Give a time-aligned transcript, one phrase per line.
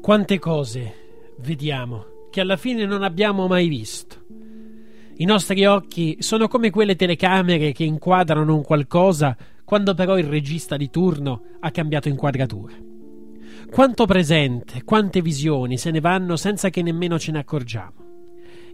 [0.00, 0.94] Quante cose
[1.38, 4.24] vediamo che alla fine non abbiamo mai visto.
[5.16, 10.76] I nostri occhi sono come quelle telecamere che inquadrano un qualcosa quando però il regista
[10.76, 12.93] di turno ha cambiato inquadratura.
[13.74, 18.04] Quanto presente, quante visioni se ne vanno senza che nemmeno ce ne accorgiamo.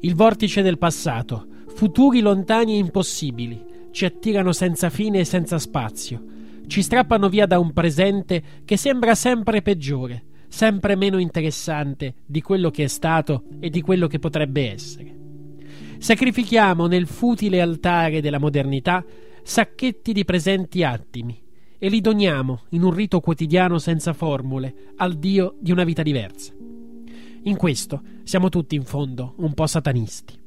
[0.01, 6.23] Il vortice del passato, futuri lontani e impossibili, ci attirano senza fine e senza spazio,
[6.67, 12.69] ci strappano via da un presente che sembra sempre peggiore, sempre meno interessante di quello
[12.71, 15.17] che è stato e di quello che potrebbe essere.
[15.97, 19.03] Sacrifichiamo nel futile altare della modernità
[19.43, 21.49] sacchetti di presenti attimi
[21.81, 26.53] e li doniamo in un rito quotidiano senza formule al Dio di una vita diversa.
[27.45, 30.39] In questo siamo tutti in fondo un po' satanisti.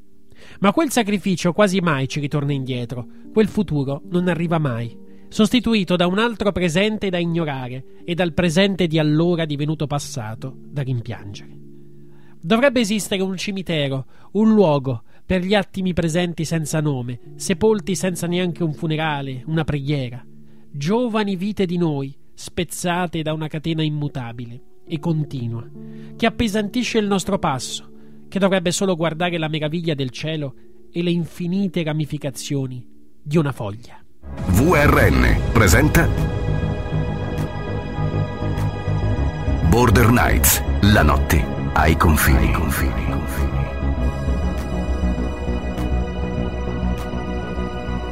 [0.60, 4.96] Ma quel sacrificio quasi mai ci ritorna indietro, quel futuro non arriva mai,
[5.28, 10.84] sostituito da un altro presente da ignorare e dal presente di allora divenuto passato da
[10.84, 11.58] rimpiangere.
[12.40, 18.64] Dovrebbe esistere un cimitero, un luogo per gli attimi presenti senza nome, sepolti senza neanche
[18.64, 20.24] un funerale, una preghiera.
[20.76, 25.70] Giovani vite di noi, spezzate da una catena immutabile e continua,
[26.16, 27.92] che appesantisce il nostro passo,
[28.28, 30.56] che dovrebbe solo guardare la meraviglia del cielo
[30.92, 32.84] e le infinite ramificazioni
[33.22, 34.04] di una foglia.
[34.48, 36.10] VRN presenta
[39.70, 40.60] Border Nights,
[40.92, 42.52] la notte ai confini.
[42.52, 43.06] confini.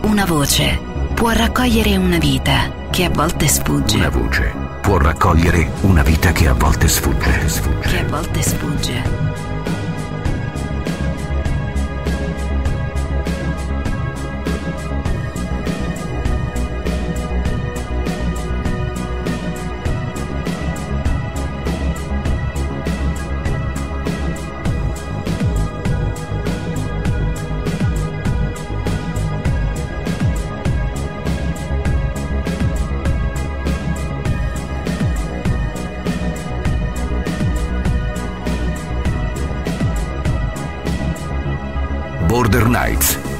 [0.03, 0.90] Una voce
[1.21, 3.97] può raccogliere una vita che a volte sfugge.
[3.97, 7.47] Una voce può raccogliere una vita che a volte sfugge.
[7.47, 7.89] sfugge.
[7.89, 9.50] Che a volte sfugge.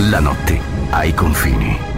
[0.09, 1.90] La notte ai confini.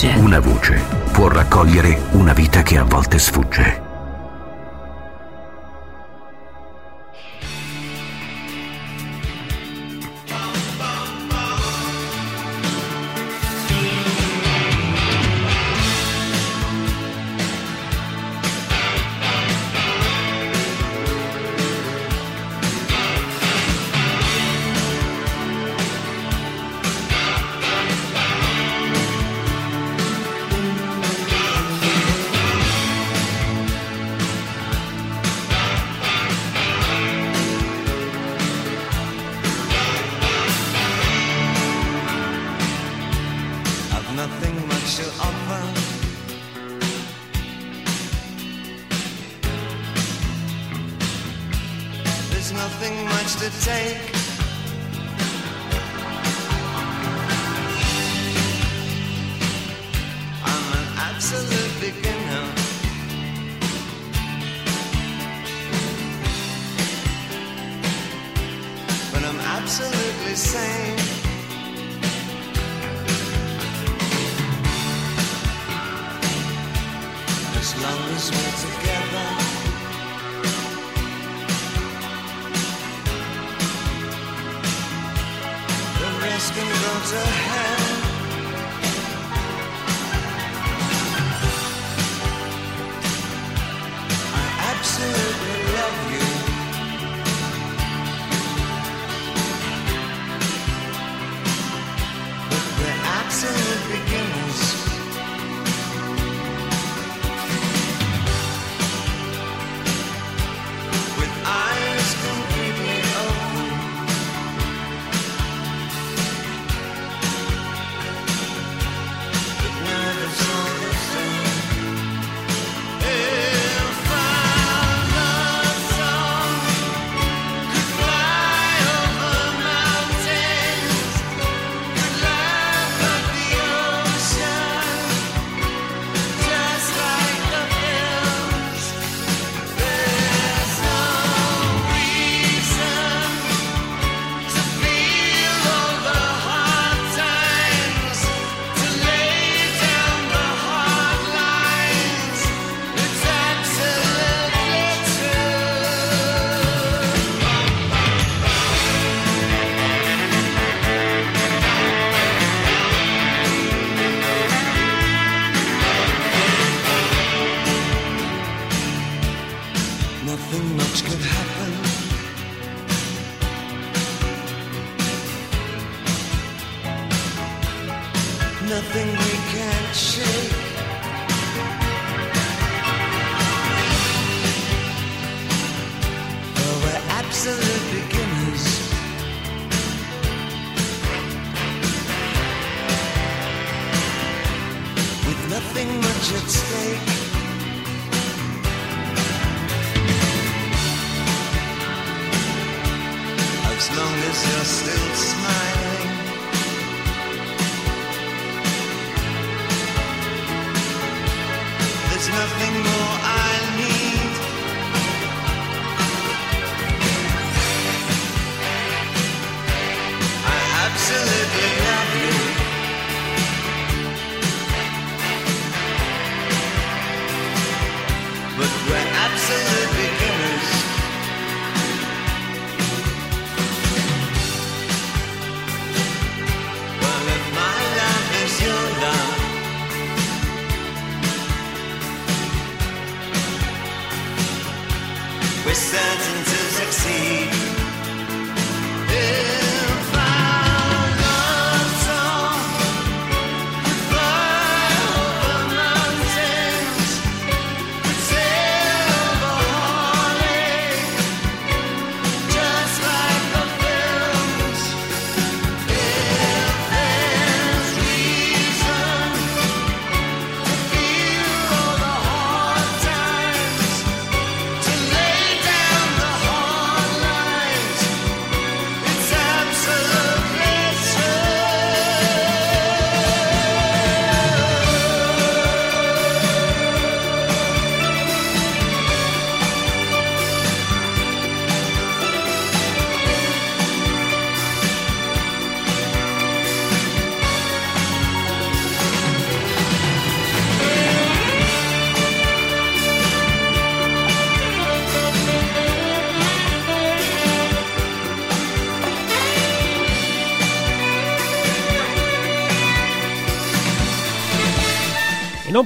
[0.00, 0.80] Una voce
[1.10, 3.87] può raccogliere una vita che a volte sfugge.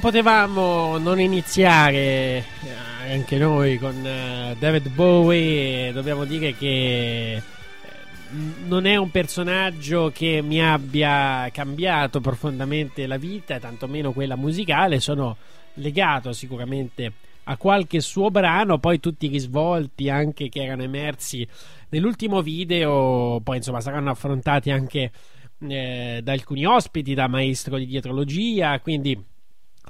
[0.02, 2.44] potevamo non iniziare eh,
[3.08, 5.92] anche noi con eh, David Bowie.
[5.92, 7.42] Dobbiamo dire che eh,
[8.66, 14.98] non è un personaggio che mi abbia cambiato profondamente la vita, tantomeno quella musicale.
[14.98, 15.36] Sono
[15.74, 17.12] legato sicuramente
[17.44, 21.46] a qualche suo brano, poi tutti i risvolti anche che erano emersi
[21.90, 25.12] nell'ultimo video, poi insomma saranno affrontati anche
[25.60, 29.30] eh, da alcuni ospiti, da maestro di dietrologia, quindi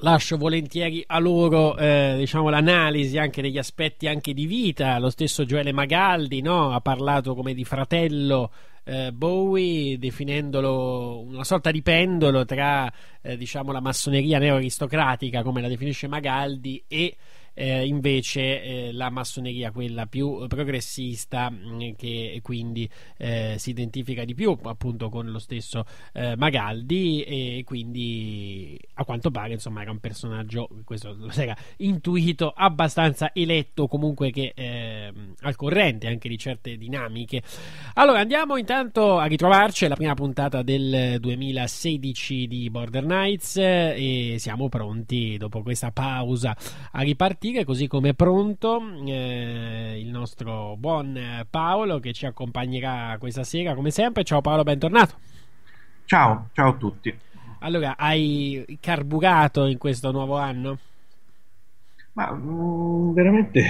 [0.03, 4.99] lascio volentieri a loro eh, diciamo, l'analisi anche degli aspetti anche di vita.
[4.99, 6.73] Lo stesso Gioele Magaldi no?
[6.73, 8.53] ha parlato come di fratello
[8.85, 12.93] eh, Bowie, definendolo una sorta di pendolo tra
[13.23, 17.17] eh, diciamo, la massoneria neo-aristocratica, come la definisce Magaldi, e
[17.55, 24.25] eh, invece eh, la massoneria, quella più progressista, mh, mm, che quindi eh, si identifica
[24.25, 29.91] di più appunto con lo stesso eh, Magaldi e quindi a quanto pare insomma era
[29.91, 36.39] un personaggio, questo lo era intuito, abbastanza eletto comunque che ehm, al corrente anche di
[36.39, 37.43] certe dinamiche.
[37.95, 44.69] Allora andiamo intanto a ritrovarci, la prima puntata del 2016 di Border Nights e siamo
[44.69, 46.57] pronti dopo questa pausa
[46.93, 53.17] a ripartire partire, così come è pronto eh, il nostro buon Paolo che ci accompagnerà
[53.19, 54.23] questa sera come sempre.
[54.23, 55.17] Ciao Paolo, bentornato.
[56.05, 57.13] Ciao, ciao a tutti.
[57.59, 60.79] Allora, hai carburato in questo nuovo anno?
[62.13, 63.63] Ma mm, veramente...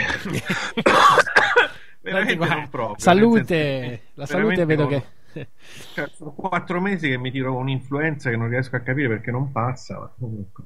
[2.02, 2.98] veramente non proprio.
[2.98, 5.02] Salute, la salute vedo non...
[5.32, 5.48] che...
[5.94, 9.50] Cioè, sono quattro mesi che mi tiro un'influenza che non riesco a capire perché non
[9.50, 10.64] passa, ma comunque...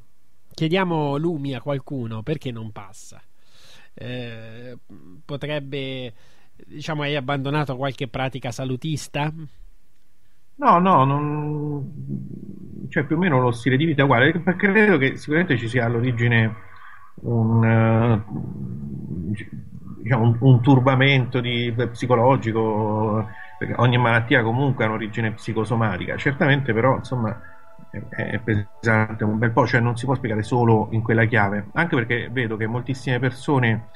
[0.57, 3.21] Chiediamo lumi a qualcuno perché non passa.
[3.93, 4.75] Eh,
[5.23, 6.15] potrebbe,
[6.65, 9.31] diciamo, hai abbandonato qualche pratica salutista?
[10.55, 12.87] No, no, non...
[12.89, 15.85] cioè più o meno lo stile di vita uguale, perché credo che sicuramente ci sia
[15.85, 16.57] all'origine
[17.17, 19.35] un, uh,
[20.01, 26.97] diciamo, un, un turbamento di, psicologico, perché ogni malattia comunque ha un'origine psicosomatica, certamente però
[26.97, 27.39] insomma
[28.09, 31.95] è pesante un bel po', cioè non si può spiegare solo in quella chiave, anche
[31.95, 33.89] perché vedo che moltissime persone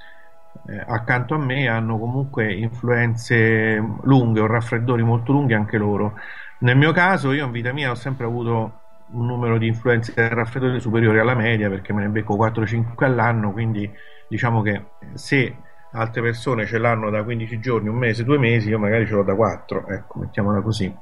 [0.69, 6.14] eh, accanto a me hanno comunque influenze lunghe o raffreddori molto lunghi anche loro.
[6.61, 8.78] Nel mio caso, io in vita mia ho sempre avuto
[9.12, 13.90] un numero di influenze raffreddori superiore alla media perché me ne becco 4-5 all'anno, quindi
[14.28, 15.57] diciamo che se
[15.92, 19.23] altre persone ce l'hanno da 15 giorni, un mese, due mesi, io magari ce l'ho
[19.25, 20.95] da 4, ecco, mettiamola così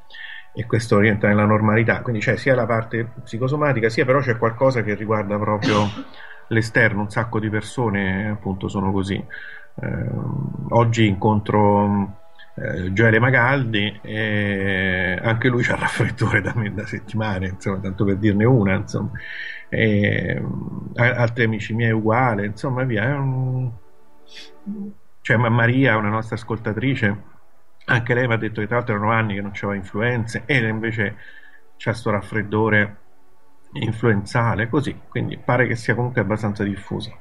[0.53, 2.01] e questo rientra nella normalità.
[2.03, 5.87] Quindi c'è sia la parte psicosomatica, sia però c'è qualcosa che riguarda proprio
[6.49, 7.03] l'esterno.
[7.03, 9.15] Un sacco di persone appunto sono così.
[9.81, 10.11] Eh,
[10.71, 12.19] oggi incontro
[12.61, 18.17] eh, Gioele Magaldi e anche lui c'ha raffreddore da me da settimane, insomma, tanto per
[18.17, 19.11] dirne una, insomma.
[19.69, 20.43] E,
[20.97, 23.15] altri amici miei uguale, insomma, via.
[23.17, 23.71] Un...
[25.21, 27.23] Cioè, Maria, una nostra ascoltatrice,
[27.89, 30.59] anche lei mi ha detto che tra l'altro erano anni che non c'era influenze e
[30.59, 31.17] invece
[31.77, 32.97] c'è questo raffreddore
[33.73, 37.19] influenzale, così, quindi pare che sia comunque abbastanza diffuso.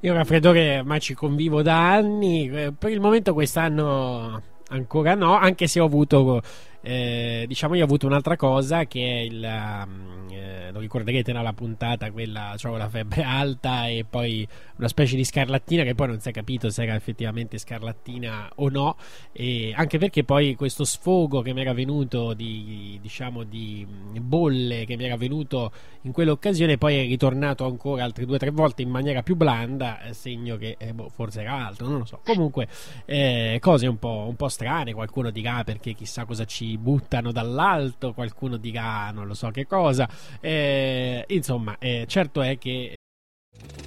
[0.00, 5.66] Io raffreddore ormai ci convivo da anni, eh, per il momento quest'anno ancora no, anche
[5.66, 6.42] se ho avuto
[6.82, 11.52] eh, diciamo io ho avuto un'altra cosa che è il um, eh, lo ricorderete nella
[11.52, 14.46] puntata quella cioè la febbre alta e poi
[14.76, 18.68] una specie di scarlattina che poi non si è capito se era effettivamente scarlattina o
[18.68, 18.96] no.
[19.30, 23.86] E anche perché poi questo sfogo che mi era venuto di diciamo di
[24.20, 25.70] bolle che mi era venuto
[26.02, 30.02] in quell'occasione poi è ritornato ancora altre due o tre volte in maniera più blanda
[30.02, 32.20] eh, segno che eh, boh, forse era altro non lo so.
[32.24, 32.66] Comunque
[33.04, 38.12] eh, cose un po', un po' strane qualcuno dirà perché chissà cosa ci buttano dall'alto,
[38.12, 40.08] qualcuno dirà non lo so che cosa.
[40.40, 42.94] Eh, insomma, eh, certo è che.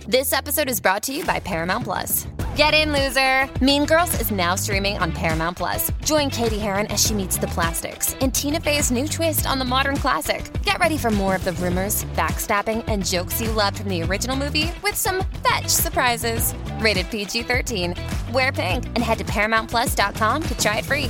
[0.08, 2.28] This episode is brought to you by Paramount Plus.
[2.56, 3.50] Get in, loser!
[3.60, 5.92] Mean Girls is now streaming on Paramount Plus.
[6.06, 9.66] Join Katie Heron as she meets the plastics in Tina Fey's new twist on the
[9.66, 10.50] modern classic.
[10.64, 14.38] Get ready for more of the rumors, backstabbing, and jokes you loved from the original
[14.38, 16.54] movie with some fetch surprises.
[16.80, 17.94] Rated PG 13.
[18.32, 21.10] Wear pink and head to ParamountPlus.com to try it free.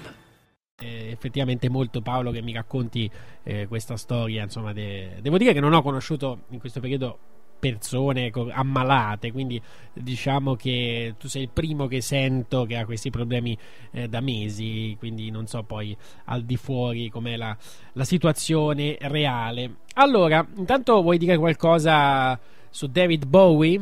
[0.87, 3.09] effettivamente molto Paolo che mi racconti
[3.43, 4.43] eh, questa storia.
[4.43, 5.17] Insomma, de...
[5.21, 7.17] devo dire che non ho conosciuto in questo periodo
[7.61, 9.61] persone ammalate, quindi
[9.93, 13.55] diciamo che tu sei il primo che sento che ha questi problemi
[13.91, 15.95] eh, da mesi, quindi non so poi
[16.25, 17.55] al di fuori com'è la,
[17.93, 19.75] la situazione reale.
[19.93, 23.79] Allora, intanto vuoi dire qualcosa su David Bowie?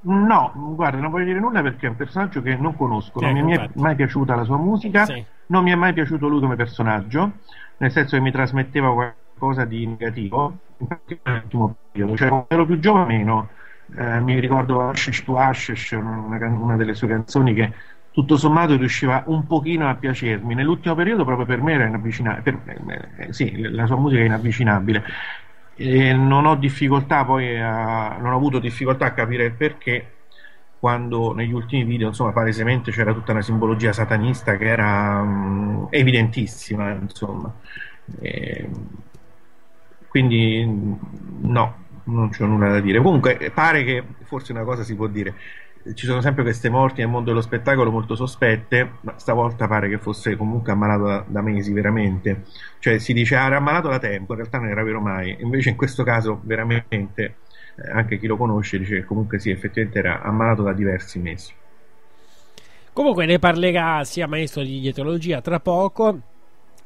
[0.00, 3.42] No, guarda, non voglio dire nulla perché è un personaggio che non conosco, non eh,
[3.42, 5.24] mi è mai piaciuta la sua musica, sì.
[5.46, 7.32] non mi è mai piaciuto lui come personaggio,
[7.78, 12.64] nel senso che mi trasmetteva qualcosa di negativo, in particolare nell'ultimo periodo, cioè quando ero
[12.64, 13.48] più giovane meno,
[13.96, 17.72] eh, mi ricordo Ashish to Ashish, una, una, delle sue canzoni che
[18.12, 20.54] tutto sommato riusciva un pochino a piacermi.
[20.54, 25.04] Nell'ultimo periodo proprio per me era inavvicinabile, eh, sì, la sua musica è inavvicinabile.
[25.80, 30.12] E non ho difficoltà poi a, non ho avuto difficoltà a capire il perché
[30.80, 36.90] quando negli ultimi video insomma palesemente c'era tutta una simbologia satanista che era um, evidentissima
[36.90, 37.54] insomma.
[38.20, 38.68] E,
[40.08, 40.64] quindi
[41.42, 43.00] no non c'ho nulla da dire.
[43.00, 45.34] Comunque pare che forse una cosa si può dire
[45.94, 49.98] ci sono sempre queste morti nel mondo dello spettacolo molto sospette, ma stavolta pare che
[49.98, 52.44] fosse comunque ammalato da, da mesi veramente.
[52.78, 55.36] Cioè si dice ah, era ammalato da tempo, in realtà non era vero mai.
[55.40, 57.36] Invece in questo caso veramente
[57.76, 61.52] eh, anche chi lo conosce dice che comunque sì, effettivamente era ammalato da diversi mesi.
[62.92, 66.20] Comunque ne parlerà sia maestro di dietrologia tra poco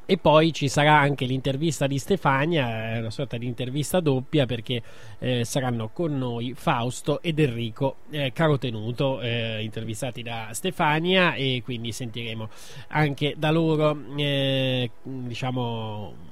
[0.05, 4.81] e poi ci sarà anche l'intervista di Stefania, una sorta di intervista doppia perché
[5.19, 11.91] eh, saranno con noi Fausto ed Enrico eh, Carotenuto, eh, intervistati da Stefania e quindi
[11.91, 12.49] sentiremo
[12.89, 16.31] anche da loro eh, diciamo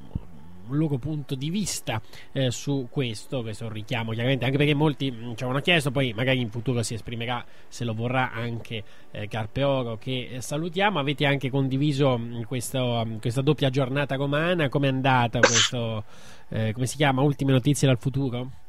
[0.71, 2.01] un loro punto di vista
[2.31, 6.39] eh, su questo, questo richiamo chiaramente, anche perché molti mm, ci avevano chiesto, poi magari
[6.39, 11.25] in futuro si esprimerà se lo vorrà anche eh, Carpe Oro che eh, salutiamo, avete
[11.25, 16.03] anche condiviso mm, questo, mm, questa doppia giornata romana, come è andata questo,
[16.49, 18.59] eh, come si chiama, ultime notizie dal futuro?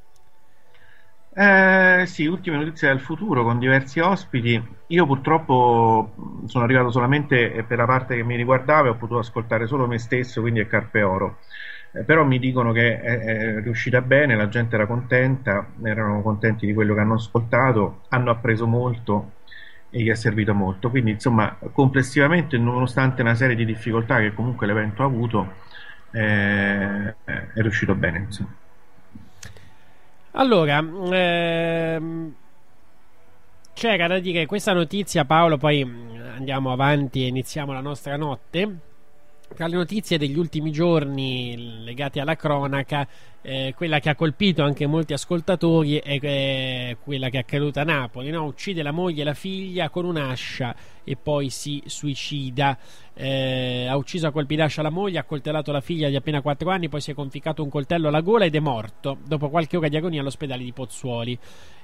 [1.34, 4.62] Eh, sì, ultime notizie dal futuro con diversi ospiti.
[4.88, 9.66] Io purtroppo sono arrivato solamente per la parte che mi riguardava e ho potuto ascoltare
[9.66, 11.38] solo me stesso, quindi è Carpe Oro.
[11.94, 16.64] Eh, però mi dicono che è, è, riuscita bene, la gente era contenta, erano contenti
[16.66, 19.32] di quello che hanno ascoltato, hanno appreso molto
[19.90, 20.88] e gli è servito molto.
[20.90, 25.52] Quindi, insomma, complessivamente, nonostante una serie di difficoltà che comunque l'evento ha avuto,
[26.12, 28.18] eh, è riuscito bene.
[28.20, 28.54] Insomma.
[30.32, 32.34] Allora, ehm,
[33.74, 35.82] c'era da dire questa notizia, Paolo, poi
[36.34, 38.91] andiamo avanti e iniziamo la nostra notte
[39.54, 43.06] tra le notizie degli ultimi giorni legate alla cronaca,
[43.42, 47.84] eh, quella che ha colpito anche molti ascoltatori è, è quella che è accaduta a
[47.84, 48.30] Napoli.
[48.30, 48.44] No?
[48.44, 52.78] Uccide la moglie e la figlia con un'ascia e poi si suicida.
[53.14, 56.70] Eh, ha ucciso a colpi d'ascia la moglie, ha coltellato la figlia di appena 4
[56.70, 59.88] anni, poi si è conficcato un coltello alla gola ed è morto dopo qualche ora
[59.88, 61.38] di agonia all'ospedale di Pozzuoli.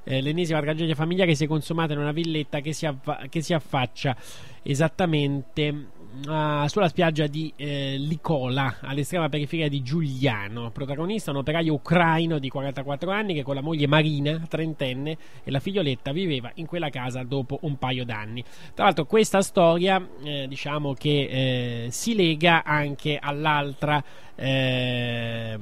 [0.04, 3.52] Eh, l'ennesima tragedia familiare si è consumata in una villetta che si, affa- che si
[3.52, 4.16] affaccia
[4.62, 10.70] esattamente uh, sulla spiaggia di eh, Licola, all'estrema periferia di Giuliano.
[10.70, 15.60] Protagonista un operaio ucraino di 44 anni che con la moglie Marina, trentenne, e la
[15.60, 18.42] figlioletta viveva in quella casa dopo un paio d'anni.
[18.74, 24.02] Tra l'altro questa storia eh, diciamo che eh, si lega anche all'altra
[24.34, 25.58] eh,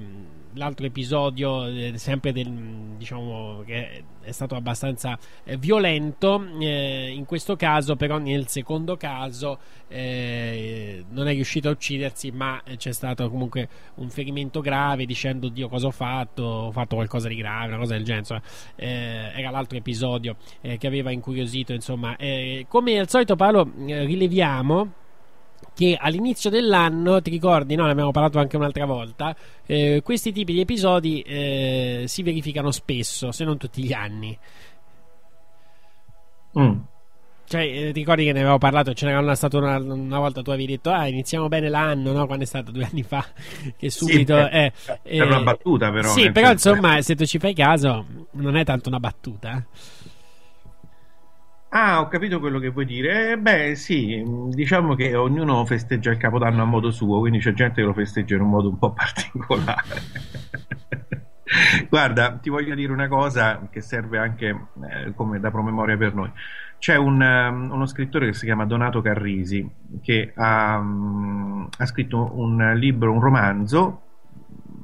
[0.56, 2.50] l'altro episodio, eh, sempre del,
[2.96, 9.58] diciamo che è stato abbastanza eh, violento, eh, in questo caso però nel secondo caso
[9.88, 15.68] eh, non è riuscito a uccidersi ma c'è stato comunque un ferimento grave dicendo Dio
[15.68, 18.42] cosa ho fatto, ho fatto qualcosa di grave, una cosa del genere, insomma,
[18.76, 22.16] era l'altro episodio che aveva incuriosito, insomma,
[22.68, 25.04] come al solito Paolo rileviamo
[25.76, 27.84] che all'inizio dell'anno, ti ricordi, no?
[27.84, 29.36] ne abbiamo parlato anche un'altra volta,
[29.66, 34.38] eh, questi tipi di episodi eh, si verificano spesso, se non tutti gli anni.
[36.58, 36.78] Mm.
[37.48, 38.94] Cioè, eh, ti ricordi che ne avevo parlato?
[38.94, 42.24] Ce n'era stato una, una, volta tu avevi detto, ah, iniziamo bene l'anno, no?
[42.26, 43.24] Quando è stato due anni fa,
[43.76, 44.34] che subito.
[44.34, 46.08] Sì, eh, è una battuta, però.
[46.08, 49.62] Sì, però insomma, se tu ci fai caso, non è tanto una battuta.
[51.78, 53.32] Ah, ho capito quello che vuoi dire.
[53.32, 57.82] Eh, beh, sì, diciamo che ognuno festeggia il Capodanno a modo suo, quindi c'è gente
[57.82, 60.00] che lo festeggia in un modo un po' particolare.
[61.90, 66.32] Guarda, ti voglio dire una cosa che serve anche eh, come da promemoria per noi.
[66.78, 72.38] C'è un, um, uno scrittore che si chiama Donato Carrisi che ha, um, ha scritto
[72.38, 74.05] un libro, un romanzo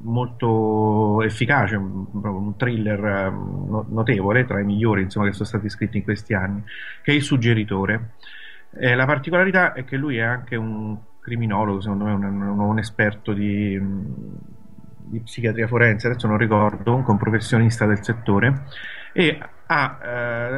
[0.03, 6.03] molto efficace, un, thriller ehm, notevole, tra i migliori insomma, che sono stati scritti in
[6.03, 6.63] questi anni,
[7.01, 8.11] che è Il Suggeritore.
[8.75, 12.79] Eh, la particolarità è che lui è anche un criminologo, secondo me un, un, un
[12.79, 13.79] esperto di,
[14.97, 18.65] di, psichiatria forense, adesso non ricordo, un professionista del settore,
[19.13, 19.99] e ha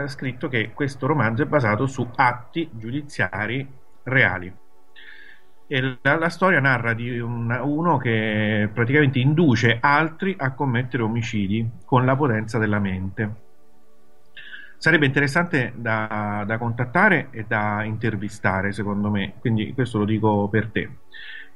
[0.04, 3.68] eh, scritto che questo romanzo è basato su atti giudiziari
[4.04, 4.64] reali
[5.68, 11.68] e la, la, storia narra di un, uno che praticamente induce altri a commettere omicidi
[11.86, 13.44] con la potenza della mente.
[14.78, 20.68] Sarebbe interessante da, da contattare e da intervistare, secondo me, quindi questo lo dico per
[20.68, 20.90] te.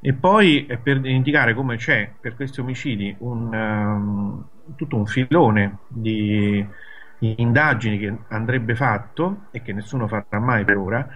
[0.02, 4.46] E poi eh, per indicare come c'è per questi omicidi un, um,
[4.76, 6.66] tutto un filone di
[7.20, 11.08] indagini che andrebbe fatto e che nessuno farà mai per ora,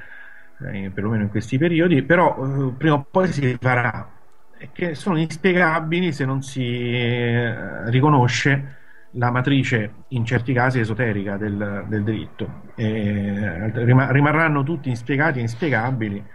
[0.71, 4.09] eh, perlomeno in questi periodi, però eh, prima o poi si farà,
[4.57, 8.77] e che sono inspiegabili se non si eh, riconosce
[9.15, 12.61] la matrice in certi casi esoterica del, del diritto.
[12.75, 16.25] rimarranno tutti inspiegati e inspiegabili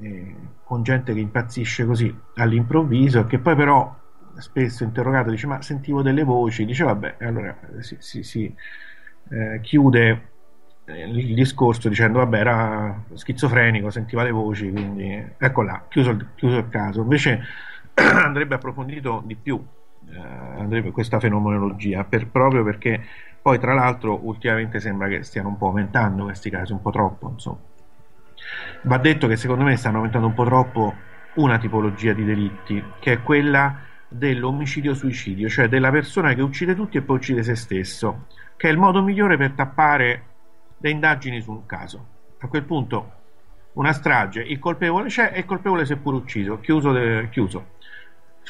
[0.00, 3.94] eh, con gente che impazzisce così all'improvviso e che poi però
[4.36, 8.54] spesso interrogato dice ma sentivo delle voci, dice vabbè, allora si, si, si
[9.30, 10.20] eh, chiude eh,
[10.86, 16.58] il discorso dicendo vabbè era schizofrenico, sentiva le voci, quindi ecco là, chiuso il, chiuso
[16.58, 17.00] il caso.
[17.00, 17.42] Invece
[17.94, 19.62] andrebbe approfondito di più
[20.10, 20.18] eh,
[20.60, 23.02] andrebbe questa fenomenologia per, proprio perché
[23.40, 27.30] poi tra l'altro ultimamente sembra che stiano un po' aumentando questi casi, un po' troppo
[27.30, 27.58] insomma.
[28.82, 30.94] Va detto che secondo me stanno aumentando un po' troppo
[31.34, 37.02] una tipologia di delitti, che è quella dell'omicidio-suicidio, cioè della persona che uccide tutti e
[37.02, 40.22] poi uccide se stesso, che è il modo migliore per tappare
[40.84, 42.06] le indagini su un caso.
[42.38, 43.12] A quel punto
[43.72, 47.72] una strage, il colpevole c'è e il colpevole pure ucciso, chiuso, de, chiuso.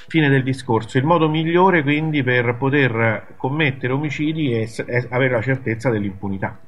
[0.09, 0.99] Fine del discorso.
[0.99, 6.59] Il modo migliore quindi per poter commettere omicidi è, è avere la certezza dell'impunità.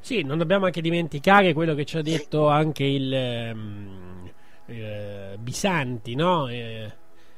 [0.00, 4.30] Sì, non dobbiamo anche dimenticare quello che ci ha detto anche il, um,
[4.66, 6.48] eh, Bisanti, no?
[6.48, 6.92] Eh,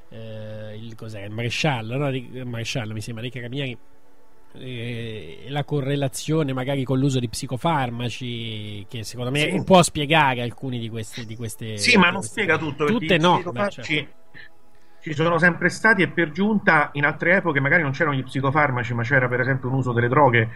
[0.09, 2.45] eh, il, il maresciallo, no?
[2.47, 3.79] maresciallo mi sembra dei carabinieri
[4.55, 9.65] eh, la correlazione magari con l'uso di psicofarmaci che secondo me sì.
[9.65, 13.69] può spiegare alcuni di queste, di queste sì ma non spiega tutto tutte no beh,
[13.69, 13.83] certo.
[15.03, 18.95] ci sono sempre stati e per giunta in altre epoche magari non c'erano gli psicofarmaci
[18.95, 20.49] ma c'era per esempio un uso delle droghe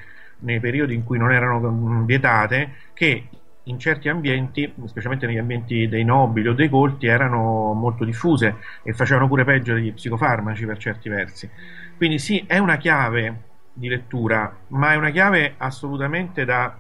[0.43, 3.29] nei periodi in cui non erano mm, vietate, che
[3.65, 8.93] in certi ambienti, specialmente negli ambienti dei nobili o dei colti, erano molto diffuse e
[8.93, 11.49] facevano pure peggio degli psicofarmaci per certi versi.
[11.97, 16.79] Quindi sì, è una chiave di lettura, ma è una chiave assolutamente da,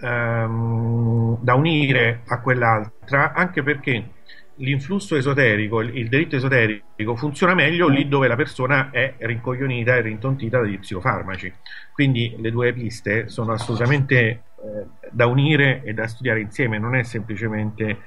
[0.00, 4.10] um, da unire a quell'altra, anche perché
[4.58, 10.00] l'influsso esoterico, il, il delitto esoterico funziona meglio lì dove la persona è rincoglionita e
[10.00, 11.52] rintontita dagli psicofarmaci.
[11.92, 14.40] Quindi le due piste sono assolutamente eh,
[15.10, 17.98] da unire e da studiare insieme, non è semplicemente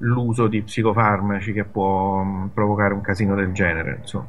[0.00, 3.98] l'uso di psicofarmaci che può mh, mm, provocare un casino del genere.
[4.00, 4.28] Insomma.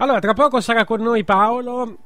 [0.00, 1.98] Allora, tra poco sarà con noi Paolo.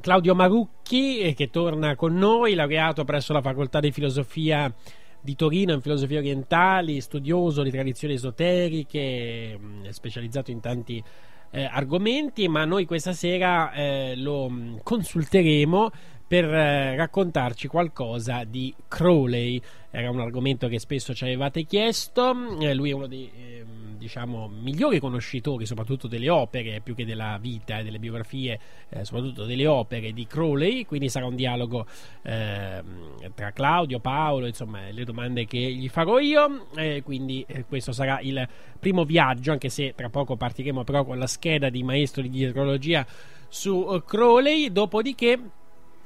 [0.00, 4.72] Claudio Marucchi, eh, che torna con noi, laureato presso la Facoltà di Filosofia
[5.20, 11.02] di Torino in filosofia orientali, studioso di tradizioni esoteriche, mm, specializzato in tanti
[11.50, 15.90] eh, argomenti, ma noi questa sera eh, lo mm, consulteremo
[16.24, 19.60] per eh, raccontarci qualcosa di Crowley.
[19.90, 22.32] Era un argomento che spesso ci avevate chiesto.
[22.60, 27.38] Eh, lui è uno dei ehm, diciamo, migliori conoscitori, soprattutto delle opere, più che della
[27.40, 30.84] vita e delle biografie, eh, soprattutto delle opere di Crowley.
[30.84, 31.86] Quindi sarà un dialogo
[32.22, 36.66] ehm, tra Claudio, Paolo, insomma, le domande che gli farò io.
[37.02, 38.46] quindi eh, questo sarà il
[38.78, 43.06] primo viaggio, anche se tra poco partiremo però con la scheda di maestro di dietrologia
[43.48, 44.70] su uh, Crowley.
[44.72, 45.38] Dopodiché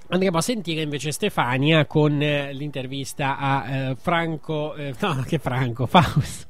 [0.09, 5.87] Andremo a sentire invece Stefania con eh, l'intervista a eh, Franco, eh, no che Franco,
[5.87, 6.47] Faust.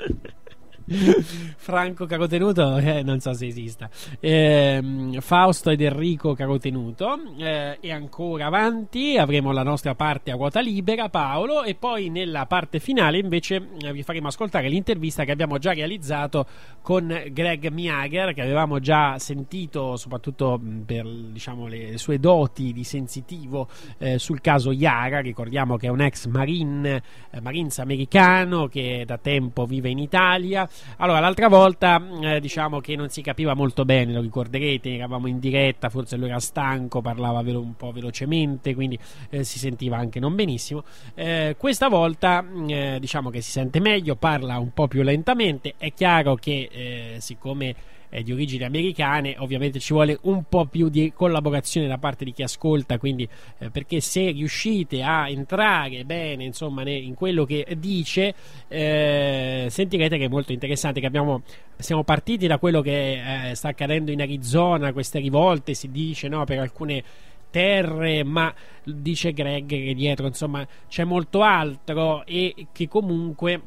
[0.89, 4.81] Franco Carotenuto, eh, non so se esista, eh,
[5.19, 11.09] Fausto ed Enrico Carotenuto eh, e ancora avanti avremo la nostra parte a ruota libera,
[11.09, 15.73] Paolo, e poi nella parte finale invece eh, vi faremo ascoltare l'intervista che abbiamo già
[15.73, 16.47] realizzato
[16.83, 23.69] con Greg Miager, che avevamo già sentito soprattutto per diciamo, le sue doti di sensitivo
[23.99, 29.19] eh, sul caso Yara, ricordiamo che è un ex marine, eh, marines americano che da
[29.19, 34.13] tempo vive in Italia allora, l'altra volta eh, diciamo che non si capiva molto bene,
[34.13, 38.99] lo ricorderete, eravamo in diretta, forse lui era stanco, parlava velo- un po' velocemente, quindi
[39.31, 40.85] eh, si sentiva anche non benissimo.
[41.15, 45.93] Eh, questa volta eh, diciamo che si sente meglio, parla un po' più lentamente, è
[45.93, 47.75] chiaro che eh, siccome
[48.09, 52.33] eh, di origini americane, ovviamente ci vuole un po' più di collaborazione da parte di
[52.33, 58.35] chi ascolta, quindi eh, perché se riuscite a entrare bene insomma, in quello che dice,
[58.69, 61.43] eh, sentirete che è molto interessante, che abbiamo,
[61.77, 66.45] siamo partiti da quello che eh, sta accadendo in Arizona, queste rivolte, si dice no,
[66.45, 67.03] per alcune
[67.51, 68.53] terre, ma
[68.85, 73.61] dice Greg che dietro insomma c'è molto altro e che comunque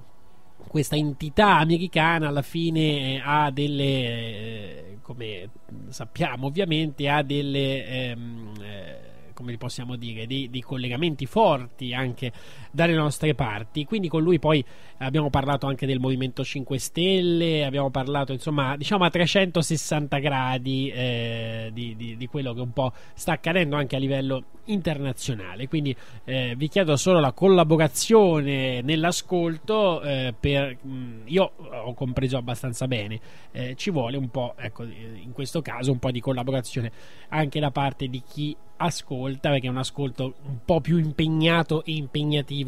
[0.69, 5.49] questa entità americana alla fine eh, ha delle, eh, come
[5.89, 7.85] sappiamo ovviamente, ha delle...
[7.87, 12.29] Ehm, eh, come possiamo dire, dei, dei, collegamenti forti anche
[12.71, 13.85] dalle nostre parti.
[13.85, 14.63] Quindi con lui poi
[14.97, 21.69] abbiamo parlato anche del Movimento 5 Stelle, abbiamo parlato insomma diciamo a 360 gradi eh,
[21.73, 25.67] di, di, di, quello che un po' sta accadendo anche a livello internazionale.
[25.67, 32.87] Quindi eh, vi chiedo solo la collaborazione nell'ascolto eh, per, mh, io ho compreso abbastanza
[32.87, 33.19] bene,
[33.51, 36.91] eh, ci vuole un po', ecco, in questo caso un po' di collaborazione
[37.29, 41.93] anche da parte di chi ascolta, perché è un ascolto un po' più impegnato e
[41.93, 42.58] impegnativo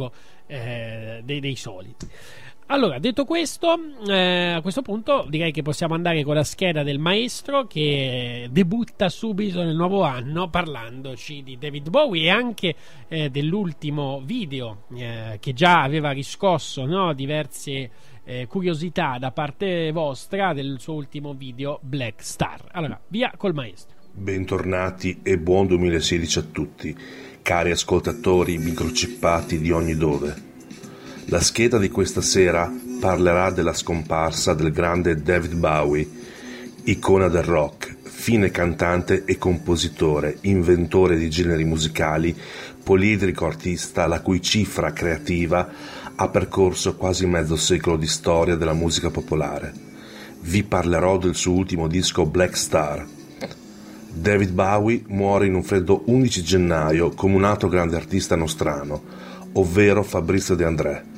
[0.48, 2.08] eh, dei, dei soliti.
[2.72, 3.78] Allora, detto questo,
[4.08, 9.10] eh, a questo punto direi che possiamo andare con la scheda del maestro che debutta
[9.10, 12.76] subito nel nuovo anno parlandoci di David Bowie e anche
[13.10, 17.90] eh, dell'ultimo video eh, che già aveva riscosso no, diverse
[18.24, 22.70] eh, curiosità da parte vostra del suo ultimo video Black Star.
[22.72, 23.98] Allora, via col maestro.
[24.14, 26.98] Bentornati e buon 2016 a tutti,
[27.42, 30.50] cari ascoltatori microchippati di ogni dove.
[31.26, 36.08] La scheda di questa sera parlerà della scomparsa del grande David Bowie,
[36.84, 42.36] icona del rock, fine cantante e compositore, inventore di generi musicali,
[42.84, 45.70] poliedrico artista la cui cifra creativa
[46.16, 49.74] ha percorso quasi mezzo secolo di storia della musica popolare.
[50.42, 53.06] Vi parlerò del suo ultimo disco Black Star.
[54.14, 59.02] David Bowie muore in un freddo 11 gennaio come un altro grande artista nostrano,
[59.54, 61.12] ovvero Fabrizio De André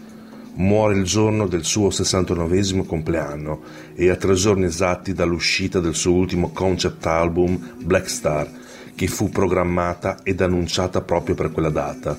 [0.56, 3.62] muore il giorno del suo 69 compleanno
[3.96, 8.50] e a tre giorni esatti dall'uscita del suo ultimo concept album Black Star,
[8.94, 12.18] che fu programmata ed annunciata proprio per quella data.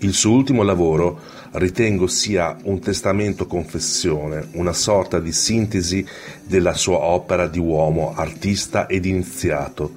[0.00, 1.18] Il suo ultimo lavoro
[1.52, 6.06] ritengo sia un testamento confessione, una sorta di sintesi
[6.44, 9.92] della sua opera di uomo, artista ed iniziato,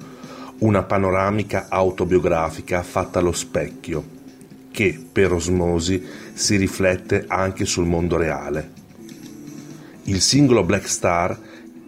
[0.58, 4.18] una panoramica autobiografica fatta allo specchio,
[4.70, 8.78] che per osmosi si riflette anche sul mondo reale.
[10.04, 11.38] Il singolo Black Star,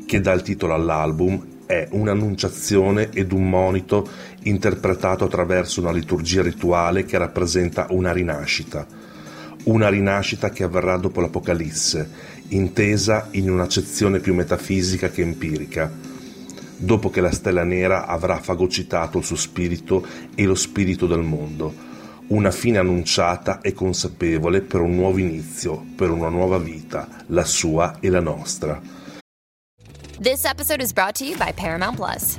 [0.07, 4.07] che dà il titolo all'album, è un'annunciazione ed un monito
[4.43, 8.87] interpretato attraverso una liturgia rituale che rappresenta una rinascita,
[9.65, 12.11] una rinascita che avverrà dopo l'Apocalisse,
[12.49, 15.91] intesa in un'accezione più metafisica che empirica,
[16.77, 21.91] dopo che la stella nera avrà fagocitato il suo spirito e lo spirito del mondo
[22.33, 27.99] una fine annunciata e consapevole per un nuovo inizio, per una nuova vita, la sua
[28.01, 28.81] e la nostra.
[30.19, 32.39] This episode is brought to you by Paramount Plus.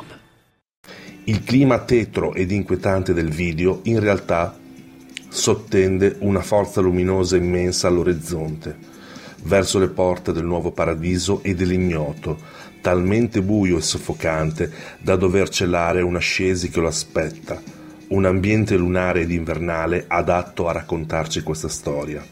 [1.25, 4.57] Il clima tetro ed inquietante del video in realtà
[5.29, 8.75] sottende una forza luminosa immensa all'orizzonte,
[9.43, 12.39] verso le porte del nuovo paradiso e dell'ignoto,
[12.81, 17.61] talmente buio e soffocante da dover celare un'ascesi che lo aspetta,
[18.07, 22.25] un ambiente lunare ed invernale adatto a raccontarci questa storia.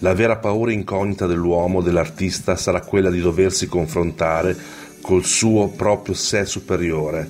[0.00, 4.56] La vera paura incognita dell'uomo, dell'artista, sarà quella di doversi confrontare
[5.08, 7.26] col suo proprio sé superiore,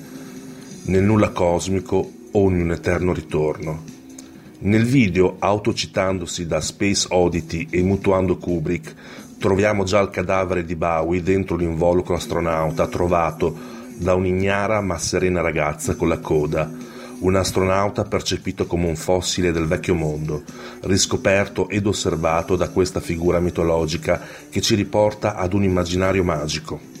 [0.87, 3.83] nel nulla cosmico o in un eterno ritorno.
[4.59, 8.93] Nel video, autocitandosi da Space Oddity e mutuando Kubrick,
[9.37, 13.57] troviamo già il cadavere di Bowie dentro l'involucro astronauta trovato
[13.95, 16.69] da un'ignara ma serena ragazza con la coda,
[17.19, 20.43] un astronauta percepito come un fossile del vecchio mondo,
[20.81, 26.97] riscoperto ed osservato da questa figura mitologica che ci riporta ad un immaginario magico.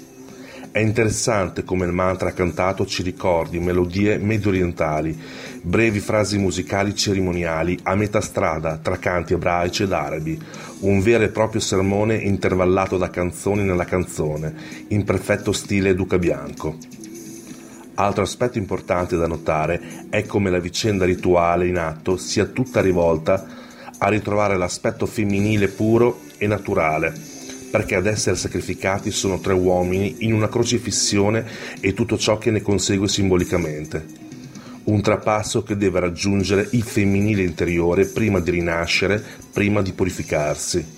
[0.71, 5.19] È interessante come il mantra cantato ci ricordi melodie medio-orientali,
[5.63, 10.39] brevi frasi musicali cerimoniali a metà strada tra canti ebraici ed arabi,
[10.81, 14.53] un vero e proprio sermone intervallato da canzoni nella canzone,
[14.89, 16.77] in perfetto stile Duca Bianco.
[17.95, 23.43] Altro aspetto importante da notare è come la vicenda rituale in atto sia tutta rivolta
[23.97, 27.38] a ritrovare l'aspetto femminile puro e naturale,
[27.69, 31.45] perché ad essere sacrificati sono tre uomini in una crocifissione
[31.79, 34.05] e tutto ciò che ne consegue simbolicamente.
[34.85, 40.97] Un trapasso che deve raggiungere il femminile interiore prima di rinascere, prima di purificarsi.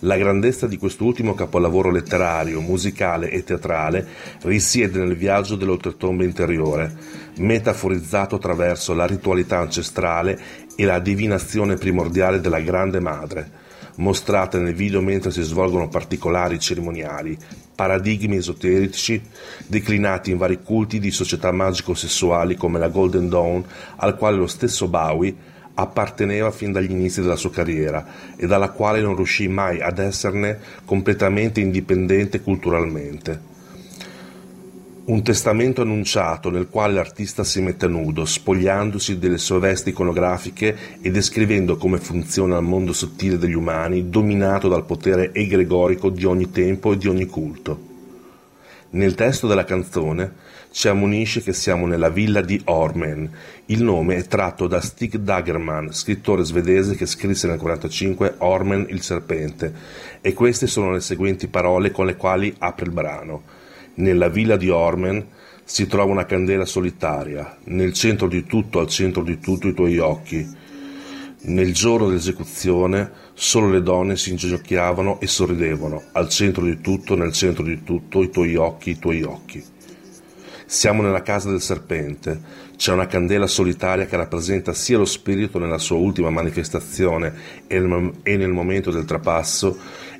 [0.00, 4.06] La grandezza di quest'ultimo capolavoro letterario, musicale e teatrale
[4.42, 6.94] risiede nel viaggio dell'oltretomba interiore,
[7.38, 10.38] metaforizzato attraverso la ritualità ancestrale
[10.76, 13.50] e la divinazione primordiale della Grande Madre,
[13.96, 17.36] mostrate nel video mentre si svolgono particolari cerimoniali,
[17.74, 19.20] paradigmi esoterici
[19.66, 23.64] declinati in vari culti di società magico-sessuali come la Golden Dawn,
[23.96, 25.34] al quale lo stesso Bowie
[25.74, 30.58] apparteneva fin dagli inizi della sua carriera e dalla quale non riuscì mai ad esserne
[30.84, 33.55] completamente indipendente culturalmente.
[35.08, 41.12] Un testamento annunciato nel quale l'artista si mette nudo, spogliandosi delle sue vesti iconografiche e
[41.12, 46.92] descrivendo come funziona il mondo sottile degli umani, dominato dal potere egregorico di ogni tempo
[46.92, 47.78] e di ogni culto.
[48.90, 50.32] Nel testo della canzone
[50.72, 53.30] ci ammonisce che siamo nella villa di Ormen.
[53.66, 59.02] Il nome è tratto da Stig Dagerman, scrittore svedese che scrisse nel 1945 Ormen il
[59.02, 59.72] serpente,
[60.20, 63.55] e queste sono le seguenti parole con le quali apre il brano.
[63.98, 65.26] Nella villa di Ormen
[65.64, 69.98] si trova una candela solitaria, nel centro di tutto, al centro di tutto i tuoi
[69.98, 70.46] occhi.
[71.44, 77.32] Nel giorno dell'esecuzione solo le donne si inginocchiavano e sorridevano, al centro di tutto, nel
[77.32, 79.64] centro di tutto, i tuoi occhi, i tuoi occhi.
[80.66, 82.38] Siamo nella casa del serpente,
[82.76, 87.32] c'è una candela solitaria che rappresenta sia lo spirito nella sua ultima manifestazione
[87.66, 89.78] e nel momento del trapasso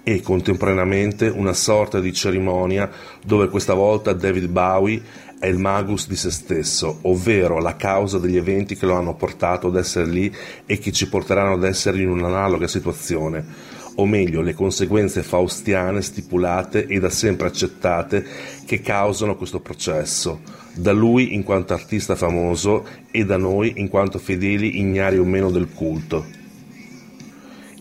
[0.09, 2.89] e contemporaneamente una sorta di cerimonia
[3.25, 5.03] dove questa volta David Bowie
[5.41, 9.67] è il magus di se stesso, ovvero la causa degli eventi che lo hanno portato
[9.67, 10.33] ad essere lì
[10.65, 16.87] e che ci porteranno ad essere in un'analoga situazione o meglio le conseguenze faustiane stipulate
[16.87, 18.25] e da sempre accettate
[18.65, 20.41] che causano questo processo,
[20.73, 25.51] da lui in quanto artista famoso e da noi in quanto fedeli ignari o meno
[25.51, 26.36] del culto.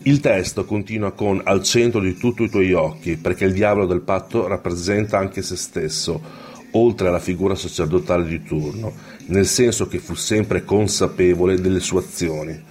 [0.06, 4.02] Il testo continua con al centro di tutti i tuoi occhi, perché il diavolo del
[4.02, 6.22] patto rappresenta anche se stesso,
[6.70, 8.92] oltre alla figura sacerdotale di turno,
[9.26, 12.62] nel senso che fu sempre consapevole delle sue azioni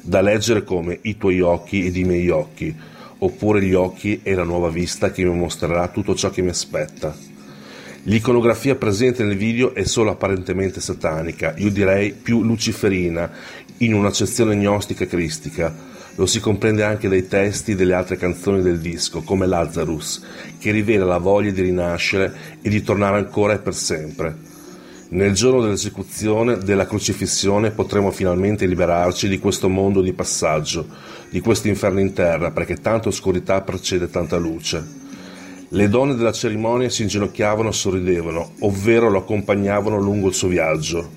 [0.00, 2.74] da leggere come i tuoi occhi ed i miei occhi,
[3.18, 7.14] oppure gli occhi e la nuova vista che mi mostrerà tutto ciò che mi aspetta.
[8.04, 13.30] L'iconografia presente nel video è solo apparentemente satanica, io direi più luciferina,
[13.78, 15.89] in un'accezione gnostica cristica.
[16.20, 20.22] Lo si comprende anche dai testi delle altre canzoni del disco, come Lazarus,
[20.58, 24.36] che rivela la voglia di rinascere e di tornare ancora e per sempre.
[25.12, 30.86] Nel giorno dell'esecuzione, della crocifissione, potremo finalmente liberarci di questo mondo di passaggio,
[31.30, 34.86] di questo inferno in terra, perché tanta oscurità precede tanta luce.
[35.70, 41.12] Le donne della cerimonia si inginocchiavano e sorridevano, ovvero lo accompagnavano lungo il suo viaggio.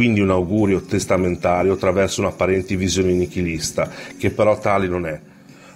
[0.00, 5.20] Quindi un augurio testamentario attraverso un'apparente visione nichilista, che però tale non è,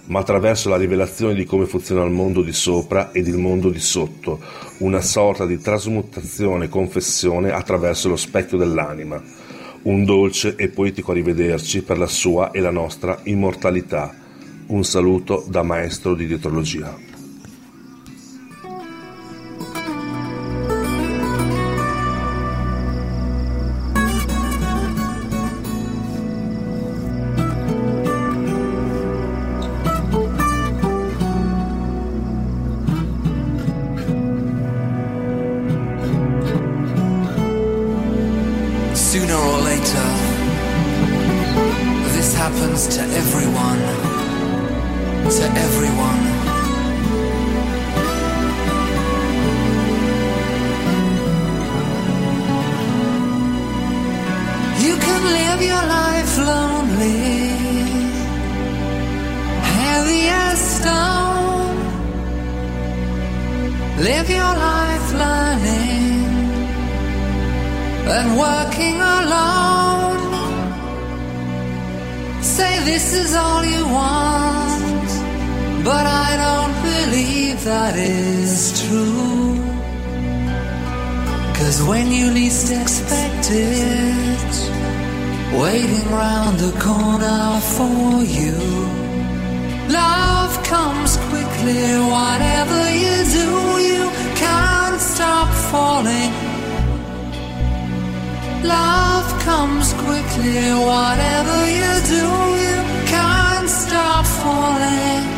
[0.05, 3.79] ma attraverso la rivelazione di come funziona il mondo di sopra ed il mondo di
[3.79, 4.39] sotto,
[4.79, 9.21] una sorta di trasmutazione confessione attraverso lo specchio dell'anima,
[9.83, 14.11] un dolce e poetico arrivederci per la sua e la nostra immortalità.
[14.69, 17.14] Un saluto da maestro di dietrologia.
[63.97, 66.25] Live your life learning
[68.15, 70.33] and working alone.
[72.43, 75.07] Say this is all you want,
[75.85, 79.63] but I don't believe that is true.
[81.55, 84.55] Cause when you least expect it,
[85.57, 88.57] waiting round the corner for you,
[89.87, 91.15] love comes
[91.65, 91.97] clear.
[92.17, 93.49] Whatever you do,
[93.89, 94.03] you
[94.43, 96.31] can't stop falling.
[98.75, 100.57] Love comes quickly.
[100.93, 102.25] Whatever you do,
[102.65, 102.77] you
[103.13, 105.34] can't stop falling.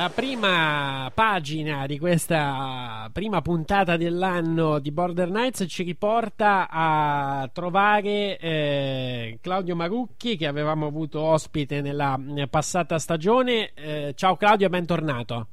[0.00, 8.38] La prima pagina di questa prima puntata dell'anno di Border Nights ci riporta a trovare
[8.38, 13.72] eh, Claudio Marucchi che avevamo avuto ospite nella passata stagione.
[13.74, 15.48] Eh, ciao Claudio, bentornato.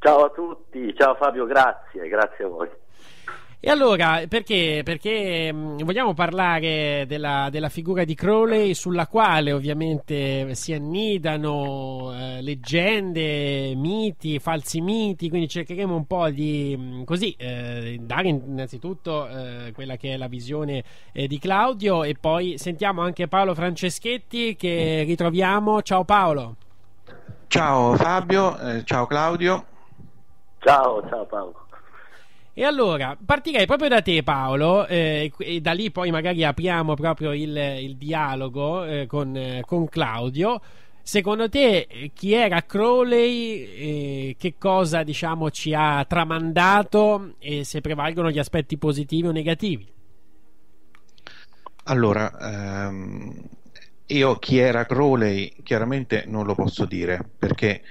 [0.00, 2.68] Ciao a tutti, ciao Fabio, grazie, grazie a voi.
[3.64, 4.80] E allora, perché?
[4.84, 12.42] Perché mh, vogliamo parlare della, della figura di Crowley sulla quale ovviamente si annidano eh,
[12.42, 19.70] leggende, miti, falsi miti, quindi cercheremo un po' di mh, così eh, dare innanzitutto eh,
[19.72, 20.82] quella che è la visione
[21.12, 25.82] eh, di Claudio e poi sentiamo anche Paolo Franceschetti che ritroviamo.
[25.82, 26.56] Ciao Paolo.
[27.46, 29.64] Ciao Fabio, eh, ciao Claudio.
[30.58, 31.61] Ciao, ciao Paolo.
[32.54, 37.32] E allora, partirei proprio da te Paolo, eh, e da lì poi magari apriamo proprio
[37.32, 40.60] il, il dialogo eh, con, eh, con Claudio.
[41.00, 47.80] Secondo te eh, chi era Crowley, eh, che cosa diciamo ci ha tramandato e se
[47.80, 49.90] prevalgono gli aspetti positivi o negativi?
[51.84, 53.48] Allora, ehm,
[54.08, 57.82] io chi era Crowley chiaramente non lo posso dire perché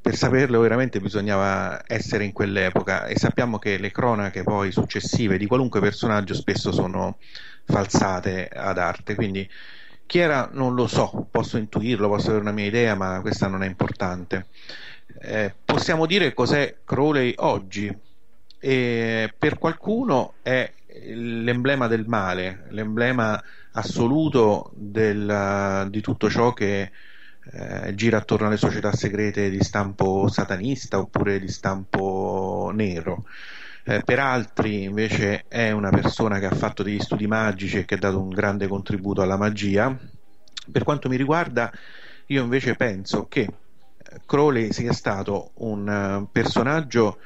[0.00, 3.06] per saperlo veramente bisognava essere in quell'epoca.
[3.06, 7.18] E sappiamo che le cronache poi successive di qualunque personaggio spesso sono
[7.64, 9.48] falsate ad arte, quindi
[10.06, 13.62] chi era non lo so, posso intuirlo, posso avere una mia idea, ma questa non
[13.62, 14.46] è importante.
[15.20, 17.96] Eh, possiamo dire cos'è Crowley oggi.
[18.62, 20.70] E per qualcuno è
[21.14, 23.40] l'emblema del male, l'emblema
[23.72, 26.90] assoluto del, di tutto ciò che
[27.52, 33.24] eh, gira attorno alle società segrete di stampo satanista oppure di stampo nero.
[33.84, 37.94] Eh, per altri invece è una persona che ha fatto degli studi magici e che
[37.94, 39.96] ha dato un grande contributo alla magia.
[40.70, 41.72] Per quanto mi riguarda,
[42.26, 43.48] io invece penso che
[44.26, 47.18] Crowley sia stato un uh, personaggio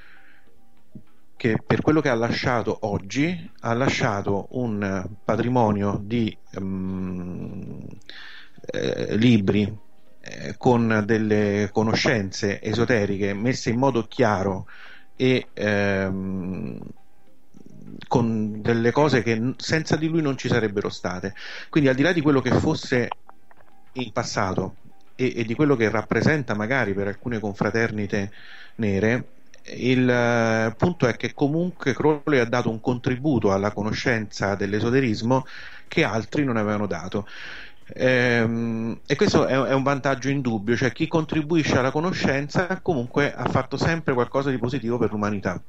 [1.37, 7.85] che per quello che ha lasciato oggi ha lasciato un uh, patrimonio di um,
[8.67, 9.83] eh, libri
[10.27, 14.67] eh, con delle conoscenze esoteriche messe in modo chiaro
[15.17, 16.81] e ehm,
[18.09, 21.35] con delle cose che senza di lui non ci sarebbero state.
[21.69, 23.09] Quindi al di là di quello che fosse
[23.93, 24.77] in passato
[25.15, 28.33] e, e di quello che rappresenta magari per alcune confraternite
[28.77, 29.29] nere,
[29.77, 35.45] il eh, punto è che comunque Crowley ha dato un contributo alla conoscenza dell'esoterismo
[35.89, 37.27] che altri non avevano dato.
[37.93, 43.77] Ehm, e questo è, un vantaggio indubbio, cioè chi contribuisce alla conoscenza comunque ha fatto
[43.77, 45.63] sempre qualcosa di positivo per l'umanità.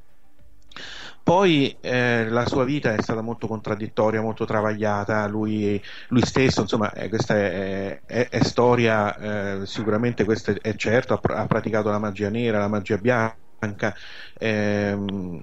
[1.22, 6.92] Poi eh, la sua vita è stata molto contraddittoria, molto travagliata, lui, lui stesso, insomma,
[6.92, 9.16] eh, questa è, è, è storia,
[9.62, 13.92] eh, sicuramente questo è, certo, ha, ha, praticato la magia nera, la magia bianca.
[14.38, 15.42] Ehm,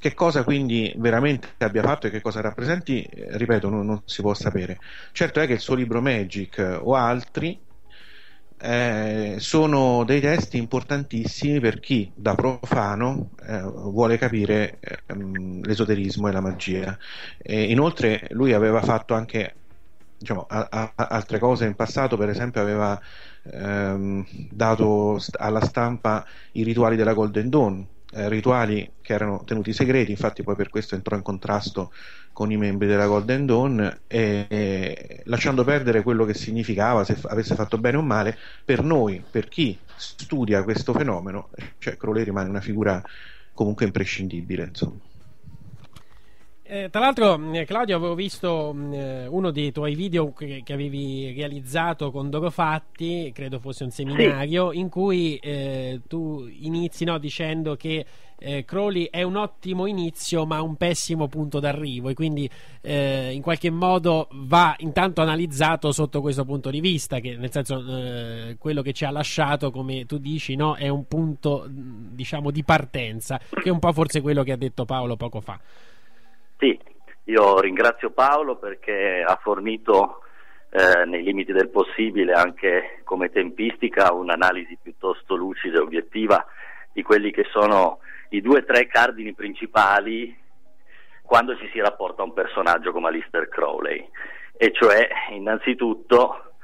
[0.00, 4.22] Che cosa quindi veramente abbia fatto e che cosa rappresenti, eh, ripeto, non, non, si
[4.22, 4.78] può sapere.
[5.12, 7.60] Certo è che il suo libro Magic o altri
[8.62, 16.32] eh, sono dei testi importantissimi per chi da profano eh, vuole capire ehm, l'esoterismo e
[16.32, 16.96] la magia.
[17.36, 19.54] E inoltre lui aveva fatto anche
[20.16, 22.98] diciamo, a, a, altre cose in passato, per esempio aveva
[23.52, 30.10] ehm, dato alla stampa i rituali della Golden Dawn eh, rituali che erano tenuti segreti,
[30.10, 31.90] infatti poi per questo entrò in contrasto
[32.32, 37.26] con i membri della Golden Dawn e, e lasciando perdere quello che significava se f-
[37.26, 42.48] avesse fatto bene o male per noi, per chi studia questo fenomeno, cioè Crowley rimane
[42.48, 43.02] una figura
[43.52, 45.00] comunque imprescindibile, insomma.
[46.72, 50.72] Eh, tra l'altro, eh, Claudio, avevo visto mm, eh, uno dei tuoi video che, che,
[50.72, 54.78] avevi realizzato con Dorofatti, credo fosse un seminario, sì.
[54.78, 58.06] in cui eh, tu inizi no, dicendo che
[58.64, 62.48] Crowley è un ottimo inizio ma un pessimo punto d'arrivo e quindi
[62.84, 67.84] in qualche modo va intanto analizzato sotto questo punto di vista, che nel senso
[68.56, 73.38] quello che ci ha lasciato, come tu dici, no, è un punto diciamo di partenza,
[73.38, 75.60] che è un po' forse quello che ha detto Paolo poco fa.
[76.60, 76.78] Sì,
[77.24, 80.20] io ringrazio Paolo perché ha fornito
[80.68, 86.44] eh, nei limiti del possibile anche come tempistica un'analisi piuttosto lucida e obiettiva
[86.92, 88.00] di quelli che sono
[88.30, 90.38] i due o tre cardini principali
[91.22, 94.06] quando ci si rapporta a un personaggio come Alistair Crowley,
[94.54, 96.56] e cioè innanzitutto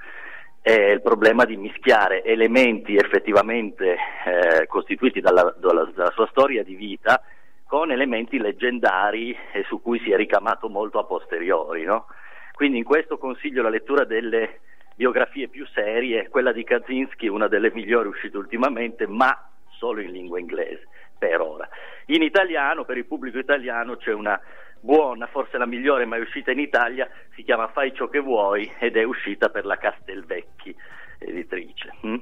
[0.61, 6.75] è il problema di mischiare elementi effettivamente eh, costituiti dalla, dalla, dalla sua storia di
[6.75, 7.23] vita
[7.67, 9.37] con elementi leggendari
[9.69, 11.85] su cui si è ricamato molto a posteriori.
[11.85, 12.07] No?
[12.53, 14.61] Quindi in questo consiglio la lettura delle
[14.95, 20.39] biografie più serie, quella di Kaczynski, una delle migliori uscite ultimamente, ma solo in lingua
[20.39, 20.89] inglese
[21.19, 21.69] per ora.
[22.07, 24.41] In italiano, per il pubblico italiano, c'è una
[24.81, 28.97] buona, forse la migliore mai uscita in Italia, si chiama Fai ciò che vuoi ed
[28.97, 30.75] è uscita per la Castelvecchi
[31.19, 31.93] editrice.
[32.01, 32.17] Hm?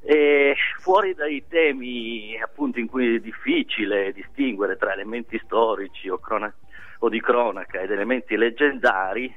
[0.00, 6.54] E fuori dai temi appunto in cui è difficile distinguere tra elementi storici o, crona-
[7.00, 9.34] o di cronaca ed elementi leggendari,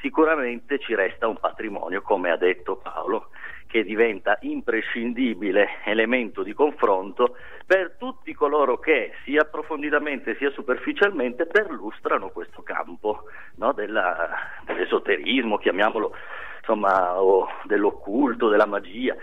[0.00, 3.30] sicuramente ci resta un patrimonio, come ha detto Paolo,
[3.66, 7.36] che diventa imprescindibile elemento di confronto
[7.66, 13.24] per tutti coloro che sia approfonditamente sia superficialmente perlustrano questo campo
[13.56, 14.30] no, della,
[14.64, 16.14] dell'esoterismo, chiamiamolo
[16.58, 19.14] insomma, o dell'occulto, della magia.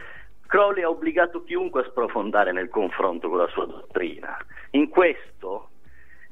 [0.47, 4.37] Crowley ha obbligato chiunque a sprofondare nel confronto con la sua dottrina.
[4.71, 5.69] In questo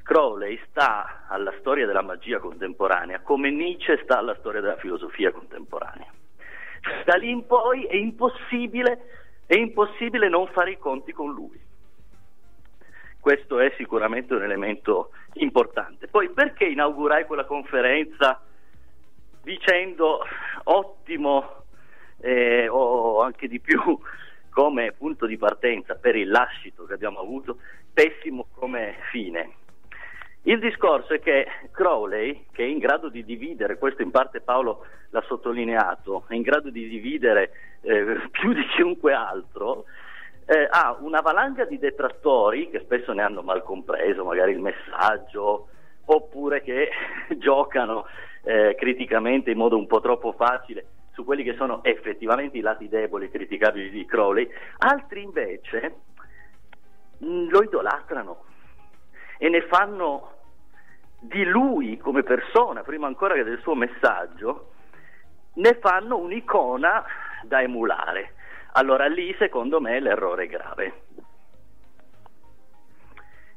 [0.04, 6.12] Crowley sta alla storia della magia contemporanea come Nietzsche sta alla storia della filosofia contemporanea.
[7.06, 11.60] Da lì in poi è impossibile, è impossibile non fare i conti con lui.
[13.20, 16.08] Questo è sicuramente un elemento importante.
[16.08, 18.42] Poi perché inaugurai quella conferenza
[19.42, 20.20] dicendo
[20.66, 21.63] ottimo
[22.24, 23.80] eh, o anche di più
[24.50, 27.58] come punto di partenza per il lascito che abbiamo avuto,
[27.94, 29.56] pessimo come fine.
[30.44, 34.86] Il discorso è che Crowley, che è in grado di dividere, questo in parte Paolo
[35.10, 37.52] l'ha sottolineato, è in grado di dividere
[37.82, 39.86] eh, più di chiunque altro,
[40.46, 45.70] eh, ha una valanga di detrattori che spesso ne hanno mal compreso magari il messaggio,
[46.06, 46.90] oppure che
[47.40, 48.06] giocano
[48.44, 52.90] eh, criticamente in modo un po' troppo facile su quelli che sono effettivamente i lati
[52.90, 54.50] deboli e criticabili di Crowley,
[54.80, 55.96] altri invece
[57.24, 58.44] mm, lo idolatrano
[59.38, 60.32] e ne fanno
[61.20, 64.72] di lui come persona, prima ancora che del suo messaggio,
[65.54, 67.06] ne fanno un'icona
[67.44, 68.34] da emulare.
[68.74, 71.02] Allora lì secondo me l'errore è grave.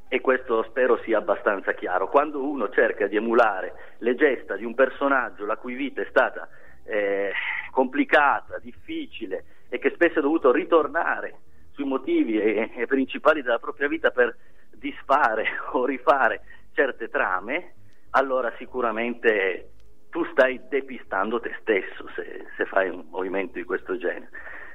[0.08, 2.08] E questo spero sia abbastanza chiaro.
[2.08, 6.48] Quando uno cerca di emulare le gesta di un personaggio la cui vita è stata
[6.86, 7.32] eh,
[7.70, 11.40] complicata, difficile e che spesso è dovuto ritornare
[11.72, 14.36] sui motivi e, e principali della propria vita per
[14.70, 17.74] disfare o rifare certe trame,
[18.10, 19.70] allora sicuramente
[20.10, 24.30] tu stai depistando te stesso se, se fai un movimento di questo genere.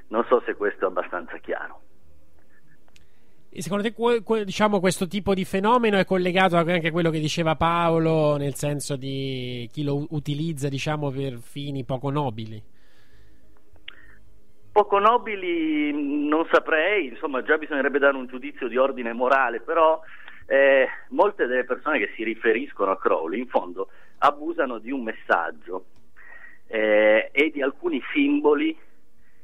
[0.08, 1.80] Non so se questo è abbastanza chiaro.
[3.54, 8.36] Secondo te diciamo, questo tipo di fenomeno è collegato anche a quello che diceva Paolo,
[8.36, 12.62] nel senso di chi lo utilizza diciamo, per fini poco nobili?
[14.72, 15.92] Poco nobili
[16.26, 20.00] non saprei, insomma già bisognerebbe dare un giudizio di ordine morale, però
[20.46, 23.88] eh, molte delle persone che si riferiscono a Crowley in fondo
[24.18, 25.84] abusano di un messaggio
[26.68, 28.74] eh, e di alcuni simboli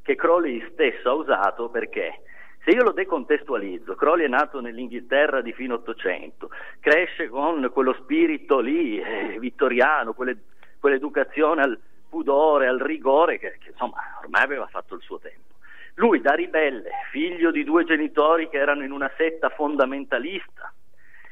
[0.00, 2.22] che Crowley stesso ha usato perché
[2.68, 6.50] se io lo decontestualizzo, Crowley è nato nell'Inghilterra di fine Ottocento,
[6.80, 10.36] cresce con quello spirito lì eh, vittoriano, quelle,
[10.78, 15.54] quell'educazione al pudore, al rigore che, che insomma ormai aveva fatto il suo tempo.
[15.94, 20.70] Lui da ribelle, figlio di due genitori che erano in una setta fondamentalista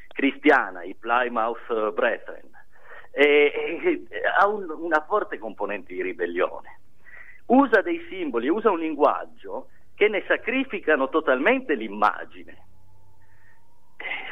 [0.07, 2.49] cristiana, i Plymouth Brethren,
[3.11, 6.79] e, e, ha un, una forte componente di ribellione.
[7.45, 9.67] Usa dei simboli, usa un linguaggio
[9.97, 12.65] che ne sacrificano totalmente l'immagine.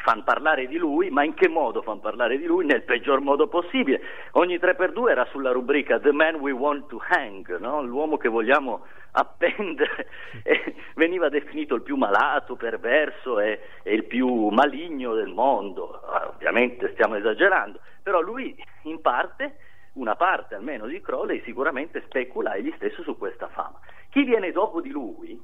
[0.04, 2.64] Fanno parlare di lui, ma in che modo fanno parlare di lui?
[2.64, 4.00] Nel peggior modo possibile.
[4.32, 7.82] Ogni 3x2 era sulla rubrica The Man We Want to Hang, no?
[7.82, 10.06] l'uomo che vogliamo appendere.
[10.44, 16.00] E veniva definito il più malato, perverso e, e il più maligno del mondo.
[16.02, 19.56] Ah, ovviamente stiamo esagerando, però lui in parte
[19.94, 23.80] una parte almeno di Crowley sicuramente specula egli stesso su questa fama.
[24.10, 25.38] Chi viene dopo di lui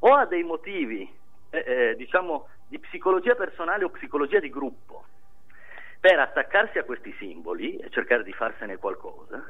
[0.00, 1.08] o ha dei motivi,
[1.50, 5.04] eh, eh, diciamo, di psicologia personale o psicologia di gruppo
[6.00, 9.42] per attaccarsi a questi simboli e cercare di farsene qualcosa,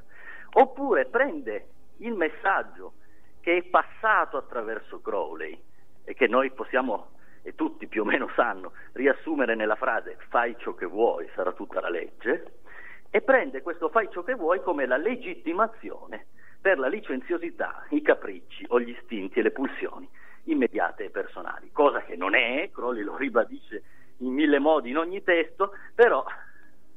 [0.53, 1.67] oppure prende
[1.99, 2.95] il messaggio
[3.41, 5.61] che è passato attraverso Crowley
[6.05, 7.11] e che noi possiamo,
[7.43, 11.81] e tutti più o meno sanno, riassumere nella frase fai ciò che vuoi, sarà tutta
[11.81, 12.61] la legge,
[13.11, 16.27] e prende questo fai ciò che vuoi come la legittimazione
[16.61, 20.09] per la licenziosità, i capricci o gli istinti e le pulsioni
[20.47, 23.83] immediate e personali, cosa che non è, Crowley lo ribadisce
[24.19, 26.25] in mille modi in ogni testo, però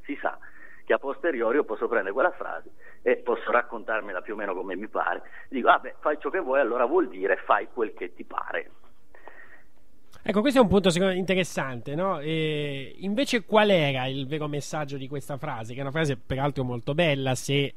[0.04, 0.38] si sa
[0.86, 2.72] che a posteriori io posso prendere quella frase
[3.02, 6.60] e posso raccontarmela più o meno come mi pare, dico, vabbè, fai ciò che vuoi,
[6.60, 8.72] allora vuol dire fai quel che ti pare.
[10.22, 12.20] Ecco, questo è un punto interessante, no?
[12.20, 15.74] E invece qual era il vero messaggio di questa frase?
[15.74, 17.74] Che è una frase peraltro molto bella se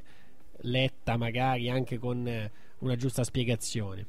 [0.57, 4.05] letta magari anche con una giusta spiegazione.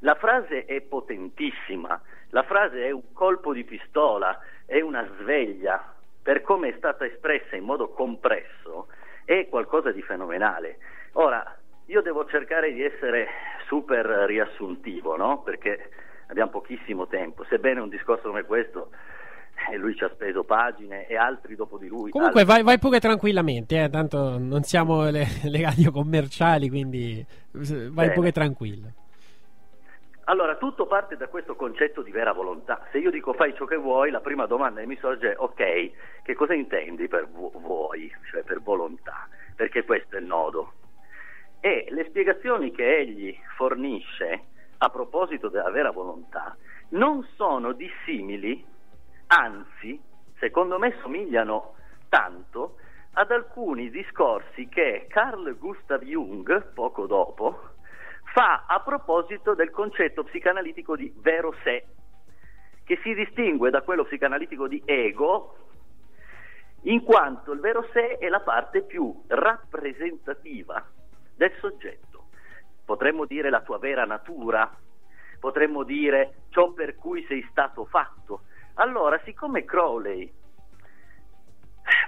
[0.00, 6.42] La frase è potentissima, la frase è un colpo di pistola, è una sveglia, per
[6.42, 8.88] come è stata espressa in modo compresso,
[9.24, 10.78] è qualcosa di fenomenale.
[11.12, 13.28] Ora, io devo cercare di essere
[13.66, 15.42] super riassuntivo, no?
[15.42, 15.90] Perché
[16.26, 18.90] abbiamo pochissimo tempo, sebbene un discorso come questo
[19.70, 22.10] eh, lui ci ha speso pagine e altri dopo di lui.
[22.10, 22.56] Comunque altri...
[22.56, 28.12] vai, vai, pure tranquillamente, eh, tanto non siamo le, le radio commerciali, quindi vai Bene.
[28.12, 28.92] pure tranquillo.
[30.28, 32.84] Allora, tutto parte da questo concetto di vera volontà.
[32.90, 36.22] Se io dico fai ciò che vuoi, la prima domanda che mi sorge è ok,
[36.22, 39.28] che cosa intendi per vu- vuoi, cioè per volontà?
[39.54, 40.72] Perché questo è il nodo.
[41.60, 44.46] E le spiegazioni che egli fornisce
[44.78, 46.56] a proposito della vera volontà
[46.88, 48.66] non sono dissimili,
[49.28, 50.00] anzi,
[50.40, 51.74] secondo me somigliano
[52.08, 52.78] tanto
[53.12, 57.74] ad alcuni discorsi che Carl Gustav Jung, poco dopo,
[58.36, 61.86] fa a proposito del concetto psicanalitico di vero sé,
[62.84, 65.56] che si distingue da quello psicanalitico di ego,
[66.82, 70.86] in quanto il vero sé è la parte più rappresentativa
[71.34, 72.26] del soggetto.
[72.84, 74.70] Potremmo dire la tua vera natura,
[75.40, 78.42] potremmo dire ciò per cui sei stato fatto.
[78.74, 80.30] Allora, siccome Crowley,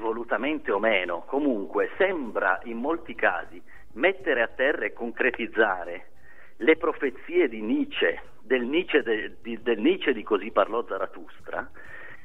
[0.00, 3.62] volutamente o meno, comunque sembra in molti casi
[3.94, 6.16] mettere a terra e concretizzare
[6.58, 11.68] le profezie di Nietzsche, del Nietzsche, de, di, del Nietzsche di Così parlò Zarathustra,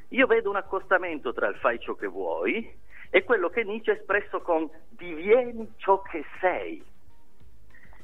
[0.10, 3.96] io vedo un accostamento tra il fai ciò che vuoi è quello che Nietzsche ha
[3.96, 6.84] espresso con divieni ciò che sei.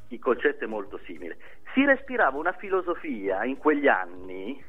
[0.10, 1.38] Il concetto è molto simile.
[1.74, 4.64] Si respirava una filosofia in quegli anni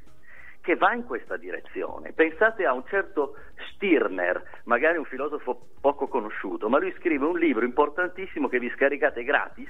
[0.62, 2.12] che va in questa direzione.
[2.12, 3.36] Pensate a un certo
[3.72, 9.24] Stirner, magari un filosofo poco conosciuto, ma lui scrive un libro importantissimo che vi scaricate
[9.24, 9.68] gratis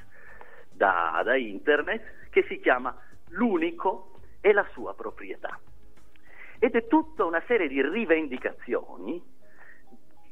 [0.80, 2.96] da, da internet che si chiama
[3.32, 5.60] L'unico e la sua proprietà.
[6.58, 9.22] Ed è tutta una serie di rivendicazioni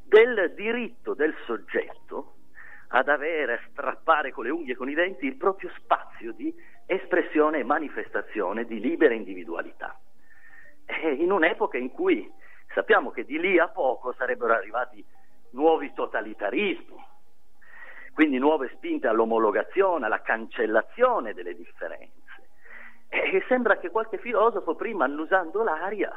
[0.05, 2.37] del diritto del soggetto
[2.89, 6.53] ad avere, a strappare con le unghie e con i denti il proprio spazio di
[6.87, 10.01] espressione e manifestazione di libera individualità.
[10.87, 12.27] E in un'epoca in cui
[12.73, 15.05] sappiamo che di lì a poco sarebbero arrivati
[15.51, 17.07] nuovi totalitarismi,
[18.19, 22.49] quindi nuove spinte all'omologazione, alla cancellazione delle differenze.
[23.09, 26.13] E sembra che qualche filosofo, prima annusando l'aria,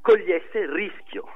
[0.00, 1.26] cogliesse il rischio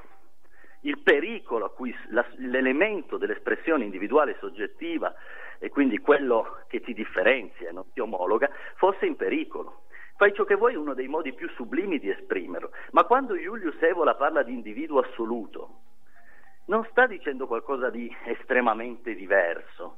[0.83, 1.93] il pericolo a cui
[2.37, 5.13] l'elemento dell'espressione individuale soggettiva
[5.57, 9.81] e quindi quello che ti differenzia e non ti omologa fosse in pericolo.
[10.15, 13.81] Fai ciò che vuoi è uno dei modi più sublimi di esprimerlo, ma quando Julius
[13.81, 15.88] Evola parla di individuo assoluto,
[16.69, 19.97] non sta dicendo qualcosa di estremamente diverso,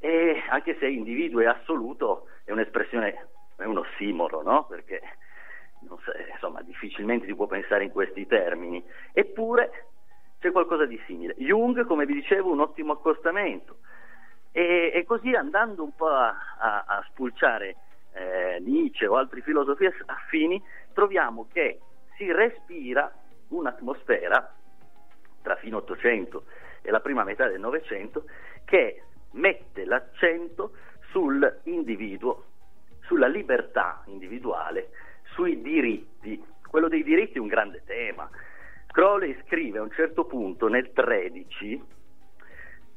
[0.00, 4.66] e anche se individuo è assoluto è un'espressione, è un ossimoro, no?
[4.66, 5.00] Perché
[5.86, 9.86] so, insomma, difficilmente si può pensare in questi termini, eppure
[10.40, 11.34] c'è qualcosa di simile.
[11.38, 13.78] Jung, come vi dicevo, un ottimo accostamento.
[14.50, 17.76] E, e così andando un po' a, a, a spulciare
[18.12, 21.80] eh, Nietzsche o altri filosofi affini, troviamo che
[22.16, 23.10] si respira
[23.48, 24.54] un'atmosfera
[25.44, 26.44] tra fine 800
[26.80, 28.24] e la prima metà del Novecento
[28.64, 30.72] che mette l'accento
[31.10, 32.44] sull'individuo,
[33.02, 34.88] sulla libertà individuale,
[35.34, 36.42] sui diritti.
[36.66, 38.28] Quello dei diritti è un grande tema.
[38.86, 41.82] Crowley scrive a un certo punto nel 13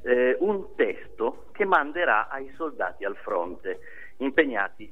[0.04, 3.80] eh, un testo che manderà ai soldati al fronte
[4.18, 4.90] impegnati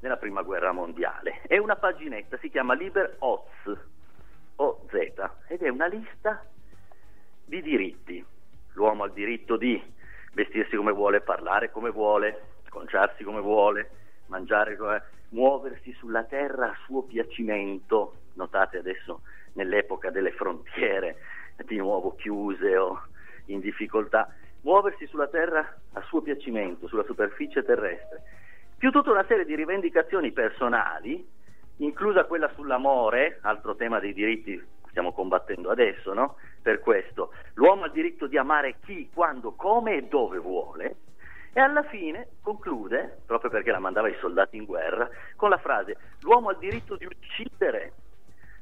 [0.00, 1.42] nella prima guerra mondiale.
[1.46, 3.78] È una paginetta, si chiama Liber Oz,
[4.56, 4.92] OZ,
[5.46, 6.44] ed è una lista
[7.46, 8.24] di diritti.
[8.72, 9.80] L'uomo ha il diritto di
[10.34, 13.90] vestirsi come vuole, parlare come vuole, conciarsi come vuole,
[14.26, 18.16] mangiare come muoversi sulla terra a suo piacimento.
[18.34, 19.22] Notate adesso
[19.54, 21.16] nell'epoca delle frontiere
[21.64, 23.00] di nuovo chiuse o
[23.46, 24.28] in difficoltà,
[24.62, 28.22] muoversi sulla terra a suo piacimento, sulla superficie terrestre,
[28.76, 31.26] più tutta una serie di rivendicazioni personali,
[31.78, 34.62] inclusa quella sull'amore, altro tema dei diritti
[34.96, 36.36] stiamo combattendo adesso, no?
[36.62, 40.96] Per questo, l'uomo ha il diritto di amare chi, quando, come e dove vuole,
[41.52, 45.98] e alla fine conclude, proprio perché la mandava i soldati in guerra, con la frase:
[46.20, 47.92] l'uomo ha il diritto di uccidere.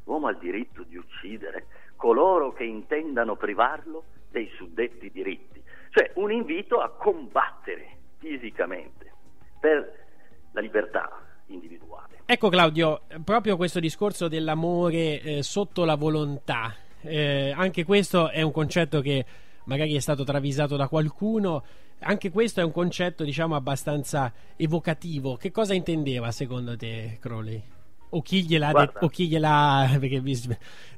[0.07, 6.33] L'uomo ha il diritto di uccidere coloro che intendano privarlo dei suddetti diritti, cioè un
[6.33, 9.13] invito a combattere fisicamente
[9.61, 10.05] per
[10.51, 12.23] la libertà individuale.
[12.27, 18.53] Ecco Claudio, proprio questo discorso dell'amore eh, sotto la volontà, eh, anche questo è un
[18.53, 19.25] concetto che
[19.65, 21.63] magari è stato travisato da qualcuno,
[22.01, 25.37] anche questo è un concetto diciamo abbastanza evocativo.
[25.37, 27.73] Che cosa intendeva secondo te Crowley?
[28.15, 30.23] o chi gliel'ha, de- o chi gliel'ha perché,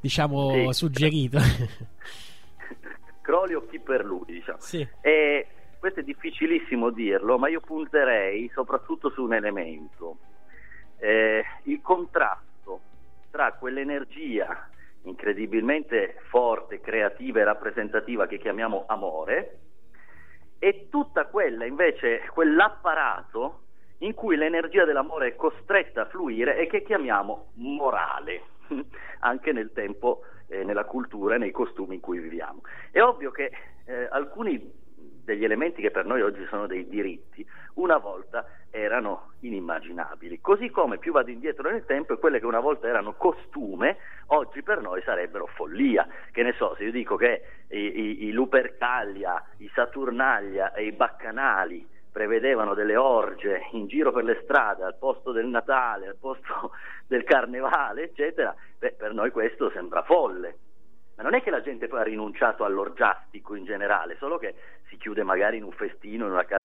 [0.01, 0.73] diciamo, sì.
[0.73, 1.39] suggerito.
[3.23, 4.59] Crowley o chi per lui, diciamo.
[4.61, 4.87] Sì.
[5.01, 5.47] E
[5.79, 10.19] questo è difficilissimo dirlo, ma io punterei soprattutto su un elemento,
[10.99, 12.81] eh, il contrasto
[13.31, 14.69] tra quell'energia
[15.03, 19.59] incredibilmente forte, creativa e rappresentativa che chiamiamo amore
[20.59, 23.61] e tutta quella invece, quell'apparato
[23.99, 28.43] in cui l'energia dell'amore è costretta a fluire e che chiamiamo morale,
[29.21, 32.63] anche nel tempo, eh, nella cultura e nei costumi in cui viviamo.
[32.91, 33.51] È ovvio che
[33.85, 34.85] eh, alcuni
[35.27, 40.99] degli elementi che per noi oggi sono dei diritti, una volta erano inimmaginabili, così come
[40.99, 43.97] più vado indietro nel tempo e quelle che una volta erano costume,
[44.27, 46.07] oggi per noi sarebbero follia.
[46.31, 50.93] Che ne so, se io dico che i, i, i Lupercalia, i Saturnaglia e i
[50.93, 56.71] Baccanali prevedevano delle orge in giro per le strade al posto del Natale, al posto
[57.07, 60.59] del Carnevale, eccetera, beh, per noi questo sembra folle.
[61.17, 64.55] Ma non è che la gente poi ha rinunciato all'orgiastico in generale, solo che
[64.89, 66.57] si chiude magari in un festino, in una casa.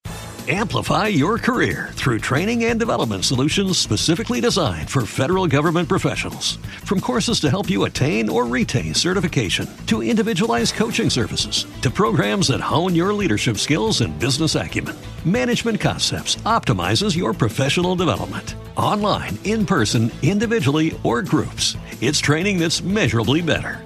[0.48, 6.58] Amplify your career through training and development solutions specifically designed for federal government professionals.
[6.84, 12.48] From courses to help you attain or retain certification, to individualized coaching services, to programs
[12.48, 14.96] that hone your leadership skills and business acumen,
[15.26, 18.56] Management Concepts optimizes your professional development.
[18.76, 23.86] Online, in person, individually, or groups, it's training that's measurably better.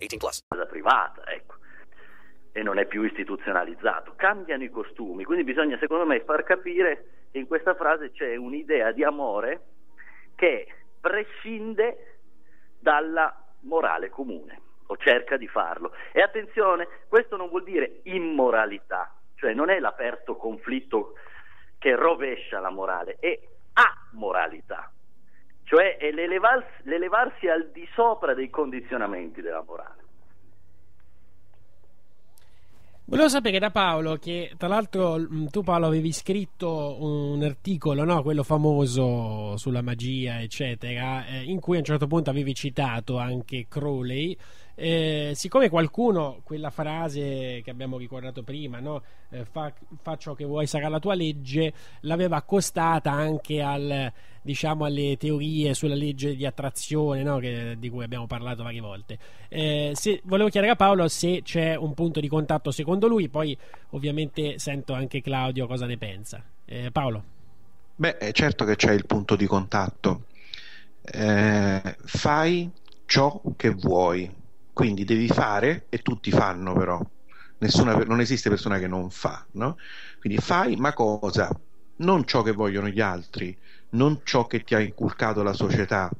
[0.00, 0.44] 18 plus.
[0.48, 1.56] Cosa privata, ecco.
[2.52, 4.14] E non è più istituzionalizzato.
[4.16, 8.92] Cambiano i costumi, quindi bisogna secondo me far capire che in questa frase c'è un'idea
[8.92, 9.60] di amore
[10.34, 10.66] che
[11.00, 12.18] prescinde
[12.78, 15.92] dalla morale comune o cerca di farlo.
[16.12, 21.14] E attenzione, questo non vuol dire immoralità, cioè non è l'aperto conflitto
[21.78, 23.38] che rovescia la morale, è
[23.74, 24.90] amoralità,
[25.70, 29.98] cioè è l'elevarsi, l'elevarsi al di sopra dei condizionamenti della morale.
[33.04, 38.22] Volevo sapere da Paolo che, tra l'altro, mh, tu Paolo avevi scritto un articolo, no?
[38.22, 43.66] quello famoso sulla magia, eccetera, eh, in cui a un certo punto avevi citato anche
[43.68, 44.36] Crowley.
[44.82, 49.02] Eh, siccome qualcuno quella frase che abbiamo ricordato prima, no?
[49.28, 49.70] Eh, fa,
[50.00, 51.70] fa ciò che vuoi, sarà la tua legge,
[52.00, 54.10] l'aveva accostata anche al,
[54.40, 57.36] diciamo, alle teorie sulla legge di attrazione no?
[57.36, 59.18] che, di cui abbiamo parlato varie volte.
[59.48, 63.54] Eh, se, volevo chiedere a Paolo se c'è un punto di contatto secondo lui, poi
[63.90, 66.42] ovviamente sento anche Claudio cosa ne pensa.
[66.64, 67.22] Eh, Paolo.
[67.96, 70.22] Beh, certo che c'è il punto di contatto.
[71.02, 72.70] Eh, fai
[73.04, 74.38] ciò che vuoi,
[74.72, 77.00] quindi devi fare e tutti fanno però.
[77.58, 79.76] Nessuna, non esiste persona che non fa, no?
[80.18, 81.50] Quindi fai, ma cosa?
[81.96, 83.56] Non ciò che vogliono gli altri,
[83.90, 86.10] non ciò che ti ha inculcato la società,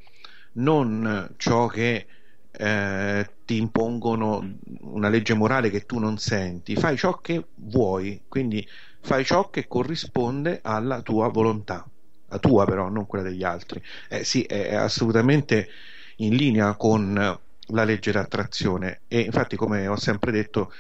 [0.52, 2.06] non ciò che
[2.50, 8.66] eh, ti impongono una legge morale che tu non senti, fai ciò che vuoi, quindi
[9.00, 11.88] fai ciò che corrisponde alla tua volontà,
[12.26, 13.82] la tua però, non quella degli altri.
[14.08, 15.68] Eh, sì, è assolutamente
[16.16, 17.38] in linea con
[17.70, 19.00] la legge d'attrazione.
[19.08, 20.72] E infatti come ho sempre detto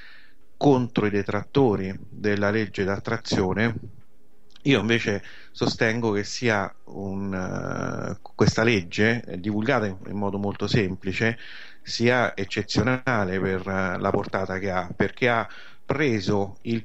[0.56, 3.98] contro i detrattori della legge d'attrazione
[4.64, 5.22] io invece
[5.52, 11.38] sostengo che sia un, uh, questa legge eh, divulgata in, in, modo molto semplice
[11.82, 15.48] sia eccezionale per uh, la portata che ha perché ha
[15.86, 16.84] preso il,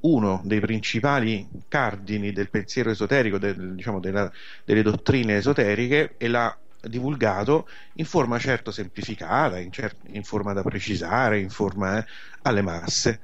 [0.00, 4.30] uno dei principali cardini del pensiero esoterico del, diciamo, della,
[4.64, 10.62] delle dottrine esoteriche e l'ha divulgato in forma certo semplificata, in, cer- in forma da
[10.62, 12.06] precisare, in forma eh,
[12.42, 13.20] alle masse,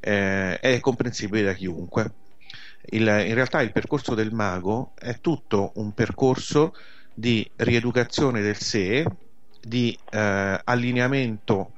[0.00, 2.12] eh, è comprensibile da chiunque.
[2.92, 6.74] Il, in realtà il percorso del mago è tutto un percorso
[7.12, 9.04] di rieducazione del sé,
[9.60, 11.72] di eh, allineamento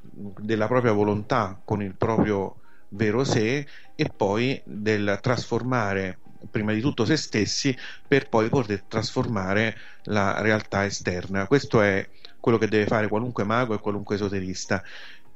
[0.00, 2.56] della propria volontà con il proprio
[2.90, 3.66] vero sé
[3.96, 6.18] e poi del trasformare
[6.50, 7.76] prima di tutto se stessi
[8.06, 11.46] per poi poter trasformare la realtà esterna.
[11.46, 12.08] Questo è
[12.40, 14.82] quello che deve fare qualunque mago e qualunque esoterista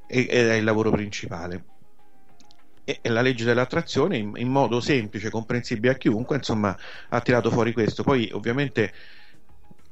[0.07, 1.65] ed è il lavoro principale.
[2.85, 6.77] E la legge dell'attrazione in, modo semplice, comprensibile a chiunque, insomma,
[7.09, 8.03] ha tirato fuori questo.
[8.03, 8.93] Poi ovviamente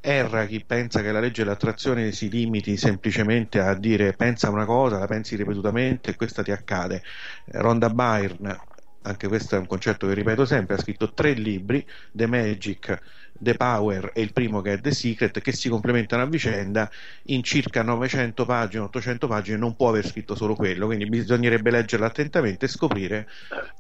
[0.01, 4.99] erra chi pensa che la legge dell'attrazione si limiti semplicemente a dire pensa una cosa,
[4.99, 7.03] la pensi ripetutamente e questa ti accade.
[7.47, 8.59] Rhonda Byrne
[9.07, 13.01] anche questo è un concetto che ripeto sempre, ha scritto tre libri, The Magic,
[13.39, 16.91] The Power e il primo che è The Secret, che si complementano a vicenda.
[17.25, 22.07] In circa 900 pagine, 800 pagine, non può aver scritto solo quello, quindi bisognerebbe leggerlo
[22.07, 23.29] attentamente e scoprire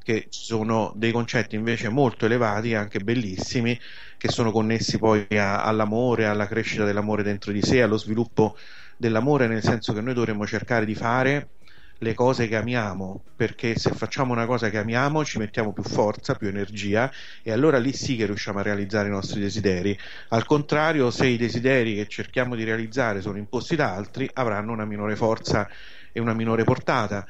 [0.02, 3.78] che ci sono dei concetti invece molto elevati, anche bellissimi,
[4.16, 8.56] che sono connessi poi a, all'amore, alla crescita dell'amore dentro di sé, allo sviluppo
[8.96, 11.48] dell'amore, nel senso che noi dovremmo cercare di fare
[11.98, 16.34] le cose che amiamo, perché se facciamo una cosa che amiamo ci mettiamo più forza,
[16.34, 17.10] più energia
[17.42, 19.98] e allora lì sì che riusciamo a realizzare i nostri desideri.
[20.28, 24.84] Al contrario, se i desideri che cerchiamo di realizzare sono imposti da altri, avranno una
[24.84, 25.68] minore forza
[26.12, 27.26] e una minore portata.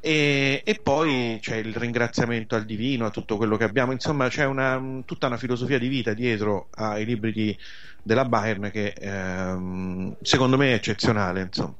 [0.00, 4.44] E, e, poi c'è il ringraziamento al divino, a tutto quello che abbiamo, insomma c'è
[4.44, 7.58] una, tutta una filosofia di vita dietro ai libri di,
[8.02, 11.42] della Bayern che ehm, secondo me è eccezionale.
[11.42, 11.74] Insomma.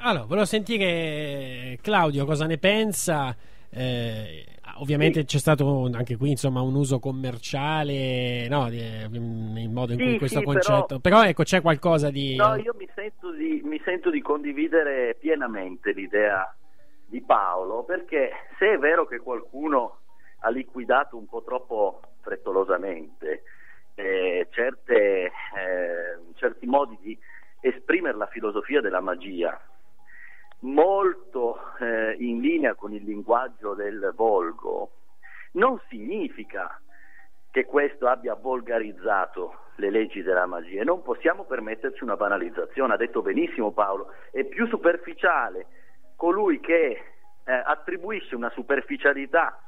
[0.00, 3.34] Allora, volevo sentire Claudio cosa ne pensa.
[3.70, 4.44] Eh,
[4.78, 5.26] ovviamente sì.
[5.26, 10.38] c'è stato anche qui insomma, un uso commerciale no, nel modo in cui sì, questo
[10.38, 11.00] sì, concetto.
[11.00, 12.36] Però, però, ecco, c'è qualcosa di.
[12.36, 16.54] No, io mi sento di, mi sento di condividere pienamente l'idea
[17.06, 19.98] di Paolo, perché se è vero che qualcuno
[20.40, 23.42] ha liquidato un po' troppo frettolosamente
[23.96, 25.30] eh, certe, eh,
[26.34, 27.18] certi modi di
[27.60, 29.60] esprimere la filosofia della magia,
[30.60, 34.90] molto eh, in linea con il linguaggio del volgo,
[35.52, 36.80] non significa
[37.50, 43.22] che questo abbia volgarizzato le leggi della magia non possiamo permetterci una banalizzazione, ha detto
[43.22, 45.66] benissimo Paolo, è più superficiale
[46.16, 47.02] colui che
[47.44, 49.60] eh, attribuisce una superficialità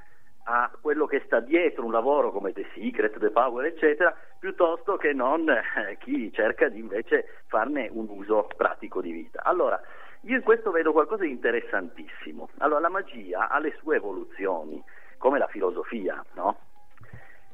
[0.45, 5.13] a quello che sta dietro un lavoro come The Secret, The Power, eccetera, piuttosto che
[5.13, 9.43] non eh, chi cerca di invece farne un uso pratico di vita.
[9.45, 9.81] Allora,
[10.23, 12.51] io in questo vedo qualcosa di interessantissimo.
[12.59, 14.83] Allora, la magia ha le sue evoluzioni,
[15.17, 16.59] come la filosofia, no?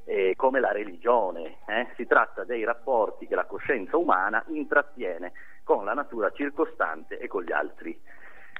[0.04, 1.58] E come la religione.
[1.66, 1.88] Eh?
[1.96, 5.32] Si tratta dei rapporti che la coscienza umana intrattiene
[5.64, 7.98] con la natura circostante e con gli altri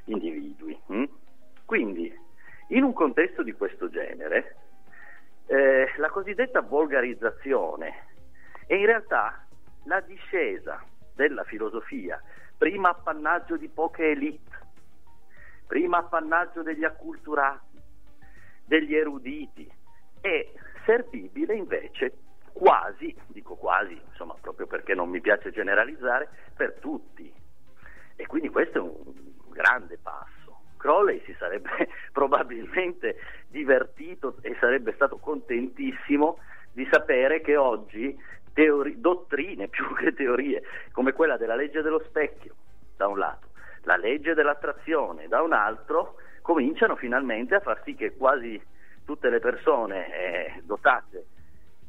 [0.04, 0.78] individui.
[0.86, 1.04] Hm?
[1.64, 2.12] Quindi,
[2.68, 4.56] in un contesto di questo genere,
[5.46, 8.04] eh, la cosiddetta volgarizzazione
[8.66, 9.46] è in realtà
[9.84, 10.82] la discesa
[11.14, 12.20] della filosofia,
[12.56, 14.58] prima appannaggio di poche elite,
[15.66, 17.80] prima appannaggio degli acculturati,
[18.64, 19.70] degli eruditi,
[20.20, 20.52] è
[20.84, 22.12] servibile invece
[22.52, 27.32] quasi, dico quasi, insomma proprio perché non mi piace generalizzare, per tutti.
[28.16, 29.12] E quindi questo è un
[29.50, 30.34] grande passo.
[30.78, 33.16] Crowley si sarebbe probabilmente
[33.48, 36.38] divertito e sarebbe stato contentissimo
[36.72, 38.16] di sapere che oggi
[38.56, 42.54] teori- dottrine più che teorie come quella della legge dello specchio,
[42.96, 43.48] da un lato,
[43.82, 48.58] la legge dell'attrazione, da un altro, cominciano finalmente a far sì che quasi
[49.04, 51.26] tutte le persone eh, dotate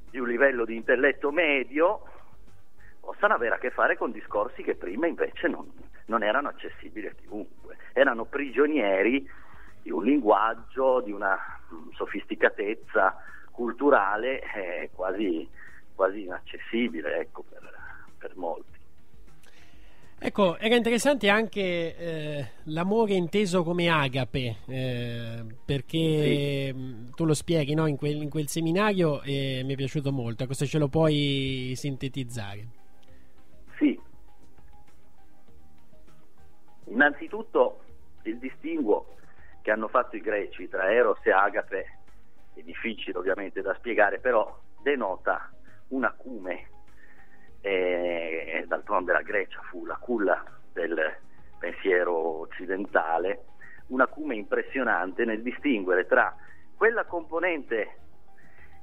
[0.10, 2.02] di un livello di intelletto medio
[3.00, 5.72] possano avere a che fare con discorsi che prima invece non,
[6.08, 9.26] non erano accessibili a chiunque, erano prigionieri
[9.82, 11.40] di un linguaggio, di una
[11.74, 13.16] mm, sofisticatezza
[13.52, 15.50] culturale eh, quasi,
[15.98, 17.70] quasi, inaccessibile ecco, per,
[18.18, 18.76] per, molti.
[20.20, 26.74] Ecco, era interessante anche eh, l'amore inteso come agape, eh, perché sì.
[26.74, 27.86] Mm, tu lo spieghi no?
[27.88, 30.48] in, quel, in, quel, seminario e mi è piaciuto molto.
[30.48, 32.68] Cosa ce lo puoi sintetizzare?
[33.78, 34.00] Sì,
[36.88, 37.82] Innanzitutto
[38.24, 39.16] il distinguo
[39.62, 41.98] che hanno fatto i greci tra Eros e Agape
[42.54, 45.52] è difficile ovviamente da spiegare, però denota
[45.90, 46.68] un acume,
[47.62, 51.16] eh, d'altronde la Grecia fu la culla del
[51.60, 53.46] pensiero occidentale,
[53.88, 56.36] un acume impressionante nel distinguere tra
[56.76, 57.96] quella componente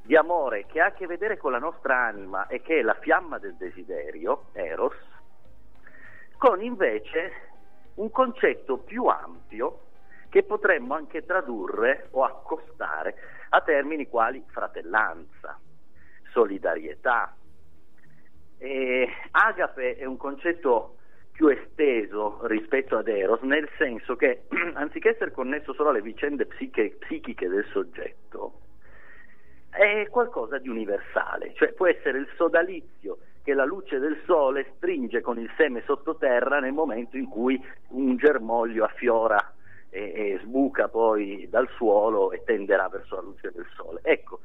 [0.02, 2.96] di amore che ha a che vedere con la nostra anima e che è la
[3.00, 4.96] fiamma del desiderio, Eros,
[6.36, 7.32] con invece
[7.94, 9.80] un concetto più ampio
[10.28, 13.14] che potremmo anche tradurre o accostare
[13.50, 15.59] a termini quali fratellanza,
[16.35, 17.35] solidarietà.
[18.59, 20.97] E agape è un concetto
[21.32, 24.43] più esteso rispetto ad Eros, nel senso che
[24.74, 28.61] anziché essere connesso solo alle vicende psiche, psichiche del soggetto,
[29.70, 35.20] è qualcosa di universale, cioè può essere il sodalizio che la luce del sole stringe
[35.20, 39.53] con il seme sottoterra nel momento in cui un germoglio affiora
[39.91, 43.99] e, e sbuca poi dal suolo e tenderà verso la luce del sole.
[44.03, 44.41] Ecco,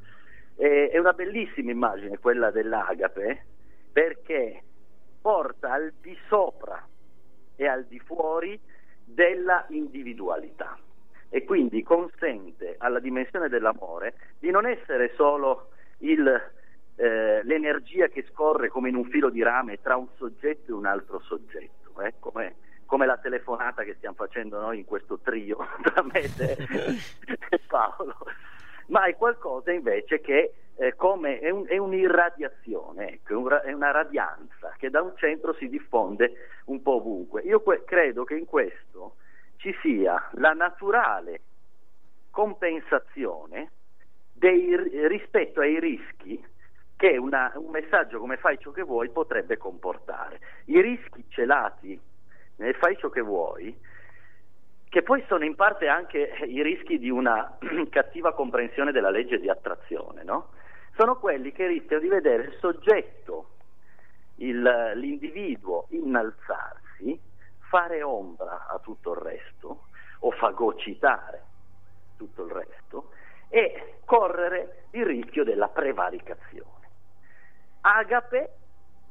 [0.59, 3.45] eh, è una bellissima immagine quella dell'agape
[3.91, 4.61] perché
[5.21, 6.85] porta al di sopra
[7.55, 8.59] e al di fuori
[9.05, 10.77] della individualità
[11.29, 16.51] e quindi consente alla dimensione dell'amore di non essere solo il
[16.99, 20.85] eh, l'energia che scorre come in un filo di rame tra un soggetto e un
[20.85, 22.15] altro soggetto, eh?
[22.19, 22.55] come,
[22.85, 26.29] come, la telefonata che stiamo facendo noi in questo trio tra me
[27.49, 28.17] e Paolo,
[28.89, 34.73] ma è qualcosa invece che eh, come è, un, è, un'irradiazione, ecco, è una radianza
[34.77, 37.41] che da un centro si diffonde un po' ovunque.
[37.41, 39.15] Io que- credo che in questo
[39.57, 41.41] ci sia la naturale
[42.31, 43.71] compensazione
[44.31, 46.41] dei, rispetto ai rischi
[46.95, 50.39] che una, un messaggio come fai ciò che vuoi potrebbe comportare.
[50.65, 51.99] I rischi celati
[52.57, 53.77] nel fai ciò che vuoi,
[54.89, 57.57] che poi sono in parte anche i rischi di una
[57.89, 60.49] cattiva comprensione della legge di attrazione, no?
[60.97, 63.51] sono quelli che rischiano di vedere il soggetto,
[64.37, 67.17] il, l'individuo innalzarsi,
[67.69, 69.83] fare ombra a tutto il resto
[70.21, 71.43] o fagocitare
[72.17, 73.11] tutto il resto
[73.47, 76.87] e correre il rischio della prevaricazione.
[77.81, 78.53] Agape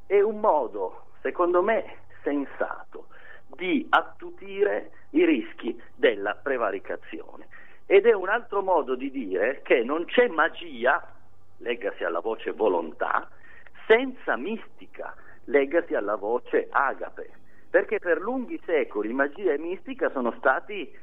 [0.07, 3.07] è un modo, secondo me, sensato
[3.57, 7.47] di attutire i rischi della prevaricazione.
[7.91, 11.03] ed è un altro modo di dire che non c'è magia,
[11.59, 13.31] leggasi alla voce volontà,
[13.87, 17.31] senza mistica, leggasi alla voce agape,
[17.71, 20.97] perché per lunghi secoli magia e mistica sono stati eh,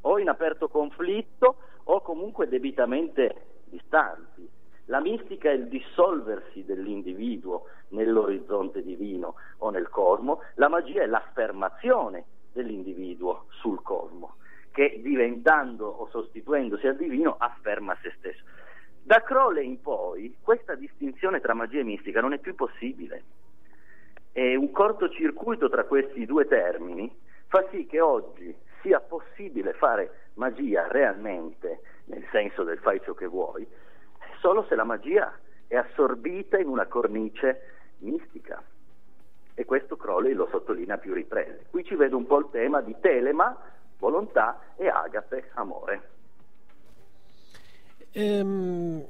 [0.00, 4.48] o in aperto conflitto o comunque debitamente distanti.
[4.90, 12.24] La mistica è il dissolversi dell'individuo nell'orizzonte divino o nel cosmo, la magia è l'affermazione
[12.52, 14.34] dell'individuo sul cosmo,
[14.72, 18.42] che diventando o sostituendosi al divino afferma se stesso.
[19.00, 23.22] Da Crowley in poi questa distinzione tra magia e mistica non è più possibile.
[24.32, 27.16] E un cortocircuito tra questi due termini
[27.46, 33.26] fa sì che oggi sia possibile fare magia realmente, nel senso del fai ciò che
[33.26, 33.64] vuoi,
[34.40, 35.32] solo se la magia
[35.66, 37.60] è assorbita in una cornice
[37.98, 38.62] mistica.
[39.54, 41.66] E questo Crowley lo sottolinea più riprese.
[41.70, 43.56] Qui ci vedo un po' il tema di telema,
[43.98, 46.08] volontà e agape, amore.
[48.12, 49.04] Ehm,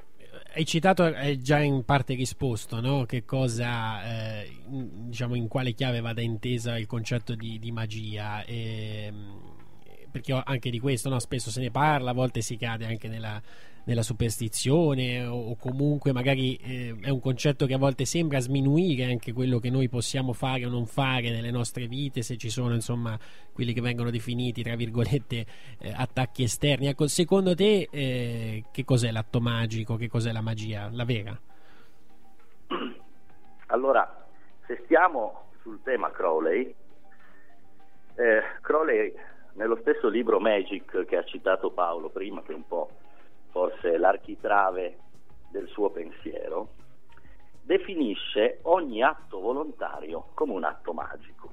[0.55, 3.05] hai citato, hai già in parte risposto, no?
[3.05, 8.45] Che cosa, eh, in, diciamo, in quale chiave vada intesa il concetto di, di magia.
[8.45, 9.59] Ehm,
[10.11, 11.21] perché anche di questo no?
[11.21, 13.41] spesso se ne parla, a volte si cade anche nella,
[13.85, 19.33] nella superstizione o, comunque magari eh, è un concetto che a volte sembra sminuire anche
[19.33, 23.19] quello che noi possiamo fare o non fare nelle nostre vite se ci sono insomma
[23.53, 25.47] quelli che vengono definiti tra virgolette
[25.79, 26.87] eh, attacchi esterni.
[26.87, 31.39] Ecco, secondo te eh, che cos'è l'atto magico, che cos'è la magia, la vera?
[33.67, 34.27] Allora,
[34.67, 36.75] se stiamo sul tema Crowley,
[38.15, 39.15] eh, Crowley
[39.55, 42.91] nello stesso libro Magic che ha citato Paolo prima, che un po'
[43.51, 44.99] forse l'architrave
[45.51, 46.71] del suo pensiero,
[47.63, 51.51] definisce ogni atto volontario come un atto magico.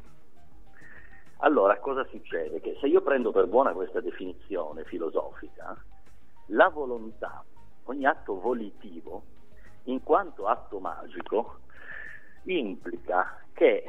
[1.39, 2.59] Allora, cosa succede?
[2.61, 5.77] Che se io prendo per buona questa definizione filosofica,
[6.47, 7.43] la volontà,
[7.83, 9.21] ogni atto volitivo,
[9.83, 11.59] in quanto atto magico,
[12.43, 13.83] implica che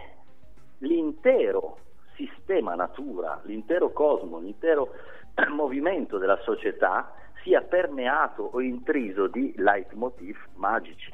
[0.78, 1.78] l'intero
[2.14, 4.92] sistema natura, l'intero cosmo, l'intero
[5.54, 11.12] movimento della società sia permeato o intriso di leitmotiv magici.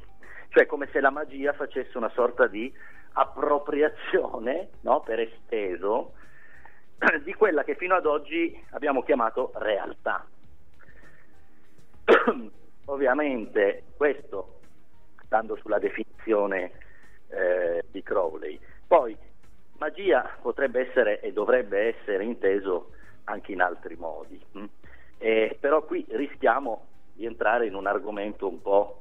[0.49, 2.73] Cioè come se la magia facesse una sorta di
[3.13, 6.15] appropriazione, no, per esteso,
[7.23, 10.27] di quella che fino ad oggi abbiamo chiamato realtà.
[12.87, 14.61] Ovviamente questo
[15.25, 16.73] stando sulla definizione
[17.29, 18.59] eh, di Crowley.
[18.87, 19.17] Poi
[19.79, 22.93] Magia potrebbe essere e dovrebbe essere inteso
[23.25, 24.65] anche in altri modi, hm?
[25.19, 29.01] Eh, però qui rischiamo di entrare in un argomento un po'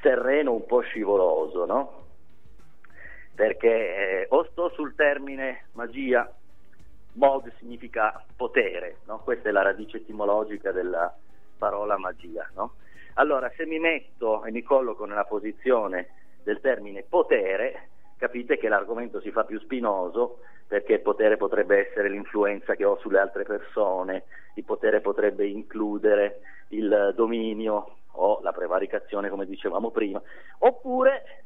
[0.00, 1.98] terreno, un po' scivoloso, no?
[3.34, 3.68] Perché
[4.22, 6.30] eh, o sto sul termine magia,
[7.14, 9.20] mod significa potere, no?
[9.20, 11.14] Questa è la radice etimologica della
[11.58, 12.74] parola magia, no?
[13.14, 16.08] Allora, se mi metto e mi colloco nella posizione
[16.42, 17.88] del termine potere,
[18.20, 22.98] capite che l'argomento si fa più spinoso perché il potere potrebbe essere l'influenza che ho
[22.98, 24.24] sulle altre persone,
[24.56, 30.20] il potere potrebbe includere il dominio o la prevaricazione come dicevamo prima,
[30.58, 31.44] oppure,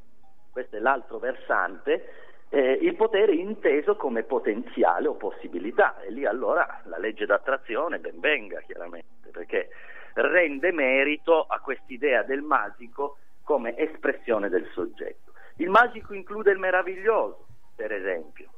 [0.51, 2.09] questo è l'altro versante,
[2.49, 8.19] eh, il potere inteso come potenziale o possibilità e lì allora la legge d'attrazione ben
[8.19, 9.69] venga chiaramente perché
[10.15, 15.34] rende merito a quest'idea del magico come espressione del soggetto.
[15.57, 18.49] Il magico include il meraviglioso, per esempio.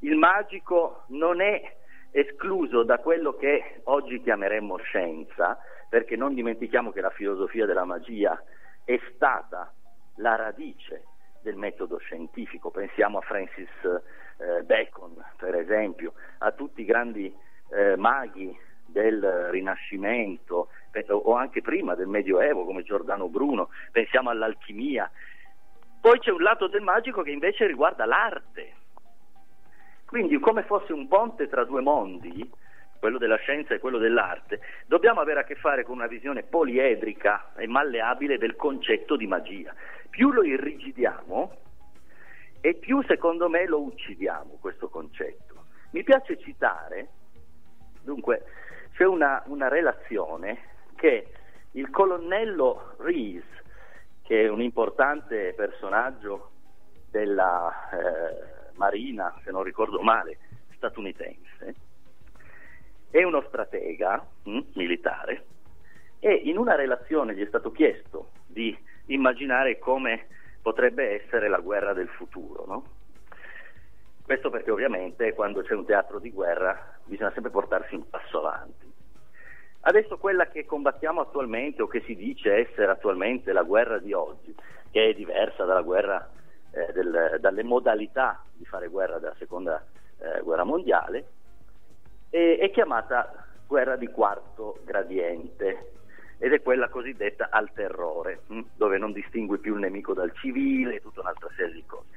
[0.00, 1.74] Il magico non è
[2.10, 5.58] escluso da quello che oggi chiameremmo scienza,
[5.88, 8.42] perché non dimentichiamo che la filosofia della magia
[8.84, 9.72] è stata
[10.16, 11.04] la radice
[11.42, 12.70] del metodo scientifico.
[12.70, 13.68] Pensiamo a Francis
[14.38, 17.34] eh, Bacon, per esempio, a tutti i grandi
[17.70, 20.68] eh, maghi del Rinascimento
[21.08, 25.10] o anche prima del Medioevo come Giordano Bruno, pensiamo all'alchimia,
[26.00, 28.74] poi c'è un lato del magico che invece riguarda l'arte.
[30.06, 32.48] Quindi come fosse un ponte tra due mondi,
[32.98, 37.52] quello della scienza e quello dell'arte, dobbiamo avere a che fare con una visione poliedrica
[37.56, 39.74] e malleabile del concetto di magia.
[40.08, 41.56] Più lo irrigidiamo
[42.60, 45.64] e più secondo me lo uccidiamo questo concetto.
[45.90, 47.08] Mi piace citare,
[48.02, 48.44] dunque,
[48.94, 50.58] c'è una, una relazione
[50.96, 51.28] che
[51.72, 53.44] il colonnello Rees
[54.26, 56.50] che è un importante personaggio
[57.10, 60.38] della eh, Marina, se non ricordo male,
[60.74, 61.74] statunitense,
[63.10, 65.44] è uno stratega hm, militare
[66.18, 68.76] e in una relazione gli è stato chiesto di
[69.06, 70.26] immaginare come
[70.60, 72.64] potrebbe essere la guerra del futuro.
[72.66, 72.84] No?
[74.24, 78.85] Questo perché ovviamente quando c'è un teatro di guerra bisogna sempre portarsi un passo avanti.
[79.88, 84.52] Adesso quella che combattiamo attualmente o che si dice essere attualmente la guerra di oggi,
[84.90, 86.28] che è diversa dalla guerra,
[86.72, 89.80] eh, del- dalle modalità di fare guerra della seconda
[90.18, 91.26] eh, guerra mondiale,
[92.30, 95.92] è, è chiamata guerra di quarto gradiente
[96.38, 100.96] ed è quella cosiddetta al terrore, mh, dove non distingui più il nemico dal civile
[100.96, 102.08] e tutta un'altra serie di cose.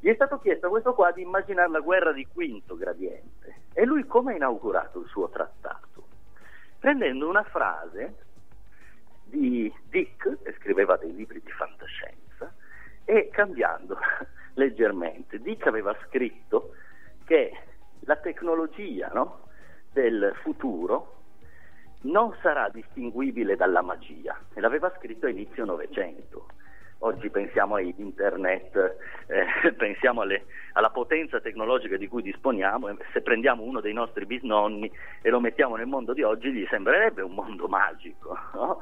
[0.00, 3.84] Gli è stato chiesto a questo qua di immaginare la guerra di quinto gradiente e
[3.84, 5.91] lui come ha inaugurato il suo trattato?
[6.82, 8.16] Prendendo una frase
[9.22, 12.52] di Dick, che scriveva dei libri di fantascienza,
[13.04, 13.96] e cambiando
[14.54, 15.38] leggermente.
[15.38, 16.74] Dick aveva scritto
[17.24, 17.56] che
[18.00, 19.46] la tecnologia no,
[19.92, 21.22] del futuro
[22.00, 26.48] non sarà distinguibile dalla magia e l'aveva scritto a inizio Novecento.
[27.04, 28.96] Oggi pensiamo a internet,
[29.26, 34.90] eh, pensiamo alle- alla potenza tecnologica di cui disponiamo se prendiamo uno dei nostri bisnonni
[35.20, 38.38] e lo mettiamo nel mondo di oggi gli sembrerebbe un mondo magico.
[38.54, 38.80] No?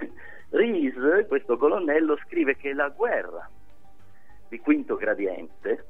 [0.50, 3.48] Rees, questo colonnello, scrive che la guerra
[4.48, 5.84] di quinto gradiente,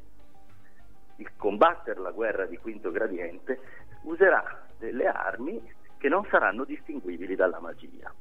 [1.16, 3.58] il combattere la guerra di quinto gradiente,
[4.02, 5.60] userà delle armi
[5.98, 8.12] che non saranno distinguibili dalla magia.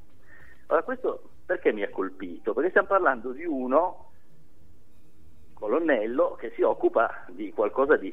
[0.70, 2.52] Ora, questo perché mi ha colpito?
[2.52, 4.12] Perché stiamo parlando di uno,
[5.54, 8.08] colonnello, che si occupa di qualcosa di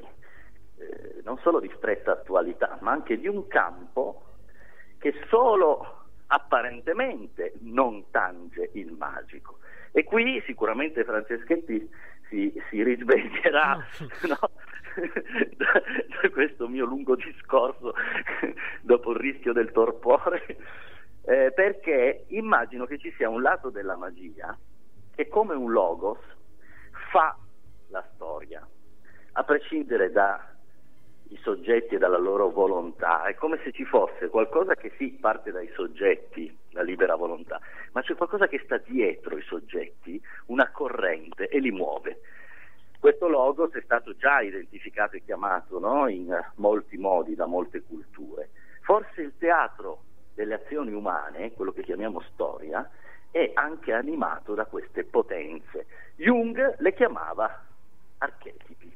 [0.79, 4.23] eh, non solo di stretta attualità, ma anche di un campo
[4.97, 9.59] che solo apparentemente non tange il magico.
[9.91, 11.87] E qui sicuramente Franceschetti
[12.27, 13.85] si, si risveglierà
[14.23, 14.39] no?
[15.57, 15.83] da,
[16.21, 17.93] da questo mio lungo discorso
[18.81, 20.57] dopo il rischio del torpore,
[21.27, 24.57] eh, perché immagino che ci sia un lato della magia
[25.13, 26.19] che come un logos
[27.11, 27.37] fa
[27.89, 28.65] la storia,
[29.33, 30.39] a prescindere dai
[31.41, 35.69] soggetti e dalla loro volontà, è come se ci fosse qualcosa che sì parte dai
[35.73, 37.59] soggetti, la libera volontà,
[37.91, 42.21] ma c'è qualcosa che sta dietro i soggetti, una corrente e li muove.
[42.99, 48.49] Questo logos è stato già identificato e chiamato no, in molti modi da molte culture.
[48.81, 50.03] Forse il teatro
[50.37, 52.87] delle azioni umane, quello che chiamiamo storia,
[53.31, 55.87] è anche animato da queste potenze.
[56.15, 57.65] Jung le chiamava
[58.19, 58.95] archetipi.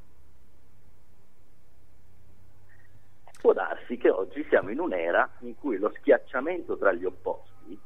[3.42, 7.78] Può darsi che oggi siamo in un'era in cui lo schiacciamento tra gli opposti,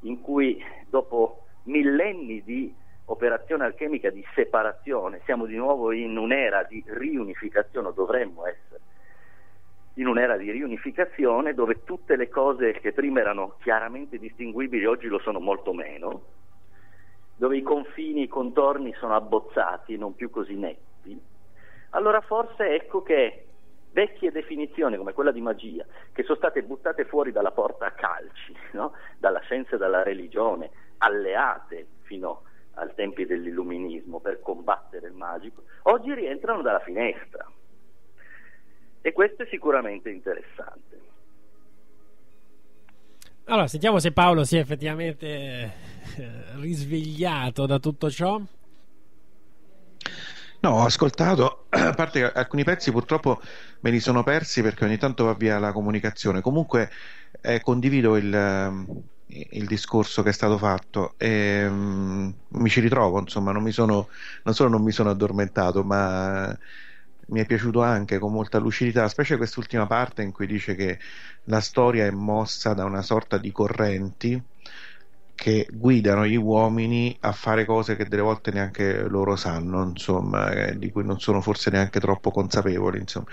[0.00, 0.58] in cui
[0.88, 2.74] dopo millenni di
[3.04, 8.80] operazione alchemica di separazione, siamo di nuovo in un'era di riunificazione, o dovremmo essere
[9.98, 15.18] in un'era di riunificazione dove tutte le cose che prima erano chiaramente distinguibili oggi lo
[15.18, 16.22] sono molto meno,
[17.36, 21.18] dove i confini, i contorni sono abbozzati non più così netti.
[21.90, 23.46] Allora forse ecco che
[23.92, 28.54] vecchie definizioni come quella di magia, che sono state buttate fuori dalla porta a calci,
[28.72, 28.92] no?
[29.18, 32.42] dalla scienza e dalla religione, alleate fino
[32.74, 37.50] ai tempi dell'illuminismo per combattere il magico, oggi rientrano dalla finestra.
[39.06, 41.00] E questo è sicuramente interessante.
[43.44, 45.72] Allora, sentiamo se Paolo si è effettivamente eh,
[46.56, 48.40] risvegliato da tutto ciò.
[50.58, 53.40] No, ho ascoltato, a parte che alcuni pezzi purtroppo
[53.78, 56.40] me li sono persi perché ogni tanto va via la comunicazione.
[56.40, 56.90] Comunque
[57.42, 63.20] eh, condivido il, ehm, il discorso che è stato fatto e mm, mi ci ritrovo,
[63.20, 64.08] insomma, non, mi sono,
[64.42, 66.58] non solo non mi sono addormentato, ma
[67.26, 70.98] mi è piaciuto anche con molta lucidità, specie quest'ultima parte in cui dice che
[71.44, 74.40] la storia è mossa da una sorta di correnti
[75.34, 80.78] che guidano gli uomini a fare cose che delle volte neanche loro sanno, insomma, eh,
[80.78, 82.98] di cui non sono forse neanche troppo consapevoli.
[83.00, 83.26] Insomma.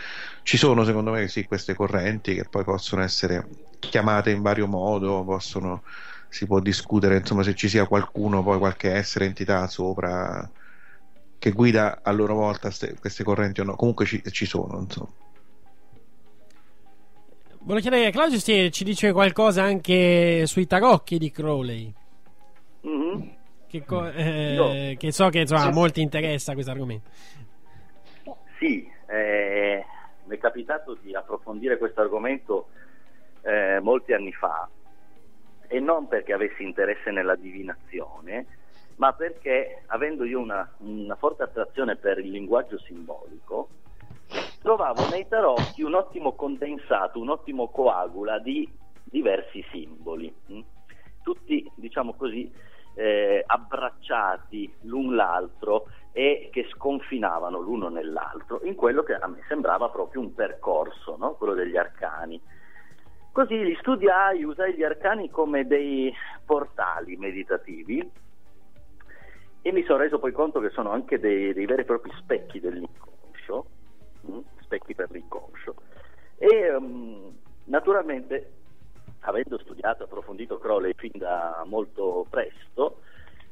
[0.44, 3.48] Ci sono secondo me sì queste correnti che poi possono essere
[3.80, 5.84] chiamate in vario modo, possono,
[6.30, 10.50] si può discutere insomma se ci sia qualcuno, poi qualche essere, entità sopra
[11.44, 15.10] che guida a loro volta ste- queste correnti o no, comunque ci, ci sono, insomma.
[17.60, 21.94] Volevo chiedere a Claudio se ci dice qualcosa anche sui tarocchi di Crowley.
[22.82, 23.36] Mhm.
[23.68, 24.98] Che, co- eh, No.
[24.98, 25.68] che so che insomma, Sì.
[25.68, 27.10] a molti interessa questo argomento.
[28.58, 29.84] Sì, eh,
[30.24, 32.70] mi è capitato di approfondire questo argomento
[33.42, 34.70] eh, molti anni fa
[35.68, 38.46] e non perché avessi interesse nella divinazione,
[38.96, 43.70] ma perché avendo io una, una forte attrazione per il linguaggio simbolico,
[44.62, 48.70] trovavo nei tarocchi un ottimo condensato, un ottimo coagula di
[49.04, 50.60] diversi simboli, mh?
[51.22, 52.52] tutti diciamo così
[52.96, 59.90] eh, abbracciati l'un l'altro e che sconfinavano l'uno nell'altro in quello che a me sembrava
[59.90, 61.34] proprio un percorso, no?
[61.34, 62.40] quello degli arcani.
[63.32, 66.14] Così li studiai, usai gli arcani come dei
[66.46, 68.08] portali meditativi
[69.66, 72.60] e mi sono reso poi conto che sono anche dei, dei veri e propri specchi
[72.60, 73.66] dell'inconscio,
[74.30, 75.76] mm, specchi per l'inconscio.
[76.38, 77.34] E um,
[77.66, 78.52] naturalmente,
[79.22, 83.00] avendo studiato e approfondito Crowley fin da molto presto,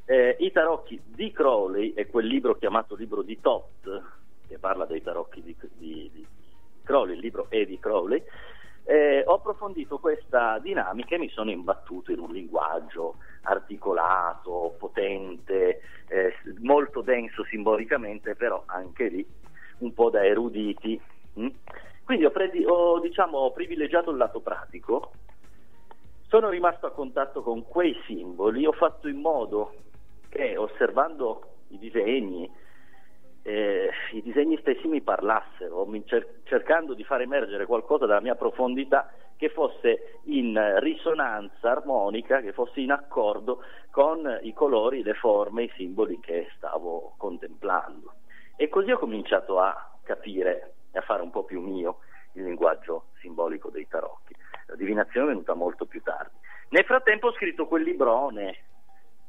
[0.04, 4.04] eh, I tarocchi di Crowley e quel libro chiamato Libro di Tot,
[4.50, 6.28] che parla dei tarocchi di, di, di
[6.84, 8.22] Crowley, il libro è di Crowley,
[8.84, 16.34] eh, ho approfondito questa dinamica e mi sono imbattuto in un linguaggio articolato, potente, eh,
[16.60, 19.28] molto denso simbolicamente, però anche lì
[19.80, 21.02] un po' da eruditi.
[21.34, 21.48] Hm?
[22.04, 25.14] Quindi ho, predi- ho, diciamo, privilegiato il lato pratico,
[26.28, 29.76] sono rimasto a contatto con quei simboli, ho fatto in modo
[30.30, 32.50] che osservando i disegni,
[33.44, 35.88] eh, i disegni stessi mi parlassero,
[36.44, 42.82] cercando di far emergere qualcosa dalla mia profondità che fosse in risonanza armonica, che fosse
[42.82, 48.14] in accordo con i colori, le forme, i simboli che stavo contemplando.
[48.56, 52.00] E così ho cominciato a capire e a fare un po' più mio
[52.34, 54.36] il linguaggio simbolico dei tarocchi.
[54.68, 56.38] La divinazione è venuta molto più tardi.
[56.70, 58.58] Nel frattempo ho scritto quel librone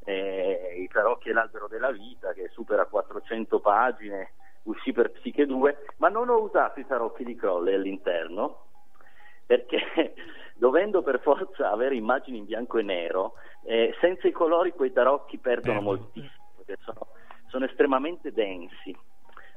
[0.04, 4.32] eh, I tarocchi e l'albero della vita che supera 400 pagine,
[4.64, 8.66] uscì per Psiche 2, ma non ho usato i tarocchi di Crowley all'interno
[9.46, 10.14] perché
[10.56, 13.34] dovendo per forza avere immagini in bianco e nero,
[13.64, 15.82] eh, senza i colori quei tarocchi perdono eh.
[15.82, 17.08] moltissimo perché sono,
[17.48, 18.96] sono estremamente densi.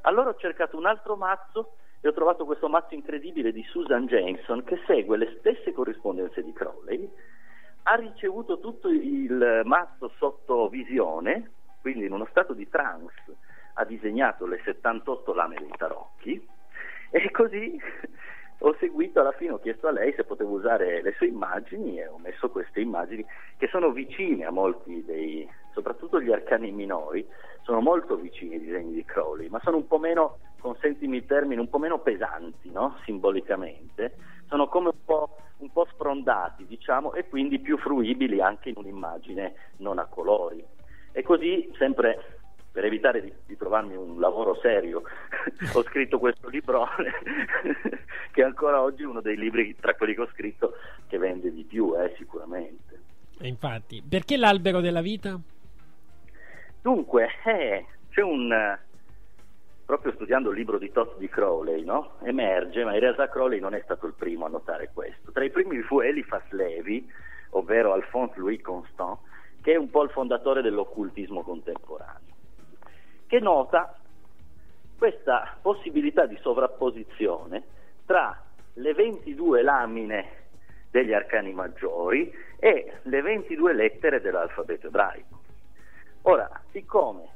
[0.02, 4.62] Allora ho cercato un altro mazzo e ho trovato questo mazzo incredibile di Susan Jameson
[4.64, 7.10] che segue le stesse corrispondenze di Crowley
[7.88, 13.36] ha ricevuto tutto il mazzo sotto visione, quindi in uno stato di trance
[13.74, 16.48] ha disegnato le 78 lame dei tarocchi
[17.10, 17.80] e così
[18.58, 22.08] ho seguito alla fine, ho chiesto a lei se potevo usare le sue immagini e
[22.08, 23.24] ho messo queste immagini
[23.56, 27.24] che sono vicine a molti dei, soprattutto gli arcani minori,
[27.62, 31.60] sono molto vicini ai disegni di Crowley, ma sono un po' meno, consentimi il termine,
[31.60, 32.96] un po' meno pesanti, no?
[33.04, 34.14] simbolicamente,
[34.48, 39.54] sono come un po', un po' sprondati, diciamo, e quindi più fruibili anche in un'immagine
[39.78, 40.64] non a colori.
[41.12, 42.36] E così, sempre
[42.70, 45.02] per evitare di, di trovarmi un lavoro serio,
[45.72, 46.86] ho scritto questo libro
[48.32, 50.74] che ancora oggi è uno dei libri tra quelli che ho scritto
[51.06, 53.00] che vende di più, eh, sicuramente.
[53.38, 55.38] E infatti, perché l'albero della vita?
[56.82, 58.78] Dunque, eh, c'è un
[59.86, 62.14] proprio studiando il libro di Todd di Crowley, no?
[62.24, 65.30] emerge, ma in realtà Crowley non è stato il primo a notare questo.
[65.30, 67.08] Tra i primi fu Eliphas Levi,
[67.50, 69.18] ovvero Alphonse Louis Constant,
[69.62, 72.34] che è un po' il fondatore dell'occultismo contemporaneo,
[73.28, 73.96] che nota
[74.98, 77.62] questa possibilità di sovrapposizione
[78.06, 78.42] tra
[78.74, 80.44] le 22 lamine
[80.90, 85.40] degli arcani maggiori e le 22 lettere dell'alfabeto ebraico.
[86.22, 87.34] Ora, siccome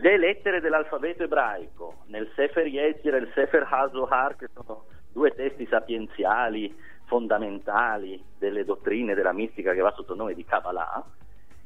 [0.00, 5.66] le lettere dell'alfabeto ebraico nel Sefer Yetzir e il Sefer Hazohar, che sono due testi
[5.66, 11.04] sapienziali fondamentali delle dottrine della mistica che va sotto il nome di Kabbalah,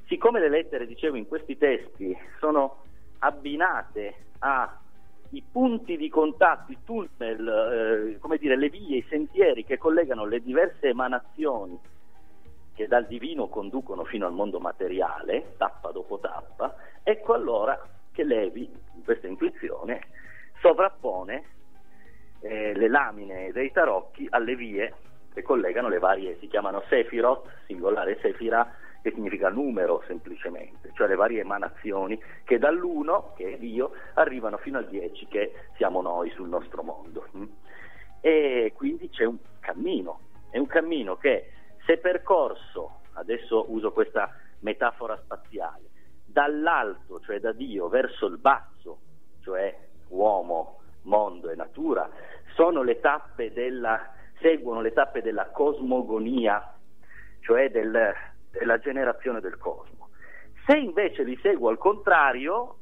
[0.06, 2.82] siccome le lettere, dicevo, in questi testi sono
[3.18, 9.78] abbinate ai punti di contatto, i tunnel, eh, come dire, le vie, i sentieri che
[9.78, 11.78] collegano le diverse emanazioni
[12.74, 17.78] che dal divino conducono fino al mondo materiale, tappa dopo tappa, ecco allora
[18.12, 20.01] che Levi, in questa intuizione,
[20.60, 21.44] sovrappone
[22.40, 24.94] eh, le lamine dei tarocchi alle vie
[25.32, 28.70] che collegano le varie, si chiamano Sefirot, singolare Sefira,
[29.01, 34.78] che significa numero semplicemente, cioè le varie emanazioni che dall'1, che è Dio, arrivano fino
[34.78, 37.26] al 10, che siamo noi sul nostro mondo.
[37.36, 37.44] Mm?
[38.20, 40.20] E quindi c'è un cammino,
[40.51, 41.51] è un cammino che
[41.84, 45.90] se percorso, adesso uso questa metafora spaziale,
[46.32, 48.98] dall'alto, cioè da Dio, verso il basso,
[49.42, 49.76] cioè
[50.09, 52.09] uomo, mondo e natura,
[52.82, 53.00] le
[53.52, 56.74] della, seguono le tappe della cosmogonia,
[57.40, 58.14] cioè del,
[58.50, 60.10] della generazione del cosmo.
[60.66, 62.76] Se invece li seguo al contrario,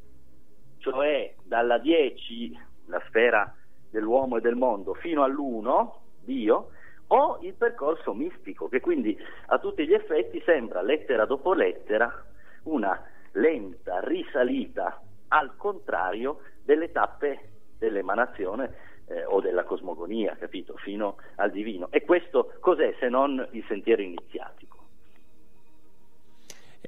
[0.79, 3.55] cioè dalla 10, la sfera
[3.91, 6.71] dell'uomo e del mondo, fino all'1, Dio,
[7.09, 12.25] ho il percorso mistico, che quindi a tutti gli effetti sembra lettera dopo lettera
[12.65, 18.75] una lenta risalita al contrario delle tappe dell'emanazione
[19.07, 20.77] eh, o della cosmogonia, capito?
[20.77, 21.89] Fino al divino.
[21.91, 24.79] E questo cos'è se non il sentiero iniziatico?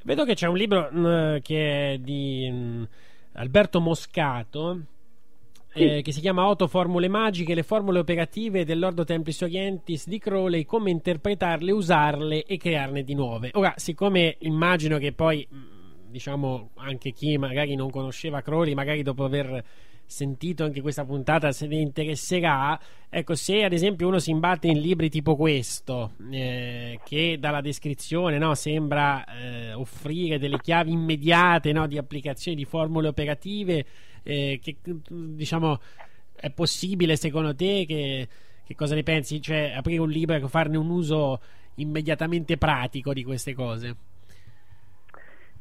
[0.04, 2.88] Vedo che c'è un libro mh, che è di mh,
[3.34, 4.80] Alberto Moscato
[5.74, 10.64] eh, che si chiama Otto Formule Magiche, le formule operative dell'Ordo Templis Orientis di Crowley,
[10.64, 13.50] come interpretarle, usarle e crearne di nuove.
[13.54, 15.56] Ora, siccome immagino che poi, mh,
[16.12, 19.64] diciamo, anche chi magari non conosceva Crowley, magari dopo aver
[20.12, 22.78] sentito anche questa puntata se ne interesserà.
[23.08, 28.38] Ecco se ad esempio uno si imbatte in libri tipo questo eh, che dalla descrizione
[28.38, 33.84] no, sembra eh, offrire delle chiavi immediate no, di applicazione di formule operative
[34.22, 34.76] eh, che
[35.08, 35.80] diciamo
[36.34, 38.28] è possibile secondo te che,
[38.64, 39.40] che cosa ne pensi?
[39.40, 41.40] Cioè aprire un libro e farne un uso
[41.76, 43.96] immediatamente pratico di queste cose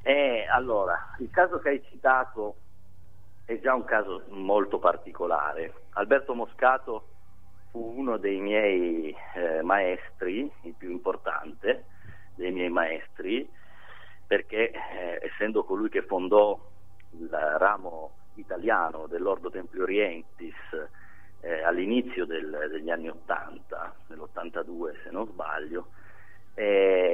[0.03, 2.55] eh, allora il caso che hai citato
[3.45, 5.73] è già un caso molto particolare.
[5.91, 7.07] Alberto Moscato
[7.69, 11.85] fu uno dei miei eh, maestri, il più importante
[12.35, 13.47] dei miei maestri,
[14.25, 16.59] perché eh, essendo colui che fondò
[17.19, 20.55] il ramo italiano dell'Ordo Templi Orientis
[21.41, 25.87] eh, all'inizio del, degli anni 80, nell'82 se non sbaglio,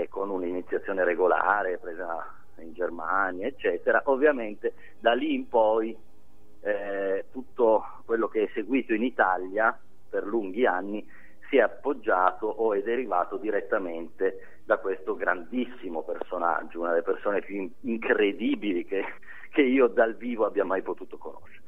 [0.10, 5.96] con un'iniziazione regolare presa in Germania, eccetera, ovviamente da lì in poi
[6.62, 9.78] eh, tutto quello che è seguito in Italia
[10.10, 11.08] per lunghi anni
[11.50, 17.70] si è appoggiato o è derivato direttamente da questo grandissimo personaggio, una delle persone più
[17.82, 19.06] incredibili che,
[19.52, 21.64] che io dal vivo abbia mai potuto conoscere.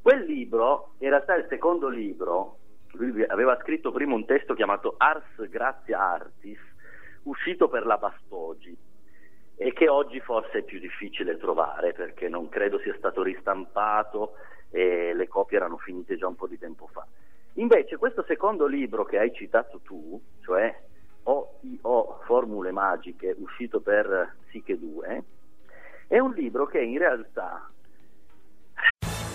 [0.00, 2.56] Quel libro, in realtà il secondo libro,
[2.92, 6.58] lui aveva scritto prima un testo chiamato Ars Grazia Artis,
[7.24, 8.74] uscito per la Bastogi,
[9.62, 14.32] e che oggi forse è più difficile trovare perché non credo sia stato ristampato
[14.70, 17.06] e le copie erano finite già un po' di tempo fa.
[17.54, 20.74] Invece questo secondo libro che hai citato tu, cioè
[21.24, 25.24] OIO Formule Magiche, uscito per Psiche 2,
[26.06, 27.70] è un libro che in realtà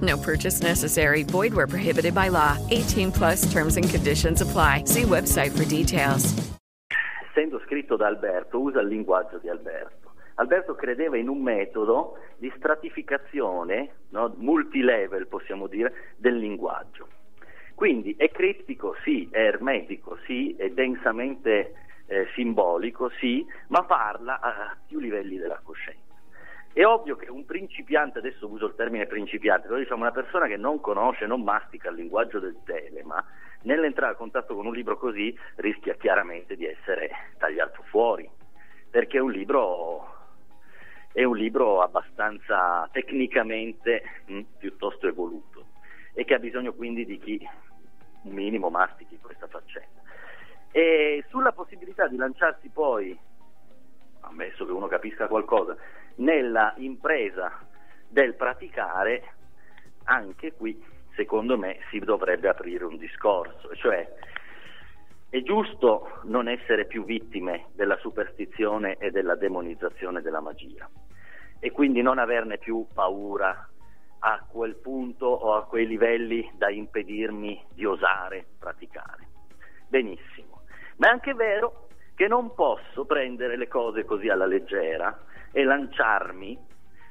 [0.00, 1.24] No purchase necessary.
[1.24, 2.56] Void where prohibited by law.
[2.70, 4.84] 18 plus terms and conditions apply.
[4.84, 6.58] See website for details.
[7.28, 10.12] Essendo scritto da Alberto, usa il linguaggio di Alberto.
[10.34, 17.08] Alberto credeva in un metodo di stratificazione, no, multilevel possiamo dire, del linguaggio.
[17.74, 21.74] Quindi è criptico, sì, è ermetico, sì, è densamente
[22.06, 25.99] eh, simbolico, sì, ma parla a più livelli della coscienza.
[26.80, 30.56] È ovvio che un principiante, adesso uso il termine principiante, però diciamo una persona che
[30.56, 33.22] non conosce, non mastica il linguaggio del telema,
[33.64, 38.26] nell'entrare a contatto con un libro così rischia chiaramente di essere tagliato fuori,
[38.88, 40.10] perché è un libro,
[41.12, 45.66] è un libro abbastanza tecnicamente mh, piuttosto evoluto
[46.14, 47.46] e che ha bisogno quindi di chi
[48.22, 50.00] un minimo mastichi questa faccenda.
[50.72, 53.14] E sulla possibilità di lanciarsi poi,
[54.20, 55.76] ammesso che uno capisca qualcosa,
[56.20, 57.52] nella impresa
[58.08, 59.22] del praticare,
[60.04, 60.82] anche qui
[61.14, 64.08] secondo me si dovrebbe aprire un discorso, cioè
[65.28, 70.88] è giusto non essere più vittime della superstizione e della demonizzazione della magia
[71.58, 73.68] e quindi non averne più paura
[74.22, 79.28] a quel punto o a quei livelli da impedirmi di osare praticare.
[79.88, 80.62] Benissimo,
[80.96, 85.16] ma è anche vero che non posso prendere le cose così alla leggera
[85.52, 86.58] e lanciarmi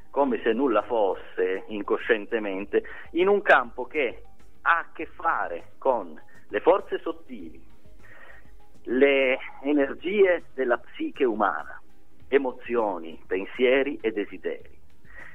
[0.09, 4.23] come se nulla fosse incoscientemente in un campo che
[4.61, 7.61] ha a che fare con le forze sottili,
[8.83, 11.79] le energie della psiche umana,
[12.27, 14.77] emozioni, pensieri e desideri,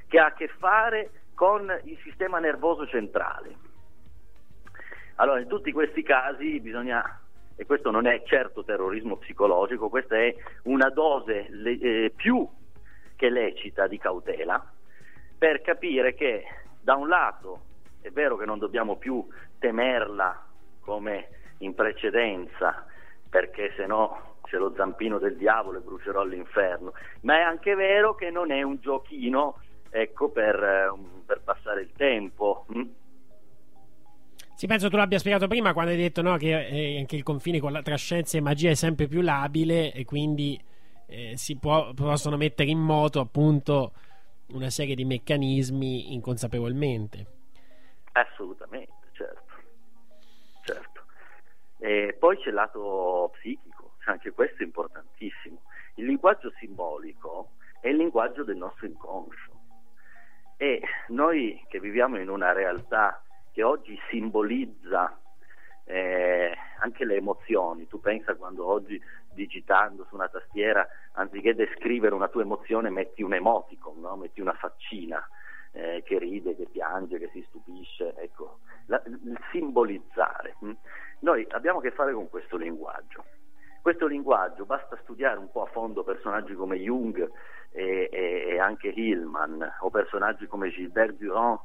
[0.07, 3.63] che ha a che fare con il sistema nervoso centrale.
[5.15, 7.21] Allora, in tutti questi casi bisogna,
[7.55, 12.47] e questo non è certo terrorismo psicologico, questa è una dose le, eh, più
[13.15, 14.63] che lecita di cautela
[15.37, 16.43] per capire che
[16.81, 17.61] da un lato
[18.01, 19.25] è vero che non dobbiamo più
[19.59, 20.45] temerla
[20.81, 21.29] come
[21.59, 22.85] in precedenza
[23.29, 28.15] perché se no c'è lo zampino del diavolo e brucerò all'inferno, ma è anche vero
[28.15, 29.59] che non è un giochino
[29.89, 30.93] ecco, per, eh,
[31.25, 32.65] per passare il tempo.
[32.69, 32.81] hm?
[34.55, 37.59] Sì, penso tu l'abbia spiegato prima quando hai detto no, che eh, anche il confine
[37.59, 40.57] con la- tra scienza e magia è sempre più labile e quindi
[41.07, 43.93] eh, si può- possono mettere in moto appunto
[44.47, 47.25] una serie di meccanismi inconsapevolmente.
[48.13, 49.53] Assolutamente, certo.
[50.61, 51.03] certo.
[51.79, 55.61] E poi c'è il lato psichico, anche questo è importantissimo.
[55.95, 57.51] Il linguaggio simbolico
[57.81, 59.51] è il linguaggio del nostro inconscio
[60.57, 63.21] e noi che viviamo in una realtà
[63.51, 65.19] che oggi simbolizza
[65.83, 68.99] eh, anche le emozioni, tu pensa quando oggi
[69.35, 74.15] digitando su una tastiera, anziché descrivere una tua emozione, metti un emoticon, no?
[74.15, 75.23] metti una faccina
[75.73, 80.55] eh, che ride, che piange, che si stupisce, ecco, La- il simbolizzare.
[80.59, 80.71] hm?
[81.19, 83.23] Noi abbiamo a che fare con questo linguaggio.
[83.81, 87.29] Questo linguaggio basta studiare un po' a fondo personaggi come Jung
[87.71, 91.59] e, e- e anche Hillman o personaggi come Gilbert Durand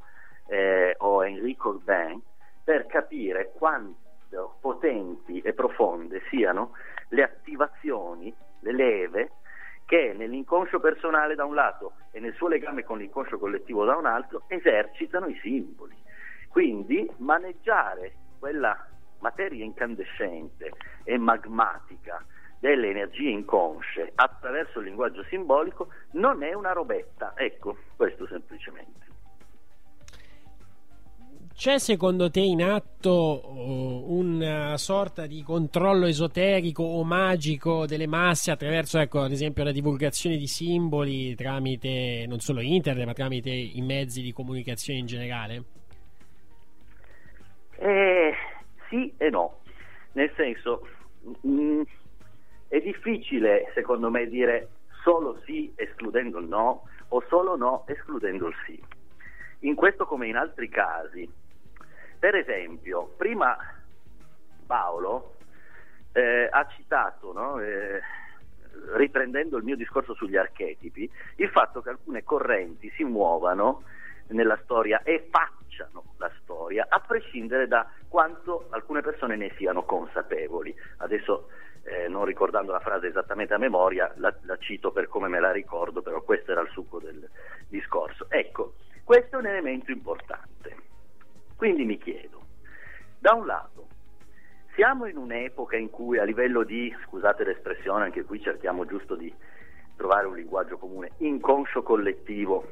[0.49, 2.21] eh, o Enrico Corbin
[2.63, 6.73] per capire quanto potenti e profonde siano
[7.11, 9.31] le attivazioni, le leve
[9.85, 14.07] che nell'inconscio personale da un lato e nel suo legame con l'inconscio collettivo da un
[14.07, 15.97] altro esercitano i simboli.
[16.49, 18.87] Quindi maneggiare quella
[19.19, 20.71] materia incandescente
[21.05, 22.25] e magmatica
[22.59, 29.10] delle energie inconsce attraverso il linguaggio simbolico non è una robetta, ecco, questo semplicemente.
[31.61, 38.51] C'è secondo te in atto oh, una sorta di controllo esoterico o magico delle masse
[38.51, 43.83] attraverso, ecco, ad esempio, la divulgazione di simboli tramite non solo internet, ma tramite i
[43.83, 45.65] mezzi di comunicazione in generale?
[47.77, 48.33] Eh,
[48.89, 49.59] sì e no,
[50.13, 50.89] nel senso
[51.47, 51.83] mm,
[52.69, 54.69] è difficile secondo me dire
[55.03, 58.83] solo sì escludendo il no o solo no escludendo il sì.
[59.65, 61.31] In questo come in altri casi,
[62.21, 63.57] per esempio, prima
[64.67, 65.37] Paolo
[66.13, 67.99] eh, ha citato, no, eh,
[68.95, 73.85] riprendendo il mio discorso sugli archetipi, il fatto che alcune correnti si muovano
[74.29, 80.77] nella storia e facciano la storia, a prescindere da quanto alcune persone ne siano consapevoli.
[80.99, 81.49] Adesso,
[81.85, 85.53] eh, non ricordando la frase esattamente a memoria, la, la cito per come me la
[85.53, 87.27] ricordo, però questo era il succo del
[87.67, 88.27] discorso.
[88.29, 88.75] Ecco,
[89.05, 90.90] questo è un elemento importante.
[91.61, 92.41] Quindi mi chiedo,
[93.19, 93.87] da un lato,
[94.77, 99.31] siamo in un'epoca in cui a livello di, scusate l'espressione, anche qui cerchiamo giusto di
[99.95, 102.67] trovare un linguaggio comune, inconscio collettivo,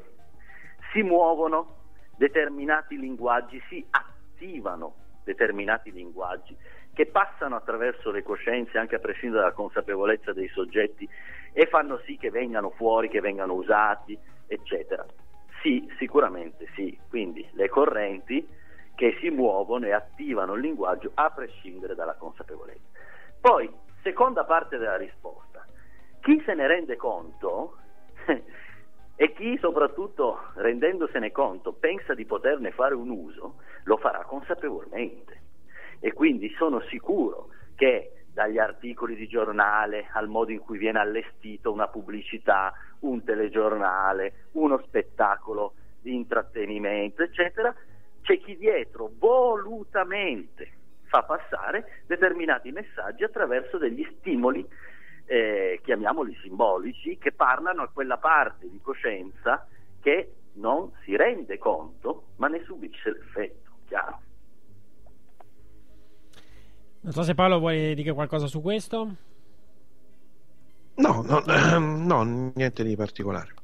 [0.95, 1.81] si muovono
[2.17, 6.57] determinati linguaggi, si attivano determinati linguaggi
[6.95, 11.07] che passano attraverso le coscienze anche a prescindere dalla consapevolezza dei soggetti
[11.53, 15.05] e fanno sì che vengano fuori, che vengano usati, eccetera.
[15.61, 16.99] Sì, sicuramente sì.
[17.07, 18.57] Quindi le correnti
[18.99, 22.83] che si muovono e attivano il linguaggio a prescindere dalla consapevolezza.
[23.41, 23.73] Poi,
[24.03, 25.65] seconda parte della risposta,
[26.21, 27.77] chi se ne rende conto
[29.15, 35.43] e chi soprattutto rendendosene conto pensa di poterne fare un uso, lo farà consapevolmente.
[36.01, 41.71] E quindi sono sicuro che dagli articoli di giornale al modo in cui viene allestito
[41.71, 42.73] una pubblicità,
[43.03, 47.73] un telegiornale, uno spettacolo di intrattenimento, eccetera,
[48.29, 50.71] c'è chi dietro volutamente
[51.05, 54.67] fa passare determinati messaggi attraverso degli stimoli,
[55.25, 59.67] eh, chiamiamoli simbolici, che parlano a quella parte di coscienza
[60.03, 64.21] che non si rende conto ma ne subisce l'effetto, chiaro?
[67.01, 69.15] Non so se Paolo vuole dire qualcosa su questo.
[70.97, 71.43] No, no,
[71.79, 73.55] no, niente di particolare.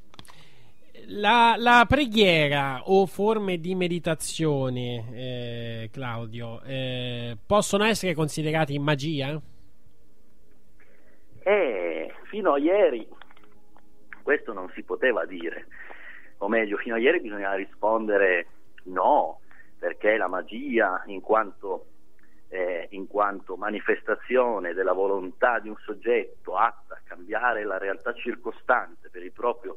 [1.08, 9.40] La, la preghiera o forme di meditazione, eh, Claudio, eh, possono essere considerati magia?
[11.42, 13.06] E fino a ieri
[14.24, 15.66] questo non si poteva dire,
[16.38, 18.46] o meglio, fino a ieri bisognava rispondere
[18.84, 19.40] no,
[19.78, 21.86] perché la magia, in quanto,
[22.48, 29.10] eh, in quanto manifestazione della volontà di un soggetto atta a cambiare la realtà circostante
[29.10, 29.76] per il proprio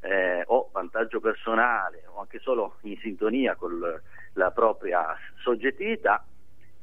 [0.00, 3.78] eh, o vantaggio personale o anche solo in sintonia con
[4.34, 6.24] la propria soggettività,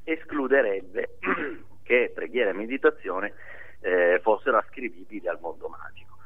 [0.04, 1.18] escluderebbe
[1.84, 3.34] che preghiera e meditazione
[3.82, 6.18] eh, fossero ascrivibili al mondo magico.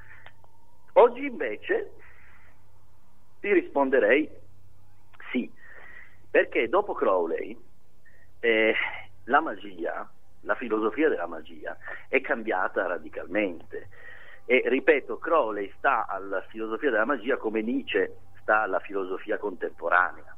[0.94, 1.92] Oggi invece
[3.40, 4.30] ti risponderei
[5.32, 5.52] sì,
[6.30, 7.58] perché dopo Crowley
[8.40, 8.74] eh,
[9.26, 10.10] la magia,
[10.42, 11.78] la filosofia della magia
[12.08, 13.90] è cambiata radicalmente.
[14.50, 20.38] E ripeto, Crowley sta alla filosofia della magia come Nietzsche sta alla filosofia contemporanea.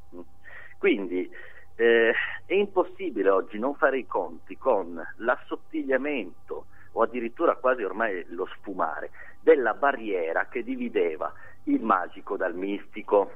[0.79, 1.29] Quindi
[1.75, 2.11] eh,
[2.47, 9.11] è impossibile oggi non fare i conti con l'assottigliamento o addirittura quasi ormai lo sfumare
[9.41, 11.31] della barriera che divideva
[11.65, 13.31] il magico dal mistico.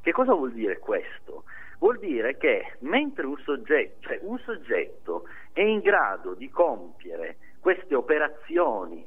[0.00, 1.44] Che cosa vuol dire questo?
[1.78, 7.94] Vuol dire che mentre un soggetto, cioè un soggetto è in grado di compiere queste
[7.94, 9.06] operazioni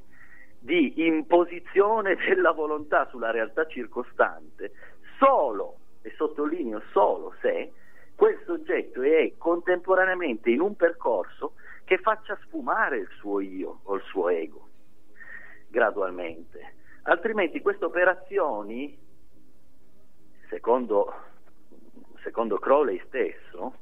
[0.59, 4.71] di imposizione della volontà sulla realtà circostante,
[5.17, 7.73] solo, e sottolineo solo se,
[8.15, 11.53] quel soggetto è contemporaneamente in un percorso
[11.85, 14.67] che faccia sfumare il suo io o il suo ego,
[15.67, 16.75] gradualmente.
[17.03, 18.97] Altrimenti queste operazioni,
[20.49, 21.13] secondo,
[22.21, 23.79] secondo Crowley stesso,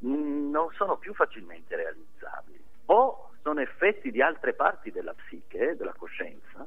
[0.00, 2.62] non sono più facilmente realizzabili.
[2.86, 6.66] O sono effetti di altre parti della psiche, della coscienza,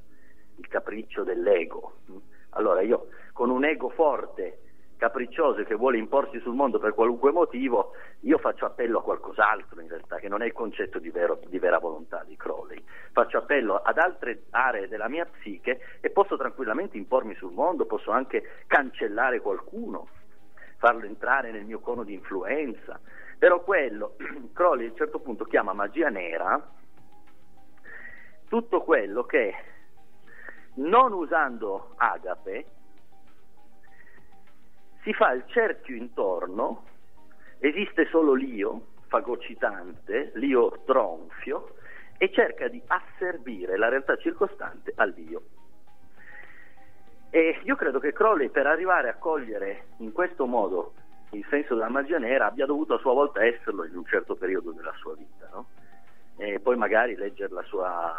[0.58, 1.98] il capriccio dell'ego.
[2.52, 4.60] Allora io con un ego forte,
[4.98, 7.92] capriccioso e che vuole imporsi sul mondo per qualunque motivo,
[8.22, 11.60] io faccio appello a qualcos'altro in realtà, che non è il concetto di, vero, di
[11.60, 12.82] vera volontà di Crowley.
[13.12, 18.12] Faccio appello ad altre aree della mia psiche e posso tranquillamente impormi sul mondo, posso
[18.12, 20.08] anche cancellare qualcuno,
[20.78, 23.00] farlo entrare nel mio cono di influenza,
[23.38, 24.16] però quello,
[24.54, 26.62] Crowley a un certo punto chiama magia nera
[28.48, 29.56] tutto quello che
[30.76, 32.66] non usando agape
[35.02, 36.86] si fa il cerchio intorno,
[37.60, 41.76] esiste solo l'io fagocitante, l'io tronfio,
[42.18, 45.42] e cerca di asservire la realtà circostante all'io.
[47.30, 50.94] E io credo che Crowley per arrivare a cogliere in questo modo
[51.34, 54.72] il senso della magia nera abbia dovuto a sua volta esserlo in un certo periodo
[54.72, 55.68] della sua vita, no?
[56.38, 58.16] E poi magari leggere la sua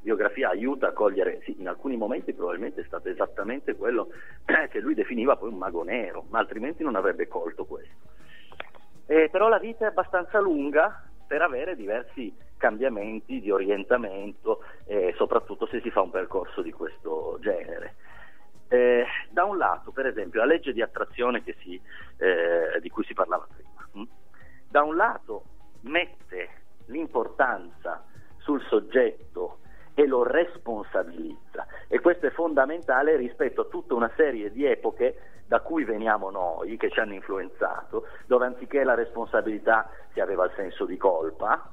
[0.00, 4.08] biografia aiuta a cogliere, sì, in alcuni momenti probabilmente è stato esattamente quello
[4.70, 7.94] che lui definiva poi un mago nero, ma altrimenti non avrebbe colto questo.
[9.06, 15.66] Eh, però la vita è abbastanza lunga per avere diversi cambiamenti di orientamento, eh, soprattutto
[15.66, 17.96] se si fa un percorso di questo genere.
[18.68, 21.80] Eh, da un lato, per esempio, la legge di attrazione si,
[22.16, 24.10] eh, di cui si parlava prima, hm?
[24.68, 25.44] da un lato
[25.82, 26.48] mette
[26.86, 28.04] l'importanza
[28.38, 29.58] sul soggetto
[29.94, 35.60] e lo responsabilizza e questo è fondamentale rispetto a tutta una serie di epoche da
[35.60, 40.84] cui veniamo noi, che ci hanno influenzato, dove anziché la responsabilità si aveva il senso
[40.84, 41.70] di colpa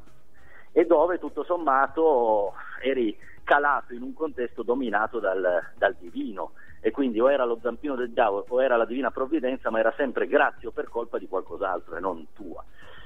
[0.72, 6.54] e dove tutto sommato eri calato in un contesto dominato dal, dal divino
[6.86, 9.94] e quindi o era lo zampino del diavolo o era la divina provvidenza, ma era
[9.96, 12.62] sempre grazie o per colpa di qualcos'altro e non tua.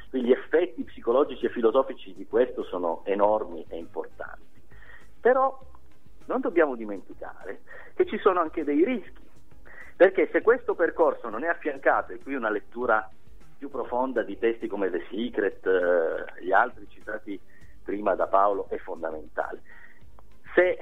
[0.09, 4.61] Quindi gli effetti psicologici e filosofici di questo sono enormi e importanti.
[5.21, 5.59] Però
[6.25, 7.61] non dobbiamo dimenticare
[7.93, 9.29] che ci sono anche dei rischi,
[9.95, 13.07] perché se questo percorso non è affiancato, e qui una lettura
[13.59, 17.39] più profonda di testi come The Secret, eh, gli altri citati
[17.83, 19.61] prima da Paolo, è fondamentale.
[20.55, 20.79] Se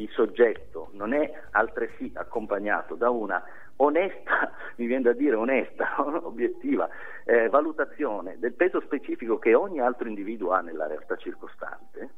[0.00, 3.42] il soggetto non è altresì accompagnato da una
[3.76, 5.94] onesta, mi viene da dire onesta,
[6.24, 6.88] obiettiva
[7.24, 12.10] eh, valutazione del peso specifico che ogni altro individuo ha nella realtà circostante,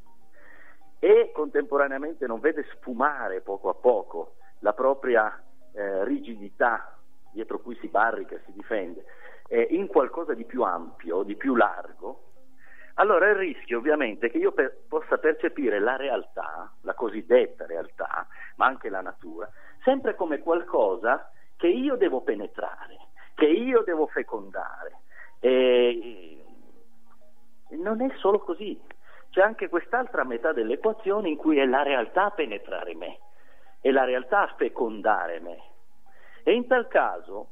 [0.98, 5.36] e contemporaneamente non vede sfumare poco a poco la propria
[5.72, 6.96] eh, rigidità
[7.32, 9.04] dietro cui si barrica e si difende
[9.48, 12.31] eh, in qualcosa di più ampio, di più largo,
[12.94, 18.26] allora il rischio ovviamente è che io per, possa percepire la realtà, la cosiddetta realtà,
[18.56, 19.48] ma anche la natura,
[19.82, 22.98] sempre come qualcosa che io devo penetrare,
[23.34, 25.00] che io devo fecondare.
[25.40, 26.44] E
[27.70, 28.80] non è solo così,
[29.30, 33.18] c'è anche quest'altra metà dell'equazione in cui è la realtà a penetrare me,
[33.80, 35.58] è la realtà a fecondare me.
[36.42, 37.51] E in tal caso,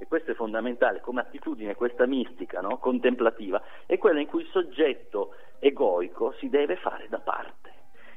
[0.00, 2.78] e questo è fondamentale come attitudine, questa mistica no?
[2.78, 7.70] contemplativa, è quella in cui il soggetto egoico si deve fare da parte,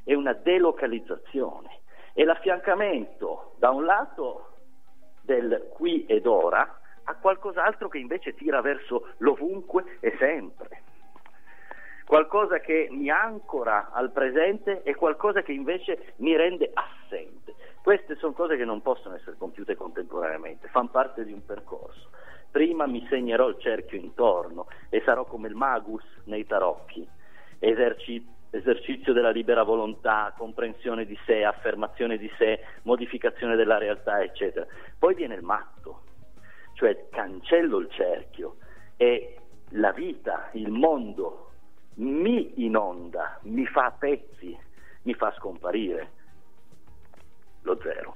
[0.05, 1.81] è una delocalizzazione,
[2.14, 4.47] è l'affiancamento da un lato
[5.23, 10.84] del qui ed ora a qualcos'altro che invece tira verso l'ovunque e sempre
[12.05, 17.55] qualcosa che mi ancora al presente e qualcosa che invece mi rende assente.
[17.84, 22.11] Queste sono cose che non possono essere compiute contemporaneamente, fanno parte di un percorso.
[22.49, 27.05] Prima mi segnerò il cerchio intorno e sarò come il magus nei tarocchi,
[27.60, 34.65] eserci- esercizio della libera volontà, comprensione di sé, affermazione di sé, modificazione della realtà, eccetera.
[34.97, 36.03] Poi viene il matto,
[36.76, 38.60] cioè cancello il cerchio
[38.95, 39.39] e
[39.72, 41.49] la vita, il mondo
[41.95, 44.57] mi inonda, mi fa a pezzi,
[45.01, 46.22] mi fa scomparire
[47.64, 48.15] lo zero.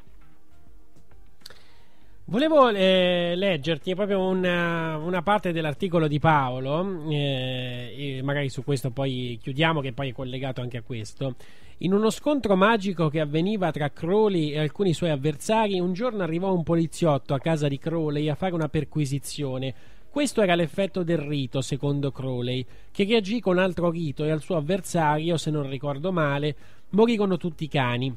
[2.30, 9.40] Volevo eh, leggerti proprio una, una, parte dell'articolo di Paolo, eh, magari su questo poi
[9.41, 11.36] chiudiamo, che poi è collegato anche a questo.
[11.82, 16.53] In uno scontro magico che avveniva tra Crowley e alcuni suoi avversari, un giorno arrivò
[16.53, 19.74] un poliziotto a casa di Crowley a fare una perquisizione.
[20.10, 24.57] Questo era l'effetto del rito, secondo Crowley, che reagì con altro rito e al suo
[24.57, 26.56] avversario, se non ricordo male,
[26.90, 28.14] morirono tutti i cani.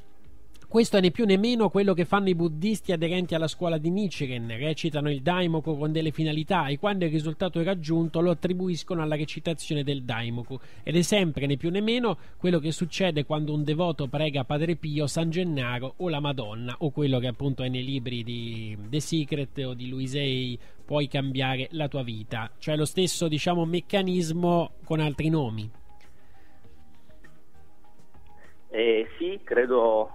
[0.70, 3.90] Questo è né più né meno quello che fanno i buddisti aderenti alla scuola di
[3.90, 9.02] Nichiren, recitano il Daimoku con delle finalità e quando il risultato è raggiunto lo attribuiscono
[9.02, 10.56] alla recitazione del Daimoku.
[10.84, 14.76] Ed è sempre né più né meno quello che succede quando un devoto prega Padre
[14.76, 19.01] Pio, San Gennaro o la Madonna o quello che appunto è nei libri di The
[19.01, 25.01] Secret o di Luisei puoi cambiare la tua vita, cioè lo stesso diciamo meccanismo con
[25.01, 25.68] altri nomi.
[28.68, 30.14] Eh, sì, credo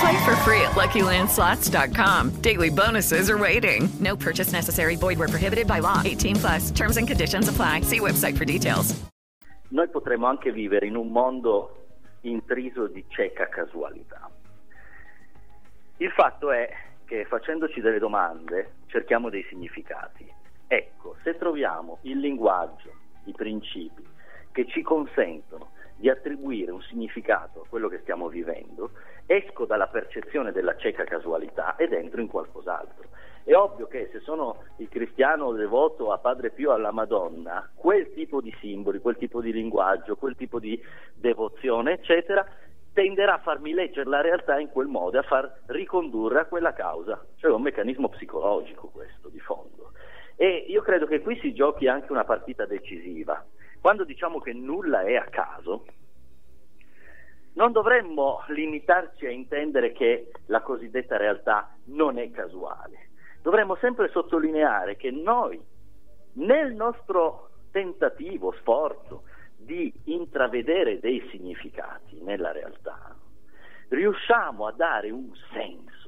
[0.00, 2.40] Play for free at LuckyLandSlots.com.
[2.40, 3.86] Daily bonuses are waiting.
[4.00, 4.96] No purchase necessary.
[4.96, 6.00] Void were prohibited by law.
[6.02, 6.70] 18 plus.
[6.70, 7.82] Terms and conditions apply.
[7.82, 8.94] See website for details.
[9.68, 11.84] Noi potremmo anche vivere in un mondo
[12.22, 14.30] intriso di cieca casualità.
[15.98, 16.68] Il fatto è
[17.04, 20.26] che facendoci delle domande cerchiamo dei significati.
[20.66, 22.90] Ecco, se troviamo il linguaggio,
[23.24, 24.02] i principi
[24.50, 28.92] che ci consentono di attribuire un significato a quello che stiamo vivendo,
[29.30, 33.10] esco dalla percezione della cieca casualità ed entro in qualcos'altro.
[33.44, 38.40] È ovvio che se sono il cristiano devoto a Padre Pio alla Madonna, quel tipo
[38.40, 40.82] di simboli, quel tipo di linguaggio, quel tipo di
[41.14, 42.44] devozione, eccetera,
[42.92, 47.24] tenderà a farmi leggere la realtà in quel modo, a far ricondurre a quella causa.
[47.36, 49.92] Cioè è un meccanismo psicologico questo di fondo.
[50.34, 53.44] E io credo che qui si giochi anche una partita decisiva.
[53.80, 55.84] Quando diciamo che nulla è a caso,
[57.54, 63.10] non dovremmo limitarci a intendere che la cosiddetta realtà non è casuale.
[63.42, 65.60] Dovremmo sempre sottolineare che noi,
[66.34, 69.24] nel nostro tentativo, sforzo
[69.56, 73.14] di intravedere dei significati nella realtà,
[73.88, 76.00] riusciamo a dare un senso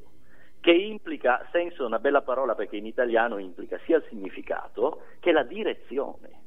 [0.60, 5.32] che implica, senso è una bella parola perché in italiano implica sia il significato che
[5.32, 6.40] la direzione.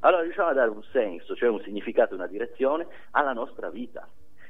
[0.00, 4.08] Allora riusciamo a dare un senso, cioè un significato e una direzione alla nostra vita,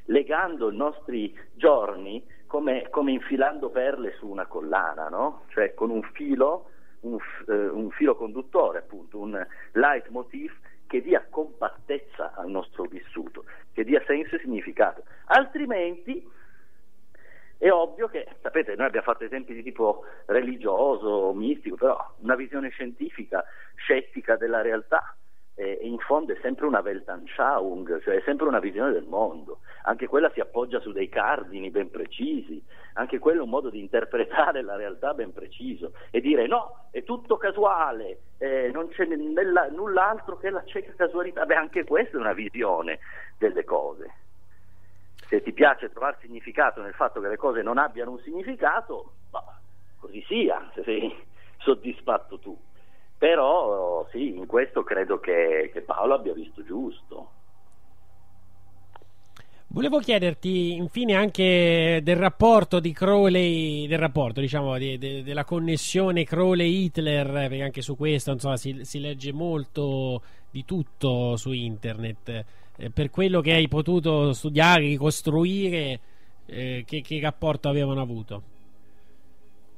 [0.08, 5.44] legando i nostri giorni come, come infilando perle su una collana, no?
[5.48, 6.70] cioè con un filo,
[7.00, 7.18] un,
[7.48, 10.52] eh, un filo conduttore, appunto, un leitmotiv
[10.86, 15.04] che dia compattezza al nostro vissuto, che dia senso e significato.
[15.26, 16.26] Altrimenti
[17.58, 22.70] è ovvio che, sapete, noi abbiamo fatto esempi di tipo religioso, mistico, però una visione
[22.70, 23.44] scientifica,
[23.74, 25.14] scettica della realtà,
[25.58, 30.06] eh, in fondo è sempre una Weltanschauung, cioè è sempre una visione del mondo, anche
[30.06, 32.62] quella si appoggia su dei cardini ben precisi,
[32.92, 37.02] anche quello è un modo di interpretare la realtà ben preciso e dire no, è
[37.02, 42.20] tutto casuale, eh, non c'è nella, null'altro che la cieca casualità, beh anche questa è
[42.20, 43.00] una visione
[43.36, 44.14] delle cose.
[45.26, 49.58] Se ti piace trovare significato nel fatto che le cose non abbiano un significato, bah,
[49.98, 51.12] così sia, se sei
[51.58, 52.56] soddisfatto tu.
[53.18, 57.30] Però sì, in questo credo che, che Paolo abbia visto giusto.
[59.70, 66.24] Volevo chiederti infine anche del rapporto di Crowley, del rapporto diciamo di, de, della connessione
[66.24, 72.44] Crowley-Hitler, perché anche su questo insomma, si, si legge molto di tutto su internet.
[72.76, 76.00] Eh, per quello che hai potuto studiare, ricostruire,
[76.46, 78.42] eh, che, che rapporto avevano avuto?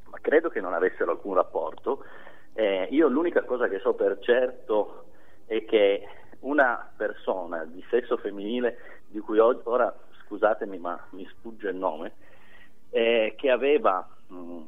[0.08, 2.04] Ma credo che non avessero alcun rapporto
[2.54, 5.04] eh, io l'unica cosa che so per certo
[5.46, 6.06] è che
[6.40, 9.94] una persona di sesso femminile, di cui oggi, ora
[10.24, 12.12] scusatemi ma mi sfugge il nome,
[12.90, 14.60] eh, che aveva, mh,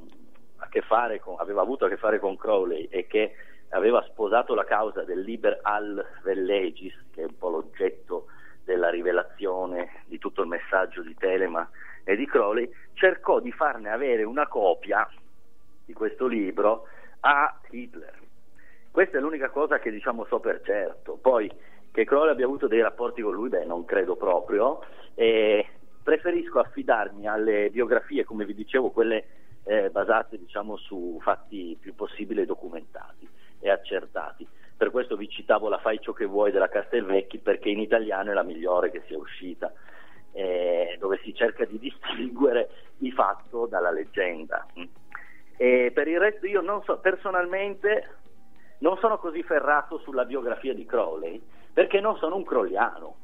[0.87, 3.35] fare con, aveva avuto a che fare con Crowley e che
[3.71, 8.27] aveva sposato la causa del Liber al Vellegis, che è un po' l'oggetto
[8.65, 11.69] della rivelazione di tutto il messaggio di Telema
[12.05, 15.09] e di Crowley, cercò di farne avere una copia
[15.85, 16.87] di questo libro
[17.23, 18.21] a Hitler.
[18.91, 21.19] Questa è l'unica cosa che diciamo so per certo.
[21.21, 21.51] Poi
[21.91, 24.85] che Crowley abbia avuto dei rapporti con lui, beh, non credo proprio.
[25.15, 25.67] E
[26.03, 29.25] preferisco affidarmi alle biografie, come vi dicevo, quelle
[29.65, 33.29] eh, basate diciamo, su fatti più possibile documentati
[33.61, 34.47] e accertati.
[34.77, 38.35] Per questo vi citavo la Fai ciò che vuoi della Castelvecchi perché in italiano è
[38.35, 39.73] la migliore che sia uscita,
[40.33, 42.69] eh, dove si cerca di distinguere
[42.99, 44.67] il fatto dalla leggenda.
[45.63, 48.17] E per il resto io non so, personalmente
[48.79, 51.41] non sono così ferrato sulla biografia di Crowley
[51.73, 53.15] perché non sono un crowleyano.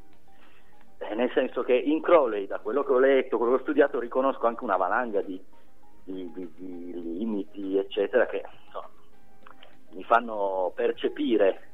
[0.99, 3.99] Eh, nel senso che in Crowley, da quello che ho letto, quello che ho studiato,
[3.99, 5.37] riconosco anche una valanga di,
[6.05, 8.87] di, di, di limiti, eccetera, che insomma,
[9.89, 11.71] mi fanno percepire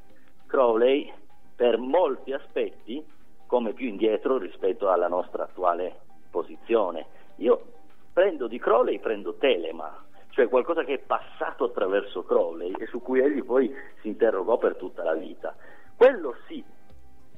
[0.48, 1.12] Crowley
[1.54, 3.06] per molti aspetti
[3.46, 7.06] come più indietro rispetto alla nostra attuale posizione.
[7.36, 7.66] Io
[8.12, 10.02] prendo di Crowley, prendo Telema,
[10.36, 14.76] cioè qualcosa che è passato attraverso Crowley e su cui egli poi si interrogò per
[14.76, 15.56] tutta la vita.
[15.96, 16.62] Quello sì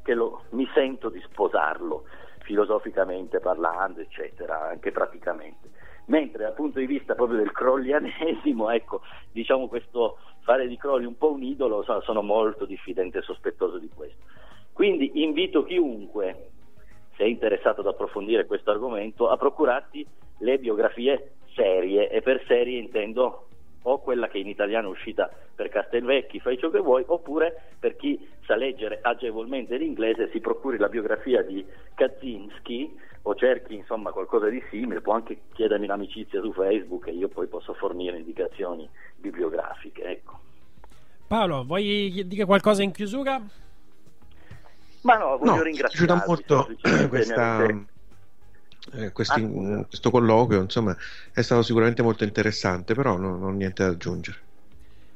[0.03, 2.07] che lo, mi sento di sposarlo,
[2.41, 5.71] filosoficamente parlando, eccetera, anche praticamente.
[6.07, 11.17] Mentre dal punto di vista proprio del crollianesimo, ecco, diciamo questo fare di Crowley un
[11.17, 14.25] po' un idolo, sono, molto diffidente e sospettoso di questo.
[14.73, 16.49] Quindi invito chiunque,
[17.15, 20.05] se è interessato ad approfondire questo argomento, a procurarsi
[20.39, 23.49] le biografie serie e per serie intendo
[23.83, 27.97] o quella che in italiano è uscita per Castelvecchi, fai ciò che vuoi, oppure per
[27.97, 31.65] chi sa leggere agevolmente l'inglese si procuri la biografia di
[31.95, 37.29] Kaczynski o cerchi insomma qualcosa di simile, può anche chiedermi l'amicizia su Facebook e io
[37.29, 40.03] poi posso fornire indicazioni bibliografiche.
[40.03, 40.39] Ecco.
[41.27, 43.41] Paolo, vuoi dire qualcosa in chiusura?
[45.03, 45.97] Ma no, voglio No, ringraziarvi.
[45.97, 46.69] ci aiuta molto
[47.01, 47.87] mi questa, avete-
[48.93, 50.97] eh, questi- Ah, questo colloquio, insomma,
[51.33, 54.39] è stato sicuramente molto interessante, però non, non ho niente da aggiungere.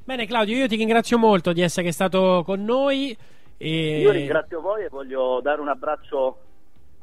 [0.04, 3.16] Bene Claudio, io ti ringrazio molto di essere stato con noi.
[3.56, 4.00] E...
[4.00, 6.38] Io ringrazio voi e voglio dare un abbraccio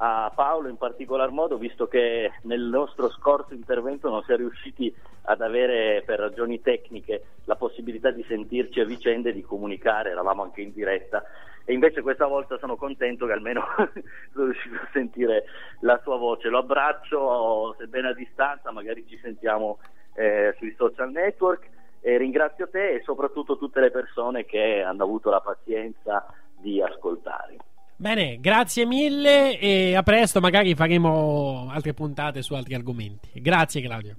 [0.01, 4.93] a Paolo in particolar modo, visto che nel nostro scorso intervento non si è riusciti
[5.23, 10.43] ad avere per ragioni tecniche la possibilità di sentirci a vicenda e di comunicare, eravamo
[10.43, 11.23] anche in diretta
[11.69, 13.61] e invece questa volta sono contento che almeno
[14.33, 15.43] sono riuscito a sentire
[15.81, 16.47] la sua voce.
[16.49, 19.77] Lo abbraccio, sebbene a distanza, magari ci sentiamo
[20.15, 21.69] eh, sui social network
[22.01, 26.25] e ringrazio te e soprattutto tutte le persone che hanno avuto la pazienza
[26.57, 27.57] di ascoltare.
[27.97, 33.29] Bene, grazie mille e a presto, magari faremo altre puntate su altri argomenti.
[33.35, 34.15] Grazie Claudio.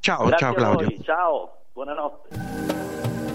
[0.00, 1.02] Ciao, Grazie ciao Claudio.
[1.04, 3.31] ciao, buonanotte.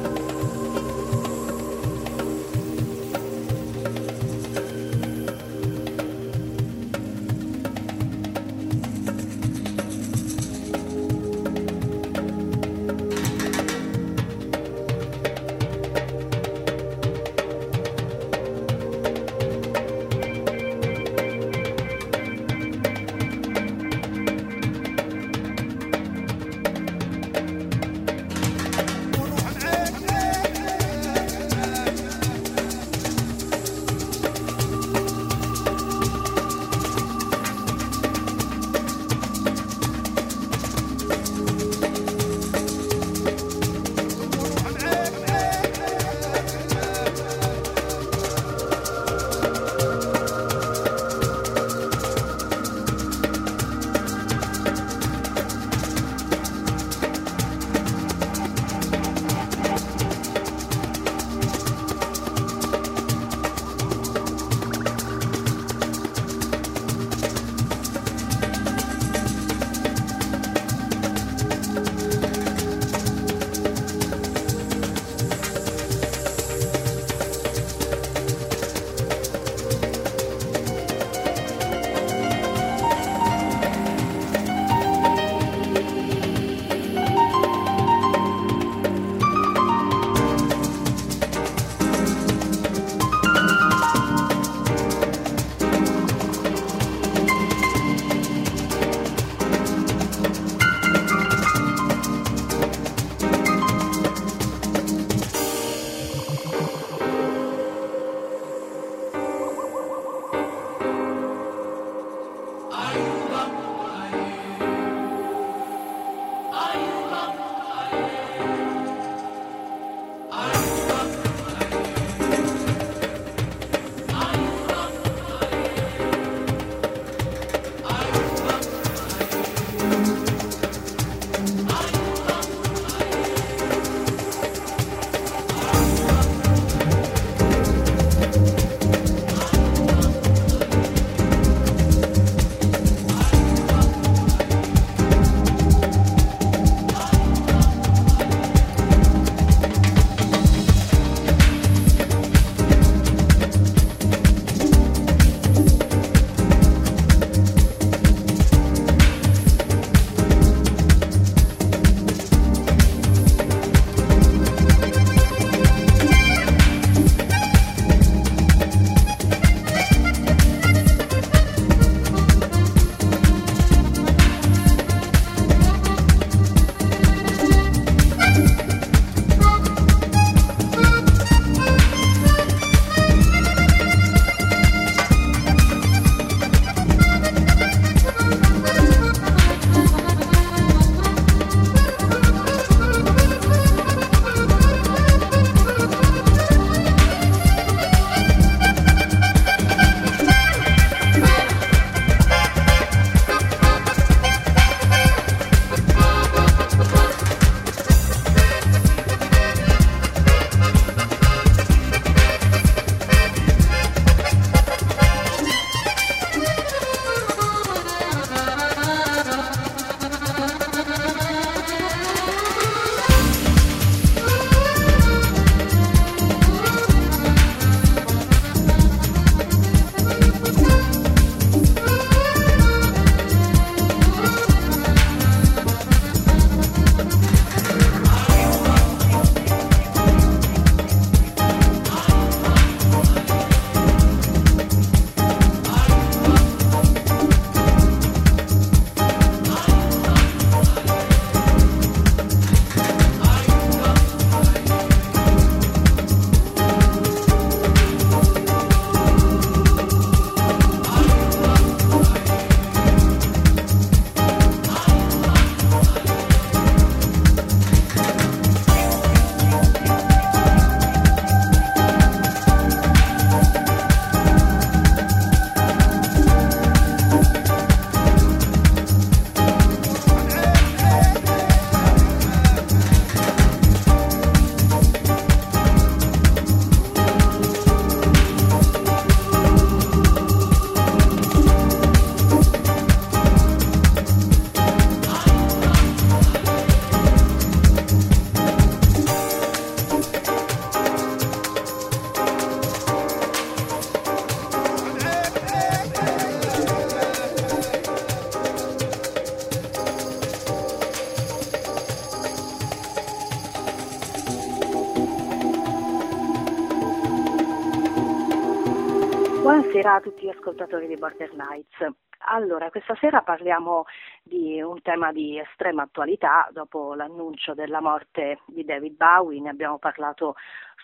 [320.30, 321.96] Ascoltatori di Border Nights.
[322.30, 323.86] Allora, questa sera parliamo
[324.24, 326.50] di un tema di estrema attualità.
[326.52, 330.36] Dopo l'annuncio della morte di David Bowie, ne abbiamo parlato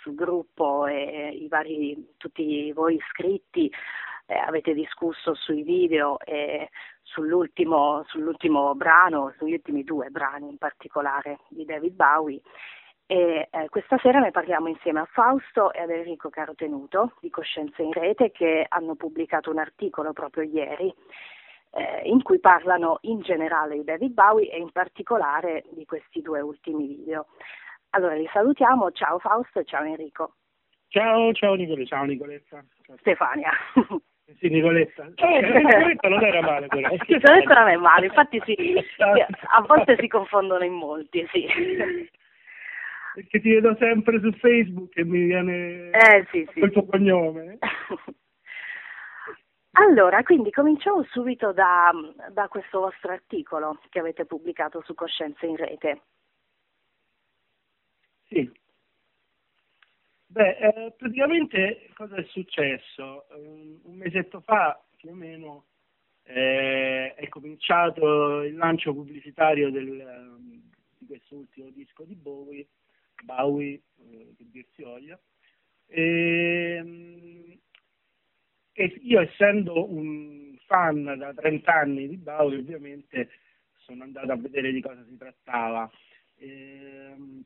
[0.02, 3.72] sul gruppo e vari, tutti voi iscritti.
[4.26, 6.70] Eh, avete discusso sui video e
[7.02, 12.42] sull'ultimo, sull'ultimo brano, sugli ultimi due brani in particolare di David Bowie.
[13.06, 17.14] E eh, questa sera ne parliamo insieme a Fausto e ad Enrico Carotenuto
[17.44, 20.94] Coscienza in Rete che hanno pubblicato un articolo proprio ieri
[21.72, 26.40] eh, in cui parlano in generale di David Bowie e in particolare di questi due
[26.40, 27.28] ultimi video.
[27.92, 30.36] Allora li salutiamo, ciao Fausto ciao Enrico.
[30.88, 32.64] Ciao, ciao Nicoletta, ciao Nicoletta.
[32.86, 32.96] Ciao.
[33.00, 33.52] Stefania.
[34.40, 35.12] Sì, Nicoletta.
[35.16, 36.88] Eh, Nicoletta non era male però.
[37.08, 38.56] Nicoletta non è male, infatti sì,
[39.00, 41.46] a volte si confondono in molti, sì.
[43.14, 46.60] Perché ti vedo sempre su Facebook e mi viene eh, sì, sì.
[46.60, 47.58] il tuo cognome.
[49.76, 51.92] Allora, quindi cominciamo subito da,
[52.30, 56.02] da, questo vostro articolo che avete pubblicato su Coscienza in Rete.
[58.28, 58.52] Sì.
[60.28, 63.26] Beh, eh, praticamente cosa è successo?
[63.30, 65.66] Um, un mesetto fa, più o meno,
[66.22, 70.70] eh, è cominciato il lancio pubblicitario del, um,
[71.00, 72.68] di questo ultimo disco di Bowie
[73.24, 75.20] Bowie, eh, che dir si voglia.
[75.88, 77.60] E, ehm,
[78.76, 83.30] e io essendo un fan da 30 anni di Bowie ovviamente
[83.78, 85.90] sono andato a vedere di cosa si trattava.
[86.36, 87.46] E, ehm,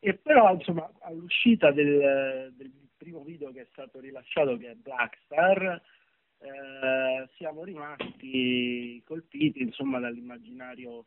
[0.00, 5.80] e però insomma all'uscita del, del, primo video che è stato rilasciato che è Blackstar
[6.40, 11.06] eh, siamo rimasti colpiti insomma dall'immaginario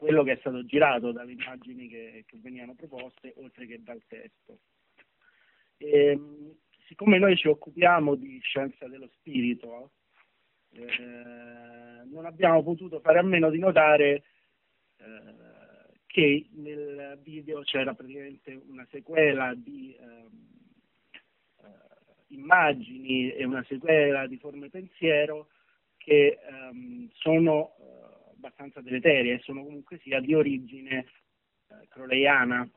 [0.00, 4.60] Quello che è stato girato, dalle immagini che, che venivano proposte, oltre che dal testo.
[5.76, 6.18] E,
[6.86, 9.90] siccome noi ci occupiamo di scienza dello spirito,
[10.70, 14.24] eh, non abbiamo potuto fare a meno di notare
[14.96, 20.24] eh, che nel video c'era praticamente una sequela di eh,
[22.28, 25.48] immagini e una sequela di forme pensiero
[25.98, 27.74] che ehm, sono
[28.40, 31.06] abbastanza deleterie e sono comunque sia di origine
[31.68, 32.68] eh, crowleyana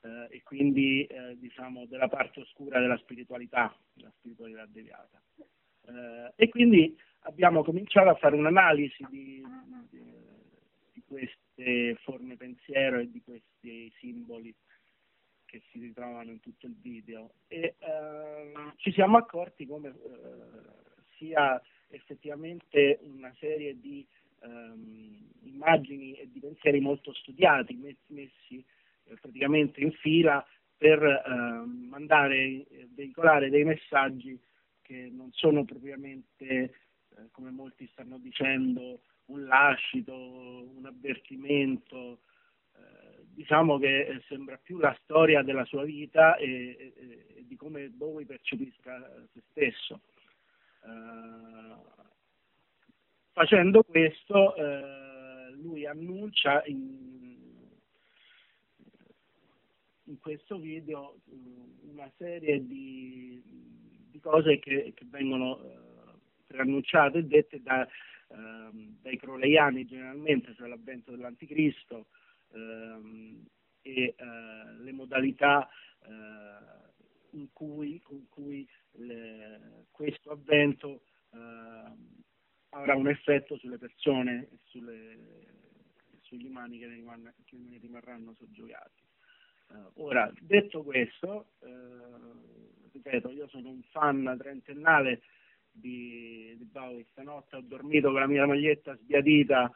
[0.00, 5.20] eh, e quindi eh, diciamo della parte oscura della spiritualità, della spiritualità deviata.
[5.86, 9.44] Eh, e quindi abbiamo cominciato a fare un'analisi di,
[9.90, 10.02] di,
[10.92, 14.54] di queste forme pensiero e di questi simboli
[15.44, 19.94] che si ritrovano in tutto il video e ehm, ci siamo accorti come eh,
[21.16, 24.04] sia effettivamente una serie di
[24.42, 28.64] ehm, immagini e di pensieri molto studiati, messi, messi
[29.04, 30.44] eh, praticamente in fila
[30.76, 34.38] per eh, mandare, eh, veicolare dei messaggi
[34.82, 36.70] che non sono propriamente, eh,
[37.30, 42.20] come molti stanno dicendo, un lascito, un avvertimento.
[42.76, 47.88] Eh, diciamo che sembra più la storia della sua vita e, e, e di come
[47.88, 50.00] Bowie percepisca se stesso.
[53.34, 54.54] Facendo questo,
[55.60, 57.04] lui annuncia in,
[60.04, 61.16] in questo video
[61.82, 63.42] una serie di,
[64.10, 65.78] di cose che, che vengono eh,
[66.46, 67.86] preannunciate e dette da,
[68.28, 72.06] ehm, dai crolleiani generalmente, cioè l'avvento dell'anticristo
[72.52, 73.44] ehm,
[73.82, 74.16] e eh,
[74.80, 75.68] le modalità
[76.06, 81.02] eh, in cui, con cui le, questo avvento
[81.32, 82.22] ehm,
[82.74, 85.18] avrà un effetto sulle persone e sulle,
[86.20, 89.02] sugli umani che ne, rimarranno, che rimarranno soggiogati.
[89.70, 91.68] Eh, ora, detto questo, eh,
[92.92, 95.22] ripeto, io sono un fan trentennale
[95.70, 99.70] di, di Bowie, stanotte ho dormito con la mia maglietta sbiadita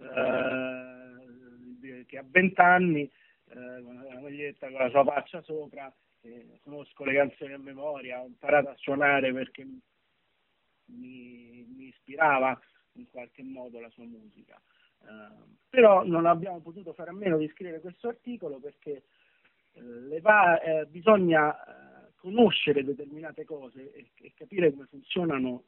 [0.00, 3.10] eh, che ha 20 anni,
[3.50, 5.90] la maglietta con la sua faccia sopra,
[6.62, 9.66] conosco le canzoni a memoria, ho imparato a suonare perché
[10.88, 12.58] mi, mi ispirava
[12.92, 14.60] in qualche modo la sua musica.
[15.00, 19.04] Eh, però non abbiamo potuto fare a meno di scrivere questo articolo perché
[19.72, 21.54] le va- eh, bisogna
[22.16, 25.64] conoscere determinate cose e, e capire come funzionano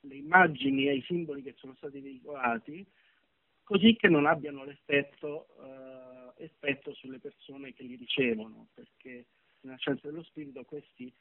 [0.00, 2.86] le immagini e i simboli che sono stati veicolati
[3.64, 5.48] così che non abbiano l'effetto
[6.36, 9.26] effetto sulle persone che li ricevono, perché
[9.60, 11.12] nella scienza dello spirito questi,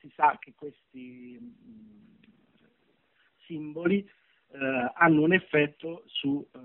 [0.00, 2.10] si sa che questi mh,
[3.44, 4.08] simboli
[4.52, 6.58] eh, hanno un effetto su, eh,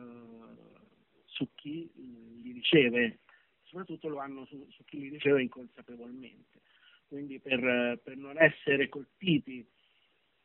[1.25, 1.91] su chi
[2.41, 3.19] li riceve,
[3.63, 6.61] soprattutto lo hanno su, su chi li riceve inconsapevolmente.
[7.07, 9.65] Quindi per, per non essere colpiti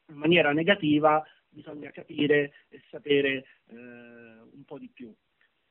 [0.09, 5.15] in maniera negativa bisogna capire e sapere eh, un po' di più.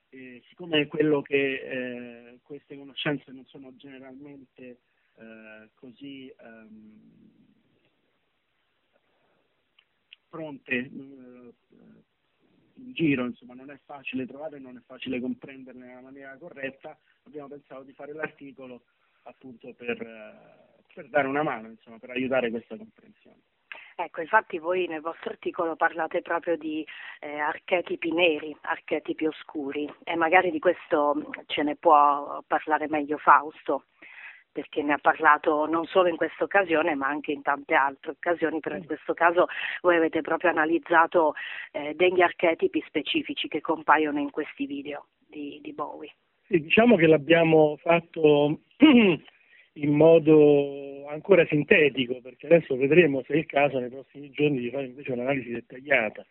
[0.09, 4.79] E siccome quello che eh, queste conoscenze non sono generalmente
[5.19, 7.19] eh, così ehm,
[10.29, 11.53] pronte eh,
[12.75, 17.49] in giro, insomma non è facile trovarle, non è facile comprenderle nella maniera corretta, abbiamo
[17.49, 18.83] pensato di fare l'articolo
[19.23, 23.41] appunto per, eh, per dare una mano, insomma, per aiutare questa comprensione.
[23.95, 26.87] Ecco, infatti voi nel vostro articolo parlate proprio di
[27.19, 33.87] eh, archetipi neri, archetipi oscuri e magari di questo ce ne può parlare meglio Fausto
[34.59, 38.59] perché ne ha parlato non solo in questa occasione ma anche in tante altre occasioni,
[38.59, 39.47] però in questo caso
[39.81, 41.33] voi avete proprio analizzato
[41.71, 46.13] eh, degli archetipi specifici che compaiono in questi video di, di Bowie.
[46.47, 53.45] Sì, diciamo che l'abbiamo fatto in modo ancora sintetico, perché adesso vedremo se è il
[53.45, 56.25] caso nei prossimi giorni di fare invece un'analisi dettagliata,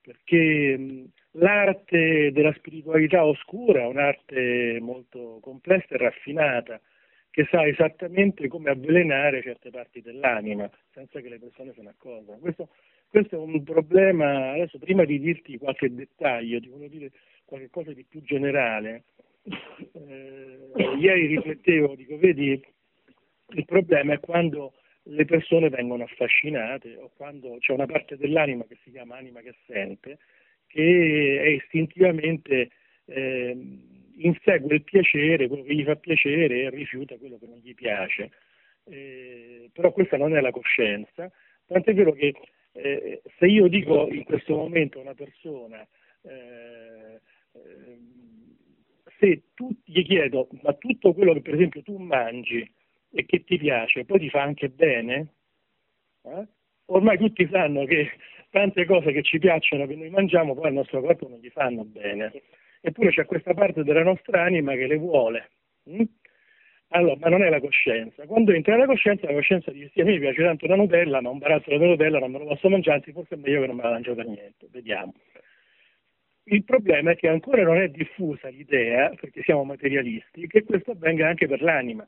[0.00, 6.80] perché mh, l'arte della spiritualità oscura è un'arte molto complessa e raffinata,
[7.34, 12.38] che sa esattamente come avvelenare certe parti dell'anima, senza che le persone se ne accorgano.
[12.38, 12.68] Questo,
[13.08, 17.10] questo è un problema, adesso prima di dirti qualche dettaglio, ti voglio dire
[17.44, 19.02] qualche cosa di più generale.
[19.42, 20.58] Eh,
[20.96, 22.64] ieri riflettevo, dico, vedi,
[23.48, 28.78] il problema è quando le persone vengono affascinate o quando c'è una parte dell'anima che
[28.84, 30.18] si chiama anima che sente,
[30.68, 32.70] che è istintivamente
[33.06, 33.56] eh,
[34.16, 38.30] insegue il piacere, quello che gli fa piacere e rifiuta quello che non gli piace.
[38.84, 41.30] Eh, però questa non è la coscienza,
[41.66, 42.34] tant'è vero che
[42.72, 45.86] eh, se io dico in questo momento a una persona
[46.22, 47.20] eh,
[49.18, 52.68] se tu gli chiedo ma tutto quello che per esempio tu mangi
[53.10, 55.34] e che ti piace, poi ti fa anche bene?
[56.22, 56.46] Eh?
[56.86, 58.10] Ormai tutti sanno che
[58.50, 61.84] tante cose che ci piacciono, che noi mangiamo, poi al nostro corpo non gli fanno
[61.84, 62.32] bene.
[62.86, 65.50] Eppure c'è questa parte della nostra anima che le vuole.
[65.84, 66.02] Hm?
[66.88, 68.26] Allora, ma non è la coscienza.
[68.26, 71.30] Quando entra la coscienza, la coscienza dice sì, a me piace tanto la Nutella, ma
[71.30, 73.76] un barattolo di Nutella non me lo posso mangiare, anzi forse è meglio che non
[73.76, 74.68] me la mangio per niente.
[74.70, 75.14] Vediamo.
[76.44, 81.26] Il problema è che ancora non è diffusa l'idea, perché siamo materialisti, che questo avvenga
[81.26, 82.06] anche per l'anima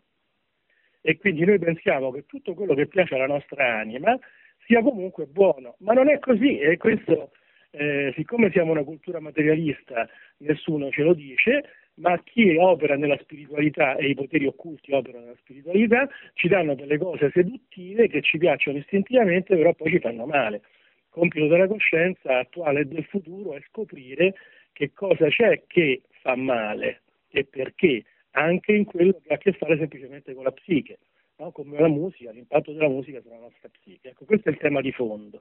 [1.01, 4.19] e quindi noi pensiamo che tutto quello che piace alla nostra anima
[4.67, 7.31] sia comunque buono, ma non è così e questo,
[7.71, 11.65] eh, siccome siamo una cultura materialista, nessuno ce lo dice,
[11.97, 16.99] ma chi opera nella spiritualità e i poteri occulti operano nella spiritualità ci danno delle
[16.99, 20.57] cose seduttive che ci piacciono istintivamente, però poi ci fanno male.
[20.57, 24.35] Il compito della coscienza attuale e del futuro è scoprire
[24.73, 29.53] che cosa c'è che fa male e perché anche in quello che ha a che
[29.53, 30.99] fare semplicemente con la psiche,
[31.39, 31.51] no?
[31.53, 34.11] come la musica, l'impatto della musica sulla nostra psiche.
[34.11, 35.41] Ecco, questo è il tema di fondo.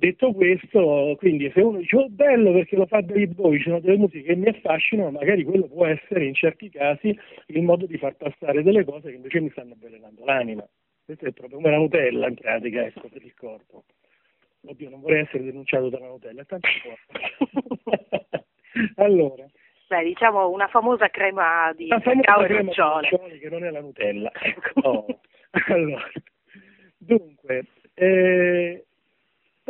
[0.00, 3.80] Detto questo, quindi se uno dice oh bello perché lo fa David Bowie, ci sono
[3.80, 7.14] delle musiche che mi affascinano, magari quello può essere in certi casi
[7.48, 10.66] il modo di far passare delle cose che invece mi stanno avvelenando l'anima.
[11.04, 13.84] Questo è proprio come la Nutella in pratica, ecco, per il corpo.
[14.68, 17.98] Oddio, non vorrei essere denunciato dalla Nutella, è tanto buono.
[18.96, 19.46] allora,
[19.86, 23.38] Beh, diciamo una famosa crema di famosa cacao e nocciole.
[23.38, 24.32] che non è la Nutella.
[24.82, 25.04] No.
[25.68, 26.08] allora,
[26.96, 28.86] dunque, eh,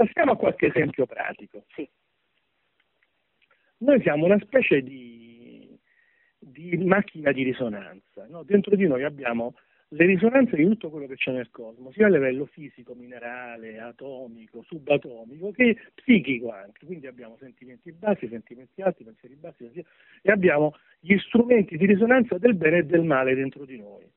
[0.04, 1.64] passiamo a qualche esempio pratico.
[1.74, 1.86] Sì.
[3.78, 5.78] Noi siamo una specie di,
[6.38, 8.26] di macchina di risonanza.
[8.28, 8.42] no?
[8.42, 9.54] Dentro di noi abbiamo
[9.92, 14.62] le risonanze di tutto quello che c'è nel cosmo, sia a livello fisico, minerale, atomico,
[14.62, 16.86] subatomico, che psichico anche.
[16.86, 19.88] Quindi abbiamo sentimenti bassi, sentimenti alti, pensieri bassi, pensieri...
[20.22, 24.08] e abbiamo gli strumenti di risonanza del bene e del male dentro di noi.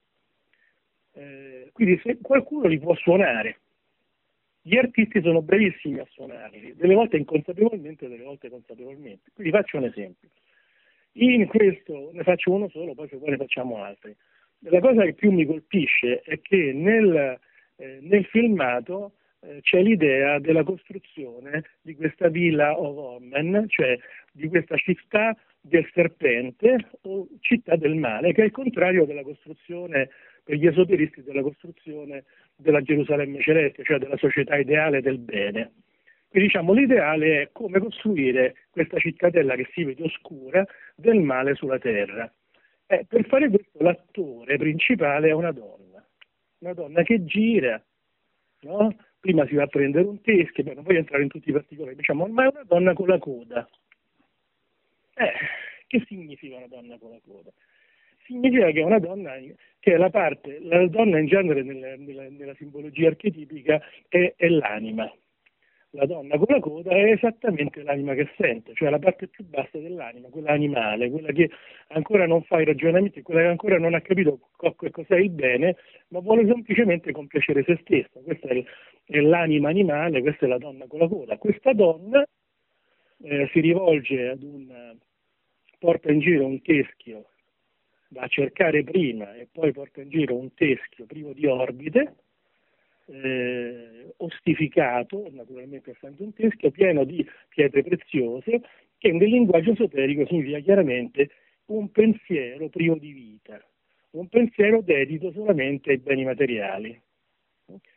[1.16, 3.63] Eh, quindi se qualcuno li può suonare,
[4.66, 9.30] gli artisti sono bravissimi a suonarli, delle volte inconsapevolmente, delle volte consapevolmente.
[9.34, 10.30] Quindi faccio un esempio.
[11.16, 14.16] In questo ne faccio uno solo, poi ne facciamo altri.
[14.60, 17.38] La cosa che più mi colpisce è che nel,
[17.76, 19.12] eh, nel filmato
[19.42, 23.98] eh, c'è l'idea della costruzione di questa villa of Omen, cioè
[24.32, 30.10] di questa città del serpente o città del male, che è il contrario della costruzione
[30.44, 32.26] per gli esoteristi della costruzione
[32.56, 35.72] della Gerusalemme celeste, cioè della società ideale del bene.
[36.28, 40.66] Quindi diciamo l'ideale è come costruire questa cittadella che si vede oscura
[40.96, 42.32] del male sulla terra.
[42.88, 46.06] Eh, per fare questo l'attore principale è una donna,
[46.60, 47.82] una donna che gira,
[48.62, 48.96] no?
[49.20, 52.26] prima si va a prendere un teschio, non voglio entrare in tutti i particolari, diciamo,
[52.28, 53.70] ma è una donna con la coda.
[55.14, 55.32] Eh,
[55.88, 57.50] che significa una donna con la coda?
[58.26, 59.34] Significa che è una donna
[59.80, 64.48] che è la parte, la donna in genere nella, nella, nella simbologia archetipica è, è
[64.48, 65.12] l'anima
[65.96, 69.78] la donna con la coda è esattamente l'anima che sente, cioè la parte più bassa
[69.78, 71.50] dell'anima, quella animale, quella che
[71.90, 75.76] ancora non fa i ragionamenti, quella che ancora non ha capito co- cos'è il bene,
[76.10, 78.20] ma vuole semplicemente compiacere se stessa.
[78.24, 78.64] Questa è,
[79.06, 81.38] è l'anima animale, questa è la donna con la coda.
[81.38, 82.26] Questa donna
[83.24, 84.98] eh, si rivolge ad un,
[85.78, 87.26] porta in giro un teschio,
[88.14, 92.16] va a cercare prima e poi porta in giro un teschio privo di orbite,
[93.08, 98.62] eh, ostificato, naturalmente essendo un teschio, pieno di pietre preziose,
[98.98, 101.30] che nel linguaggio esoterico significa chiaramente
[101.66, 103.62] un pensiero privo di vita,
[104.12, 107.02] un pensiero dedito solamente ai beni materiali.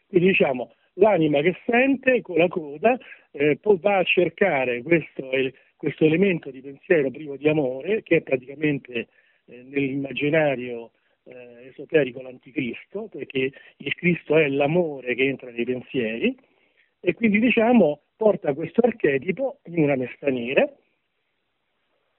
[0.08, 2.98] Quindi diciamo, l'anima che sente con la coda
[3.32, 5.28] eh, poi va a cercare questo,
[5.76, 9.08] questo, elemento di pensiero privo di amore, che è praticamente
[9.46, 10.92] eh, nell'immaginario
[11.24, 16.36] eh, esoterico l'anticristo, perché il Cristo è l'amore che entra nei pensieri,
[17.00, 20.68] e quindi diciamo porta questo archetipo in una mestaniera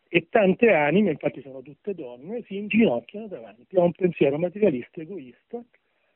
[0.10, 5.62] e tante anime, infatti sono tutte donne, si inginocchiano davanti a un pensiero materialista egoista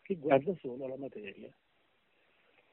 [0.02, 1.50] che guarda solo la materia.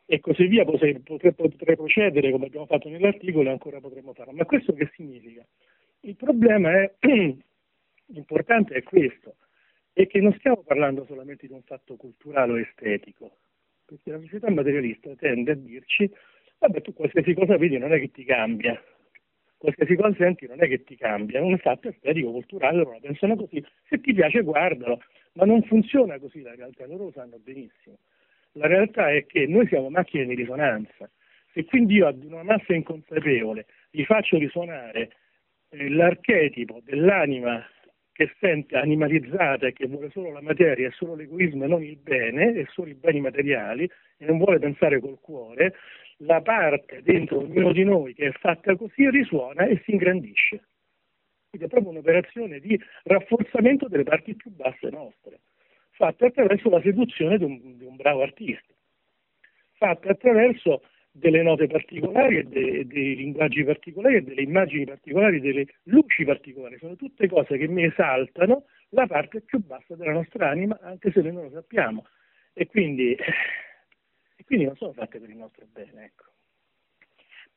[0.07, 4.33] E così via potrei, potrei procedere come abbiamo fatto nell'articolo e ancora potremmo farlo.
[4.33, 5.45] Ma questo che significa?
[6.01, 6.95] Il problema è
[8.15, 9.37] importante è questo,
[9.93, 13.39] è che non stiamo parlando solamente di un fatto culturale o estetico,
[13.85, 16.11] perché la società materialista tende a dirci,
[16.59, 18.81] vabbè tu qualsiasi cosa vedi non è che ti cambia,
[19.57, 23.01] qualsiasi cosa senti non è che ti cambia, è un fatto estetico, culturale, loro la
[23.01, 25.03] pensano così, se ti piace guardalo,
[25.33, 27.99] ma non funziona così la realtà, loro lo sanno benissimo.
[28.53, 31.11] La realtà è che noi siamo macchine di risonanza,
[31.53, 35.11] se quindi io ad una massa inconsapevole gli faccio risuonare
[35.71, 37.65] eh, l'archetipo dell'anima
[38.19, 41.97] che sente animalizzata e che vuole solo la materia e solo l'egoismo e non il
[41.99, 45.77] bene e solo i beni materiali e non vuole pensare col cuore,
[46.23, 50.65] la parte dentro ognuno di noi che è fatta così risuona e si ingrandisce.
[51.49, 55.39] Quindi è proprio un'operazione di rafforzamento delle parti più basse nostre,
[55.93, 58.75] fatta attraverso la seduzione di un, di un bravo artista,
[59.75, 65.67] fatta attraverso delle note particolari e dei, dei linguaggi particolari e delle immagini particolari, delle
[65.85, 70.79] luci particolari, sono tutte cose che mi esaltano la parte più bassa della nostra anima,
[70.83, 72.07] anche se noi non lo sappiamo.
[72.53, 76.05] E quindi, e quindi non sono fatte per il nostro bene.
[76.05, 76.25] Ecco.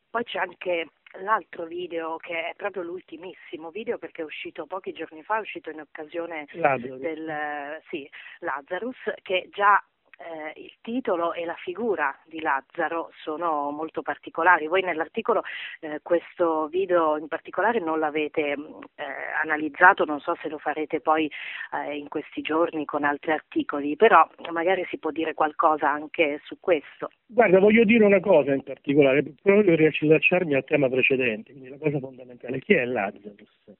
[0.09, 0.87] Poi c'è anche
[1.21, 5.69] l'altro video che è proprio l'ultimissimo video perché è uscito pochi giorni fa, è uscito
[5.69, 6.99] in occasione Lazarus.
[6.99, 8.09] del sì,
[8.39, 9.81] Lazarus, che già
[10.22, 14.68] eh, il titolo e la figura di Lazzaro sono molto particolari.
[14.68, 15.43] Voi nell'articolo
[15.80, 18.64] eh, questo video in particolare non l'avete mm,
[18.95, 19.03] eh,
[19.41, 21.30] analizzato, non so se lo farete poi
[21.73, 26.57] eh, in questi giorni con altri articoli, però magari si può dire qualcosa anche su
[26.60, 27.10] questo.
[27.26, 31.99] Guarda, voglio dire una cosa in particolare, proprio riallacciarmi al tema precedente, quindi la cosa
[31.99, 33.72] fondamentale, chi è Lazzarus,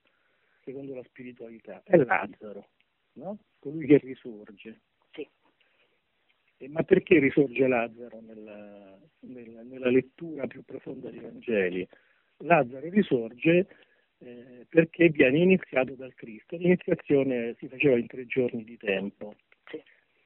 [0.64, 1.82] secondo la spiritualità?
[1.84, 2.66] È Lazzaro,
[3.14, 3.38] no?
[3.60, 4.80] colui che risorge.
[6.70, 11.88] Ma perché risorge Lazzaro nella, nella, nella lettura più profonda dei Vangeli?
[12.38, 13.68] Lazzaro risorge
[14.20, 16.58] eh, perché viene iniziato dal Cristo.
[16.58, 19.34] L'iniziazione si faceva in tre giorni di tempo.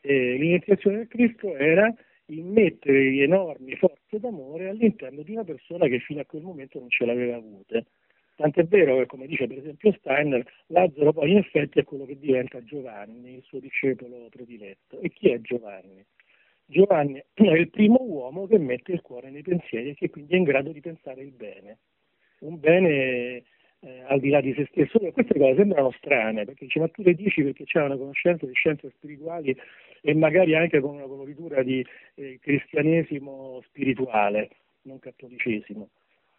[0.02, 1.94] E l'iniziazione del Cristo era
[2.28, 7.06] immettere enormi forze d'amore all'interno di una persona che fino a quel momento non ce
[7.06, 7.86] l'aveva avute.
[8.36, 12.20] Tant'è vero che, come dice per esempio Steiner, Lazzaro poi in effetti è quello che
[12.20, 15.00] diventa Giovanni, il suo discepolo prediletto.
[15.00, 16.06] E chi è Giovanni?
[16.66, 20.38] Giovanni è il primo uomo che mette il cuore nei pensieri e che quindi è
[20.38, 21.78] in grado di pensare il bene.
[22.40, 23.44] Un bene
[23.82, 25.00] eh, al di là di se stesso.
[25.00, 28.54] Queste cose sembrano strane, perché dice, ma tu le dici perché c'è una conoscenza di
[28.54, 29.56] scienze spirituali
[30.02, 31.86] e magari anche con una coloritura di
[32.16, 34.50] eh, cristianesimo spirituale,
[34.84, 35.90] non cattolicesimo.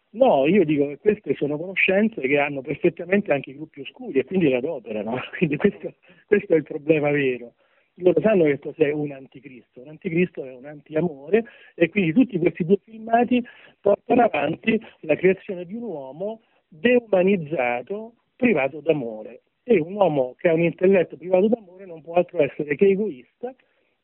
[0.09, 4.25] No, io dico che queste sono conoscenze che hanno perfettamente anche i gruppi oscuri e
[4.25, 5.93] quindi le adoperano, quindi questo,
[6.25, 7.53] questo è il problema vero.
[7.99, 12.63] Loro sanno che cos'è un anticristo, un anticristo è un antiamore e quindi tutti questi
[12.63, 13.43] due filmati
[13.81, 19.41] portano avanti la creazione di un uomo deumanizzato, privato d'amore.
[19.63, 23.53] E un uomo che ha un intelletto privato d'amore non può altro essere che egoista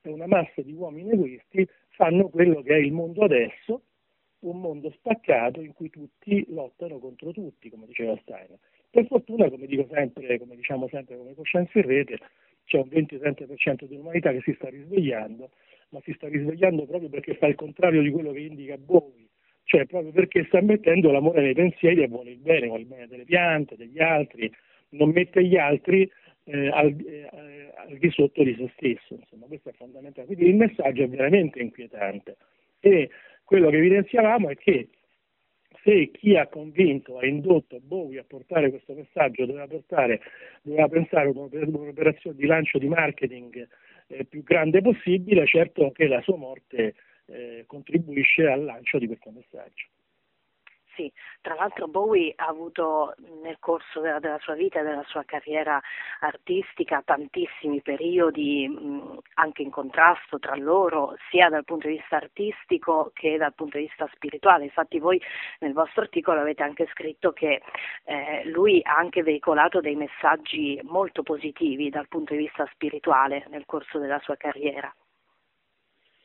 [0.01, 3.83] e una massa di uomini egoisti fanno quello che è il mondo adesso,
[4.39, 8.57] un mondo spaccato in cui tutti lottano contro tutti, come diceva Steiner.
[8.89, 12.17] Per fortuna, come dico sempre, come diciamo sempre come coscienza in rete,
[12.65, 15.49] c'è un 20-30% dell'umanità che si sta risvegliando,
[15.89, 19.27] ma si sta risvegliando proprio perché fa il contrario di quello che indica Bowie,
[19.63, 23.07] cioè proprio perché sta mettendo l'amore nei pensieri e vuole il bene, vuole il bene
[23.07, 24.51] delle piante, degli altri,
[24.89, 26.09] non mette gli altri
[26.45, 27.29] eh, al, eh,
[27.75, 29.15] al, di sotto di se stesso.
[29.15, 30.27] Insomma, questo è fondamentale.
[30.27, 32.37] Quindi il messaggio è veramente inquietante.
[32.79, 33.09] E
[33.43, 34.89] quello che evidenziavamo è che
[35.83, 40.21] se chi ha convinto, ha indotto Bowie a portare questo messaggio doveva, portare,
[40.61, 43.67] doveva pensare a un'operazione di lancio di marketing
[44.07, 46.95] eh, più grande possibile, certo che la sua morte
[47.25, 49.87] eh, contribuisce al lancio di questo messaggio.
[50.95, 51.11] Sì,
[51.41, 55.81] tra l'altro Bowie ha avuto nel corso della, della, sua vita e della sua carriera
[56.19, 63.09] artistica tantissimi periodi mh, anche in contrasto tra loro, sia dal punto di vista artistico
[63.15, 64.65] che dal punto di vista spirituale.
[64.65, 65.19] Infatti voi
[65.59, 67.61] nel vostro articolo avete anche scritto che
[68.03, 73.65] eh, lui ha anche veicolato dei messaggi molto positivi dal punto di vista spirituale nel
[73.65, 74.93] corso della sua carriera.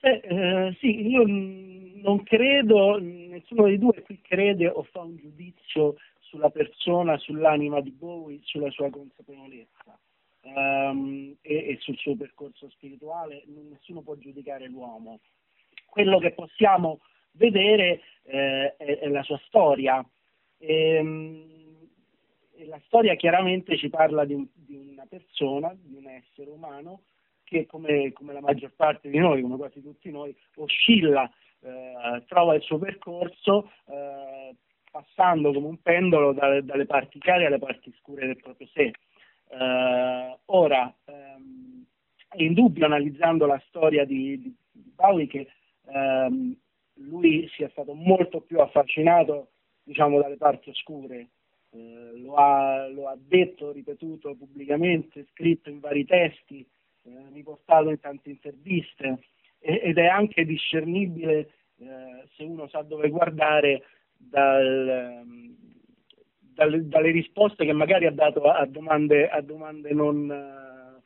[0.00, 5.96] Eh, eh, sì, io non credo, nessuno dei due qui crede o fa un giudizio
[6.20, 9.98] sulla persona, sull'anima di Bowie, sulla sua consapevolezza
[10.42, 15.20] um, e, e, sul suo percorso spirituale, nessuno può giudicare l'uomo.
[15.86, 17.00] Quello che possiamo
[17.32, 20.04] vedere eh, è, è, la sua storia.
[20.58, 21.56] E, um,
[22.54, 27.02] e la storia chiaramente ci parla di, di una persona, di un essere umano,
[27.48, 31.30] che come, come, la maggior parte di noi, come quasi tutti noi, oscilla,
[31.60, 34.54] eh, trova il suo percorso eh,
[34.90, 38.92] passando come un pendolo dalle, dalle, parti chiare alle parti scure del proprio sé.
[39.50, 41.84] Eh, ora, ehm,
[42.28, 45.48] è indubbio analizzando la storia di, di, di che
[45.86, 46.54] ehm,
[47.00, 49.50] lui sia stato molto più affascinato
[49.82, 51.28] diciamo, dalle parti oscure.
[51.70, 56.66] Eh, lo ha, lo ha detto, ripetuto pubblicamente, scritto in vari testi,
[57.08, 59.18] eh, riportato in tante interviste
[59.60, 63.82] ed è anche discernibile eh, se uno sa dove guardare
[64.16, 65.56] dal, ehm,
[66.38, 71.02] dalle, dalle, risposte che magari ha dato a domande, a domande non, eh,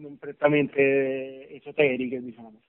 [0.00, 2.60] non, prettamente esoteriche, diciamo.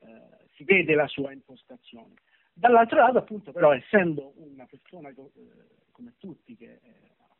[0.00, 2.14] Eh, si vede la sua impostazione.
[2.52, 5.12] Dall'altro lato, appunto, però, essendo una persona
[5.92, 6.80] come tutti che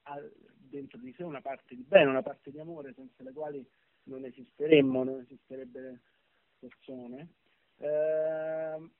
[0.03, 0.21] ha
[0.69, 3.67] dentro di sé una parte di bene, una parte di amore, senza le quali
[4.09, 5.97] non esisteremmo, non esisterebbero
[6.59, 7.29] persone.
[7.79, 8.91] Eh,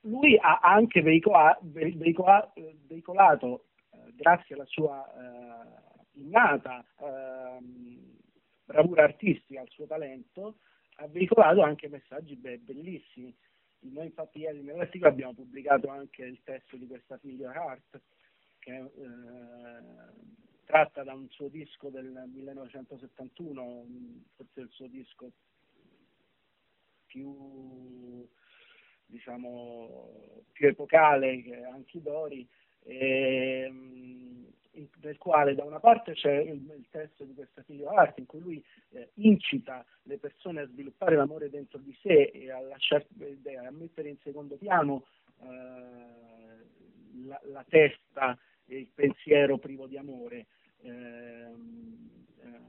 [0.00, 2.52] lui ha anche veicola, veicola,
[2.86, 8.18] veicolato, eh, grazie alla sua eh, innata ehm,
[8.64, 10.58] bravura artistica, al suo talento,
[10.96, 13.34] ha veicolato anche messaggi be- bellissimi.
[13.80, 18.00] Noi infatti ieri nell'articolo abbiamo pubblicato anche il testo di questa figlia Hart,
[18.58, 18.92] che eh,
[20.64, 23.86] tratta da un suo disco del 1971,
[24.36, 25.30] forse il suo disco
[27.06, 28.26] più,
[29.06, 31.42] diciamo, più epocale
[31.72, 32.46] Anchidori,
[32.82, 33.72] e,
[35.02, 38.40] nel quale da una parte c'è il, il testo di questa figlio arte in cui
[38.40, 43.56] lui eh, incita le persone a sviluppare l'amore dentro di sé e a, lasciar, eh,
[43.56, 45.04] a mettere in secondo piano
[45.42, 45.46] eh,
[47.26, 48.36] la, la testa
[48.66, 50.46] il pensiero privo di amore.
[50.82, 52.10] Ehm,
[52.40, 52.60] eh,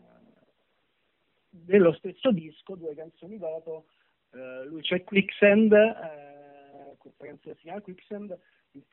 [1.67, 3.85] nello stesso disco, due canzoni dopo,
[4.31, 8.37] eh, lui c'è Quicksand, eh, questa canzone si chiama Quicksand,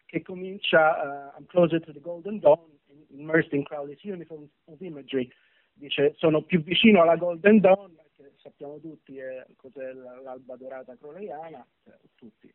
[0.07, 2.71] che comincia uh, I'm closer to the golden dawn,
[3.11, 5.29] immersed in Crowley's uniform of imagery.
[5.73, 11.67] Dice sono più vicino alla golden dawn, che sappiamo tutti è, cos'è l'alba dorata crowleyana,
[11.85, 12.53] eh, tutti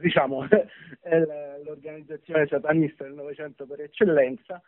[0.00, 0.46] diciamo,
[1.00, 1.18] è
[1.64, 4.60] l'organizzazione satanista del Novecento per eccellenza,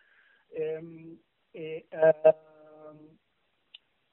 [0.50, 1.18] ehm,
[1.50, 3.18] e, ehm,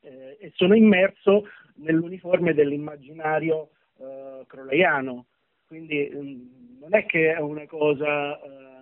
[0.01, 5.25] eh, e sono immerso nell'uniforme dell'immaginario eh, crowleyano.
[5.65, 8.75] Quindi mm, non è che è una cosa eh,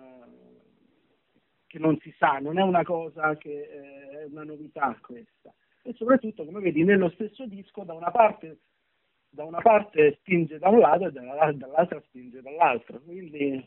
[1.66, 5.52] che non si sa, non è una cosa che eh, è una novità questa.
[5.82, 8.58] E soprattutto, come vedi, nello stesso disco da una parte,
[9.34, 13.00] da una parte spinge da un lato e dalla- dall'altra spinge dall'altro.
[13.00, 13.66] Quindi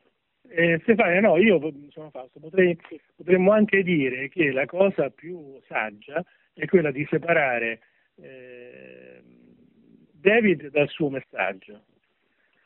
[0.49, 2.77] Eh, Stefania, no, io sono Fausto, potrei,
[3.17, 6.23] potremmo anche dire che la cosa più saggia
[6.53, 7.81] è quella di separare
[8.15, 9.21] eh,
[10.13, 11.83] David dal suo messaggio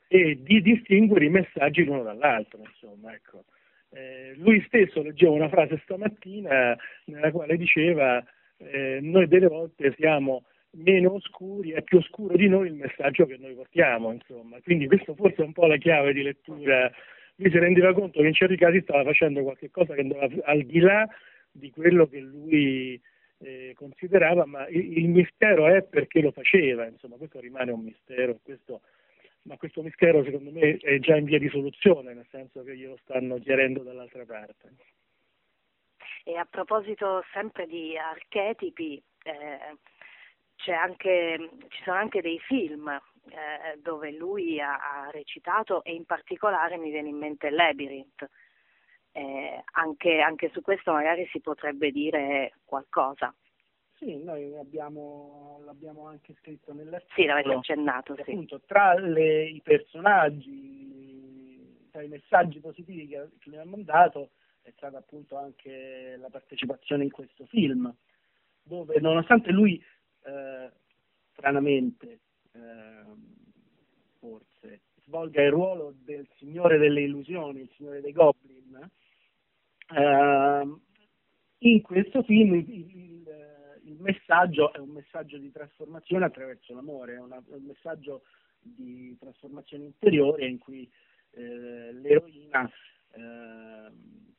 [0.08, 3.46] e di distinguere i messaggi l'uno dall'altro, insomma, ecco.
[3.90, 8.24] Eh, lui stesso leggeva una frase stamattina nella quale diceva
[8.58, 13.38] eh, noi delle volte siamo meno oscuri, è più oscuro di noi il messaggio che
[13.38, 14.60] noi portiamo, insomma.
[14.62, 16.92] Quindi questo forse è un po' la chiave di lettura.
[17.36, 20.64] Lui si rendeva conto che in certi casi stava facendo qualche cosa che andava al
[20.64, 21.08] di là
[21.52, 23.02] di quello che lui
[23.40, 28.40] eh, considerava, ma il, il mistero è perché lo faceva, insomma, questo rimane un mistero,
[28.42, 28.82] questo,
[29.44, 32.98] ma questo mistero secondo me è già in via di soluzione, nel senso che glielo
[33.04, 34.70] stanno chiarendo dall'altra parte.
[36.24, 39.78] E a proposito sempre di archetipi, eh,
[40.68, 46.78] anche, ci sono anche dei film eh, dove lui ha, ha recitato e in particolare
[46.78, 48.30] mi viene in mente Labyrinth.
[49.14, 53.34] Eh, anche, anche su questo magari si potrebbe dire qualcosa.
[53.98, 57.22] Sì, noi abbiamo, l'abbiamo anche scritto nell'articolo.
[57.22, 58.22] Sì, l'avete accennato, sì.
[58.22, 60.90] Appunto, tra le- i personaggi,
[61.92, 64.32] tra i messaggi positivi che, che le ha mandato
[64.64, 67.94] è stata appunto anche la partecipazione in questo film,
[68.64, 69.84] dove nonostante lui,
[70.26, 70.72] eh,
[71.32, 72.20] stranamente,
[72.54, 73.36] ehm,
[74.20, 78.90] forse, svolga il ruolo del signore delle illusioni, il signore dei goblin,
[79.96, 80.82] ehm,
[81.60, 83.10] in questo film il, il-
[83.84, 88.24] il messaggio è un messaggio di trasformazione attraverso l'amore, è, una- è un messaggio
[88.60, 90.90] di trasformazione interiore in cui
[91.32, 92.70] eh, l'eroina
[93.14, 94.34] ehm,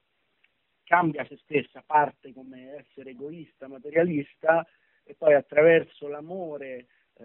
[0.85, 4.67] cambia se stessa, parte come essere egoista, materialista
[5.05, 7.25] e poi attraverso l'amore eh,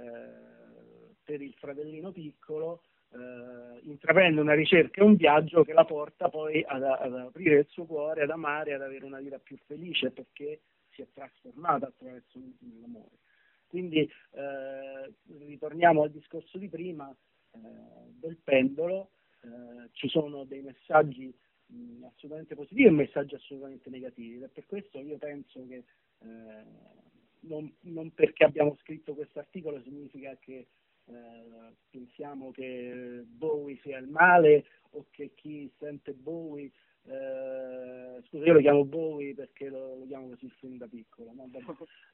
[1.23, 2.81] per il fratellino piccolo
[3.11, 7.67] eh, intraprende una ricerca e un viaggio che la porta poi ad, ad aprire il
[7.69, 12.39] suo cuore, ad amare, ad avere una vita più felice perché si è trasformata attraverso
[12.81, 13.19] l'amore.
[13.67, 17.13] Quindi eh, ritorniamo al discorso di prima
[17.51, 17.59] eh,
[18.19, 21.33] del pendolo, eh, ci sono dei messaggi
[21.67, 25.83] mh, assolutamente positivi e messaggi assolutamente negativi ed è per questo io penso che
[26.19, 26.63] eh,
[27.47, 30.67] non, non perché abbiamo scritto questo articolo significa che
[31.05, 36.71] eh, pensiamo che Bowie sia il male o che chi sente Bowie
[37.03, 41.49] eh, scusa io lo chiamo Bowie perché lo, lo chiamo così fin da piccolo no?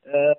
[0.04, 0.38] Eh,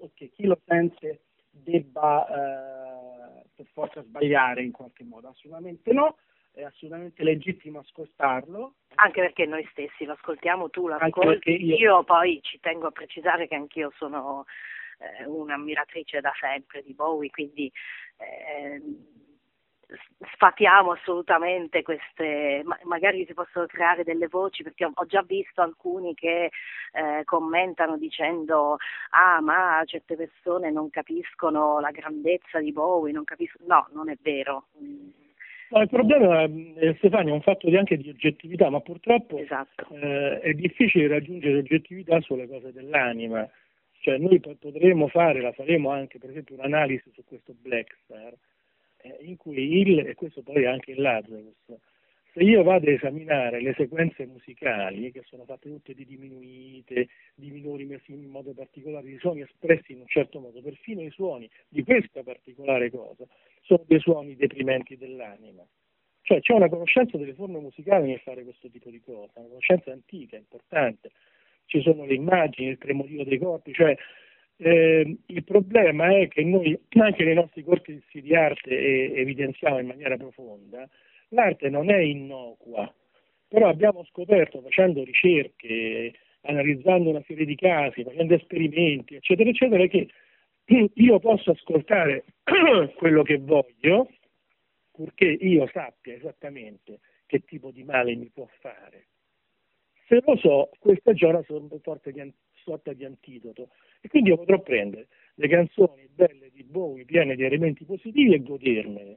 [0.00, 6.16] o che chi lo sente debba eh, per forza sbagliare in qualche modo assolutamente no
[6.56, 12.04] è assolutamente legittimo ascoltarlo Anche perché noi stessi lo ascoltiamo, tu lo ascolti, io- io...
[12.04, 14.46] poi ci tengo a precisare che anch'io sono
[14.98, 17.70] eh, un'ammiratrice da sempre di Bowie, quindi
[18.16, 18.80] eh,
[20.32, 25.60] sfatiamo assolutamente queste, ma- magari si possono creare delle voci perché ho, ho già visto
[25.60, 26.50] alcuni che
[26.92, 28.78] eh, commentano dicendo
[29.10, 34.16] ah ma certe persone non capiscono la grandezza di Bowie, non capiscono, no, non è
[34.22, 34.68] vero.
[35.70, 39.88] No, il problema, eh, Stefania, è un fatto di- anche di oggettività, ma purtroppo Esatto.
[39.94, 43.48] eh, è difficile raggiungere oggettività sulle cose dell'anima.
[44.00, 48.32] Cioè noi po- potremmo fare, la faremo anche per esempio un'analisi su questo Black Star,
[48.98, 51.64] eh, in cui il, e questo poi è anche il Lazarus,
[52.36, 57.50] se io vado a esaminare le sequenze musicali, che sono fatte tutte di diminuite, di
[57.50, 61.48] minori messi in modo particolare, di suoni espressi in un certo modo, perfino i suoni
[61.66, 63.24] di questa particolare cosa,
[63.62, 65.64] sono dei suoni deprimenti dell'anima.
[66.20, 69.90] Cioè c'è una conoscenza delle forme musicali nel fare questo tipo di cosa, una conoscenza
[69.90, 71.12] antica, importante.
[71.64, 73.96] Ci sono le immagini, il tremolio dei corpi, cioè
[74.58, 79.86] eh, il problema è che noi anche nei nostri corsi di arte eh, evidenziamo in
[79.86, 80.86] maniera profonda,
[81.28, 82.92] l'arte non è innocua,
[83.48, 86.12] però abbiamo scoperto facendo ricerche,
[86.42, 90.08] analizzando una serie di casi, facendo esperimenti, eccetera, eccetera, che
[90.94, 92.24] io posso ascoltare
[92.96, 94.10] quello che voglio,
[94.90, 99.06] purché io sappia esattamente che tipo di male mi può fare.
[100.08, 101.44] Se lo so, questa è già una
[101.82, 102.32] sorta di,
[102.62, 103.70] sorta di antidoto
[104.00, 108.42] e quindi io potrò prendere le canzoni belle di Bowie, piene di elementi positivi e
[108.42, 109.16] godermene.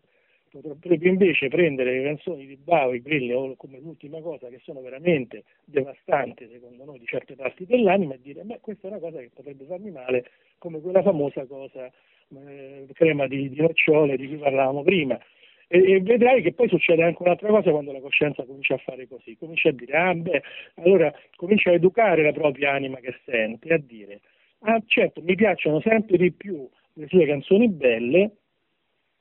[0.51, 6.47] Potrebbe invece prendere le canzoni di Bowie, quelle come l'ultima cosa, che sono veramente devastanti
[6.51, 9.65] secondo noi di certe parti dell'anima e dire, beh, questa è una cosa che potrebbe
[9.65, 10.26] farmi male,
[10.57, 15.19] come quella famosa cosa, eh, crema di, di nocciole di cui parlavamo prima.
[15.67, 19.07] E, e, vedrai che poi succede anche un'altra cosa quando la coscienza comincia a fare
[19.07, 20.41] così, comincia a dire, ah beh,
[20.76, 24.21] allora comincia a educare la propria anima che sente, a dire,
[24.61, 28.31] ah certo, mi piacciono sempre di più le sue canzoni belle,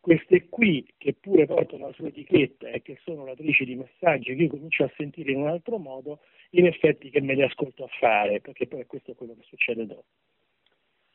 [0.08, 4.44] queste qui che pure portano la sua etichetta e che sono latrici di messaggi che
[4.44, 6.20] io comincio a sentire in un altro modo,
[6.52, 9.84] in effetti che me le ascolto a fare, perché poi questo è quello che succede
[9.84, 10.06] dopo.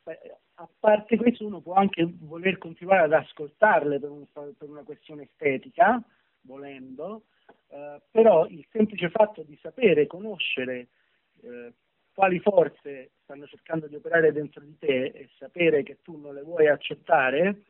[0.03, 5.23] A parte questo uno può anche voler continuare ad ascoltarle per, un, per una questione
[5.23, 5.99] estetica,
[6.41, 7.23] volendo,
[7.69, 10.89] eh, però il semplice fatto di sapere, conoscere
[11.41, 11.73] eh,
[12.13, 16.43] quali forze stanno cercando di operare dentro di te e sapere che tu non le
[16.43, 17.63] vuoi accettare,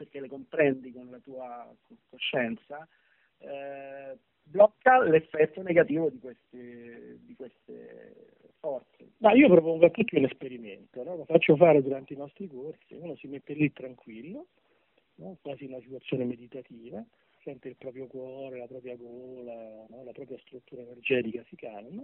[0.00, 1.70] perché le comprendi con la tua
[2.08, 2.88] coscienza,
[3.36, 8.14] eh, blocca l'effetto negativo di queste, di queste
[8.60, 9.10] forze.
[9.18, 11.16] Ma io propongo a tutti un esperimento, no?
[11.16, 14.46] lo faccio fare durante i nostri corsi, uno si mette lì tranquillo,
[15.16, 15.36] no?
[15.42, 17.04] quasi una situazione meditativa,
[17.42, 20.02] sente il proprio cuore, la propria gola, no?
[20.02, 22.02] la propria struttura energetica si calma,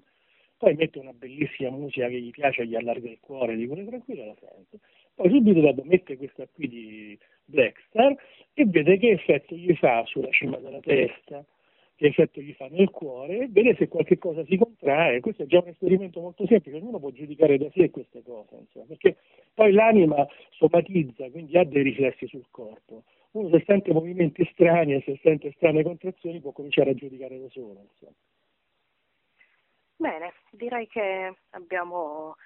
[0.58, 4.26] poi mette una bellissima musica che gli piace, gli allarga il cuore, di quelle tranquilla
[4.26, 4.78] la sente,
[5.14, 8.14] poi subito dopo mette questa qui di Blackstar
[8.54, 11.44] e vede che effetto gli fa sulla cima della testa,
[11.96, 15.20] che effetto gli fa nel cuore e vede se qualche cosa si contrae.
[15.20, 18.86] Questo è già un esperimento molto semplice, ognuno può giudicare da sé queste cose, insomma,
[18.86, 19.16] perché
[19.54, 23.04] poi l'anima somatizza, quindi ha dei riflessi sul corpo.
[23.32, 27.48] Uno se sente movimenti strani e se sente strane contrazioni può cominciare a giudicare da
[27.50, 27.80] solo.
[27.90, 28.14] Insomma.
[29.98, 32.36] Bene, direi che abbiamo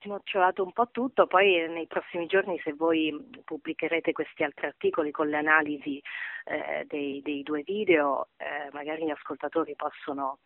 [0.00, 5.28] snocciolato un po' tutto, poi nei prossimi giorni se voi pubblicherete questi altri articoli con
[5.28, 6.02] le analisi
[6.44, 10.38] eh, dei, dei, due video, eh, magari gli ascoltatori possono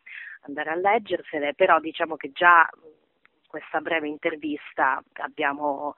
[0.43, 5.95] andare a leggersele, però diciamo che già in questa breve intervista abbiamo,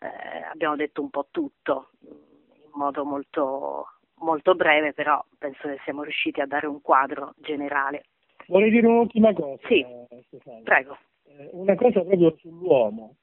[0.00, 6.02] eh, abbiamo detto un po' tutto in modo molto, molto breve, però penso che siamo
[6.02, 8.04] riusciti a dare un quadro generale.
[8.46, 9.60] Vorrei dire un'ultima cosa.
[9.68, 9.84] Sì,
[10.26, 10.62] Stefano.
[10.62, 10.96] prego.
[11.24, 13.16] Eh, una cosa proprio sull'uomo,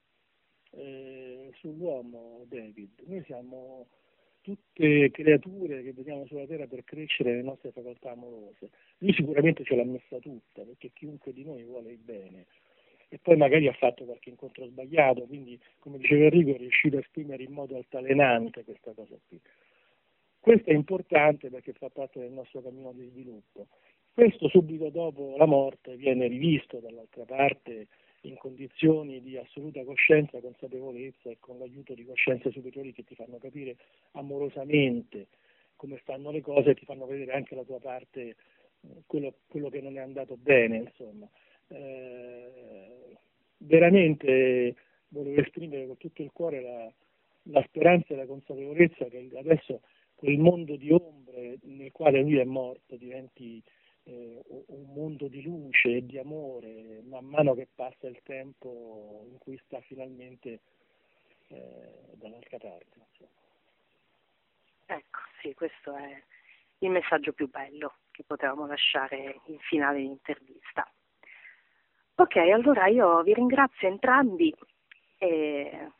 [0.72, 3.04] eh, sull'uomo David.
[3.06, 3.88] Noi siamo
[4.42, 8.70] tutte creature che veniamo sulla Terra per crescere le nostre facoltà amorose.
[9.00, 12.46] Lui sicuramente ce l'ha messa tutta, perché chiunque di noi vuole il bene.
[13.10, 17.00] E poi magari ha fatto qualche incontro sbagliato, quindi come diceva Enrico è riuscito a
[17.00, 19.40] esprimere in modo altalenante questa cosa qui.
[20.40, 23.68] Questo è importante perché fa parte del nostro cammino di sviluppo.
[24.20, 27.88] Questo subito dopo la morte viene rivisto dall'altra parte
[28.24, 33.38] in condizioni di assoluta coscienza, consapevolezza e con l'aiuto di coscienze superiori che ti fanno
[33.38, 33.78] capire
[34.12, 35.28] amorosamente
[35.78, 38.36] come stanno le cose e ti fanno vedere anche la tua parte, eh,
[39.08, 41.26] quello, quello che non è andato bene, insomma.
[41.70, 43.16] Eh,
[43.60, 44.76] veramente
[45.08, 46.94] volevo esprimere con tutto il cuore la,
[47.44, 49.80] la speranza e la consapevolezza che adesso
[50.16, 53.64] quel mondo di ombre nel quale lui è morto diventi
[54.04, 59.38] eh, un mondo di luce e di amore man mano che passa il tempo in
[59.38, 60.60] cui sta finalmente
[61.48, 62.98] eh, dall'altra parte.
[62.98, 63.30] Insomma.
[64.86, 66.24] Ecco, sì, questo è
[66.80, 70.92] il messaggio più bello che potevamo lasciare in finale di intervista.
[72.16, 74.54] Ok, allora io vi ringrazio entrambi
[75.18, 75.92] e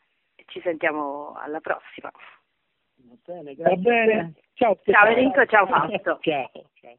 [0.46, 2.10] ci sentiamo alla prossima.
[2.96, 4.34] Va bene, Va bene.
[4.54, 6.18] Ciao, ciao Enrico, ciao Fausto.
[6.22, 6.98] ciao, ciao.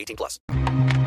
[0.01, 1.00] 18 plus.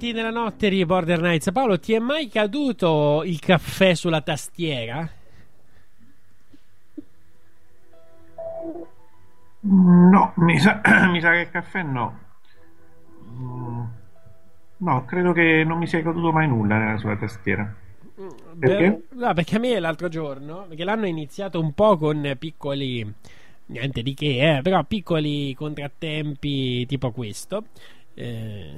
[0.00, 1.52] Avanti nella notte di Border Nights.
[1.52, 5.08] Paolo, ti è mai caduto il caffè sulla tastiera?
[9.62, 10.80] No, mi sa,
[11.12, 12.18] mi sa che il caffè no.
[13.30, 13.82] Mm,
[14.78, 17.74] No, credo che non mi sia caduto mai nulla nella sua tastiera.
[18.58, 19.02] Perché?
[19.10, 23.06] Beh, no, perché a me l'altro giorno, perché l'hanno iniziato un po' con piccoli,
[23.66, 27.64] niente di che, eh, però piccoli contrattempi tipo questo.
[28.14, 28.74] Eh,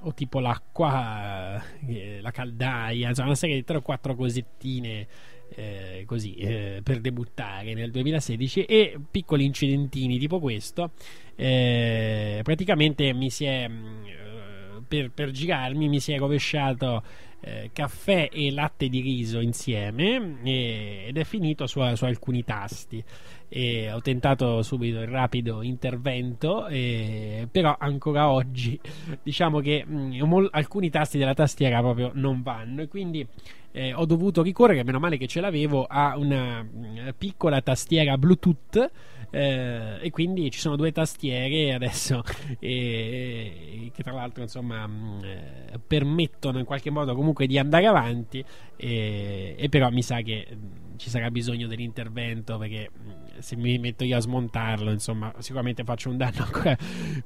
[0.00, 5.06] o tipo l'acqua, eh, la caldaia, insomma una serie di 3 o 4 cosettine
[5.54, 10.92] eh, così eh, per debuttare nel 2016 e piccoli incidentini tipo questo.
[11.36, 17.02] eh, praticamente mi si è mh, eh, per, per girarmi mi si è rovesciato
[17.40, 23.02] eh, caffè e latte di riso insieme e- ed è finito su, su alcuni tasti.
[23.48, 28.78] E ho tentato subito il rapido intervento, e- però ancora oggi
[29.22, 33.24] diciamo che mh, mol- alcuni tasti della tastiera proprio non vanno e quindi
[33.70, 38.90] eh, ho dovuto ricorrere, meno male che ce l'avevo, a una mh, piccola tastiera Bluetooth.
[39.36, 42.22] Eh, e quindi ci sono due tastiere adesso
[42.58, 48.42] e- che tra l'altro insomma mh, eh, permettono in qualche modo comunque di andare avanti
[48.76, 54.04] e, però mi sa che mh, ci sarà bisogno dell'intervento perché mh, se mi metto
[54.04, 56.76] io a smontarlo insomma sicuramente faccio un danno ancora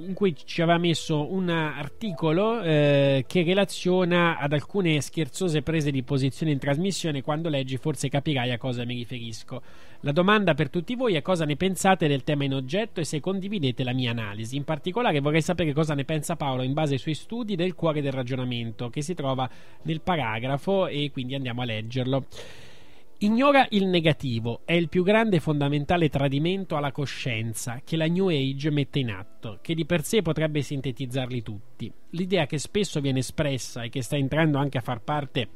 [0.05, 6.03] in cui ci aveva messo un articolo eh, che relaziona ad alcune scherzose prese di
[6.03, 7.23] posizione in trasmissione.
[7.23, 9.61] Quando leggi, forse capirai a cosa mi riferisco.
[10.01, 13.19] La domanda per tutti voi è cosa ne pensate del tema in oggetto e se
[13.19, 14.55] condividete la mia analisi.
[14.55, 18.01] In particolare vorrei sapere cosa ne pensa Paolo in base ai suoi studi del cuore
[18.01, 19.49] del ragionamento che si trova
[19.83, 22.25] nel paragrafo e quindi andiamo a leggerlo.
[23.21, 28.27] Ignora il negativo, è il più grande e fondamentale tradimento alla coscienza che la New
[28.27, 31.91] Age mette in atto, che di per sé potrebbe sintetizzarli tutti.
[32.11, 35.49] L'idea che spesso viene espressa e che sta entrando anche a far parte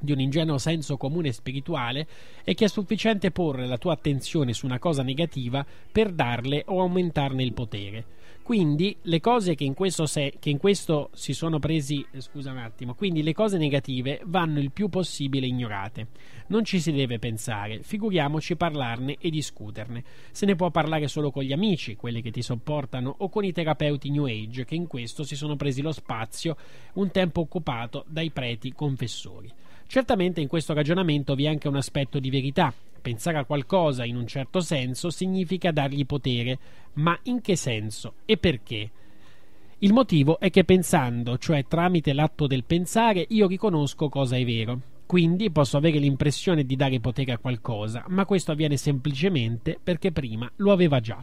[0.00, 2.06] di un ingenuo senso comune spirituale
[2.44, 6.80] è che è sufficiente porre la tua attenzione su una cosa negativa per darle o
[6.82, 8.04] aumentarne il potere.
[8.42, 12.50] Quindi le cose che in questo, se- che in questo si sono presi, eh, scusa
[12.50, 16.08] un attimo, quindi le cose negative vanno il più possibile ignorate.
[16.48, 20.02] Non ci si deve pensare, figuriamoci parlarne e discuterne.
[20.32, 23.52] Se ne può parlare solo con gli amici, quelli che ti sopportano, o con i
[23.52, 26.56] terapeuti New Age che in questo si sono presi lo spazio
[26.94, 29.50] un tempo occupato dai preti confessori.
[29.86, 32.74] Certamente in questo ragionamento vi è anche un aspetto di verità.
[33.02, 36.56] Pensare a qualcosa in un certo senso significa dargli potere,
[36.94, 38.90] ma in che senso e perché?
[39.78, 44.80] Il motivo è che pensando, cioè tramite l'atto del pensare, io riconosco cosa è vero.
[45.04, 50.48] Quindi posso avere l'impressione di dare potere a qualcosa, ma questo avviene semplicemente perché prima
[50.56, 51.22] lo aveva già.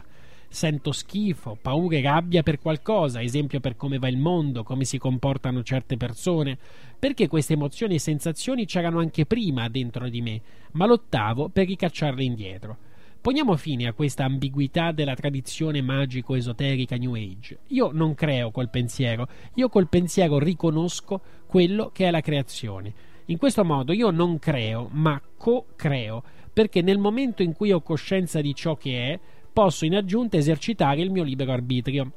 [0.52, 4.98] Sento schifo, paura e rabbia per qualcosa, esempio per come va il mondo, come si
[4.98, 6.58] comportano certe persone,
[6.98, 10.40] perché queste emozioni e sensazioni c'erano anche prima dentro di me,
[10.72, 12.76] ma lottavo per ricacciarle indietro.
[13.20, 17.58] Poniamo fine a questa ambiguità della tradizione magico-esoterica New Age.
[17.68, 22.92] Io non creo col pensiero, io col pensiero riconosco quello che è la creazione.
[23.26, 28.40] In questo modo io non creo, ma co-creo, perché nel momento in cui ho coscienza
[28.40, 29.20] di ciò che è,
[29.52, 32.12] posso in aggiunta esercitare il mio libero arbitrio.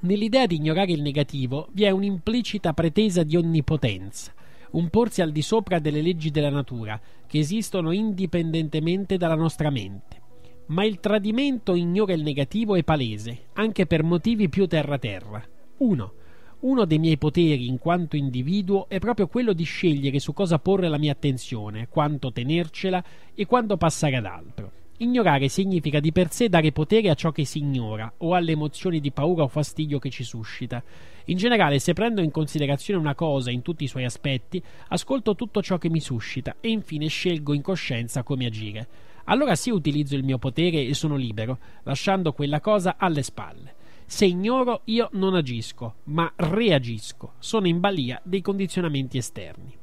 [0.00, 4.32] Nell'idea di ignorare il negativo vi è un'implicita pretesa di onnipotenza,
[4.72, 10.22] un porsi al di sopra delle leggi della natura, che esistono indipendentemente dalla nostra mente.
[10.66, 15.42] Ma il tradimento ignora il negativo è palese, anche per motivi più terra-terra.
[15.76, 16.12] 1.
[16.60, 20.88] Uno dei miei poteri in quanto individuo è proprio quello di scegliere su cosa porre
[20.88, 24.72] la mia attenzione, quanto tenercela e quando passare ad altro.
[24.98, 29.00] Ignorare significa di per sé dare potere a ciò che si ignora o alle emozioni
[29.00, 30.80] di paura o fastidio che ci suscita.
[31.24, 35.60] In generale, se prendo in considerazione una cosa in tutti i suoi aspetti, ascolto tutto
[35.62, 38.86] ciò che mi suscita e infine scelgo in coscienza come agire.
[39.24, 43.74] Allora sì utilizzo il mio potere e sono libero, lasciando quella cosa alle spalle.
[44.06, 47.32] Se ignoro, io non agisco, ma reagisco.
[47.40, 49.82] Sono in balia dei condizionamenti esterni.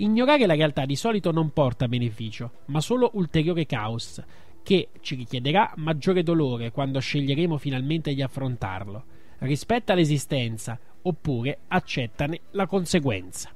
[0.00, 4.22] Ignorare la realtà di solito non porta beneficio, ma solo ulteriore caos,
[4.62, 9.04] che ci richiederà maggiore dolore quando sceglieremo finalmente di affrontarlo.
[9.40, 13.50] Rispetta l'esistenza, oppure accettane la conseguenza.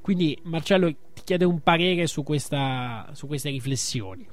[0.00, 4.26] Quindi Marcello ti chiede un parere su, questa, su queste riflessioni.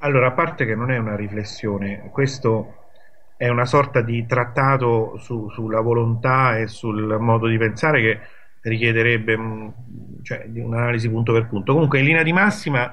[0.00, 2.82] Allora, a parte che non è una riflessione, questo
[3.38, 8.20] è una sorta di trattato su- sulla volontà e sul modo di pensare che
[8.64, 9.68] richiederebbe mm,
[10.22, 11.72] cioè, un'analisi punto per punto.
[11.72, 12.92] Comunque, in linea di massima,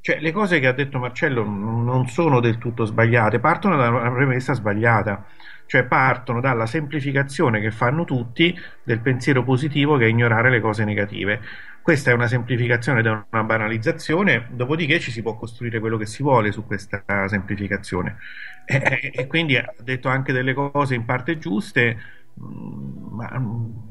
[0.00, 4.12] cioè, le cose che ha detto Marcello non sono del tutto sbagliate, partono da una
[4.12, 5.26] premessa sbagliata,
[5.66, 10.84] cioè partono dalla semplificazione che fanno tutti del pensiero positivo che è ignorare le cose
[10.84, 11.40] negative.
[11.82, 16.06] Questa è una semplificazione ed è una banalizzazione, dopodiché ci si può costruire quello che
[16.06, 18.16] si vuole su questa semplificazione.
[18.68, 21.96] E, e- e quindi ha detto anche delle cose in parte giuste,
[22.40, 23.85] mm, ma mm,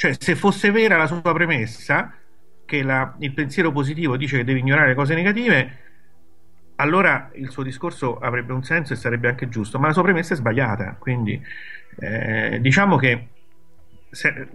[0.00, 2.14] cioè, se fosse vera la sua premessa,
[2.64, 5.78] che la- il pensiero positivo dice che devi ignorare le cose negative,
[6.76, 10.32] allora il suo discorso avrebbe un senso e sarebbe anche giusto, ma la sua premessa
[10.34, 10.96] è sbagliata.
[10.98, 11.40] Quindi
[11.98, 13.28] eh, diciamo che
[14.10, 14.48] se-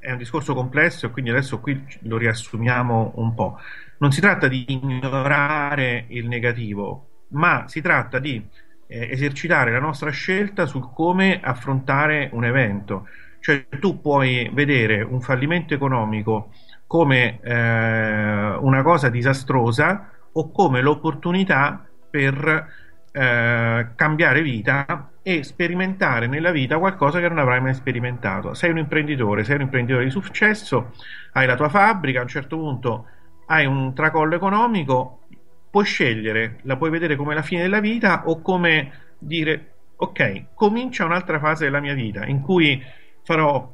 [0.00, 3.58] è un discorso complesso e quindi adesso qui lo riassumiamo un po'.
[3.98, 8.46] Non si tratta di ignorare il negativo, ma si tratta di
[8.86, 13.06] eh, esercitare la nostra scelta sul come affrontare un evento.
[13.44, 16.50] Cioè tu puoi vedere un fallimento economico
[16.86, 22.68] come eh, una cosa disastrosa o come l'opportunità per
[23.12, 28.54] eh, cambiare vita e sperimentare nella vita qualcosa che non avrai mai sperimentato.
[28.54, 30.92] Sei un imprenditore, sei un imprenditore di successo,
[31.32, 33.06] hai la tua fabbrica, a un certo punto
[33.48, 35.26] hai un tracollo economico,
[35.70, 41.04] puoi scegliere, la puoi vedere come la fine della vita o come dire ok, comincia
[41.04, 42.82] un'altra fase della mia vita in cui
[43.24, 43.72] farò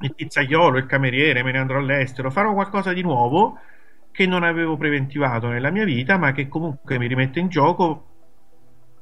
[0.00, 3.58] il pizzaiolo, il cameriere, me ne andrò all'estero, farò qualcosa di nuovo
[4.12, 8.10] che non avevo preventivato nella mia vita, ma che comunque mi rimette in gioco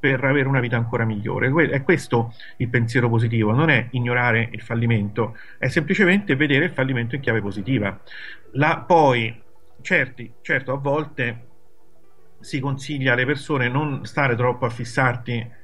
[0.00, 1.48] per avere una vita ancora migliore.
[1.68, 7.14] È questo il pensiero positivo, non è ignorare il fallimento, è semplicemente vedere il fallimento
[7.14, 8.00] in chiave positiva.
[8.52, 9.40] La- poi,
[9.80, 11.46] certi, certo, a volte
[12.40, 15.60] si consiglia alle persone non stare troppo a fissarti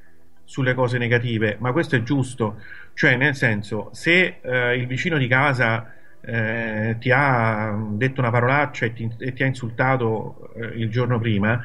[0.48, 2.62] sulle cose negative, ma questo è giusto,
[2.94, 8.86] cioè nel senso, se eh, il vicino di casa eh, ti ha detto una parolaccia
[8.86, 11.62] e ti, e ti ha insultato eh, il giorno prima,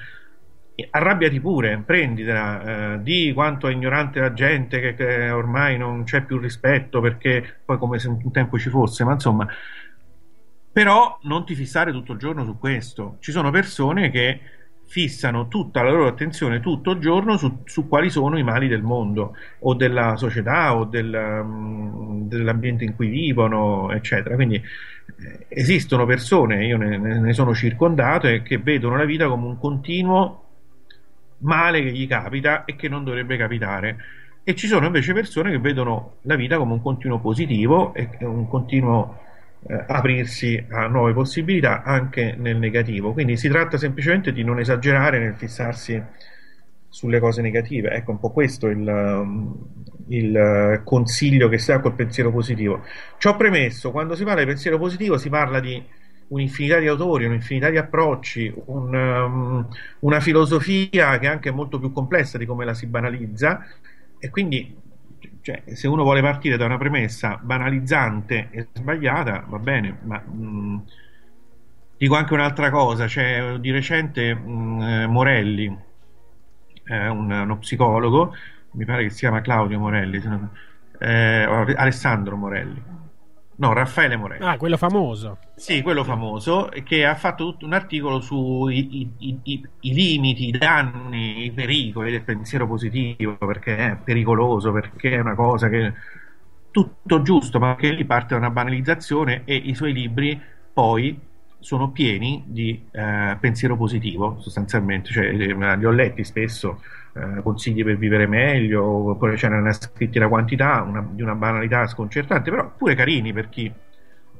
[0.89, 6.23] arrabbiati pure, prenditela, eh, di quanto è ignorante la gente, che, che ormai non c'è
[6.23, 9.47] più rispetto perché poi come se un tempo ci fosse, ma insomma,
[10.73, 13.15] però non ti fissare tutto il giorno su questo.
[13.21, 14.41] Ci sono persone che
[14.93, 18.83] fissano tutta la loro attenzione tutto il giorno su, su quali sono i mali del
[18.83, 24.35] mondo o della società o del, mm, dell'ambiente in cui vivono, eccetera.
[24.35, 29.47] Quindi eh, esistono persone, io ne, ne- sono circondato, e che vedono la vita come
[29.47, 30.43] un continuo
[31.39, 33.97] male che gli capita e che non dovrebbe capitare.
[34.43, 38.47] E ci sono invece persone che vedono la vita come un continuo positivo e un
[38.47, 39.22] continuo
[39.65, 43.13] eh, aprirsi a nuove possibilità anche nel negativo.
[43.13, 46.01] Quindi si tratta semplicemente di non esagerare nel fissarsi
[46.89, 47.91] sulle cose negative.
[47.91, 49.55] Ecco un po' questo il, um,
[50.09, 52.83] il eh, consiglio che si ha col pensiero positivo.
[53.17, 55.83] Ciò premesso, quando si parla di pensiero positivo si parla di
[56.27, 59.67] un'infinità di autori, un'infinità di approcci, un, um,
[59.99, 63.65] una filosofia che è anche molto più complessa di come la si banalizza
[64.19, 64.75] e quindi
[65.43, 70.83] cioè, se uno vuole partire da una premessa banalizzante e sbagliata, va bene, ma mh,
[71.97, 75.77] dico anche un'altra cosa, c'è di recente mh, eh, Morelli,
[76.85, 78.33] eh, un- uno psicologo,
[78.71, 80.21] mi pare che si chiama Claudio Morelli,
[80.99, 81.43] eh,
[81.75, 82.81] Alessandro Morelli,
[83.57, 84.43] no, Raffaele Morelli.
[84.45, 85.37] Ah, quello famoso.
[85.55, 89.39] Sì, quello famoso, che ha fatto tutto un articolo sui i, i-
[89.81, 95.35] i- limiti, i danni, i pericoli del pensiero positivo, perché è pericoloso, perché è una
[95.35, 95.93] cosa che
[96.71, 100.39] tutto giusto, ma che lì parte da una banalizzazione e i suoi libri
[100.73, 101.19] poi
[101.59, 106.81] sono pieni di eh, pensiero positivo, sostanzialmente, cioè, eh, li ho letti spesso,
[107.13, 111.87] eh, consigli per vivere meglio, oppure ce n'erano scritti la quantità, una- di una banalità
[111.87, 113.71] sconcertante, però pure carini per chi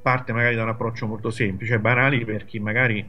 [0.01, 3.07] parte magari da un approccio molto semplice, banali per chi magari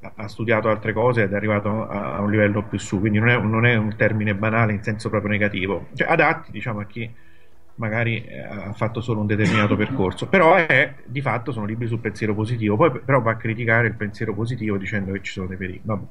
[0.00, 3.18] ha- ha studiato altre cose ed è arrivato a, a un livello più su, quindi
[3.18, 6.86] non è, non è un termine banale in senso proprio negativo, cioè adatti diciamo a
[6.86, 7.10] chi
[7.76, 12.00] magari eh, ha fatto solo un determinato percorso, però è, di fatto sono libri sul
[12.00, 15.56] pensiero positivo, poi però va a criticare il pensiero positivo dicendo che ci sono dei
[15.56, 15.82] pericoli.
[15.84, 16.06] Vabbè.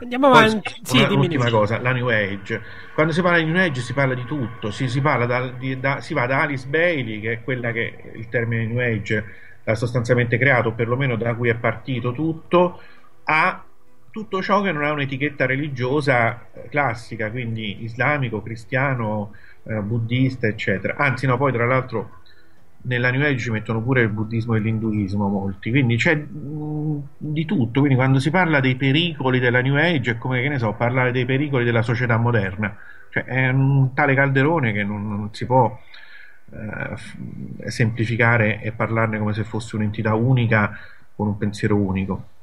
[0.00, 0.80] Andiamo Poi, avanti.
[0.82, 1.50] Sì, una- dimmi, dimmi.
[1.50, 2.62] cosa, la New Age.
[2.94, 5.78] Quando si parla di New Age si parla di tutto, si, si parla da- di-
[5.80, 9.24] da- si va da Alice Bailey, che è quella che il termine New Age
[9.64, 12.80] ha sostanzialmente creato, o perlomeno da cui è partito tutto,
[13.24, 13.62] a
[14.10, 20.94] tutto ciò che non ha un'etichetta religiosa eh, classica, quindi islamico, cristiano, eh, buddista, eccetera.
[20.96, 22.17] Anzi, no, poi tra l'altro
[22.88, 27.80] nella New Age mettono pure il buddismo e l'induismo molti, quindi c'è mh, di tutto,
[27.80, 31.12] quindi quando si parla dei pericoli della New Age è come che ne so, parlare
[31.12, 32.74] dei pericoli della società moderna,
[33.10, 35.78] cioè è un tale calderone che non, non si può
[36.50, 40.76] eh, semplificare e parlarne come se fosse un'entità unica
[41.14, 42.36] con un pensiero unico.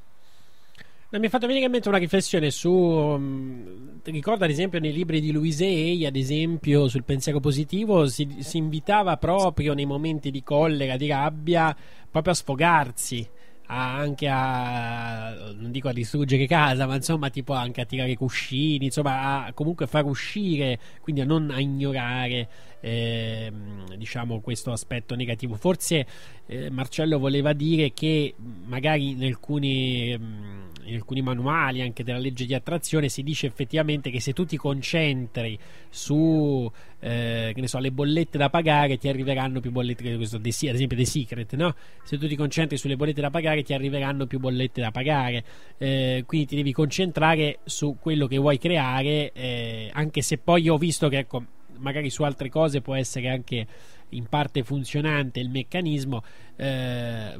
[1.18, 2.70] Mi ha fatto venire in mente una riflessione su.
[2.70, 8.38] um, ricordo ad esempio nei libri di Louise Hay, ad esempio sul pensiero positivo, si,
[8.40, 11.76] si invitava proprio nei momenti di collera, di rabbia,
[12.12, 13.28] proprio a sfogarsi.
[13.68, 19.46] anche a non dico a distruggere casa, ma insomma, tipo anche a tirare cuscini, insomma,
[19.46, 22.48] a comunque far uscire, quindi a non a ignorare
[22.82, 25.56] ehm, diciamo questo aspetto negativo.
[25.56, 26.06] Forse
[26.46, 28.36] eh, Marcello voleva dire che
[28.66, 34.10] magari in alcuni, mm, in alcuni manuali anche della legge di attrazione si dice effettivamente
[34.10, 35.58] che se tu ti concentri
[35.90, 40.46] su eh, che ne so, le bollette da pagare ti arriveranno più bollette questo ad
[40.46, 41.76] esempio The Secret no?
[42.04, 45.44] se tu ti concentri sulle bollette da pagare ti arriveranno più bollette da pagare
[45.78, 50.76] Eh, quindi ti devi concentrare su quello che vuoi creare eh, anche se poi io
[50.76, 51.44] ho visto che ecco
[51.78, 53.68] magari su altre cose può essere anche
[54.10, 56.24] in parte funzionante il meccanismo
[56.56, 57.34] eh,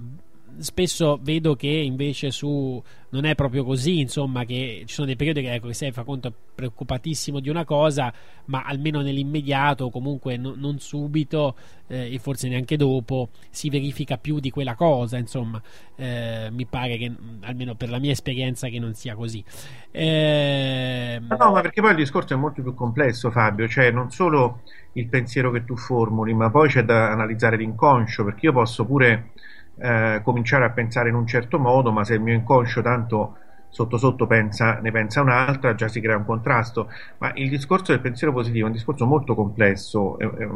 [0.60, 5.42] spesso vedo che invece su non è proprio così insomma che ci sono dei periodi
[5.42, 8.14] che ecco che sei fa conto preoccupatissimo di una cosa
[8.46, 11.56] ma almeno nell'immediato comunque no- non subito
[11.88, 15.62] eh, e forse neanche dopo si verifica più di quella cosa insomma.
[15.96, 17.12] Eh, mi pare che
[17.42, 19.44] almeno per la mia esperienza che non sia così.
[19.92, 24.62] Eh, No, ma perché poi il discorso è molto più complesso, Fabio, cioè non solo
[24.94, 29.32] il pensiero che tu formuli, ma poi c'è da analizzare l'inconscio, perché io posso pure
[29.78, 33.38] eh, cominciare a pensare in un certo modo, ma se il mio inconscio tanto
[33.70, 36.90] sotto sotto pensa, ne pensa un'altra, già si crea un contrasto.
[37.20, 40.48] Ma il discorso del pensiero positivo è un discorso molto complesso, eh, eh,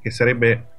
[0.00, 0.72] che sarebbe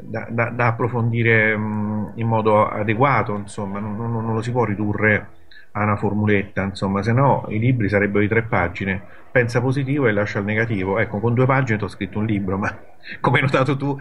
[0.00, 4.64] da, da- da approfondire mh, in modo adeguato, insomma, non, non- non lo si può
[4.64, 5.28] ridurre
[5.72, 9.02] a una formuletta, insomma, se no i libri sarebbero di tre pagine.
[9.30, 10.98] Pensa positivo e lascia il negativo.
[10.98, 12.72] Ecco, con due pagine ti ho scritto un libro, ma
[13.20, 13.98] come hai notato tu,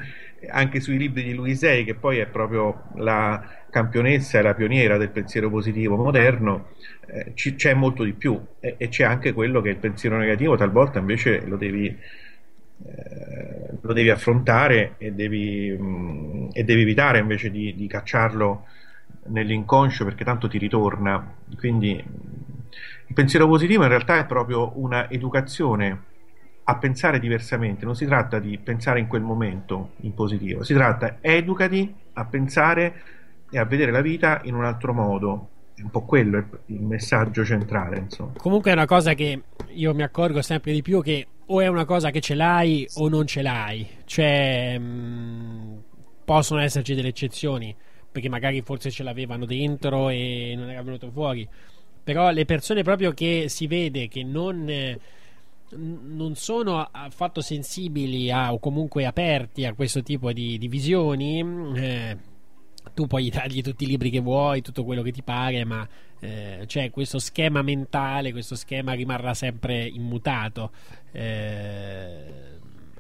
[0.49, 4.97] anche sui libri di Louise Hay, che poi è proprio la campionessa e la pioniera
[4.97, 6.69] del pensiero positivo moderno,
[7.07, 10.55] eh, ci- c'è molto di più e, e c'è anche quello che il pensiero negativo,
[10.55, 11.97] talvolta invece lo devi, eh,
[13.81, 18.65] lo devi affrontare e devi, mh, e devi evitare invece di, di cacciarlo
[19.25, 21.35] nell'inconscio perché tanto ti ritorna.
[21.57, 22.11] Quindi mh,
[23.07, 26.11] il pensiero positivo in realtà è proprio una educazione
[26.65, 31.17] a pensare diversamente, non si tratta di pensare in quel momento in positivo, si tratta
[31.19, 33.01] educati a pensare
[33.49, 35.49] e a vedere la vita in un altro modo.
[35.75, 38.33] È un po' quello il, messaggio centrale, insomma.
[38.37, 41.85] Comunque è una cosa che io mi accorgo sempre di più che o è una
[41.85, 43.87] cosa che ce l'hai o non ce l'hai.
[44.05, 45.83] Cioè, mh,
[46.25, 47.75] possono esserci delle eccezioni,
[48.11, 51.47] perché magari forse ce l'avevano dentro e non era venuto fuori.
[52.03, 54.99] Però le persone proprio che si vede che non, eh,
[55.75, 61.43] non sono affatto sensibili a, o comunque aperti a questo tipo di, di visioni,
[61.75, 62.17] eh,
[62.93, 65.87] tu puoi dargli tutti i libri che vuoi, tutto quello che ti pare, ma
[66.19, 70.71] eh, c'è questo schema mentale, questo schema rimarrà sempre immutato.
[71.11, 72.51] eh,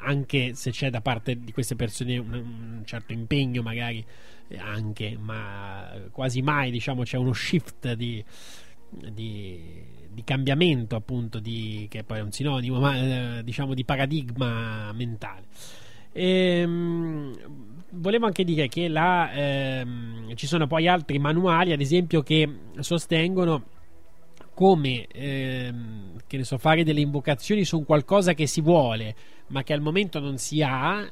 [0.05, 4.05] anche se c'è da parte di queste persone un, un certo impegno, magari
[4.47, 8.23] eh, anche, ma quasi mai diciamo c'è uno shift di,
[8.89, 14.91] di, di cambiamento, appunto, di, che poi è un sinonimo, ma eh, diciamo di paradigma
[14.93, 15.45] mentale.
[16.11, 17.35] Ehm,
[17.91, 22.47] volevo anche dire che la, ehm, ci sono poi altri manuali, ad esempio, che
[22.79, 23.63] sostengono
[24.53, 29.15] come ehm, che ne so, fare delle invocazioni su qualcosa che si vuole,
[29.47, 31.11] ma che al momento non si ha,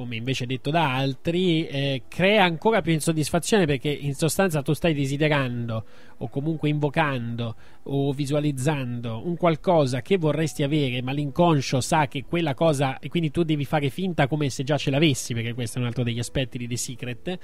[0.00, 4.94] come invece detto da altri, eh, crea ancora più insoddisfazione perché in sostanza tu stai
[4.94, 5.84] desiderando
[6.16, 12.54] o comunque invocando o visualizzando un qualcosa che vorresti avere, ma l'inconscio sa che quella
[12.54, 15.82] cosa e quindi tu devi fare finta come se già ce l'avessi, perché questo è
[15.82, 17.38] un altro degli aspetti di The Secret.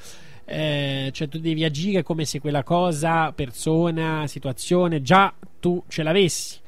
[0.46, 6.58] Eh, cioè tu devi agire come se quella cosa, persona, situazione già tu ce l'avessi.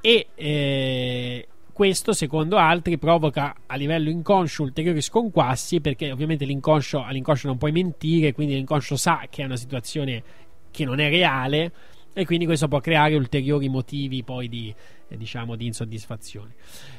[0.00, 7.48] E eh, questo, secondo altri, provoca a livello inconscio ulteriori sconquassi perché ovviamente l'inconscio, all'inconscio
[7.48, 10.22] non puoi mentire, quindi l'inconscio sa che è una situazione
[10.70, 11.72] che non è reale
[12.14, 14.74] e quindi questo può creare ulteriori motivi poi di,
[15.08, 16.54] eh, diciamo, di insoddisfazione.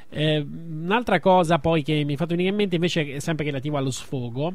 [0.10, 3.78] Eh, un'altra cosa poi che mi ha fatto venire in mente invece è sempre relativo
[3.78, 4.54] allo sfogo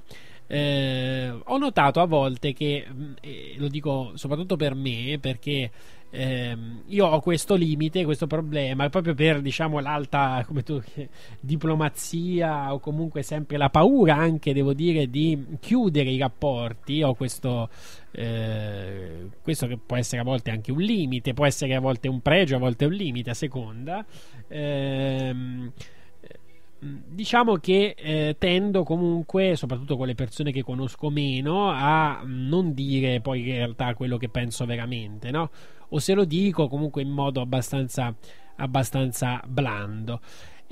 [0.52, 5.70] eh, ho notato a volte che, mh, e lo dico soprattutto per me, perché
[6.10, 10.82] ehm, io ho questo limite, questo problema, proprio per diciamo l'alta tu,
[11.40, 17.02] diplomazia o comunque sempre la paura anche, devo dire, di chiudere i rapporti.
[17.02, 17.68] Ho questo,
[18.12, 22.20] eh, questo che può essere a volte anche un limite, può essere a volte un
[22.20, 24.04] pregio, a volte un limite, a seconda.
[24.48, 25.72] Ehm,
[26.82, 33.20] Diciamo che eh, tendo comunque, soprattutto con le persone che conosco meno, a non dire
[33.20, 35.50] poi in realtà quello che penso veramente, no?
[35.90, 38.14] O se lo dico comunque in modo abbastanza,
[38.56, 40.20] abbastanza blando.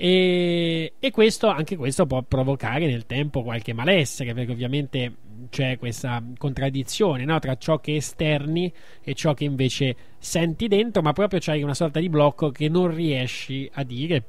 [0.00, 5.14] E, e questo, anche questo può provocare nel tempo qualche malessere, perché ovviamente
[5.50, 7.38] c'è questa contraddizione no?
[7.40, 8.72] tra ciò che esterni
[9.02, 12.94] e ciò che invece senti dentro, ma proprio c'hai una sorta di blocco che non
[12.94, 14.22] riesci a dire,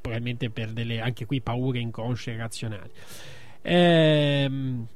[0.00, 2.90] probabilmente per delle anche qui paure inconsce e razionali.
[3.62, 4.86] Ehm,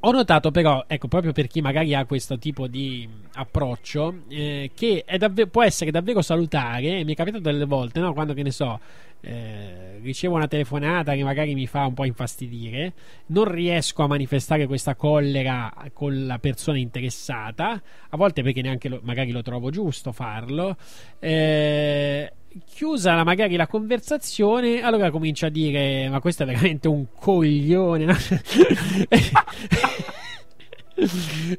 [0.00, 5.04] ho notato però, ecco, proprio per chi magari ha questo tipo di approccio, eh, che
[5.18, 8.12] davvero- può essere davvero salutare, e mi è capitato delle volte, no?
[8.12, 8.78] quando che ne so,
[9.20, 12.92] eh, ricevo una telefonata che magari mi fa un po' infastidire,
[13.26, 19.00] non riesco a manifestare questa collera con la persona interessata, a volte perché neanche lo-
[19.02, 20.76] magari lo trovo giusto farlo.
[21.18, 22.32] Eh,
[22.64, 28.04] chiusa magari la conversazione, allora comincia a dire: Ma questo è veramente un coglione.
[28.04, 28.14] no?"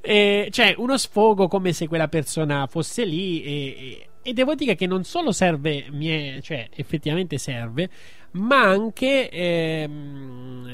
[0.01, 3.43] E, cioè, uno sfogo come se quella persona fosse lì.
[3.43, 7.89] E, e- devo dire che non solo serve, mi è- cioè, effettivamente serve,
[8.31, 9.29] ma anche.
[9.29, 10.71] ehm,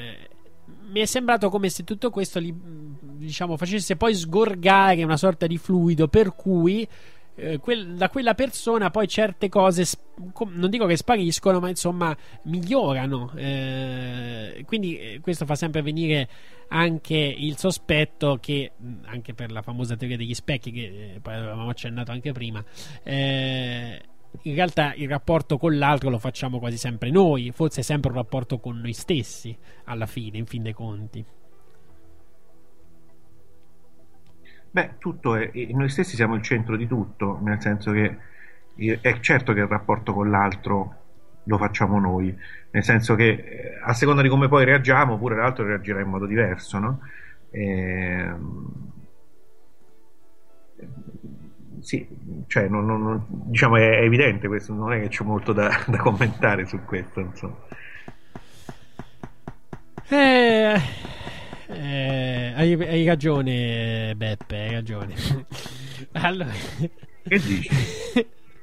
[0.94, 5.58] mi è sembrato come se tutto questo li- diciamo, facesse poi sgorgare una sorta di
[5.58, 6.88] fluido per cui
[7.36, 9.86] eh, quel- da quella persona poi certe cose
[10.50, 13.32] non dico che spariscono ma insomma migliorano.
[13.36, 16.30] Eh, quindi eh, questo fa sempre venire
[16.70, 18.72] anche il sospetto che
[19.06, 22.64] anche per la famosa teoria degli specchi che eh, poi avevamo accennato anche prima
[23.04, 24.02] eh,
[24.42, 28.18] in realtà il rapporto con l'altro lo facciamo quasi sempre noi forse è sempre un
[28.18, 29.56] rapporto con noi stessi
[29.86, 31.24] alla fine in fin dei conti
[34.74, 38.18] Beh, tutto è, e noi stessi siamo il centro di tutto, nel senso che
[38.76, 41.02] eh, è certo che il rapporto con l'altro
[41.44, 42.36] lo facciamo noi,
[42.72, 46.26] nel senso che eh, a seconda di come poi reagiamo, pure l'altro reagirà in modo
[46.26, 47.00] diverso, no?
[47.52, 48.92] Ehm,
[51.82, 52.08] sì,
[52.48, 55.98] cioè, non- non- diciamo è, è evidente questo, non è che c'è molto da, da
[55.98, 57.58] commentare su questo, insomma.
[60.10, 60.80] Eh,
[61.68, 65.14] eh, hai, hai ragione, Beppe, hai ragione.
[66.14, 66.52] allora,
[67.24, 67.70] che dici?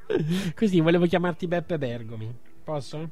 [0.55, 2.35] Così volevo chiamarti Beppe Bergomi.
[2.65, 3.11] Posso?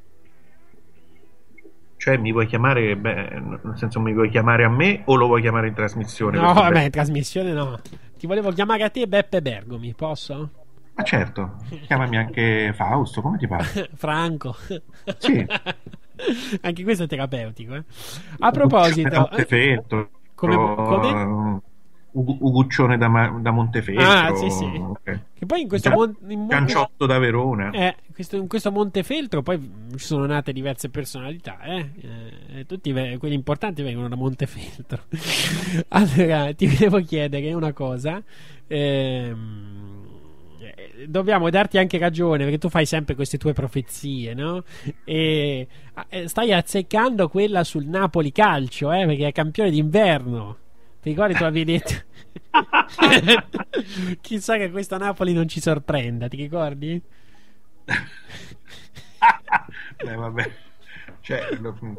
[1.97, 5.41] Cioè, mi vuoi chiamare, beh, nel senso, mi vuoi chiamare a me o lo vuoi
[5.41, 6.39] chiamare in trasmissione?
[6.39, 7.81] No, vabbè, in trasmissione no.
[8.17, 10.51] Ti volevo chiamare a te Beppe Bergomi, posso?
[10.95, 13.91] Ma certo, chiamami anche Fausto, come ti pare?
[13.95, 14.57] Franco.
[15.19, 15.47] Sì.
[16.63, 17.75] Anche questo è terapeutico.
[17.75, 17.83] eh.
[18.39, 21.61] A proposito, Montefeltro, come- come?
[22.11, 24.65] Ugu- Uguccione da, Ma- da Montefeltro, Ah, sì, sì.
[24.65, 25.21] ok.
[25.35, 27.71] che poi in questo Can- mon- in mon- Canciotto da Verona.
[27.71, 29.61] Eh, questo- in questo Montefeltro poi
[29.93, 31.91] ci sono nate diverse personalità, eh?
[32.57, 35.03] Eh, tutti ve- quelli importanti vengono da Montefeltro.
[35.89, 38.21] allora, ti volevo chiedere una cosa.
[38.67, 39.37] ehm, eh,
[41.07, 44.65] Dobbiamo darti anche ragione perché tu fai sempre queste tue profezie, no?
[45.05, 49.07] E ah, eh, stai azzeccando quella sul Napoli calcio, eh?
[49.07, 50.57] Perché è campione d'inverno.
[51.01, 51.95] Ti ricordi tu avevi detto?
[54.21, 57.01] Chissà che questa Napoli non ci sorprenda, ti ricordi?
[60.05, 60.67] Beh, vabbè.
[61.29, 61.47] Cioè,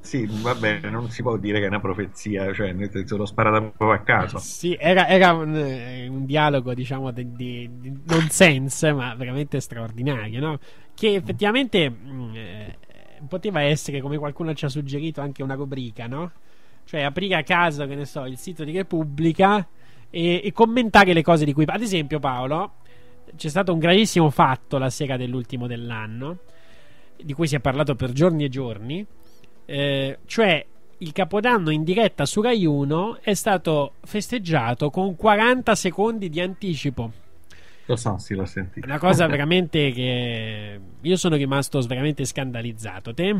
[0.01, 3.61] sì, vabbè, non si può dire che è una profezia, cioè, nel senso l'ho sparata
[3.61, 4.39] proprio a caso.
[4.39, 10.39] Sì, era, era un, eh, un dialogo, diciamo, di, di, di nonsense, ma veramente straordinario,
[10.39, 10.59] no?
[10.95, 12.77] Che effettivamente mh, eh,
[13.27, 16.31] poteva essere, come qualcuno ci ha suggerito, anche una rubrica, no?
[16.85, 19.63] Cioè aprire a caso, che ne so, il sito di Repubblica
[20.09, 21.65] e, e commentare le cose di cui...
[21.67, 22.77] Ad esempio, Paolo,
[23.35, 26.39] c'è stato un gravissimo fatto la sera dell'ultimo dell'anno,
[27.15, 29.05] di cui si è parlato per giorni e giorni,
[29.69, 30.65] eh, cioè
[30.97, 37.11] il capodanno in diretta su Rai 1 è stato festeggiato con 40 secondi di anticipo.
[37.85, 38.85] Lo so, sì, l'ho sentito.
[38.85, 43.13] Una cosa veramente che io sono rimasto veramente scandalizzato.
[43.13, 43.35] Te?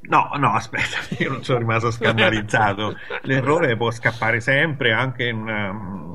[0.00, 2.96] No, no, aspetta, io non sono rimasto scandalizzato.
[3.22, 6.14] L'errore può scappare sempre anche in una mm,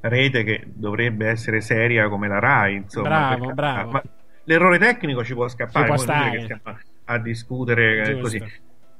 [0.00, 3.08] rete che dovrebbe essere seria come la Rai, insomma.
[3.08, 3.90] Bravo, per bravo.
[3.90, 4.02] Ma
[4.44, 6.30] l'errore tecnico ci può scappare, Ci può stare.
[6.30, 6.60] che stiamo
[7.06, 8.20] a discutere eh, Giusto.
[8.20, 8.42] così.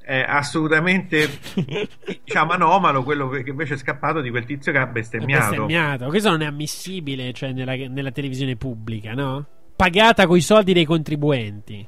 [0.01, 1.29] è assolutamente
[2.23, 5.49] diciamo anomalo quello che invece è scappato di quel tizio che ha bestemmiato.
[5.49, 6.07] bestemmiato.
[6.07, 9.45] Questo non è ammissibile, cioè, nella, nella televisione pubblica, no?
[9.75, 11.87] Pagata coi soldi dei contribuenti.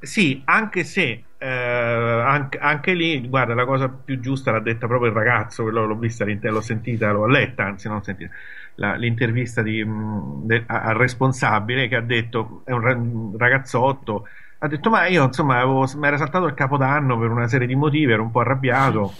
[0.00, 5.10] Sì, anche se eh, anche, anche lì, guarda, la cosa più giusta l'ha detta proprio
[5.10, 8.30] il ragazzo, quello l'ho vista, l'int- l'ho sentita, l'ho letta, anzi non sentita,
[8.76, 14.26] la- l'intervista di, mh, de- al responsabile che ha detto, è un, ra- un ragazzotto,
[14.58, 18.12] ha detto ma io insomma mi era saltato il capodanno per una serie di motivi,
[18.12, 19.12] ero un po' arrabbiato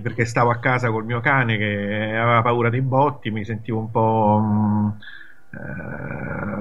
[0.00, 3.90] perché stavo a casa col mio cane che aveva paura dei botti, mi sentivo un
[3.90, 4.98] po' mh,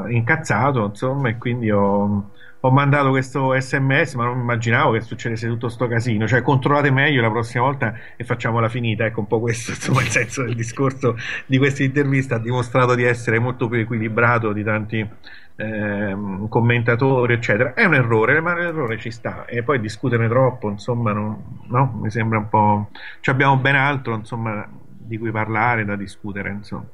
[0.07, 5.47] eh, incazzato, insomma, e quindi ho, ho mandato questo sms, ma non immaginavo che succedesse
[5.47, 6.27] tutto sto casino.
[6.27, 9.05] Cioè, controllate meglio la prossima volta e facciamola finita.
[9.05, 12.35] Ecco un po' questo, insomma, il senso del discorso di questa intervista.
[12.35, 15.07] Ha dimostrato di essere molto più equilibrato di tanti
[15.55, 17.73] ehm, commentatori, eccetera.
[17.73, 19.45] È un errore, ma l'errore ci sta.
[19.45, 21.99] E poi discuterne troppo, insomma, non- no?
[22.01, 22.89] mi sembra un po'.
[23.19, 26.85] Ci abbiamo ben altro, insomma, di cui parlare, da discutere, insomma.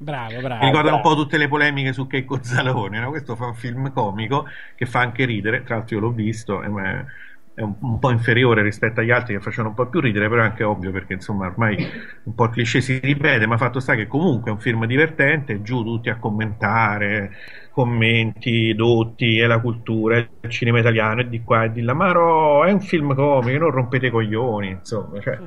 [0.00, 0.60] Bravo, bravo.
[0.60, 3.10] Mi ricorda un po' tutte le polemiche su Checco Zalone, no?
[3.10, 4.46] Questo fa un film comico
[4.76, 8.62] che fa anche ridere, tra l'altro io l'ho visto, è, è un, un po' inferiore
[8.62, 11.46] rispetto agli altri che facevano un po' più ridere, però è anche ovvio perché insomma
[11.46, 11.76] ormai
[12.22, 15.62] un po' il cliché si ripete, ma fatto sta che comunque è un film divertente,
[15.62, 17.32] giù tutti a commentare,
[17.72, 22.12] commenti dotti, è la cultura, il cinema italiano, e di qua e di là, ma
[22.12, 25.38] no, è un film comico, non rompete i coglioni, insomma, cioè...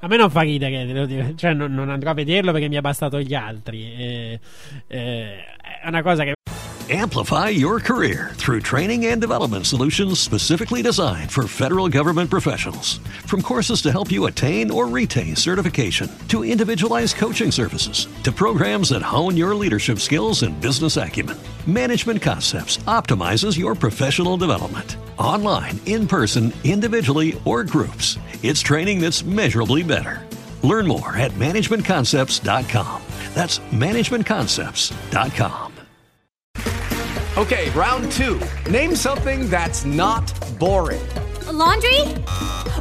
[0.00, 3.20] A me non fa ridere, cioè non, non andrò a vederlo perché mi è bastato
[3.20, 3.82] gli altri.
[3.82, 4.40] Eh,
[4.86, 5.44] eh,
[5.82, 6.34] è una cosa che.
[6.90, 13.00] Amplify your career through training and development solutions specifically designed for federal government professionals.
[13.26, 18.88] From courses to help you attain or retain certification, to individualized coaching services, to programs
[18.88, 21.36] that hone your leadership skills and business acumen,
[21.66, 24.96] Management Concepts optimizes your professional development.
[25.18, 30.26] Online, in person, individually, or groups, it's training that's measurably better.
[30.62, 33.02] Learn more at managementconcepts.com.
[33.34, 35.72] That's managementconcepts.com.
[37.38, 38.40] Okay, round two.
[38.68, 40.26] Name something that's not
[40.58, 41.06] boring.
[41.46, 42.00] A laundry?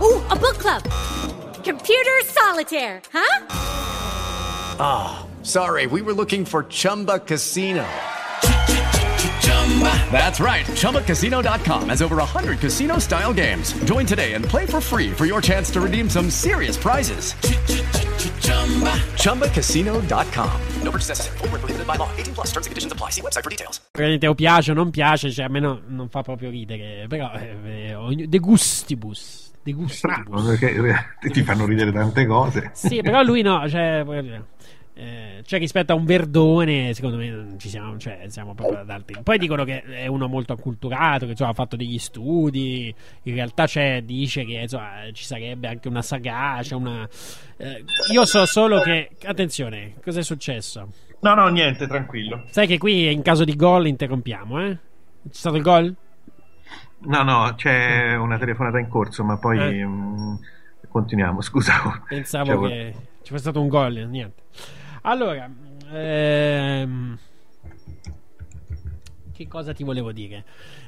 [0.02, 0.82] Ooh, a book club.
[1.64, 3.46] Computer solitaire, huh?
[4.80, 7.86] Ah, sorry, we were looking for Chumba Casino.
[10.12, 10.66] That's right.
[10.66, 13.74] ChumbaCasino.com has over 100 casino style games.
[13.84, 17.36] Join today and play for free for your chance to redeem some serious prizes.
[19.18, 20.52] ChumbaCasino.com.
[20.84, 21.38] No purchase necessary.
[21.40, 22.10] Void where prohibited by law.
[22.18, 23.12] 18 plus terms and conditions apply.
[23.12, 23.82] See website for details.
[23.92, 27.06] Praticamente o piace o non piace, cioè a me no- non fa proprio ridere.
[27.10, 29.52] Però eh, eh, ogni- de gustibus.
[29.64, 30.46] De gustibus.
[30.58, 30.74] Perché
[31.22, 32.72] eh, ti fanno ridere tante cose.
[32.74, 34.44] Sì, però lui no, cioè, voglio dire,
[35.00, 38.90] eh, cioè rispetto a un Verdone, secondo me non ci siamo, cioè, siamo proprio ad
[38.90, 39.16] altri.
[39.22, 42.94] Poi dicono che è uno molto acculturato, che insomma, ha fatto degli studi.
[43.24, 47.08] In realtà c'è, dice che insomma, ci sarebbe anche una sagacia, una.
[47.58, 49.10] eh, io so solo che.
[49.26, 50.88] Attenzione, cos'è successo?
[51.20, 52.44] No, no, niente, tranquillo.
[52.50, 54.78] Sai che qui in caso di gol interrompiamo, eh?
[55.30, 55.96] C'è stato il gol?
[57.00, 59.86] No, no, c'è una telefonata in corso, ma poi Eh.
[59.86, 60.36] mm,
[60.90, 61.42] continuiamo.
[61.42, 62.04] Scusa.
[62.08, 64.44] Pensavo Cioè, che ci fosse stato un gol, niente.
[65.08, 65.50] Allora,
[65.90, 67.18] ehm,
[69.32, 70.44] che cosa ti volevo dire?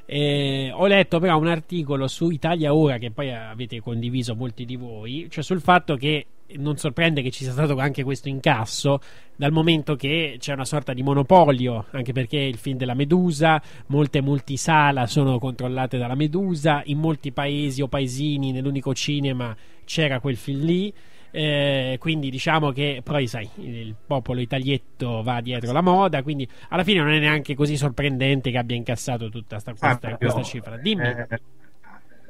[0.05, 4.75] Eh, ho letto però un articolo su Italia Ora che poi avete condiviso molti di
[4.75, 6.25] voi, cioè sul fatto che
[6.57, 8.99] non sorprende che ci sia stato anche questo incasso
[9.37, 14.19] dal momento che c'è una sorta di monopolio, anche perché il film della Medusa, molte
[14.19, 20.65] multisala sono controllate dalla Medusa, in molti paesi o paesini nell'unico cinema c'era quel film
[20.65, 20.93] lì.
[21.31, 26.83] Eh, quindi diciamo che poi sai il popolo italietto va dietro la moda quindi alla
[26.83, 30.77] fine non è neanche così sorprendente che abbia incassato tutta sta, questa, Ah, questa cifra
[30.77, 31.39] dimmi Eh,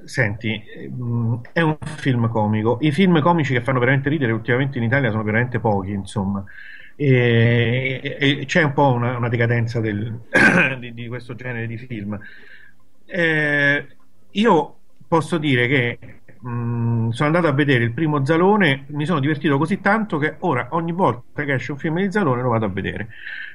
[0.05, 2.77] Senti, mm, è un film comico.
[2.81, 6.43] I film comici che fanno veramente ridere ultimamente in Italia sono veramente pochi, insomma.
[6.95, 10.19] E- e c'è un po' una, una decadenza del-
[10.79, 12.17] di, di questo genere di film.
[13.05, 13.87] Eh,
[14.31, 19.57] io posso dire che mm, sono andato a vedere il primo Zalone, mi sono divertito
[19.57, 22.69] così tanto che ora ogni volta che esce un film di Zalone lo vado a
[22.69, 23.09] vedere.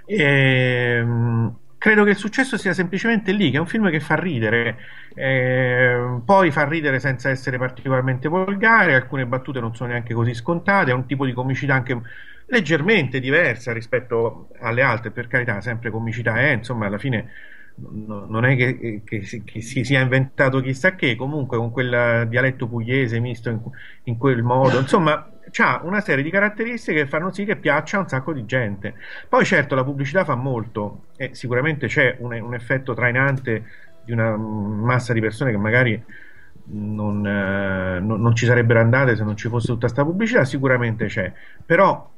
[0.07, 4.79] Ehm, credo che il successo sia semplicemente lì, che è un film che fa ridere,
[5.15, 10.91] eh, poi fa ridere senza essere particolarmente volgare, alcune battute non sono neanche così scontate,
[10.91, 12.01] è un tipo di comicità anche
[12.47, 17.31] leggermente diversa rispetto alle altre, per carità, sempre comicità è, insomma, alla fine
[17.77, 22.69] no- non è che, che che si sia inventato chissà che, comunque con quel dialetto
[22.69, 23.61] pugliese misto in,
[24.05, 28.01] in quel modo, insomma, ha una serie di caratteristiche che fanno sì che piaccia a
[28.01, 28.95] un sacco di gente.
[29.29, 33.65] Poi certo la pubblicità fa molto e sicuramente c'è un, un effetto trainante
[34.05, 36.03] di una massa di persone che magari
[36.67, 41.07] non, eh, non- non ci sarebbero andate se non ci fosse tutta questa pubblicità, sicuramente
[41.07, 41.33] c'è,
[41.65, 42.11] però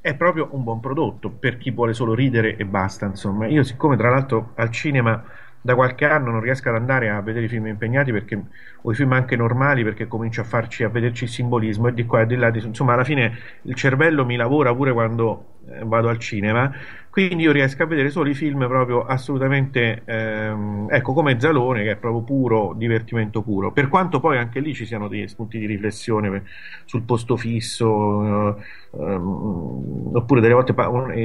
[0.00, 3.46] è proprio un buon prodotto per chi vuole solo ridere e basta, insomma.
[3.46, 5.22] Io siccome tra l'altro al cinema
[5.62, 8.42] da qualche anno non riesco ad andare a vedere i film impegnati perché,
[8.82, 12.06] o i film anche normali perché comincio a farci a vederci il simbolismo e di
[12.06, 15.84] qua e di là, di- insomma alla fine il cervello mi lavora pure quando eh,
[15.84, 16.72] vado al cinema,
[17.10, 21.90] quindi io riesco a vedere solo i film proprio assolutamente, ehm, ecco come Zalone che
[21.92, 25.66] è proprio puro divertimento puro, per quanto poi anche lì ci siano dei spunti di
[25.66, 26.44] riflessione
[26.84, 30.72] sul posto fisso, eh, ehm, oppure delle volte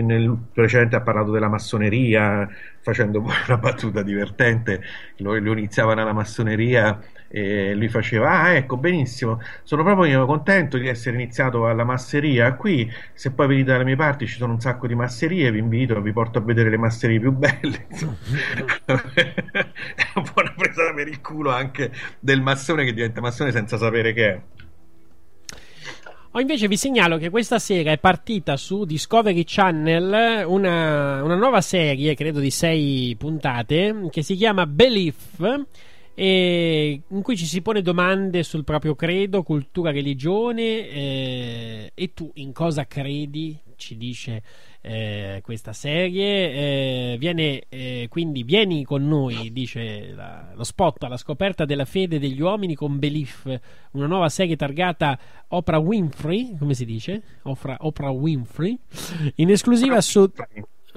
[0.02, 2.50] nel precedente ha parlato della massoneria,
[2.82, 4.82] facendo una battuta divertente,
[5.18, 7.00] lo, lo iniziavano alla massoneria
[7.36, 12.54] e lui faceva, ah ecco benissimo, sono proprio io contento di essere iniziato alla masseria,
[12.54, 16.00] qui se poi venite dalle mie parti ci sono un sacco di masserie, vi invito,
[16.02, 17.88] vi porto a vedere le masserie più belle,
[18.86, 21.92] è un po' una presa per il culo anche
[22.22, 24.42] del massone che diventa massone senza sapere che è.
[26.32, 31.60] O invece vi segnalo che questa sera è partita su Discovery Channel una, una nuova
[31.60, 35.66] serie, credo di sei puntate, che si chiama Belief,
[36.16, 42.32] e in cui ci si pone domande sul proprio credo, cultura, religione eh, e tu
[42.36, 44.42] in cosa credi, ci dice
[44.82, 47.14] eh, questa serie.
[47.14, 52.18] Eh, viene, eh, quindi vieni con noi, dice la- lo spot alla scoperta della fede
[52.18, 53.60] degli uomini con Belief,
[53.92, 55.20] una nuova serie targata
[55.50, 57.22] Oprah Winfrey, come si dice?
[57.44, 58.78] Oprah, Oprah Winfrey,
[59.36, 60.32] in esclusiva su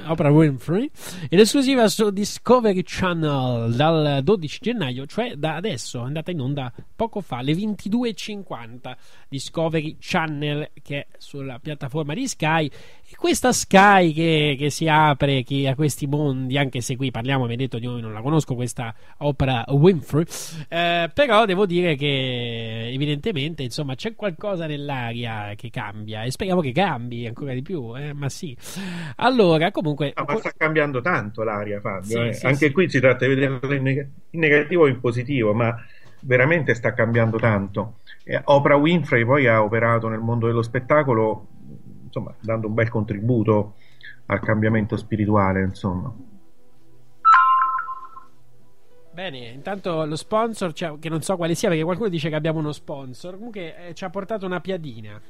[0.07, 0.91] Oprah Winfrey,
[1.31, 6.73] in esclusiva su Discovery Channel dal 12 gennaio, cioè da adesso, è andata in onda
[6.95, 8.97] poco fa, alle 22.50.
[9.29, 12.71] Discovery Channel che è sulla piattaforma di Sky
[13.11, 17.47] e questa Sky che, che si apre che a questi mondi, anche se qui parliamo,
[17.47, 20.25] mi ha detto io non la conosco questa Oprah Winfrey,
[20.69, 26.73] eh, però devo dire che evidentemente insomma c'è qualcosa nell'aria che cambia e speriamo che
[26.73, 28.55] cambi ancora di più, eh, ma sì.
[29.17, 30.13] Allora, comunque...
[30.15, 32.05] No, ma sta cambiando tanto l'aria, Fabio.
[32.05, 32.33] Sì, eh.
[32.35, 32.73] sì, Anche sì.
[32.73, 35.75] qui si tratta di in, neg- in negativo o in positivo, ma
[36.21, 38.01] veramente sta cambiando tanto.
[38.25, 41.47] Eh, Oprah Winfrey poi ha operato nel mondo dello spettacolo,
[42.09, 43.75] insomma, dando un bel contributo
[44.27, 46.13] al cambiamento spirituale, insomma.
[49.13, 52.61] Bene, intanto lo sponsor, cioè, che non so quale sia perché qualcuno dice che abbiamo
[52.61, 55.21] uno sponsor, comunque eh, ci ha portato una piadina.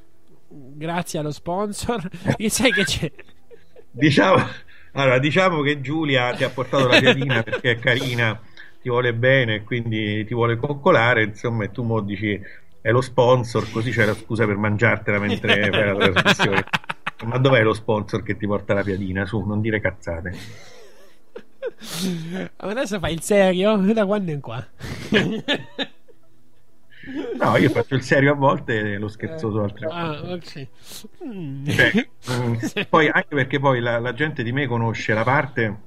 [0.51, 2.07] Grazie allo sponsor.
[2.37, 3.11] E sai che c'è?
[3.91, 4.45] Diciamo,
[4.93, 8.39] allora, diciamo che Giulia ti ha portato la piadina perché è carina,
[8.83, 12.39] ti vuole bene, quindi ti vuole coccolare, insomma, e tu mo dici
[12.89, 16.65] è lo sponsor, così c'è la scusa per mangiartela mentre fai la trasmissione.
[17.27, 19.27] Ma dov'è lo sponsor che ti porta la piadina?
[19.27, 20.37] Su, non dire cazzate.
[22.57, 23.77] Adesso fai il serio?
[23.77, 24.67] Da quando in qua?
[27.39, 30.27] No, io faccio il serio a volte e lo scherzoso altre volte.
[30.27, 30.67] Ah, ok.
[31.27, 31.67] Mm.
[31.67, 32.55] Cioè, mm,
[32.89, 35.87] poi anche perché poi la, la gente di me conosce la parte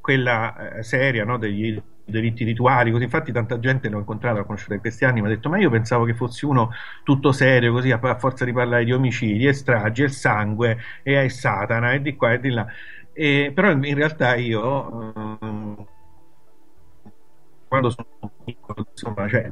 [0.00, 3.04] quella eh, seria no, degli delitti rituali così.
[3.04, 5.70] Infatti tanta gente l'ho incontrata l'ho conosciuta in questi anni mi ha detto ma io
[5.70, 6.70] pensavo che fossi uno
[7.04, 11.28] tutto serio così a, a forza di parlare di omicidi e stragi e sangue e
[11.28, 12.66] Satana e di qua e di là.
[13.12, 15.86] E- però in, realtà io ehm,
[17.68, 19.50] quando sono piccolo insomma cioè,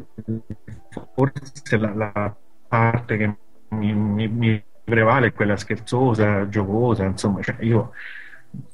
[1.15, 2.37] forse la, la
[2.69, 3.37] parte che
[3.70, 7.93] mi, mi- mi prevale è quella scherzosa, giocosa, insomma, cioè io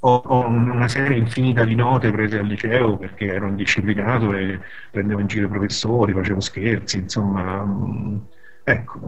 [0.00, 5.26] ho, una serie infinita di note prese al liceo perché ero indisciplinato e prendevo in
[5.26, 8.16] giro i professori, facevo scherzi, insomma, mm,
[8.64, 9.00] ecco,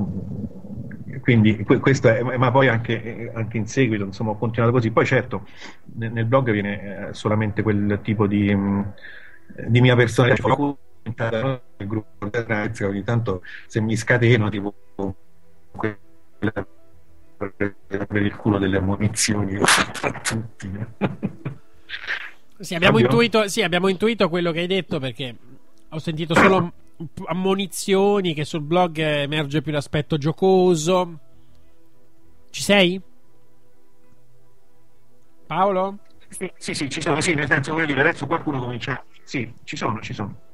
[1.21, 4.91] quindi que- questo è, ma poi anche, anche in seguito, insomma, ho continuato così.
[4.91, 5.47] Poi certo,
[5.97, 8.83] nel, blog viene eh, solamente quel tipo di, mm,
[9.69, 14.75] di mia personalità, cioè, nel gruppo di ragazzi, ogni tanto se mi scateno, tipo
[15.71, 16.67] quella
[17.39, 20.71] per il culo delle ammonizioni a tutti.
[22.59, 25.37] Sì, abbiamo intuito, sì, abbiamo intuito quello che hai detto perché
[25.89, 26.73] ho sentito solo
[27.27, 31.19] ammonizioni che sul blog emerge più l'aspetto giocoso.
[32.51, 33.01] Ci sei?
[35.47, 35.99] Paolo?
[36.29, 39.03] Sì, sì, sì, ci sono, sì, nel senso voglio dire, adesso qualcuno comincia.
[39.23, 40.47] Sì, ci sono, ci sono.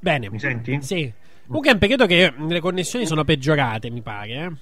[0.00, 0.30] Bene.
[0.30, 0.80] Mi senti?
[0.80, 1.12] Sì.
[1.46, 4.32] Comunque è un peccato che le connessioni sono peggiorate, mi pare.
[4.32, 4.52] Eh?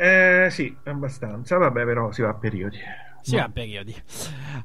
[0.00, 2.78] Eh sì, abbastanza, vabbè, però si va a periodi.
[3.20, 3.94] Sì, a periodi.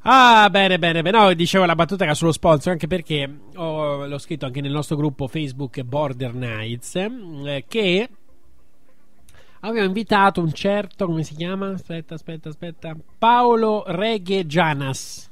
[0.03, 1.17] Ah, bene, bene, bene.
[1.17, 4.95] No, dicevo la battuta era sullo sponsor, anche perché ho- l'ho scritto anche nel nostro
[4.95, 8.09] gruppo Facebook Border Nights, eh, che
[9.61, 11.71] avevo invitato un certo, come si chiama?
[11.71, 12.95] Aspetta, aspetta, aspetta.
[13.17, 15.29] Paolo Reghe Gianas.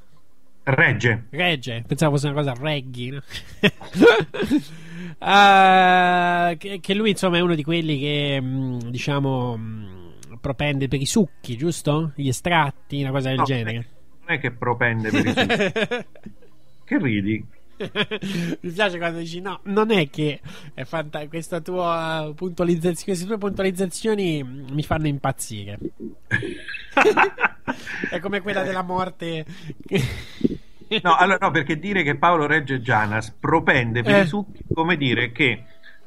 [0.64, 1.28] Regge.
[1.30, 3.10] Regge, pensavo fosse una cosa reggae.
[3.12, 3.22] no?
[5.24, 11.00] Ah, che, che lui insomma è uno di quelli che mh, diciamo mh, propende per
[11.00, 12.12] i succhi, giusto?
[12.16, 13.88] Gli estratti, una cosa del No, genere.
[14.26, 16.06] Non è che propende per i succhi.
[16.92, 17.46] Che ridi?
[18.62, 20.42] Mi piace quando dici no, non è che
[20.74, 25.80] è fanta- questa tua puntualizzazione, queste tue puntualizzazioni mi fanno impazzire.
[28.12, 29.46] è come quella della morte.
[31.04, 34.22] No, allora, no, perché dire che Paolo Regge Gianas propende per Eh.
[34.22, 35.64] i succhi, come dire che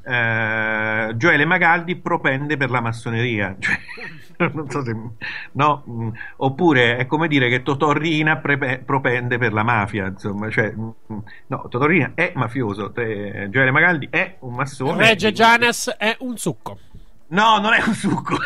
[0.07, 3.55] eh, Gioele Magaldi propende per la massoneria.
[4.37, 4.93] Cioè, non so se.
[5.53, 10.07] No, mm, oppure è come dire che Totò Rina prepe- propende per la mafia.
[10.07, 10.89] Insomma, cioè, mm,
[11.47, 14.97] no, Totò Rina è mafioso, te- Gioele Magaldi è un massone.
[15.07, 16.77] Regge Gianas è un succo.
[17.27, 18.35] No, non è un succo.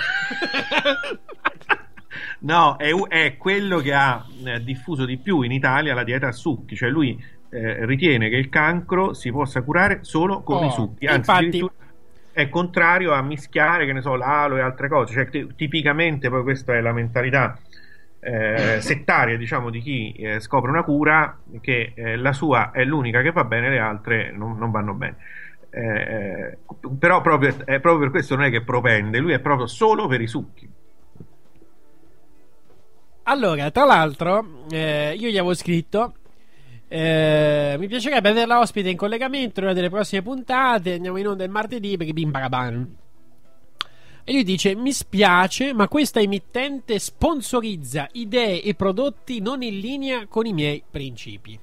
[2.42, 6.32] No, è, è quello che ha eh, diffuso di più in Italia la dieta a
[6.32, 10.72] succhi, cioè lui eh, ritiene che il cancro si possa curare solo con Oh, i
[10.72, 11.69] succhi, anzi infatti-
[12.32, 16.43] è contrario a mischiare, che ne so, l'alo e altre cose, cioè ti- tipicamente poi
[16.43, 17.59] questa è la mentalità
[18.22, 23.22] eh, settaria, diciamo, di chi eh, scopre una cura che eh, la sua è l'unica
[23.22, 25.18] che va bene, le altre non, non vanno bene.
[25.72, 26.58] Eh,
[26.98, 30.22] però proprio, è proprio per questo non è che propende, lui è proprio solo per
[30.22, 30.69] i succhi.
[33.30, 36.14] Allora, tra l'altro, eh, io gli avevo scritto.
[36.88, 40.93] eh, mi piacerebbe averla ospite in collegamento in una delle prossime puntate.
[40.93, 42.95] Andiamo in onda il martedì perché bim baraban.
[44.24, 50.25] E lui dice: Mi spiace, ma questa emittente sponsorizza idee e prodotti non in linea
[50.25, 51.59] con i miei principi.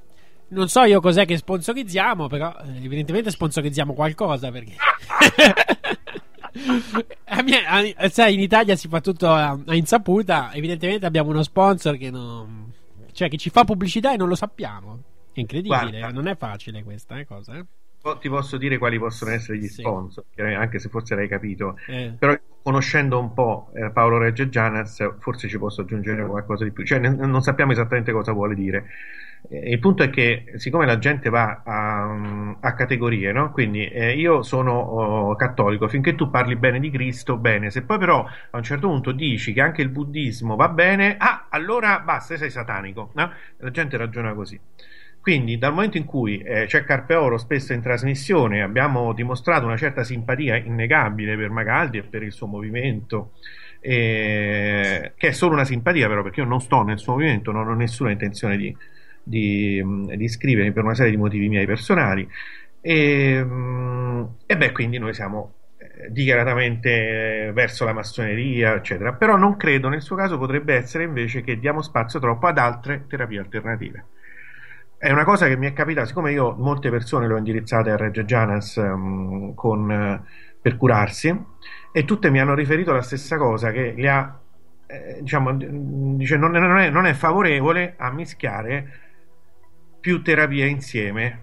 [0.49, 4.77] Non so io cos'è che sponsorizziamo, però eh, evidentemente sponsorizziamo qualcosa perché.
[7.25, 10.53] A mia- a- sai, in Italia si fa tutto a, a insaputa.
[10.53, 12.73] Evidentemente abbiamo uno sponsor che non.
[13.13, 15.01] Cioè, che ci fa pubblicità e non lo sappiamo.
[15.33, 16.09] È incredibile, Guarda.
[16.11, 17.57] non è facile questa eh, cosa.
[17.57, 17.65] eh.
[18.21, 21.77] Ti posso dire quali possono essere gli sponsor, che anche se forse l'hai capito.
[21.89, 22.15] Eh.
[22.17, 26.85] Però conoscendo un po' eh, Paolo Regge Gianas, forse ci posso aggiungere qualcosa di più.
[26.85, 28.87] Cioè, non sappiamo esattamente cosa vuole dire.
[29.49, 33.53] Eh, il punto è che, siccome la gente va a, a categorie, no?
[33.53, 37.71] Quindi eh, io sono oh, cattolico, finché tu parli bene di Cristo, bene.
[37.71, 41.47] Se poi però a un certo punto dici che anche il buddismo va bene, ah,
[41.51, 43.11] allora basta, sei satanico.
[43.15, 43.33] no?
[43.59, 44.59] La gente ragiona così.
[45.21, 49.77] Quindi, dal momento in cui eh, c'è Carpe Oro spesso in trasmissione, abbiamo dimostrato una
[49.77, 53.33] certa simpatia innegabile per Magaldi e per il suo movimento,
[53.81, 57.67] eh, che è solo una simpatia, però, perché io non sto nel suo movimento, non
[57.67, 58.77] ho nessuna intenzione di,
[59.27, 59.83] di,
[60.15, 62.29] di iscrivermi per una serie di motivi miei personali.
[62.81, 63.45] E,
[64.47, 69.15] e beh, quindi noi siamo eh, dichiaratamente eh, verso la massoneria, eccetera.
[69.15, 73.07] Però non credo, nel suo caso potrebbe essere invece che diamo spazio troppo ad altre
[73.09, 74.05] terapie alternative.
[74.99, 77.97] È una cosa che mi è capitata, siccome io molte persone le ho indirizzate a
[77.97, 80.23] Reggio Gianas ehm, con, eh,
[80.63, 81.37] per curarsi
[81.93, 84.41] e tutte mi hanno riferito la stessa cosa, che li ha,
[84.87, 85.53] eh, diciamo,
[86.17, 89.06] dice, non, non è, non è favorevole a mischiare
[90.07, 91.41] più terapie insieme.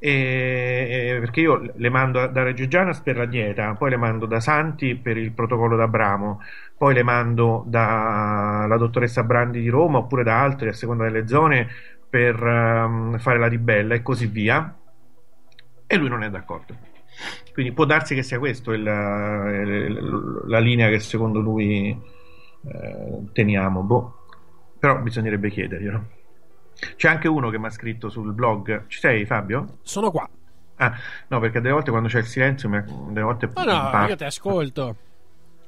[0.00, 4.40] E- perché io le mando da Reggio Gianas per la dieta, poi le mando da
[4.40, 6.40] Santi per il protocollo d'Abramo,
[6.76, 11.68] poi le mando dalla dottoressa Brandi di Roma oppure da altri a seconda delle zone
[12.08, 14.76] per ehm, fare la ribella e così via.
[15.86, 16.76] E lui non è d'accordo.
[17.52, 23.82] Quindi può darsi che sia questa la linea che secondo lui eh, teniamo.
[23.82, 24.14] Boh.
[24.80, 26.18] Però bisognerebbe chiederglielo.
[26.96, 28.86] C'è anche uno che mi ha scritto sul blog.
[28.86, 29.78] Ci sei, Fabio?
[29.82, 30.28] Sono qua.
[30.76, 30.96] Ah,
[31.28, 32.68] no, perché delle volte quando c'è il silenzio,
[33.10, 34.08] delle volte No, no, parlo.
[34.08, 34.96] io ti ascolto.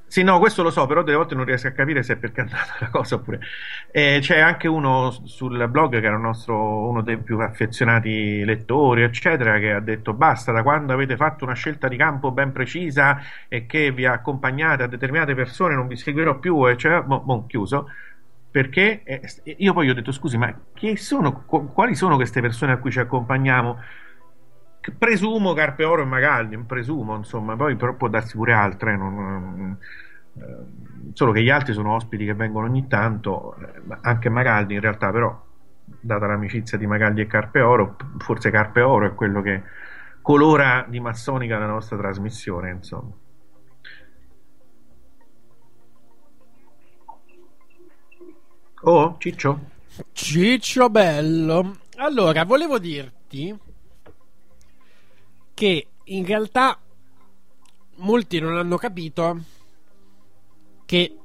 [0.07, 2.41] Sì, no, questo lo so, però delle volte non riesco a capire se è perché
[2.41, 3.39] è andata la cosa oppure.
[3.91, 9.57] Eh, c'è anche uno sul blog che era nostro, uno dei più affezionati lettori, eccetera,
[9.57, 13.65] che ha detto basta, da quando avete fatto una scelta di campo ben precisa e
[13.65, 17.87] che vi ha accompagnate a determinate persone, non vi seguirò più, eccetera, boh, boh, chiuso.
[18.53, 19.21] Perché eh,
[19.57, 20.55] io poi ho detto scusi, ma
[20.97, 23.79] sono, qu- quali sono queste persone a cui ci accompagniamo?
[24.95, 29.77] Presumo Carpe Oro e Magaldi, presumo, insomma, poi però può darsi pure altre, non- non-
[30.35, 34.81] eh, solo che gli altri sono ospiti che vengono ogni tanto, eh, anche Magaldi in
[34.81, 35.35] realtà, però,
[35.99, 39.63] data l'amicizia di Magaldi e Carpe Oro, forse Carpe Oro è quello che
[40.21, 43.13] colora di massonica la nostra trasmissione, insomma.
[48.85, 49.71] Oh, Ciccio?
[50.11, 51.79] Ciccio bello.
[51.95, 53.57] Allora, volevo dirti
[55.53, 56.77] che in realtà
[57.97, 59.41] molti non hanno capito
[60.85, 61.17] che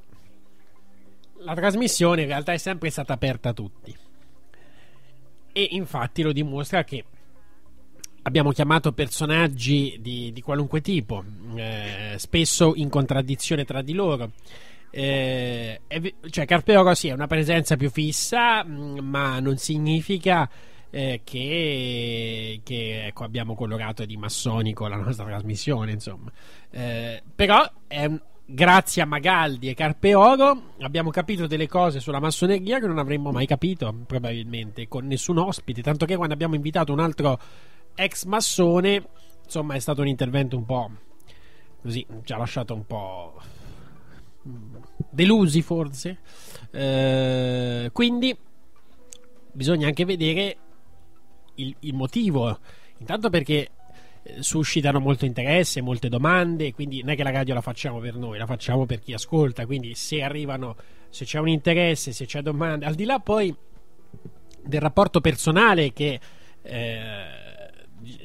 [1.39, 3.97] la trasmissione in realtà è sempre stata aperta a tutti.
[5.53, 7.05] E infatti lo dimostra che
[8.23, 11.25] abbiamo chiamato personaggi di, di qualunque tipo,
[11.57, 14.31] eh, spesso in contraddizione tra di loro.
[14.91, 15.81] Eh,
[16.31, 20.49] cioè, Carpeoro sì, è una presenza più fissa, mh, ma non significa
[20.91, 25.93] eh, che, che, ecco, abbiamo colorato di massonico la nostra trasmissione.
[25.93, 26.33] Insomma,
[26.71, 32.87] Eh, però un- grazie a Magaldi e Carpeoro abbiamo capito delle cose sulla massoneria che
[32.87, 35.83] non avremmo mai capito, probabilmente, con nessun ospite.
[35.83, 37.39] Tanto che quando abbiamo invitato un altro
[37.95, 39.07] ex massone,
[39.45, 40.91] insomma, è stato un intervento un po'
[41.83, 43.41] così, ci ha lasciato un po'
[45.11, 46.19] delusi forse.
[46.71, 48.37] Eh, quindi
[49.53, 50.57] bisogna anche vedere
[51.57, 52.59] il, il motivo.
[52.99, 53.71] Intanto perché
[54.23, 58.17] eh, suscitano molto interesse, molte domande, quindi non è che la radio la facciamo per
[58.17, 60.77] noi, la facciamo per chi ascolta, quindi se arrivano,
[61.09, 63.55] se c'è un interesse, se c'è domande, al di là poi
[64.65, 66.21] del rapporto personale che
[66.63, 67.23] eh,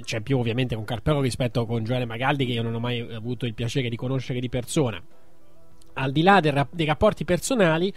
[0.04, 3.46] c'è più ovviamente con Carpero rispetto con Gioele Magaldi che io non ho mai avuto
[3.46, 5.02] il piacere di conoscere di persona
[5.94, 7.94] al di là del dei rapporti personali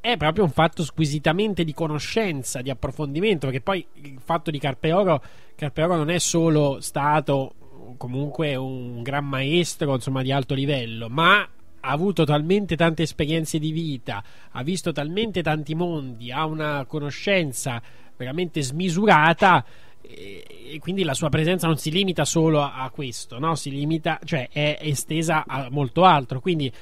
[0.00, 5.22] è proprio un fatto squisitamente di conoscenza, di approfondimento, perché poi il fatto di Carpeoro,
[5.54, 7.54] Carpeoro non è solo stato
[7.96, 13.72] comunque un gran maestro, insomma, di alto livello, ma ha avuto talmente tante esperienze di
[13.72, 17.80] vita, ha visto talmente tanti mondi, ha una conoscenza
[18.16, 19.64] veramente smisurata
[20.00, 23.54] e quindi la sua presenza non si limita solo a questo, no?
[23.54, 26.72] Si limita, cioè è estesa a molto altro, quindi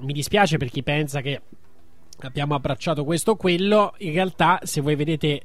[0.00, 1.40] mi dispiace per chi pensa che
[2.20, 3.94] abbiamo abbracciato questo o quello.
[3.98, 5.42] In realtà, se voi vedete,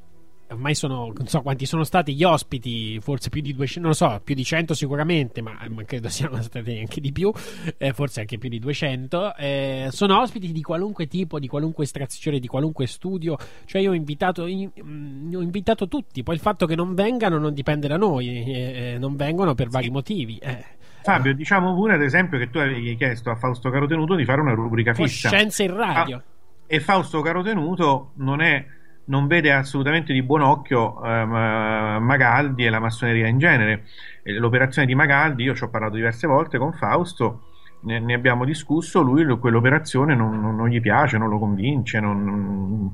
[0.50, 3.94] ormai sono non so quanti sono stati gli ospiti, forse più di 200, non lo
[3.94, 7.32] so, più di 100 sicuramente, ma ma credo siano stati anche di più,
[7.78, 9.36] eh, forse anche più di 200.
[9.36, 13.36] eh, sono ospiti di qualunque tipo, di qualunque estrazione, di qualunque studio.
[13.64, 16.22] Cioè, io ho invitato, in- mm, ho invitato tutti.
[16.24, 19.68] Poi il fatto che non vengano non dipende da noi, eh, eh, non vengono per
[19.68, 20.38] vari motivi.
[20.38, 20.78] eh.
[21.02, 24.52] Fabio, diciamo pure ad esempio che tu avevi chiesto a Fausto Carotenuto di fare una
[24.52, 25.28] rubrica fissa.
[25.28, 26.16] Coscienza in radio.
[26.16, 26.22] Ah,
[26.66, 28.64] e Fausto Carotenuto non, è,
[29.06, 33.84] non vede assolutamente di buon occhio ehm, eh, Magaldi e la massoneria in genere.
[34.24, 37.44] L'operazione di Magaldi, io ci ho parlato diverse volte con Fausto,
[37.82, 41.98] ne, ne abbiamo discusso, lui lo- quell'operazione non, non- non gli piace, non lo convince,
[41.98, 42.92] non-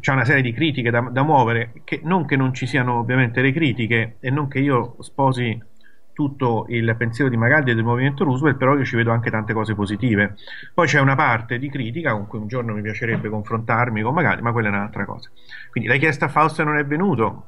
[0.00, 3.40] c'è una serie di critiche da, da muovere, che, non che non ci siano ovviamente
[3.40, 5.62] le critiche e non che io sposi
[6.20, 9.54] tutto il pensiero di Magaldi e del movimento Roosevelt, però io ci vedo anche tante
[9.54, 10.36] cose positive.
[10.74, 14.42] Poi c'è una parte di critica con cui un giorno mi piacerebbe confrontarmi con Magaldi,
[14.42, 15.30] ma quella è un'altra cosa.
[15.70, 17.44] Quindi l'hai chiesto a Fausto e non è venuto.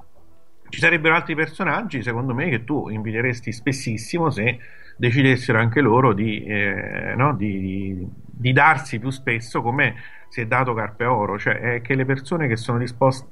[0.71, 4.59] Ci sarebbero altri personaggi, secondo me, che tu inviteresti spessissimo se
[4.97, 9.97] decidessero anche loro di, eh, no, di- di- di darsi più spesso come
[10.29, 13.29] si è dato Carpe Oro, cioè che le persone che sono disposte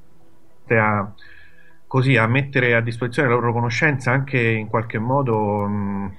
[0.77, 1.11] a,
[1.91, 6.15] così, a mettere a disposizione la loro conoscenza anche in qualche modo mh,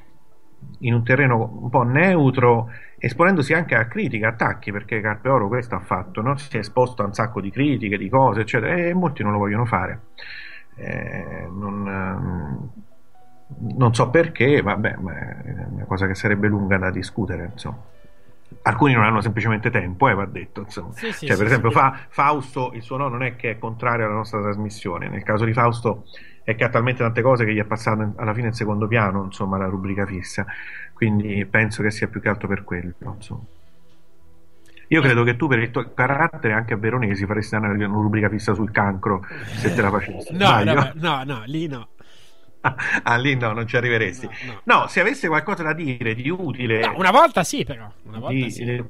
[0.81, 5.75] in un terreno un po' neutro, esponendosi anche a critiche, attacchi, perché Carpe Oro questo
[5.75, 6.36] ha fatto, no?
[6.36, 9.39] si è esposto a un sacco di critiche, di cose, eccetera, e molti non lo
[9.39, 10.01] vogliono fare.
[10.75, 12.70] Eh, non,
[13.75, 17.83] non so perché, vabbè, ma è una cosa che sarebbe lunga da discutere, insomma.
[18.63, 20.61] Alcuni non hanno semplicemente tempo, eh, va detto.
[20.61, 20.93] Insomma.
[20.93, 21.71] Sì, sì, cioè, sì, per esempio.
[21.71, 25.09] Fa- Fausto, il suo no non è che è contrario alla nostra trasmissione.
[25.09, 26.05] Nel caso di Fausto
[26.45, 29.25] è che ha talmente tante cose che gli è passato alla fine in secondo piano,
[29.25, 30.45] insomma, la rubrica fissa.
[30.93, 33.43] Quindi penso che sia più che altro per quello, insomma.
[34.93, 38.53] Io credo che tu per il tuo carattere anche a Veronesi faresti una, rubrica fissa
[38.53, 39.25] sul cancro
[39.55, 40.35] se te la facessi.
[40.37, 41.89] No, no, no, no, lì no.
[43.02, 44.28] Ah, lì no, non ci arriveresti.
[44.65, 47.91] No, se avesse qualcosa da dire di utile, No, una volta sì, però.
[48.05, 48.62] Una volta di- sì.
[48.62, 48.84] eh,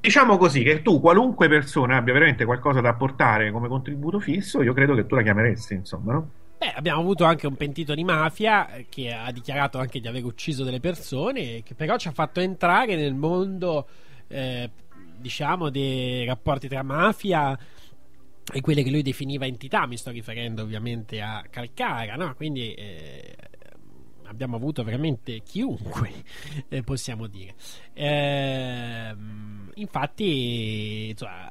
[0.00, 4.72] diciamo così, che tu qualunque persona abbia veramente qualcosa da apportare come contributo fisso, io
[4.72, 6.30] credo che tu la chiameresti, insomma, no?
[6.58, 10.24] Beh, abbiamo avuto anche un pentito di mafia eh, che ha dichiarato anche di aver
[10.24, 13.86] ucciso delle persone, che però ci ha fatto entrare nel mondo,
[14.28, 14.70] eh,
[15.16, 17.58] diciamo, dei rapporti tra mafia
[18.52, 19.86] e quelle che lui definiva entità.
[19.86, 22.34] Mi sto riferendo ovviamente a Calcara, no?
[22.34, 23.36] Quindi eh,
[24.24, 26.24] abbiamo avuto veramente chiunque,
[26.68, 27.54] eh, possiamo dire.
[27.94, 31.50] Ehm, infatti, insomma,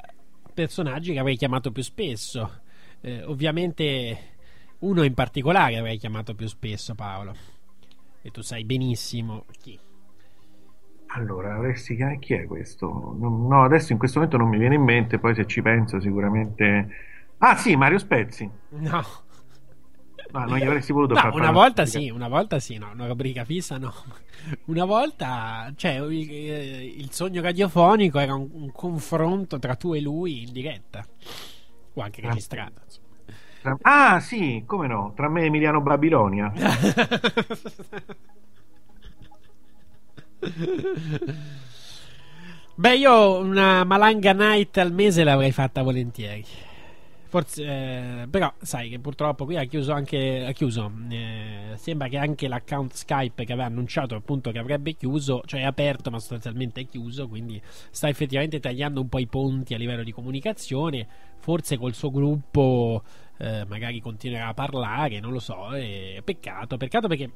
[0.53, 2.61] personaggi che avrei chiamato più spesso.
[3.01, 4.37] Eh, ovviamente
[4.79, 7.35] uno in particolare avrei chiamato più spesso, Paolo.
[8.21, 9.79] E tu sai benissimo chi.
[11.11, 13.15] Allora, avresti chi è questo?
[13.19, 16.88] No, adesso in questo momento non mi viene in mente, poi se ci penso sicuramente...
[17.39, 18.49] Ah sì, Mario Spezzi.
[18.69, 19.03] No.
[20.31, 22.77] No, non gli avresti voluto No, far una fare volta rubrica- sì, una volta sì,
[22.77, 23.91] no, una rubrica fissa no.
[24.65, 26.31] Una volta, cioè, il,
[26.99, 31.03] il sogno radiofonico era un, un confronto tra tu e lui in diretta.
[31.93, 32.81] o anche registrata.
[32.85, 33.07] insomma.
[33.61, 35.13] Tra- Ah, sì, come no?
[35.15, 36.51] Tra me e Emiliano Babilonia.
[42.76, 46.45] Beh, io una Malanga Night al mese l'avrei fatta volentieri.
[47.30, 50.45] Forse, eh, però, sai che purtroppo qui ha chiuso anche.
[50.48, 50.92] Ha chiuso.
[51.09, 55.66] eh, sembra che anche l'account Skype che aveva annunciato appunto che avrebbe chiuso, cioè è
[55.66, 57.27] aperto, ma sostanzialmente è chiuso.
[57.27, 57.61] Quindi
[57.92, 61.08] sta effettivamente tagliando un po' i ponti a livello di comunicazione.
[61.38, 63.03] Forse col suo gruppo
[63.38, 65.74] eh, magari continuerà a parlare, non lo so.
[65.76, 67.30] E peccato, peccato perché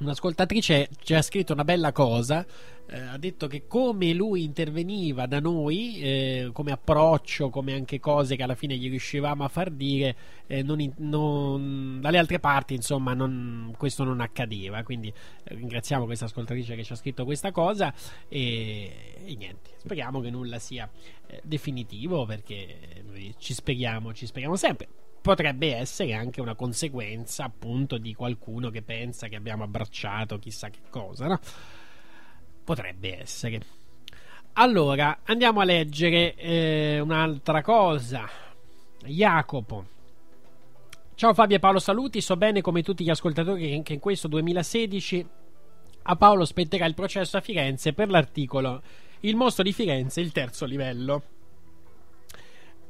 [0.00, 2.44] Un'ascoltatrice ci ha scritto una bella cosa,
[2.86, 8.34] eh, ha detto che come lui interveniva da noi, eh, come approccio, come anche cose
[8.34, 10.16] che alla fine gli riuscivamo a far dire,
[10.48, 14.82] eh, non in- non- dalle altre parti insomma non- questo non accadeva.
[14.82, 17.94] Quindi eh, ringraziamo questa ascoltatrice che ci ha scritto questa cosa
[18.28, 20.90] e, e niente, speriamo che nulla sia
[21.28, 24.88] eh, definitivo perché noi ci speriamo, ci speriamo sempre
[25.24, 30.80] potrebbe essere anche una conseguenza appunto di qualcuno che pensa che abbiamo abbracciato chissà che
[30.90, 31.40] cosa, no?
[32.62, 33.60] Potrebbe essere.
[34.52, 38.28] Allora, andiamo a leggere eh, un'altra cosa.
[39.02, 39.86] Jacopo.
[41.14, 42.20] Ciao Fabio e Paolo, saluti.
[42.20, 45.26] So bene come tutti gli ascoltatori che- che in questo 2016
[46.02, 48.82] a Paolo spetterà il processo a Firenze per l'articolo
[49.20, 51.22] Il mostro di Firenze, il terzo livello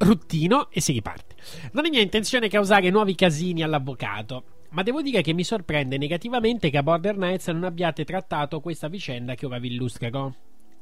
[0.05, 1.35] ruttino e si riparte.
[1.73, 6.71] Non è mia intenzione causare nuovi casini all'avvocato, ma devo dire che mi sorprende negativamente
[6.71, 10.33] che a Border Knights non abbiate trattato questa vicenda che ora vi illustrerò.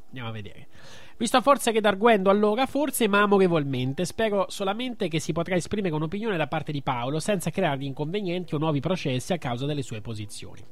[0.08, 0.68] Andiamo a vedere.
[1.16, 6.36] Visto forse che d'arguendo allora, forse ma amorevolmente, spero solamente che si potrà esprimere un'opinione
[6.36, 10.62] da parte di Paolo senza creargli inconvenienti o nuovi processi a causa delle sue posizioni.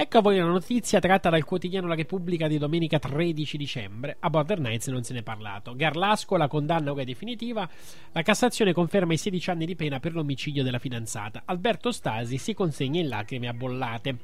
[0.00, 4.16] Ecco a voi una notizia tratta dal quotidiano La Repubblica di domenica 13 dicembre.
[4.20, 5.74] A Border Knights non se ne è parlato.
[5.76, 7.68] Garlasco, la condanna ora è definitiva.
[8.12, 11.42] La Cassazione conferma i 16 anni di pena per l'omicidio della fidanzata.
[11.44, 14.16] Alberto Stasi si consegna in lacrime abollate.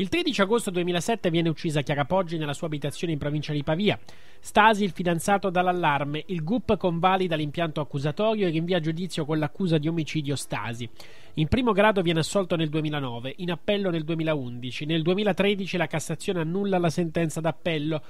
[0.00, 3.98] Il 13 agosto 2007 viene uccisa Chiara Poggi nella sua abitazione in provincia di Pavia.
[4.38, 6.22] Stasi, il fidanzato, dall'allarme.
[6.26, 10.88] Il GUP convalida l'impianto accusatorio e rinvia a giudizio con l'accusa di omicidio Stasi.
[11.34, 14.84] In primo grado viene assolto nel 2009, in appello nel 2011.
[14.84, 18.00] Nel 2013 la Cassazione annulla la sentenza d'appello.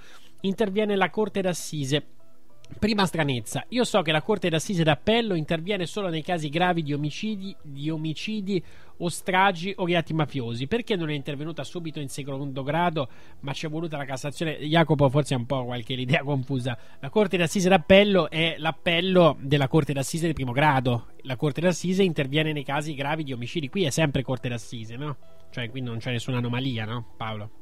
[0.42, 2.17] Interviene la Corte d'Assise.
[2.76, 6.92] Prima stranezza, io so che la Corte d'Assise d'Appello interviene solo nei casi gravi di
[6.92, 8.62] omicidi, di omicidi
[8.98, 10.68] o stragi o reati mafiosi.
[10.68, 13.08] Perché non è intervenuta subito in secondo grado,
[13.40, 14.58] ma ci è voluta la Cassazione?
[14.58, 16.78] Jacopo forse ha un po' qualche idea confusa.
[17.00, 21.08] La Corte d'Assise d'Appello è l'appello della Corte d'Assise di primo grado.
[21.22, 23.68] La Corte d'Assise interviene nei casi gravi di omicidi.
[23.68, 25.16] Qui è sempre Corte d'Assise, no?
[25.50, 27.57] Cioè, qui non c'è nessuna anomalia, no, Paolo?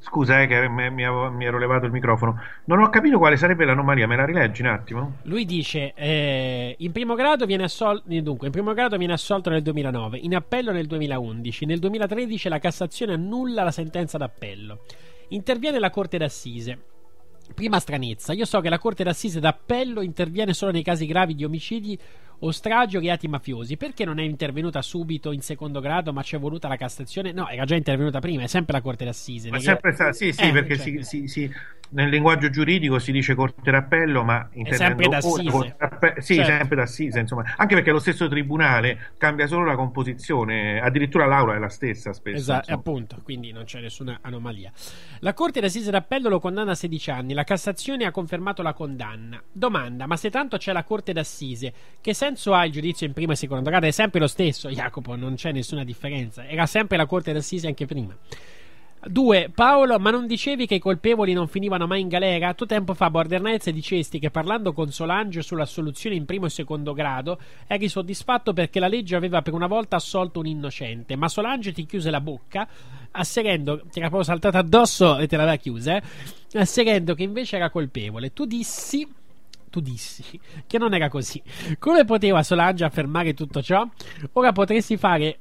[0.00, 1.02] Scusa, eh, che mi, mi
[1.44, 2.40] ero levato il microfono.
[2.64, 5.16] Non ho capito quale sarebbe l'anomalia, me la rileggi un attimo?
[5.22, 8.04] Lui dice: eh, in primo viene assolto.
[8.06, 11.66] Dunque, in primo grado viene assolto nel 2009, in appello nel 2011.
[11.66, 14.80] Nel 2013 la Cassazione annulla la sentenza d'appello.
[15.28, 16.78] Interviene la Corte d'Assise.
[17.54, 21.44] Prima stranezza, io so che la Corte d'Assise d'appello interviene solo nei casi gravi di
[21.44, 21.98] omicidi
[22.40, 23.76] o stragi o reati mafiosi.
[23.76, 27.32] Perché non è intervenuta subito in secondo grado, ma ci è voluta la Cassazione?
[27.32, 29.48] No, era già intervenuta prima, è sempre la Corte d'Assise.
[29.48, 31.52] È non è- sempre sta- sì, sì, Eh, perché cioè, si- si- si-
[31.90, 35.76] nel linguaggio giuridico si dice corte d'appello, ma sempre d'assise.
[36.18, 36.50] sì, Certo.
[36.50, 37.54] sempre d'assise, insomma.
[37.56, 42.36] Anche perché lo stesso tribunale cambia solo la composizione, addirittura l'aula è la stessa spesso.
[42.36, 44.70] Esatto, appunto, quindi non c'è nessuna anomalia.
[45.20, 49.42] La Corte d'Assise d'Appello lo condanna a 16 anni, la Cassazione ha confermato la condanna.
[49.50, 53.32] Domanda, ma se tanto c'è la Corte d'Assise, che senso ha il giudizio in primo
[53.32, 53.86] e secondo grado?
[53.86, 56.46] È sempre lo stesso, Jacopo, non c'è nessuna differenza.
[56.46, 58.16] Era sempre la Corte d'Assise anche prima.
[59.06, 59.50] 2.
[59.54, 62.54] Paolo, ma non dicevi che i colpevoli non finivano mai in galera?
[62.54, 66.92] Tu tempo fa, Border Knights, dicesti che parlando con Solange sull'assoluzione in primo e secondo
[66.92, 71.72] grado eri soddisfatto perché la legge aveva per una volta assolto un innocente, ma Solange
[71.72, 72.66] ti chiuse la bocca,
[73.12, 76.02] asserendo, ti era proprio saltata addosso e te l'aveva chiusa, eh,
[76.54, 78.32] asserendo che invece era colpevole.
[78.32, 79.06] Tu dissi
[79.70, 81.42] tu dissi che non era così.
[81.78, 83.86] Come poteva Solange affermare tutto ciò?
[84.32, 85.38] Ora potresti fare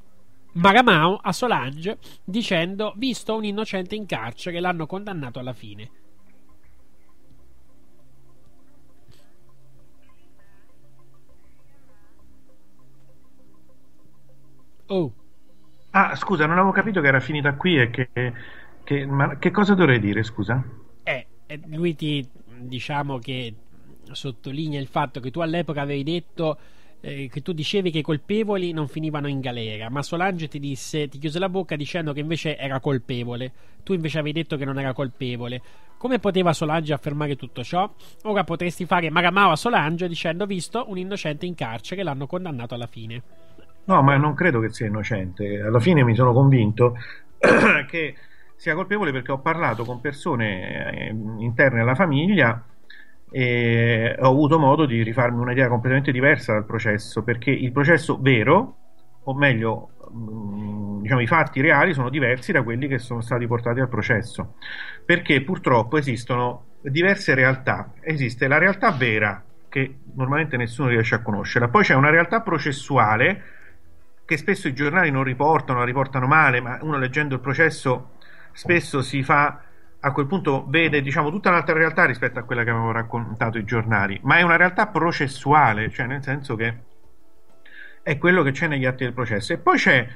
[0.58, 5.90] Maramao a Solange dicendo visto un innocente in carcere l'hanno condannato alla fine.
[14.90, 15.14] Oh.
[15.92, 18.10] Ah, scusa, non avevo capito che era finita qui e che,
[18.84, 20.64] che- ma che cosa dovrei dire, scusa?
[21.04, 22.28] Eh, eh, lui ti
[22.60, 23.54] diciamo che
[24.12, 26.58] sottolinea il fatto che tu all'epoca avevi detto
[27.02, 31.08] eh, che tu dicevi che i colpevoli non finivano in galera, ma Solange ti disse,
[31.08, 33.52] ti chiuse la bocca dicendo che invece era colpevole.
[33.84, 35.62] Tu invece avevi detto che non era colpevole.
[35.98, 37.92] Come poteva Solange affermare tutto ciò?
[38.24, 42.88] Ora potresti fare Maramao a Solange dicendo visto un innocente in carcere l'hanno condannato alla
[42.88, 43.22] fine.
[43.86, 45.62] No, ma non credo che sia innocente.
[45.62, 46.96] Alla fine mi sono convinto
[47.88, 48.16] che
[48.56, 52.62] sia colpevole perché ho parlato con persone eh, interne alla famiglia
[53.30, 58.76] e ho avuto modo di rifarmi un'idea completamente diversa dal processo, perché il processo vero,
[59.24, 63.80] o meglio, mh, diciamo i fatti reali sono diversi da quelli che sono stati portati
[63.80, 64.56] al processo,
[65.06, 67.92] perché purtroppo esistono diverse realtà.
[68.02, 73.44] Esiste la realtà vera, che normalmente nessuno riesce a conoscere, poi c'è una realtà processuale
[74.26, 78.12] che spesso i giornali non riportano, la riportano male, ma uno leggendo il processo
[78.52, 79.62] spesso si fa
[80.00, 83.64] a quel punto vede diciamo tutta un'altra realtà rispetto a quella che avevano raccontato i
[83.64, 86.78] giornali, ma è una realtà processuale, cioè nel senso che
[88.04, 89.54] è quello che c'è negli atti del processo.
[89.54, 90.08] E poi c'è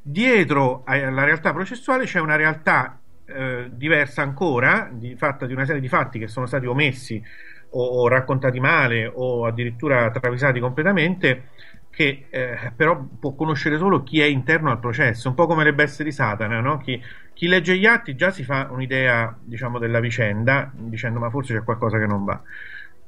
[0.00, 5.80] dietro alla realtà processuale c'è una realtà eh, diversa ancora, di, fatta di una serie
[5.80, 7.22] di fatti che sono stati omessi
[7.70, 11.48] o, o raccontati male o addirittura travisati completamente
[11.94, 15.72] che eh, però può conoscere solo chi è interno al processo, un po' come le
[15.72, 16.78] bestie di Satana, no?
[16.78, 17.00] chi,
[17.32, 21.62] chi, legge gli atti già si fa un'idea diciamo, della vicenda, dicendo ma forse c'è
[21.62, 22.42] qualcosa che non va.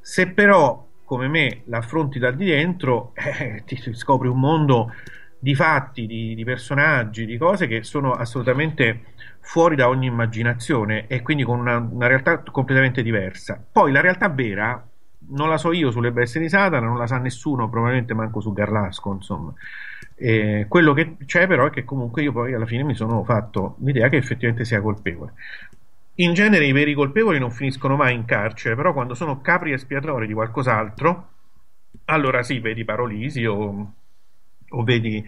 [0.00, 4.92] Se però, come me, l'affronti da di dentro, eh, ti scopri un mondo
[5.38, 9.02] di fatti, di, di personaggi, di cose che sono assolutamente
[9.40, 13.64] fuori da ogni immaginazione e quindi con una, una realtà completamente diversa.
[13.70, 14.88] Poi la realtà vera
[15.28, 18.52] non la so io sulle bestie di Satana, non la sa nessuno, probabilmente manco su
[18.52, 19.52] Garlasco, insomma.
[20.14, 23.76] E quello che c'è però è che comunque io poi alla fine mi sono fatto
[23.80, 25.32] l'idea che effettivamente sia colpevole.
[26.18, 30.26] In genere i veri colpevoli non finiscono mai in carcere, però quando sono capri espiatori
[30.26, 31.28] di qualcos'altro,
[32.06, 33.92] allora sì, vedi Parolisi o,
[34.68, 35.24] o vedi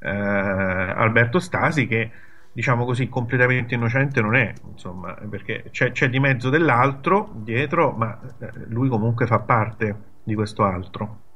[0.00, 2.10] eh, Alberto Stasi che
[2.52, 8.18] diciamo così, completamente innocente non è, insomma, perché c'è, c'è di mezzo dell'altro dietro, ma
[8.38, 11.26] eh, lui comunque fa parte di questo altro.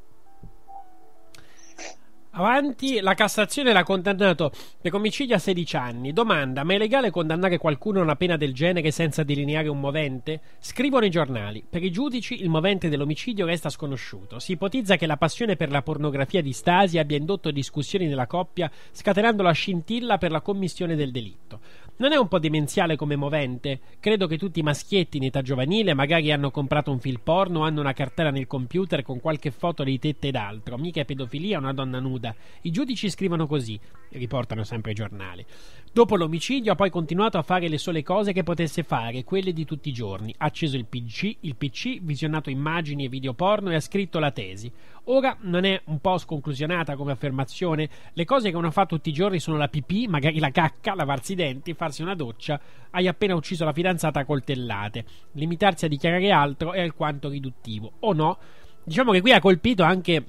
[2.34, 6.12] Avanti, la Cassazione l'ha condannato per omicidio a 16 anni.
[6.14, 10.40] Domanda: ma è legale condannare qualcuno a una pena del genere senza delineare un movente?
[10.58, 11.62] Scrivono i giornali.
[11.68, 14.38] Per i giudici il movente dell'omicidio resta sconosciuto.
[14.38, 18.70] Si ipotizza che la passione per la pornografia di Stasi abbia indotto discussioni nella coppia,
[18.92, 21.60] scatenando la scintilla per la commissione del delitto.
[22.02, 23.78] Non è un po' demenziale come movente?
[24.00, 27.62] Credo che tutti i maschietti in età giovanile magari hanno comprato un film porno o
[27.62, 30.76] hanno una cartella nel computer con qualche foto di tette ed altro.
[30.78, 32.34] Mica è pedofilia una donna nuda.
[32.62, 35.47] I giudici scrivono così, riportano sempre i giornali.
[35.94, 39.66] Dopo l'omicidio ha poi continuato a fare le sole cose che potesse fare, quelle di
[39.66, 40.34] tutti i giorni.
[40.38, 44.30] Ha acceso il PC, il PC, visionato immagini e video porno e ha scritto la
[44.30, 44.72] tesi.
[45.04, 47.90] Ora non è un po' sconclusionata come affermazione?
[48.14, 51.32] Le cose che uno fa tutti i giorni sono la pipì, magari la cacca, lavarsi
[51.32, 52.58] i denti, farsi una doccia.
[52.88, 55.04] Hai appena ucciso la fidanzata a coltellate.
[55.32, 57.92] Limitarsi a dichiarare altro è alquanto riduttivo.
[58.00, 58.38] O no?
[58.82, 60.24] Diciamo che qui ha colpito anche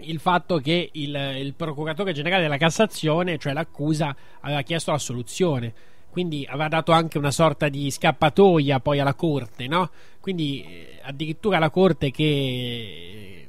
[0.00, 5.72] il fatto che il, il, procuratore generale della Cassazione, cioè l'accusa, aveva chiesto la soluzione.
[6.10, 9.90] Quindi aveva dato anche una sorta di scappatoia poi alla corte, no?
[10.20, 13.48] Quindi eh, addirittura la corte che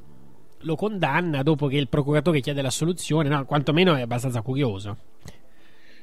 [0.58, 3.44] lo condanna dopo che il procuratore chiede la soluzione, no?
[3.44, 4.96] Quantomeno è abbastanza curioso.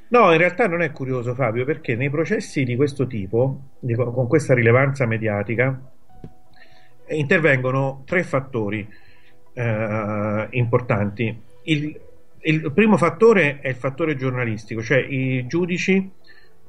[0.07, 4.27] No, in realtà non è curioso Fabio, perché nei processi di questo tipo, di, con
[4.27, 5.80] questa rilevanza mediatica,
[7.09, 8.88] intervengono tre fattori
[9.56, 11.42] eh, importanti.
[11.64, 12.00] Il,
[12.42, 16.11] il, primo fattore è il fattore giornalistico, cioè i giudici,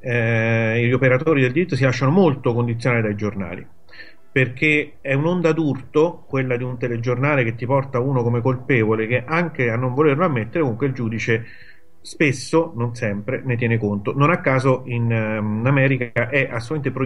[0.00, 3.66] eh, gli operatori del diritto si lasciano molto condizionare dai giornali,
[4.32, 9.22] perché è un'onda d'urto quella di un telegiornale che ti porta uno come colpevole che
[9.26, 11.44] anche a non volerlo ammettere comunque il giudice
[12.00, 14.12] spesso, non sempre, ne tiene conto.
[14.14, 17.05] Non a caso in, um, in America è assolutamente proibito.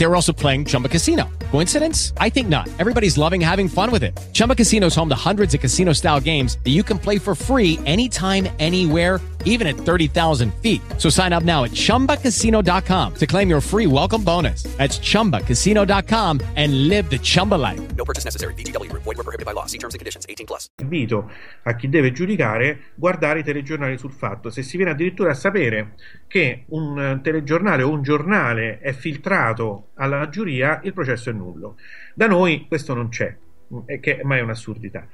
[0.00, 1.28] They were also playing Chumba Casino.
[1.50, 2.14] Coincidence?
[2.16, 2.70] I think not.
[2.78, 4.18] Everybody's loving having fun with it.
[4.32, 7.34] Chumba Casino is home to hundreds of casino style games that you can play for
[7.34, 10.80] free anytime, anywhere even at 30,000 feet.
[10.98, 14.64] So sign up now at chumbacasino.com to claim your free welcome bonus.
[14.76, 17.80] That's chumbacasino.com and live the Chumba life.
[17.94, 18.54] No purchase necessary.
[18.54, 19.02] VGW Group.
[19.02, 19.66] Void were prohibited by law.
[19.66, 20.26] See terms and conditions.
[20.28, 20.68] 18 plus.
[20.80, 21.30] invito
[21.64, 24.50] a chi deve giudicare guardare i telegiornali sul fatto.
[24.50, 25.94] Se si viene addirittura a sapere
[26.26, 31.76] che un eh, telegiornale o un giornale è filtrato alla giuria, il processo è nullo.
[32.14, 33.36] Da noi questo non c'è,
[33.72, 35.06] mm, e che ma è un'assurdità.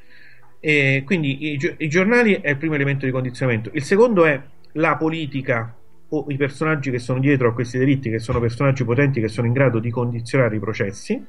[0.60, 3.70] E quindi i, i giornali è il primo elemento di condizionamento.
[3.74, 4.40] Il secondo è
[4.72, 5.74] la politica
[6.08, 9.46] o i personaggi che sono dietro a questi delitti, che sono personaggi potenti che sono
[9.46, 11.24] in grado di condizionare i processi.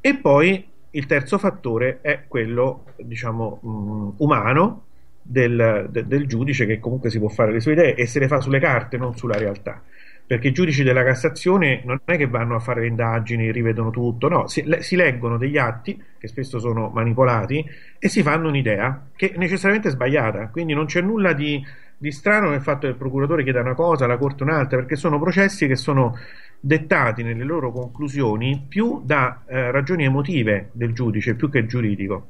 [0.00, 4.84] E poi il terzo fattore è quello, diciamo, mh, umano
[5.20, 8.28] del, de- del giudice che comunque si può fare le sue idee e se le
[8.28, 9.82] fa sulle carte, non sulla realtà.
[10.26, 14.28] Perché i giudici della Cassazione non è che vanno a fare le indagini, rivedono tutto,
[14.28, 17.62] no, si, le- si leggono degli atti che spesso sono manipolati
[17.98, 20.48] e si fanno un'idea che è necessariamente sbagliata.
[20.48, 21.62] Quindi non c'è nulla di,
[21.98, 25.18] di strano nel fatto che il procuratore chieda una cosa, la corte un'altra, perché sono
[25.20, 26.16] processi che sono
[26.58, 32.28] dettati nelle loro conclusioni più da eh, ragioni emotive del giudice più che giuridico.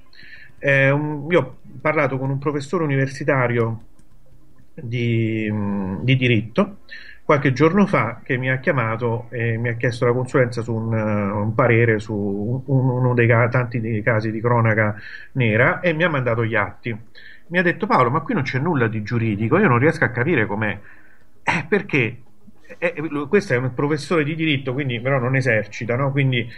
[0.59, 3.83] Eh, un- io ho parlato con un professore universitario
[4.75, 5.51] di,
[6.03, 6.79] di diritto
[7.25, 10.95] qualche giorno fa che mi ha chiamato e mi ha chiesto la consulenza su un,
[10.95, 12.15] eh, un parere su
[12.67, 14.95] un- uno dei tanti dei casi di cronaca
[15.33, 16.97] nera e mi ha mandato gli atti.
[17.49, 20.09] Mi ha detto Paolo, ma qui non c'è nulla di giuridico, io non riesco a
[20.09, 20.79] capire com'è.
[21.43, 22.19] Eh, perché
[22.79, 26.11] eh, lui- questo è un professore di diritto, quindi però non esercita, no?
[26.11, 26.49] Quindi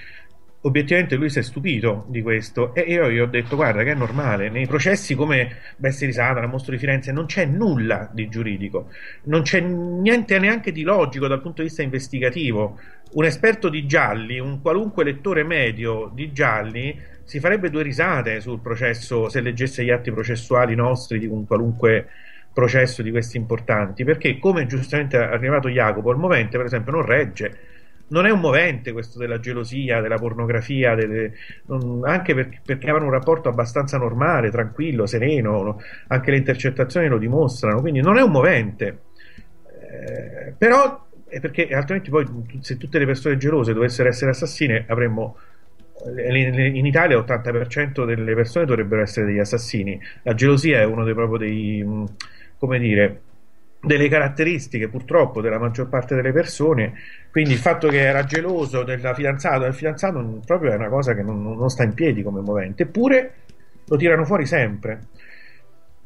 [0.66, 3.94] obiettivamente lui si è stupito di questo e io gli ho detto guarda che è
[3.94, 8.88] normale, nei processi come Bestia di Satana, Mostro di Firenze non c'è nulla di giuridico,
[9.24, 12.78] non c'è niente neanche di logico dal punto di vista investigativo.
[13.12, 18.60] Un esperto di gialli, un qualunque lettore medio di gialli si farebbe due risate sul
[18.60, 22.08] processo se leggesse gli atti processuali nostri di un qualunque
[22.52, 27.04] processo di questi importanti, perché come giustamente ha arrivato Jacopo, il movente per esempio non
[27.04, 27.75] regge,
[28.08, 31.32] non è un movente questo della gelosia, della pornografia, delle-
[31.66, 35.80] non- anche per- perché avevano un rapporto abbastanza normale, tranquillo, sereno, no?
[36.08, 38.98] anche le intercettazioni lo dimostrano, quindi non è un movente.
[39.90, 41.04] Eh, però
[41.40, 42.24] perché altrimenti poi
[42.60, 45.36] se tutte le persone gelose dovessero essere assassine avremmo
[46.16, 50.00] eh, in Italia l'80% delle persone dovrebbero essere degli assassini.
[50.22, 52.04] La gelosia è uno dei proprio dei mh,
[52.58, 53.20] come dire
[53.86, 56.94] delle caratteristiche purtroppo della maggior parte delle persone.
[57.30, 61.22] Quindi il fatto che era geloso della fidanzata del fidanzato proprio è una cosa che
[61.22, 63.32] non, non sta in piedi come movente, eppure
[63.86, 65.00] lo tirano fuori sempre.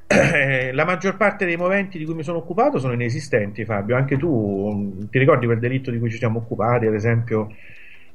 [0.07, 3.97] Eh, La maggior parte dei moventi di cui mi sono occupato sono inesistenti, Fabio.
[3.97, 7.49] Anche tu mh, ti ricordi quel delitto di cui ci siamo occupati, ad esempio,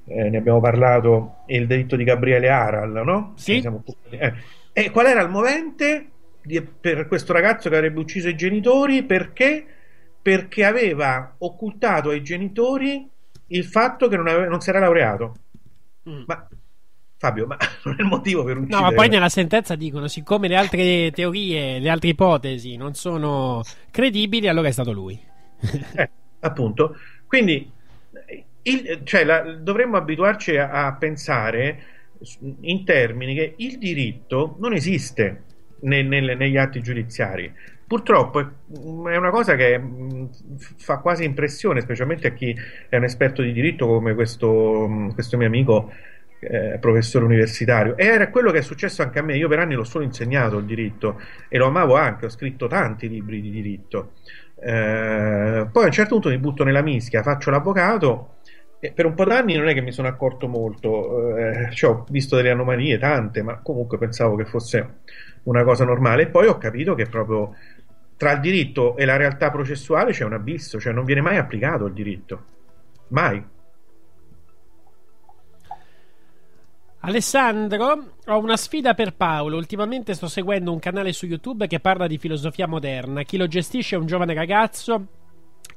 [0.06, 3.34] eh, ne abbiamo parlato, il delitto di Gabriele Aral, no?
[3.38, 3.66] Sì.
[4.10, 4.34] Eh.
[4.74, 6.08] E qual era il movente
[6.46, 9.04] di- per questo ragazzo che avrebbe ucciso i genitori?
[9.04, 9.66] Perché?
[10.22, 13.08] Perché aveva occultato ai genitori
[13.48, 15.36] il fatto che non, aveva- non si era laureato.
[16.04, 16.48] Ma
[17.18, 18.82] Fabio, ma non è il motivo per uccidere.
[18.82, 23.64] No, ma poi nella sentenza dicono: siccome le altre teorie, le altre ipotesi non sono
[23.92, 25.20] credibili, allora è stato lui.
[25.96, 26.10] Eh,
[26.42, 26.96] appunto.
[27.28, 27.72] Quindi
[28.64, 31.84] il- cioè, la- dovremmo abituarci a, a pensare
[32.62, 35.44] in termini che il diritto non esiste
[35.86, 37.52] nel- nel- negli atti giudiziari.
[37.88, 40.30] Purtroppo è, è una cosa che mh,
[40.78, 42.56] fa quasi impressione, specialmente a chi
[42.90, 45.92] è un esperto di diritto come questo, mh, questo mio amico
[46.40, 47.96] eh, professore universitario.
[47.98, 49.38] E era quello che è successo anche a me.
[49.38, 53.08] Io per anni l'ho solo insegnato il diritto e lo amavo anche, ho scritto tanti
[53.08, 54.14] libri di diritto.
[54.58, 58.36] Eh, poi a un certo punto mi butto nella mischia, faccio l'avvocato
[58.80, 62.06] e per un po' d'anni non è che mi sono accorto molto, eh, cioè, ho
[62.10, 65.00] visto delle anomalie, tante, ma comunque pensavo che fosse
[65.46, 66.24] una cosa normale.
[66.24, 67.56] E poi ho capito che proprio
[68.18, 71.86] tra il diritto e la realtà processuale c'è un abisso, cioè non viene mai applicato
[71.86, 72.44] il diritto.
[73.10, 73.44] Mai.
[77.00, 79.58] Alessandro, ho una sfida per Paolo.
[79.58, 83.22] Ultimamente sto seguendo un canale su YouTube che parla di filosofia moderna.
[83.22, 85.08] Chi lo gestisce è un giovane ragazzo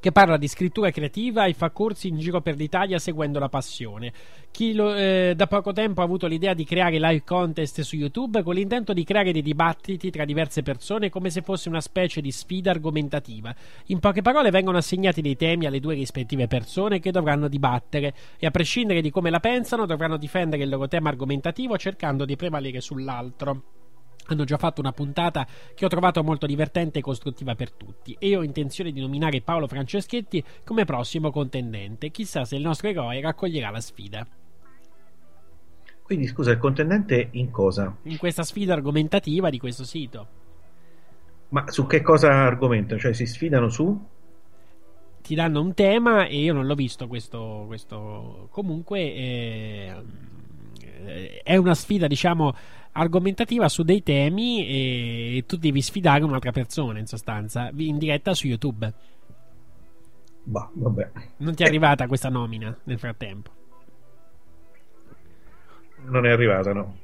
[0.00, 4.12] che parla di scrittura creativa e fa corsi in giro per l'Italia seguendo la passione.
[4.50, 8.42] Chi lo- eh, da poco tempo ha avuto l'idea di creare live contest su YouTube
[8.42, 12.30] con l'intento di creare dei dibattiti tra diverse persone come se fosse una specie di
[12.30, 13.54] sfida argomentativa.
[13.86, 18.46] In poche parole vengono assegnati dei temi alle due rispettive persone che dovranno dibattere e
[18.46, 22.80] a prescindere di come la pensano dovranno difendere il loro tema argomentativo cercando di prevalere
[22.80, 23.77] sull'altro.
[24.30, 28.36] Hanno già fatto una puntata che ho trovato molto divertente e costruttiva per tutti e
[28.36, 32.10] ho intenzione di nominare Paolo Franceschetti come prossimo contendente.
[32.10, 34.26] Chissà se il nostro eroe raccoglierà la sfida.
[36.02, 37.94] Quindi scusa, il contendente in cosa?
[38.04, 40.26] In questa sfida argomentativa di questo sito.
[41.50, 43.00] Ma su che cosa argomentano?
[43.00, 44.06] Cioè si sfidano su?
[45.22, 47.64] Ti danno un tema e io non l'ho visto questo.
[47.66, 48.48] questo...
[48.50, 49.94] Comunque eh,
[51.42, 52.54] è una sfida, diciamo,
[52.98, 58.46] argomentativa su dei temi e tu devi sfidare un'altra persona in sostanza in diretta su
[58.46, 58.92] YouTube.
[60.42, 61.10] Bah, vabbè.
[61.38, 63.50] Non ti è arrivata questa nomina nel frattempo?
[66.06, 66.96] Non è arrivata, no.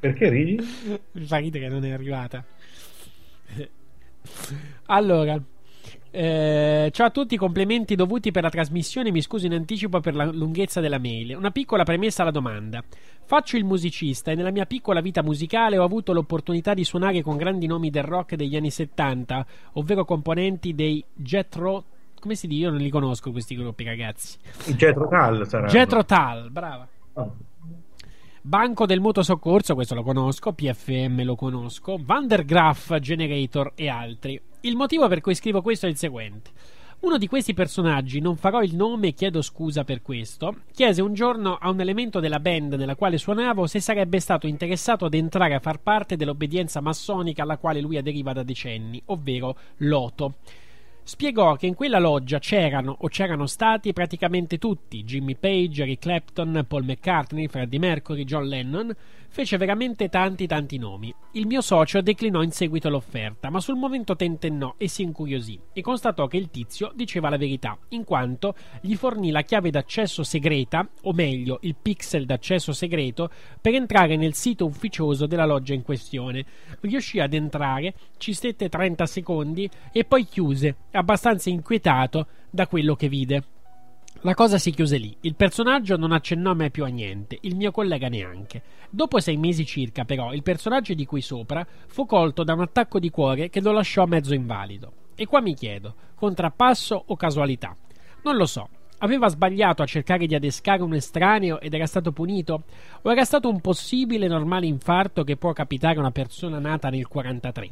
[0.00, 0.56] Perché ridi?
[1.12, 2.44] Mi fa ridere che non è arrivata.
[4.86, 5.40] Allora,
[6.10, 9.10] eh, ciao a tutti, complimenti dovuti per la trasmissione.
[9.10, 11.36] Mi scuso in anticipo per la lunghezza della mail.
[11.36, 12.82] Una piccola premessa alla domanda.
[13.24, 17.36] Faccio il musicista e nella mia piccola vita musicale ho avuto l'opportunità di suonare con
[17.36, 21.84] grandi nomi del rock degli anni 70, ovvero componenti dei Jetro.
[22.18, 22.62] Come si dice?
[22.62, 24.38] Io non li conosco questi gruppi, ragazzi.
[24.76, 25.66] Jetro Tal sarà.
[25.66, 26.88] Jetro Tal, brava.
[27.12, 27.36] Oh.
[28.40, 34.40] Banco del Mutuo Soccorso, questo lo conosco, PFM lo conosco, Vandergraaf, Generator e altri.
[34.68, 36.50] Il motivo per cui scrivo questo è il seguente.
[37.00, 41.14] Uno di questi personaggi, non farò il nome e chiedo scusa per questo, chiese un
[41.14, 45.54] giorno a un elemento della band nella quale suonavo se sarebbe stato interessato ad entrare
[45.54, 50.34] a far parte dell'obbedienza massonica alla quale lui aderiva da decenni, ovvero l'Oto.
[51.08, 56.66] Spiegò che in quella loggia c'erano o c'erano stati praticamente tutti, Jimmy Page, Eric Clapton,
[56.68, 58.94] Paul McCartney, Freddie Mercury, John Lennon,
[59.30, 61.14] fece veramente tanti tanti nomi.
[61.32, 65.80] Il mio socio declinò in seguito l'offerta, ma sul momento tentennò e si incuriosì e
[65.80, 70.86] constatò che il tizio diceva la verità, in quanto gli fornì la chiave d'accesso segreta,
[71.02, 73.30] o meglio il pixel d'accesso segreto,
[73.60, 76.44] per entrare nel sito ufficioso della loggia in questione.
[76.80, 83.08] Riuscì ad entrare, ci stette 30 secondi e poi chiuse, abbastanza inquietato da quello che
[83.08, 83.42] vide.
[84.22, 85.16] La cosa si chiuse lì.
[85.20, 88.62] Il personaggio non accennò mai più a niente, il mio collega neanche.
[88.90, 92.98] Dopo sei mesi circa, però, il personaggio di cui sopra fu colto da un attacco
[92.98, 94.92] di cuore che lo lasciò mezzo invalido.
[95.14, 97.76] E qua mi chiedo: contrappasso o casualità?
[98.24, 98.68] Non lo so.
[98.98, 102.64] Aveva sbagliato a cercare di adescare un estraneo ed era stato punito?
[103.02, 107.06] O era stato un possibile normale infarto che può capitare a una persona nata nel
[107.06, 107.70] 43?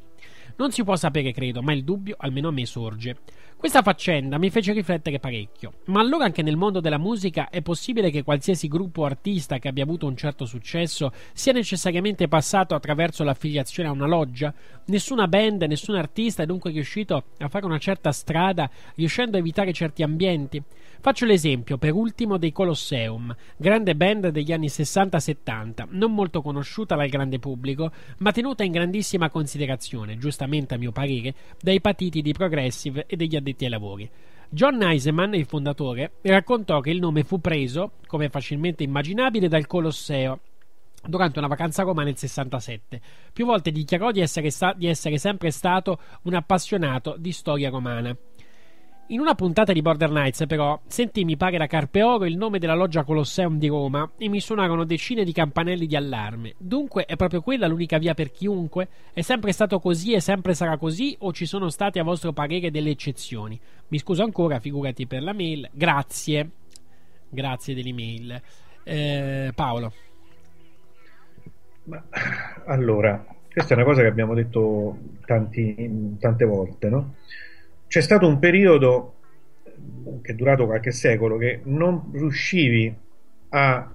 [0.58, 3.18] Non si può sapere, credo, ma il dubbio almeno a me sorge.
[3.58, 5.74] Questa faccenda mi fece riflettere parecchio.
[5.86, 9.82] Ma allora anche nel mondo della musica è possibile che qualsiasi gruppo artista che abbia
[9.82, 14.52] avuto un certo successo sia necessariamente passato attraverso l'affiliazione a una loggia?
[14.86, 19.72] Nessuna band, nessun artista è dunque riuscito a fare una certa strada riuscendo a evitare
[19.72, 20.62] certi ambienti?
[21.06, 27.08] Faccio l'esempio, per ultimo, dei Colosseum, grande band degli anni 60-70, non molto conosciuta dal
[27.08, 33.04] grande pubblico, ma tenuta in grandissima considerazione, giustamente a mio parere, dai patiti di Progressive
[33.06, 34.10] e degli addetti ai lavori.
[34.48, 40.40] John Eisenman, il fondatore, raccontò che il nome fu preso, come facilmente immaginabile, dal Colosseo
[41.06, 43.00] durante una vacanza a Roma nel 67.
[43.32, 48.16] Più volte dichiarò di essere, sta- di essere sempre stato un appassionato di storia romana.
[49.10, 52.58] In una puntata di Border Nights, però, sentì, mi pare da Carpe Oro, il nome
[52.58, 56.54] della loggia Colosseum di Roma e mi suonarono decine di campanelli di allarme.
[56.58, 58.88] Dunque, è proprio quella l'unica via per chiunque?
[59.12, 62.72] È sempre stato così e sempre sarà così o ci sono state, a vostro parere,
[62.72, 63.56] delle eccezioni?
[63.88, 65.68] Mi scuso ancora, figurati per la mail.
[65.70, 66.50] Grazie.
[67.28, 68.42] Grazie dell'email.
[68.82, 69.92] Eh, Paolo.
[71.84, 72.02] Ma,
[72.66, 77.14] allora, questa è una cosa che abbiamo detto tanti- tante volte, no?
[77.86, 79.14] C'è stato un periodo
[80.22, 82.94] che è durato qualche secolo che non riuscivi
[83.50, 83.94] a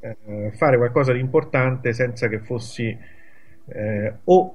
[0.00, 2.96] eh, fare qualcosa di importante senza che fossi
[3.66, 4.54] eh, o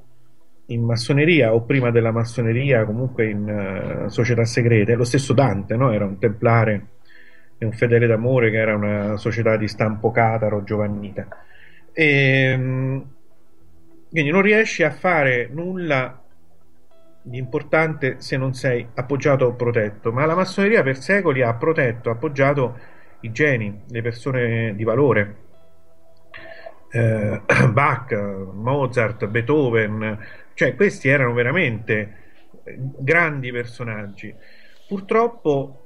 [0.67, 4.95] in massoneria o prima della massoneria, comunque in eh, società segrete.
[4.95, 5.91] Lo stesso Dante, no?
[5.91, 6.87] Era un templare
[7.57, 11.27] e un fedele d'amore che era una società di stampo cataro giovannita.
[11.93, 13.01] E, mm,
[14.09, 16.21] quindi non riesci a fare nulla
[17.31, 22.77] importante se non sei appoggiato o protetto, ma la massoneria per secoli ha protetto, appoggiato
[23.21, 25.35] i geni, le persone di valore.
[26.91, 28.11] Eh, Bach,
[28.53, 30.19] Mozart, Beethoven,
[30.53, 32.23] cioè questi erano veramente
[32.97, 34.33] grandi personaggi.
[34.87, 35.85] Purtroppo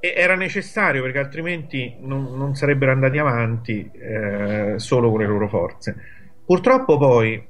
[0.00, 5.96] era necessario perché altrimenti non, non sarebbero andati avanti eh, solo con le loro forze.
[6.44, 7.42] Purtroppo poi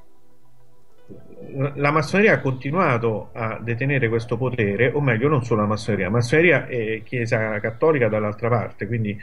[1.75, 6.67] la massoneria ha continuato a detenere questo potere, o meglio, non solo la massoneria, massoneria
[6.67, 9.17] e Chiesa Cattolica dall'altra parte, quindi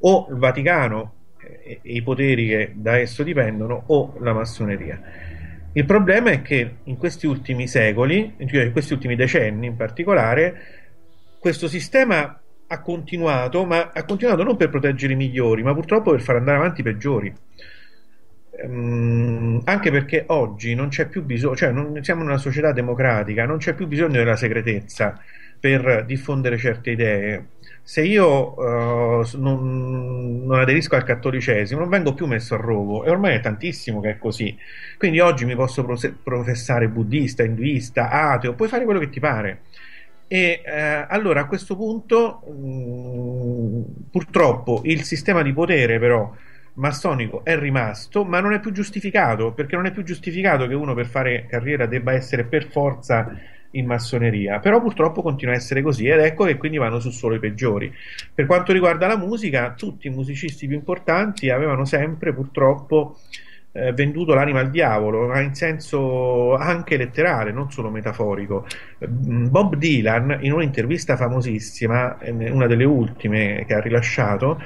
[0.00, 5.00] o il Vaticano e, e i poteri che da esso dipendono, o la massoneria.
[5.72, 10.54] Il problema è che in questi ultimi secoli, cioè in questi ultimi decenni in particolare,
[11.38, 16.20] questo sistema ha continuato, ma ha continuato non per proteggere i migliori, ma purtroppo per
[16.20, 17.32] far andare avanti i peggiori.
[18.62, 23.44] Ehm, anche perché oggi non c'è più bisogno, cioè non, siamo in una società democratica,
[23.46, 25.18] non c'è più bisogno della segretezza
[25.58, 27.46] per diffondere certe idee.
[27.82, 33.10] Se io s- non, non aderisco al cattolicesimo, non vengo più messo a rogo, e
[33.10, 34.56] ormai è tantissimo che è così.
[34.96, 39.62] Quindi oggi mi posso prose- professare buddista, induista, ateo, puoi fare quello che ti pare.
[40.28, 46.32] E eh, allora a questo punto, mh, purtroppo, il sistema di potere, però
[46.74, 50.94] massonico è rimasto, ma non è più giustificato, perché non è più giustificato che uno
[50.94, 53.32] per fare carriera debba essere per forza
[53.72, 57.34] in massoneria, però purtroppo continua a essere così ed ecco che quindi vanno su solo
[57.34, 57.92] i peggiori.
[58.34, 63.18] Per quanto riguarda la musica, tutti i musicisti più importanti avevano sempre purtroppo
[63.72, 68.66] eh, venduto l'anima al diavolo, ma in senso anche letterale, non solo metaforico.
[69.06, 74.60] Mm, Bob Dylan, in un'intervista famosissima, eh, una delle ultime che ha rilasciato,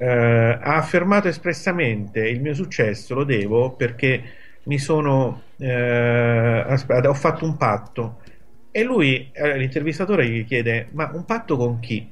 [0.00, 4.22] eh, ha affermato espressamente il mio successo lo devo perché
[4.62, 8.22] mi sono eh, aspetta, ho fatto un patto
[8.70, 12.08] e lui eh, l'intervistatore gli chiede ma un patto con chi?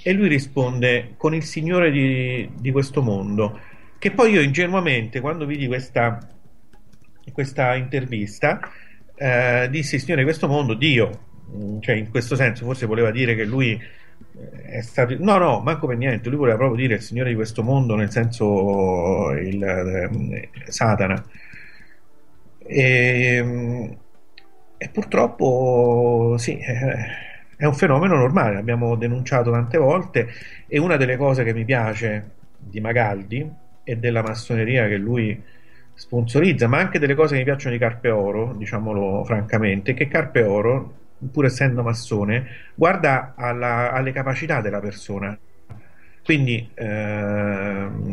[0.00, 3.58] e lui risponde con il Signore di, di questo mondo
[3.98, 6.20] che poi io ingenuamente quando vidi questa,
[7.32, 8.60] questa intervista
[9.16, 13.34] eh, dissi Signore di questo mondo Dio Mm, cioè in questo senso forse voleva dire
[13.34, 13.80] che lui
[14.82, 16.28] stato no no manco per niente.
[16.28, 21.24] Lui voleva proprio dire il Signore di questo mondo nel senso il eh, Satana.
[22.70, 23.96] E,
[24.76, 26.58] e purtroppo sì
[27.58, 28.54] è un fenomeno normale.
[28.54, 30.28] L'abbiamo denunciato tante volte
[30.66, 33.50] e una delle cose che mi piace di Magaldi
[33.82, 35.42] e della massoneria che lui
[35.94, 40.42] sponsorizza, ma anche delle cose che mi piacciono di Carpe Oro, diciamolo francamente, che Carpe
[40.42, 40.94] Oro,
[41.32, 45.36] pur essendo massone, guarda alla- alle capacità della persona.
[46.24, 48.08] Quindi ehm,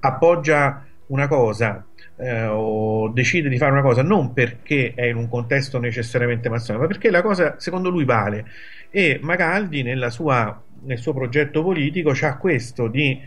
[0.00, 1.84] appoggia una cosa
[2.16, 6.78] eh, o decide di fare una cosa non perché è in un contesto necessariamente massone,
[6.78, 8.46] ma perché la cosa secondo lui vale.
[8.90, 13.20] E Magaldi sua- nel suo progetto politico c'ha questo di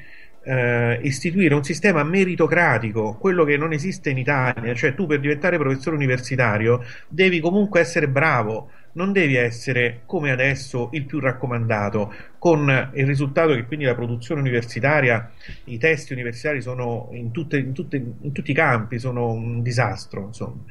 [0.44, 5.58] eh, istituire un sistema meritocratico, quello che non esiste in Italia, cioè tu per diventare
[5.58, 12.92] professore universitario devi comunque essere bravo, non devi essere come adesso il più raccomandato, con
[12.94, 15.32] il risultato che quindi la produzione universitaria,
[15.66, 20.26] i testi universitari sono in, tutte- in tutte- in tutti i campi, sono un disastro,
[20.28, 20.64] insomma.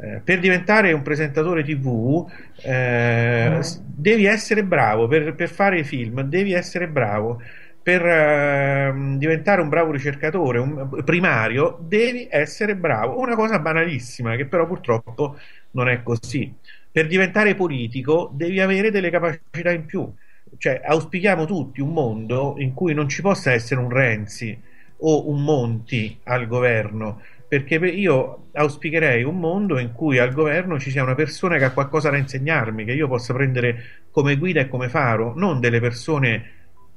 [0.00, 2.26] Eh, per diventare un presentatore TV
[2.62, 7.40] eh, s- devi essere bravo, per, per fare i film devi essere bravo,
[7.82, 13.18] per ehm, diventare un bravo ricercatore, un primario, devi essere bravo.
[13.18, 15.36] Una cosa banalissima che però purtroppo
[15.72, 16.54] non è così.
[16.98, 20.12] Per diventare politico devi avere delle capacità in più.
[20.56, 24.60] Cioè, auspichiamo tutti un mondo in cui non ci possa essere un Renzi
[25.02, 30.80] o un Monti al governo, perché per- io auspicherei un mondo in cui al governo
[30.80, 34.62] ci sia una persona che ha qualcosa da insegnarmi, che io possa prendere come guida
[34.62, 36.50] e come faro, non delle persone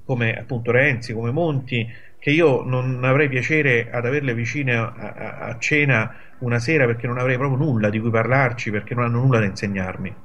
[0.04, 5.38] come appunto Renzi, come Monti, che io non avrei piacere ad averle vicine a, a-
[5.42, 9.22] a cena una sera perché non avrei proprio nulla di cui parlarci, perché non hanno
[9.22, 10.16] nulla da insegnarmi.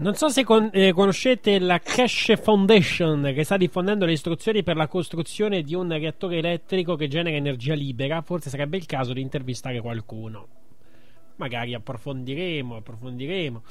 [0.00, 4.76] Non so se con- eh, conoscete la Cash Foundation che sta diffondendo le istruzioni per
[4.76, 8.22] la costruzione di un reattore elettrico che genera energia libera.
[8.22, 10.46] Forse sarebbe il caso di intervistare qualcuno.
[11.34, 13.62] Magari approfondiremo, approfondiremo.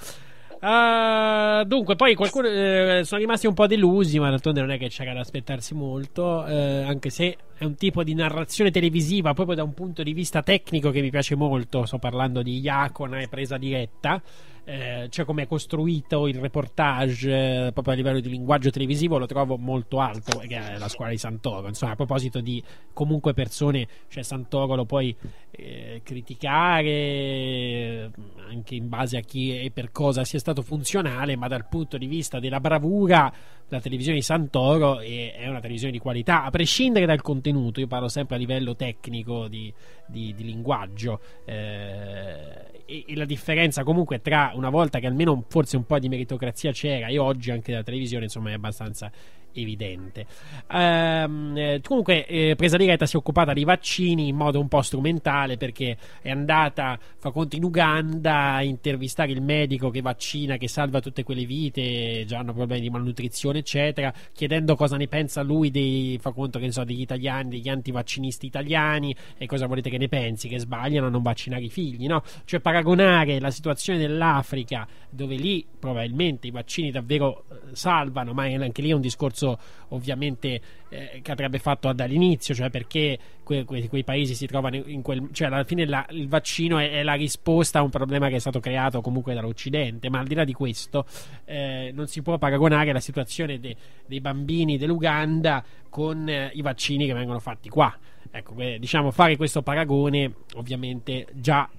[0.60, 4.88] Ah, dunque, poi qualcuno eh, sono rimasti un po' delusi, ma d'altronde non è che
[4.90, 6.46] c'era da aspettarsi molto.
[6.48, 10.42] eh, anche se è un tipo di narrazione televisiva proprio da un punto di vista
[10.42, 11.86] tecnico che mi piace molto.
[11.86, 14.22] Sto parlando di Iacona e presa diretta.
[14.70, 19.26] Eh, cioè come è costruito il reportage eh, proprio a livello di linguaggio televisivo lo
[19.26, 23.88] trovo molto alto che è la scuola di Santoro insomma a proposito di comunque persone
[24.10, 25.16] cioè Santoro lo puoi
[25.52, 28.12] eh, criticare eh,
[28.50, 32.08] anche in base a chi e per cosa sia stato funzionale ma dal punto di
[32.08, 33.32] vista della bravura
[33.70, 38.08] la televisione di Santoro è, una televisione di qualità a prescindere dal contenuto io parlo
[38.08, 39.74] sempre a livello tecnico di,
[40.06, 45.76] di- di linguaggio eh, e, e la differenza comunque tra una volta che almeno forse
[45.76, 49.12] un po' di meritocrazia c'era e oggi anche la televisione insomma è abbastanza
[49.62, 50.26] evidente
[50.70, 54.82] Ehm, eh, comunque eh, presa diretta si è occupata di vaccini in modo un po'
[54.82, 60.68] strumentale perché è andata fa conto in Uganda a intervistare il medico che vaccina che
[60.68, 65.72] salva tutte quelle vite già hanno problemi di malnutrizione eccetera chiedendo cosa ne pensa lui
[65.72, 69.98] dei fa conto che ne so degli italiani degli antivaccinisti italiani e cosa volete che
[69.98, 72.24] ne pensi che sbagliano a non vaccinare i figli no?
[72.44, 78.82] cioè paragonare la situazione dell'Africa dove lì probabilmente i vaccini davvero eh, salvano ma anche
[78.82, 83.88] lì è un discorso discorso ovviamente eh, che avrebbe fatto dall'inizio, cioè perché que- que-
[83.88, 85.30] quei paesi si trovano in quel...
[85.32, 88.40] cioè alla fine la- il vaccino è, è la risposta a un problema che è
[88.40, 91.06] stato creato comunque dall'Occidente, ma al di là di questo
[91.46, 97.06] eh, non si può paragonare la situazione de- dei bambini dell'Uganda con eh, i vaccini
[97.06, 97.96] che vengono fatti qua.
[98.30, 101.70] Ecco, que- diciamo fare questo paragone ovviamente già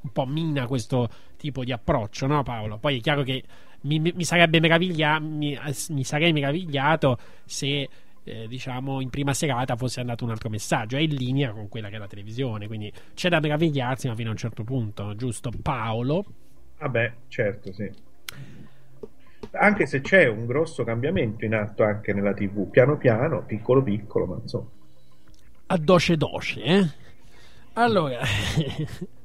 [0.00, 2.78] un po' mina questo tipo di approccio, no Paolo?
[2.78, 3.42] Poi è chiaro che
[3.82, 5.58] mi, mi- sarebbe meraviglia- mi,
[5.90, 7.88] mi sarei meravigliato se
[8.24, 11.88] eh, diciamo in prima serata fosse andato un altro messaggio, è in linea con quella
[11.88, 15.50] che è la televisione, quindi c'è da meravigliarsi ma fino a un certo punto, giusto
[15.62, 16.24] Paolo?
[16.78, 17.90] Vabbè, certo, sì.
[19.52, 24.26] Anche se c'è un grosso cambiamento in atto anche nella TV, piano piano, piccolo piccolo,
[24.26, 24.68] ma insomma.
[25.66, 26.88] A doce doce, eh?
[27.74, 28.20] Allora,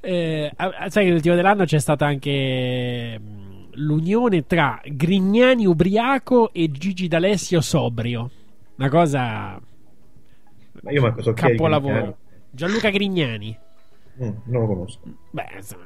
[0.00, 0.52] eh,
[0.88, 7.60] sai che l'ultimo dell'anno c'è stata anche mh, l'unione tra Grignani ubriaco e Gigi D'Alessio
[7.60, 8.30] sobrio.
[8.76, 9.60] Una cosa
[10.82, 11.92] Ma io manco so capolavoro.
[11.94, 12.16] Grignani.
[12.50, 13.58] Gianluca Grignani.
[14.22, 15.00] Mm, non lo conosco.
[15.30, 15.84] Beh, insomma,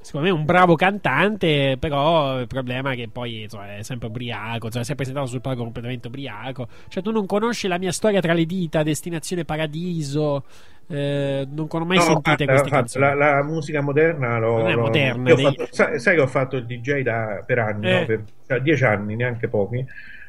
[0.00, 4.08] secondo me è un bravo cantante, però il problema è che poi insomma, è sempre
[4.08, 6.68] ubriaco, insomma, si è presentato sul palco completamente ubriaco.
[6.88, 10.44] Cioè, tu non conosci la mia storia tra le dita, Destinazione Paradiso,
[10.88, 13.04] eh, non ho mai No, sentite guarda, queste canzoni.
[13.04, 16.56] la, la musica moderna l'ho, Non è moderna, dei- fatto- sai, sai che ho fatto
[16.56, 17.92] il DJ da- per anni, Eh.
[18.00, 18.04] no?
[18.06, 19.84] per cioè, dieci anni, neanche pochi.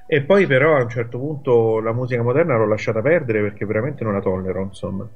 [0.09, 4.03] E poi però a un certo punto la musica moderna l'ho lasciata perdere perché veramente
[4.03, 5.07] non la tollero, insomma.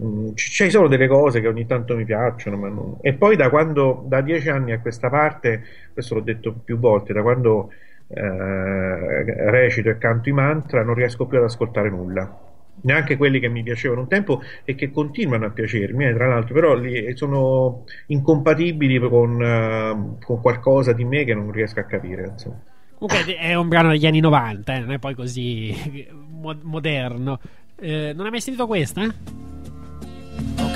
[0.00, 4.04] Mm, C'è solo delle cose che ogni tanto mi piacciono, non- e poi da quando
[4.06, 7.70] da dieci anni a questa parte, questo l'ho detto più volte, da quando
[8.10, 12.38] eh, recito e canto i mantra, non riesco più ad ascoltare nulla.
[12.80, 16.54] Neanche quelli che mi piacevano un tempo e che continuano a piacermi, eh, tra l'altro,
[16.54, 22.28] però li- sono incompatibili con, eh, con qualcosa di me che non riesco a capire.
[22.28, 22.60] Insomma.
[22.98, 25.74] Comunque è un brano degli anni 90, eh, non è poi così
[26.12, 27.40] mo- moderno.
[27.80, 29.02] Eh, non hai mai sentito questa?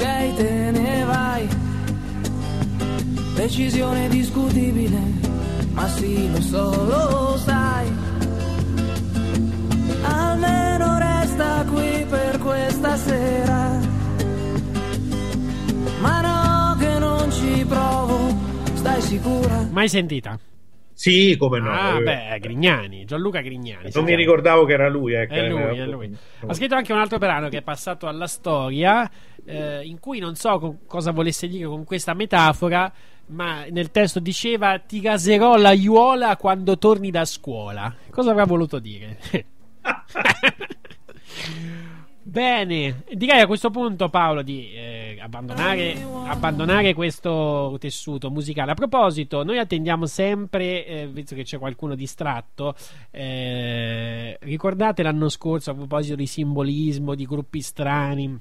[0.02, 1.48] Ok, te ne vai.
[3.36, 4.98] Decisione discutibile,
[5.74, 7.86] ma sì, lo so, lo sai.
[10.02, 13.78] Almeno resta qui per questa sera.
[16.00, 18.34] Ma no, che non ci provo,
[18.74, 19.68] stai sicura?
[19.70, 20.36] Mai sentita?
[20.94, 21.70] Sì, come no.
[21.72, 23.90] Ah, eh, beh, Grignani, Gianluca Grignani.
[23.94, 25.14] non mi ricordavo che era lui.
[25.14, 26.16] Ecco, È lui, è lui.
[26.46, 29.10] Ha scritto anche un altro brano che è passato alla storia,
[29.44, 32.92] eh, in cui non so co- cosa volesse dire con questa metafora,
[33.26, 37.94] ma nel testo diceva ti caserò l'aiuola quando torni da scuola.
[38.10, 39.18] Cosa avrà voluto dire?
[42.24, 48.70] Bene, direi a questo punto Paolo di eh, abbandonare, abbandonare questo tessuto musicale.
[48.70, 52.74] A proposito, noi attendiamo sempre, eh, visto che c'è qualcuno distratto,
[53.10, 58.40] eh, ricordate l'anno scorso a proposito di simbolismo, di gruppi strani,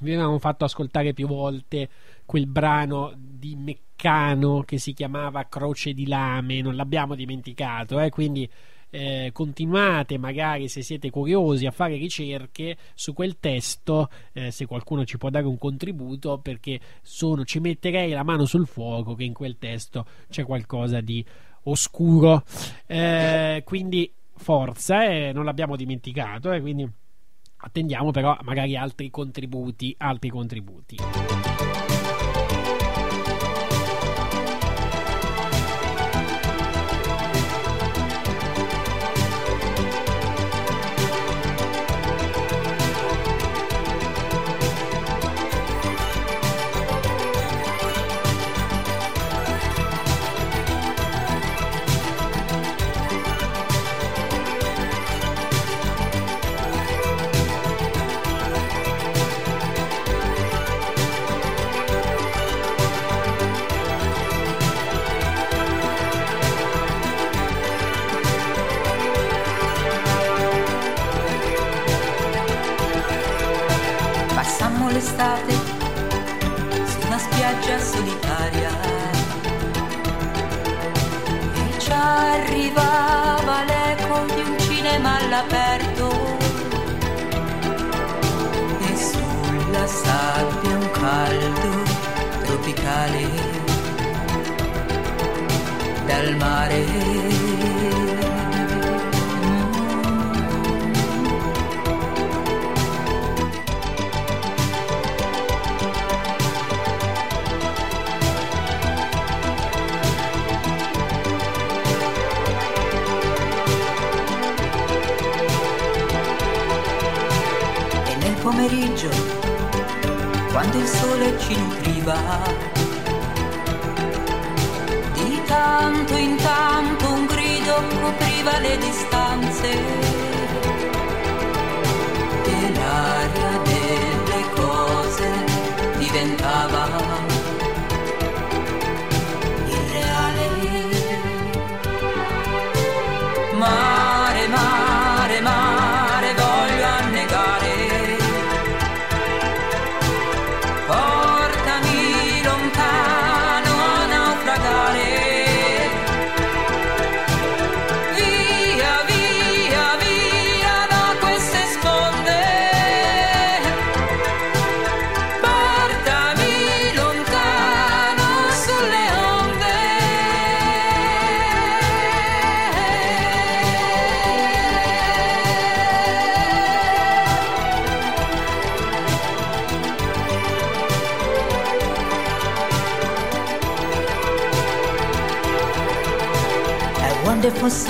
[0.00, 1.88] vi avevamo fatto ascoltare più volte
[2.24, 8.48] quel brano di Meccano che si chiamava Croce di Lame, non l'abbiamo dimenticato, eh, quindi
[8.90, 15.04] eh, continuate magari se siete curiosi a fare ricerche su quel testo eh, se qualcuno
[15.04, 19.34] ci può dare un contributo perché sono, ci metterei la mano sul fuoco che in
[19.34, 21.24] quel testo c'è qualcosa di
[21.64, 22.44] oscuro.
[22.86, 26.88] Eh, quindi forza eh, non l'abbiamo dimenticato eh, quindi
[27.58, 30.96] attendiamo però magari altri contributi altri contributi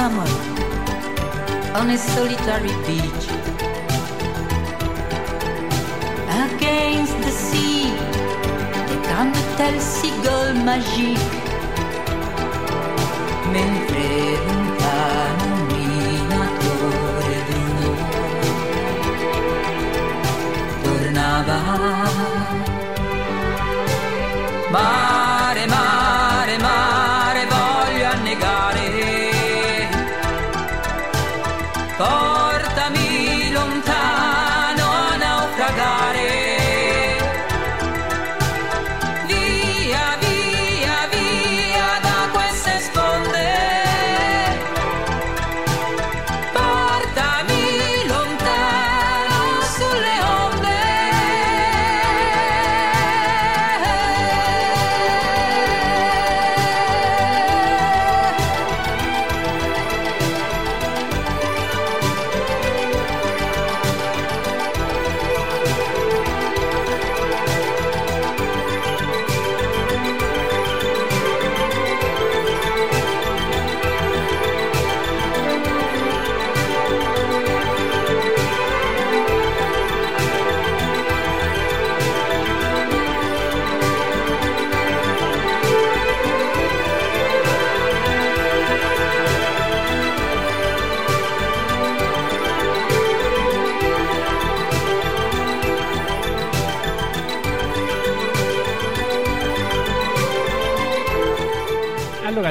[0.08, 0.30] summer
[1.78, 3.26] on a solitary beach.
[6.44, 7.92] Against the sea,
[9.08, 11.37] cantel seagull magique.
[11.37, 11.37] Mentre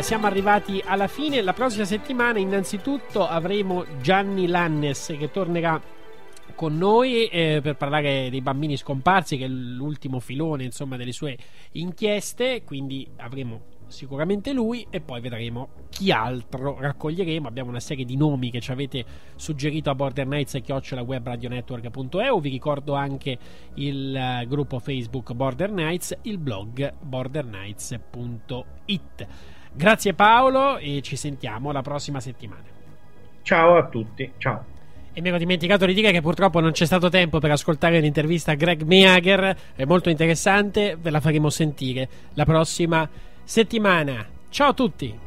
[0.08, 1.42] siamo arrivati alla fine.
[1.42, 5.82] La prossima settimana, innanzitutto, avremo Gianni Lannes che tornerà
[6.56, 11.38] con noi eh, per parlare dei bambini scomparsi, che è l'ultimo filone, insomma, delle sue
[11.74, 12.64] inchieste.
[12.64, 17.45] Quindi avremo sicuramente lui e poi vedremo chi altro raccoglieremo.
[17.45, 19.03] Abbiamo una serie di nomi che ci avete
[19.36, 22.40] suggerito a Border Nights e chiocciolawebradionetwork.eu.
[22.40, 23.38] Vi ricordo anche
[23.74, 29.56] il eh, gruppo Facebook Border Nights, il blog bordernights.it.
[29.77, 32.64] Grazie Paolo e ci sentiamo la prossima settimana.
[33.43, 34.65] Ciao a tutti, ciao.
[35.14, 38.53] E mi ero dimenticato di dire che purtroppo non c'è stato tempo per ascoltare l'intervista
[38.53, 43.07] a Greg Meager, è molto interessante, ve la faremo sentire la prossima
[43.43, 44.25] settimana.
[44.49, 45.26] Ciao a tutti!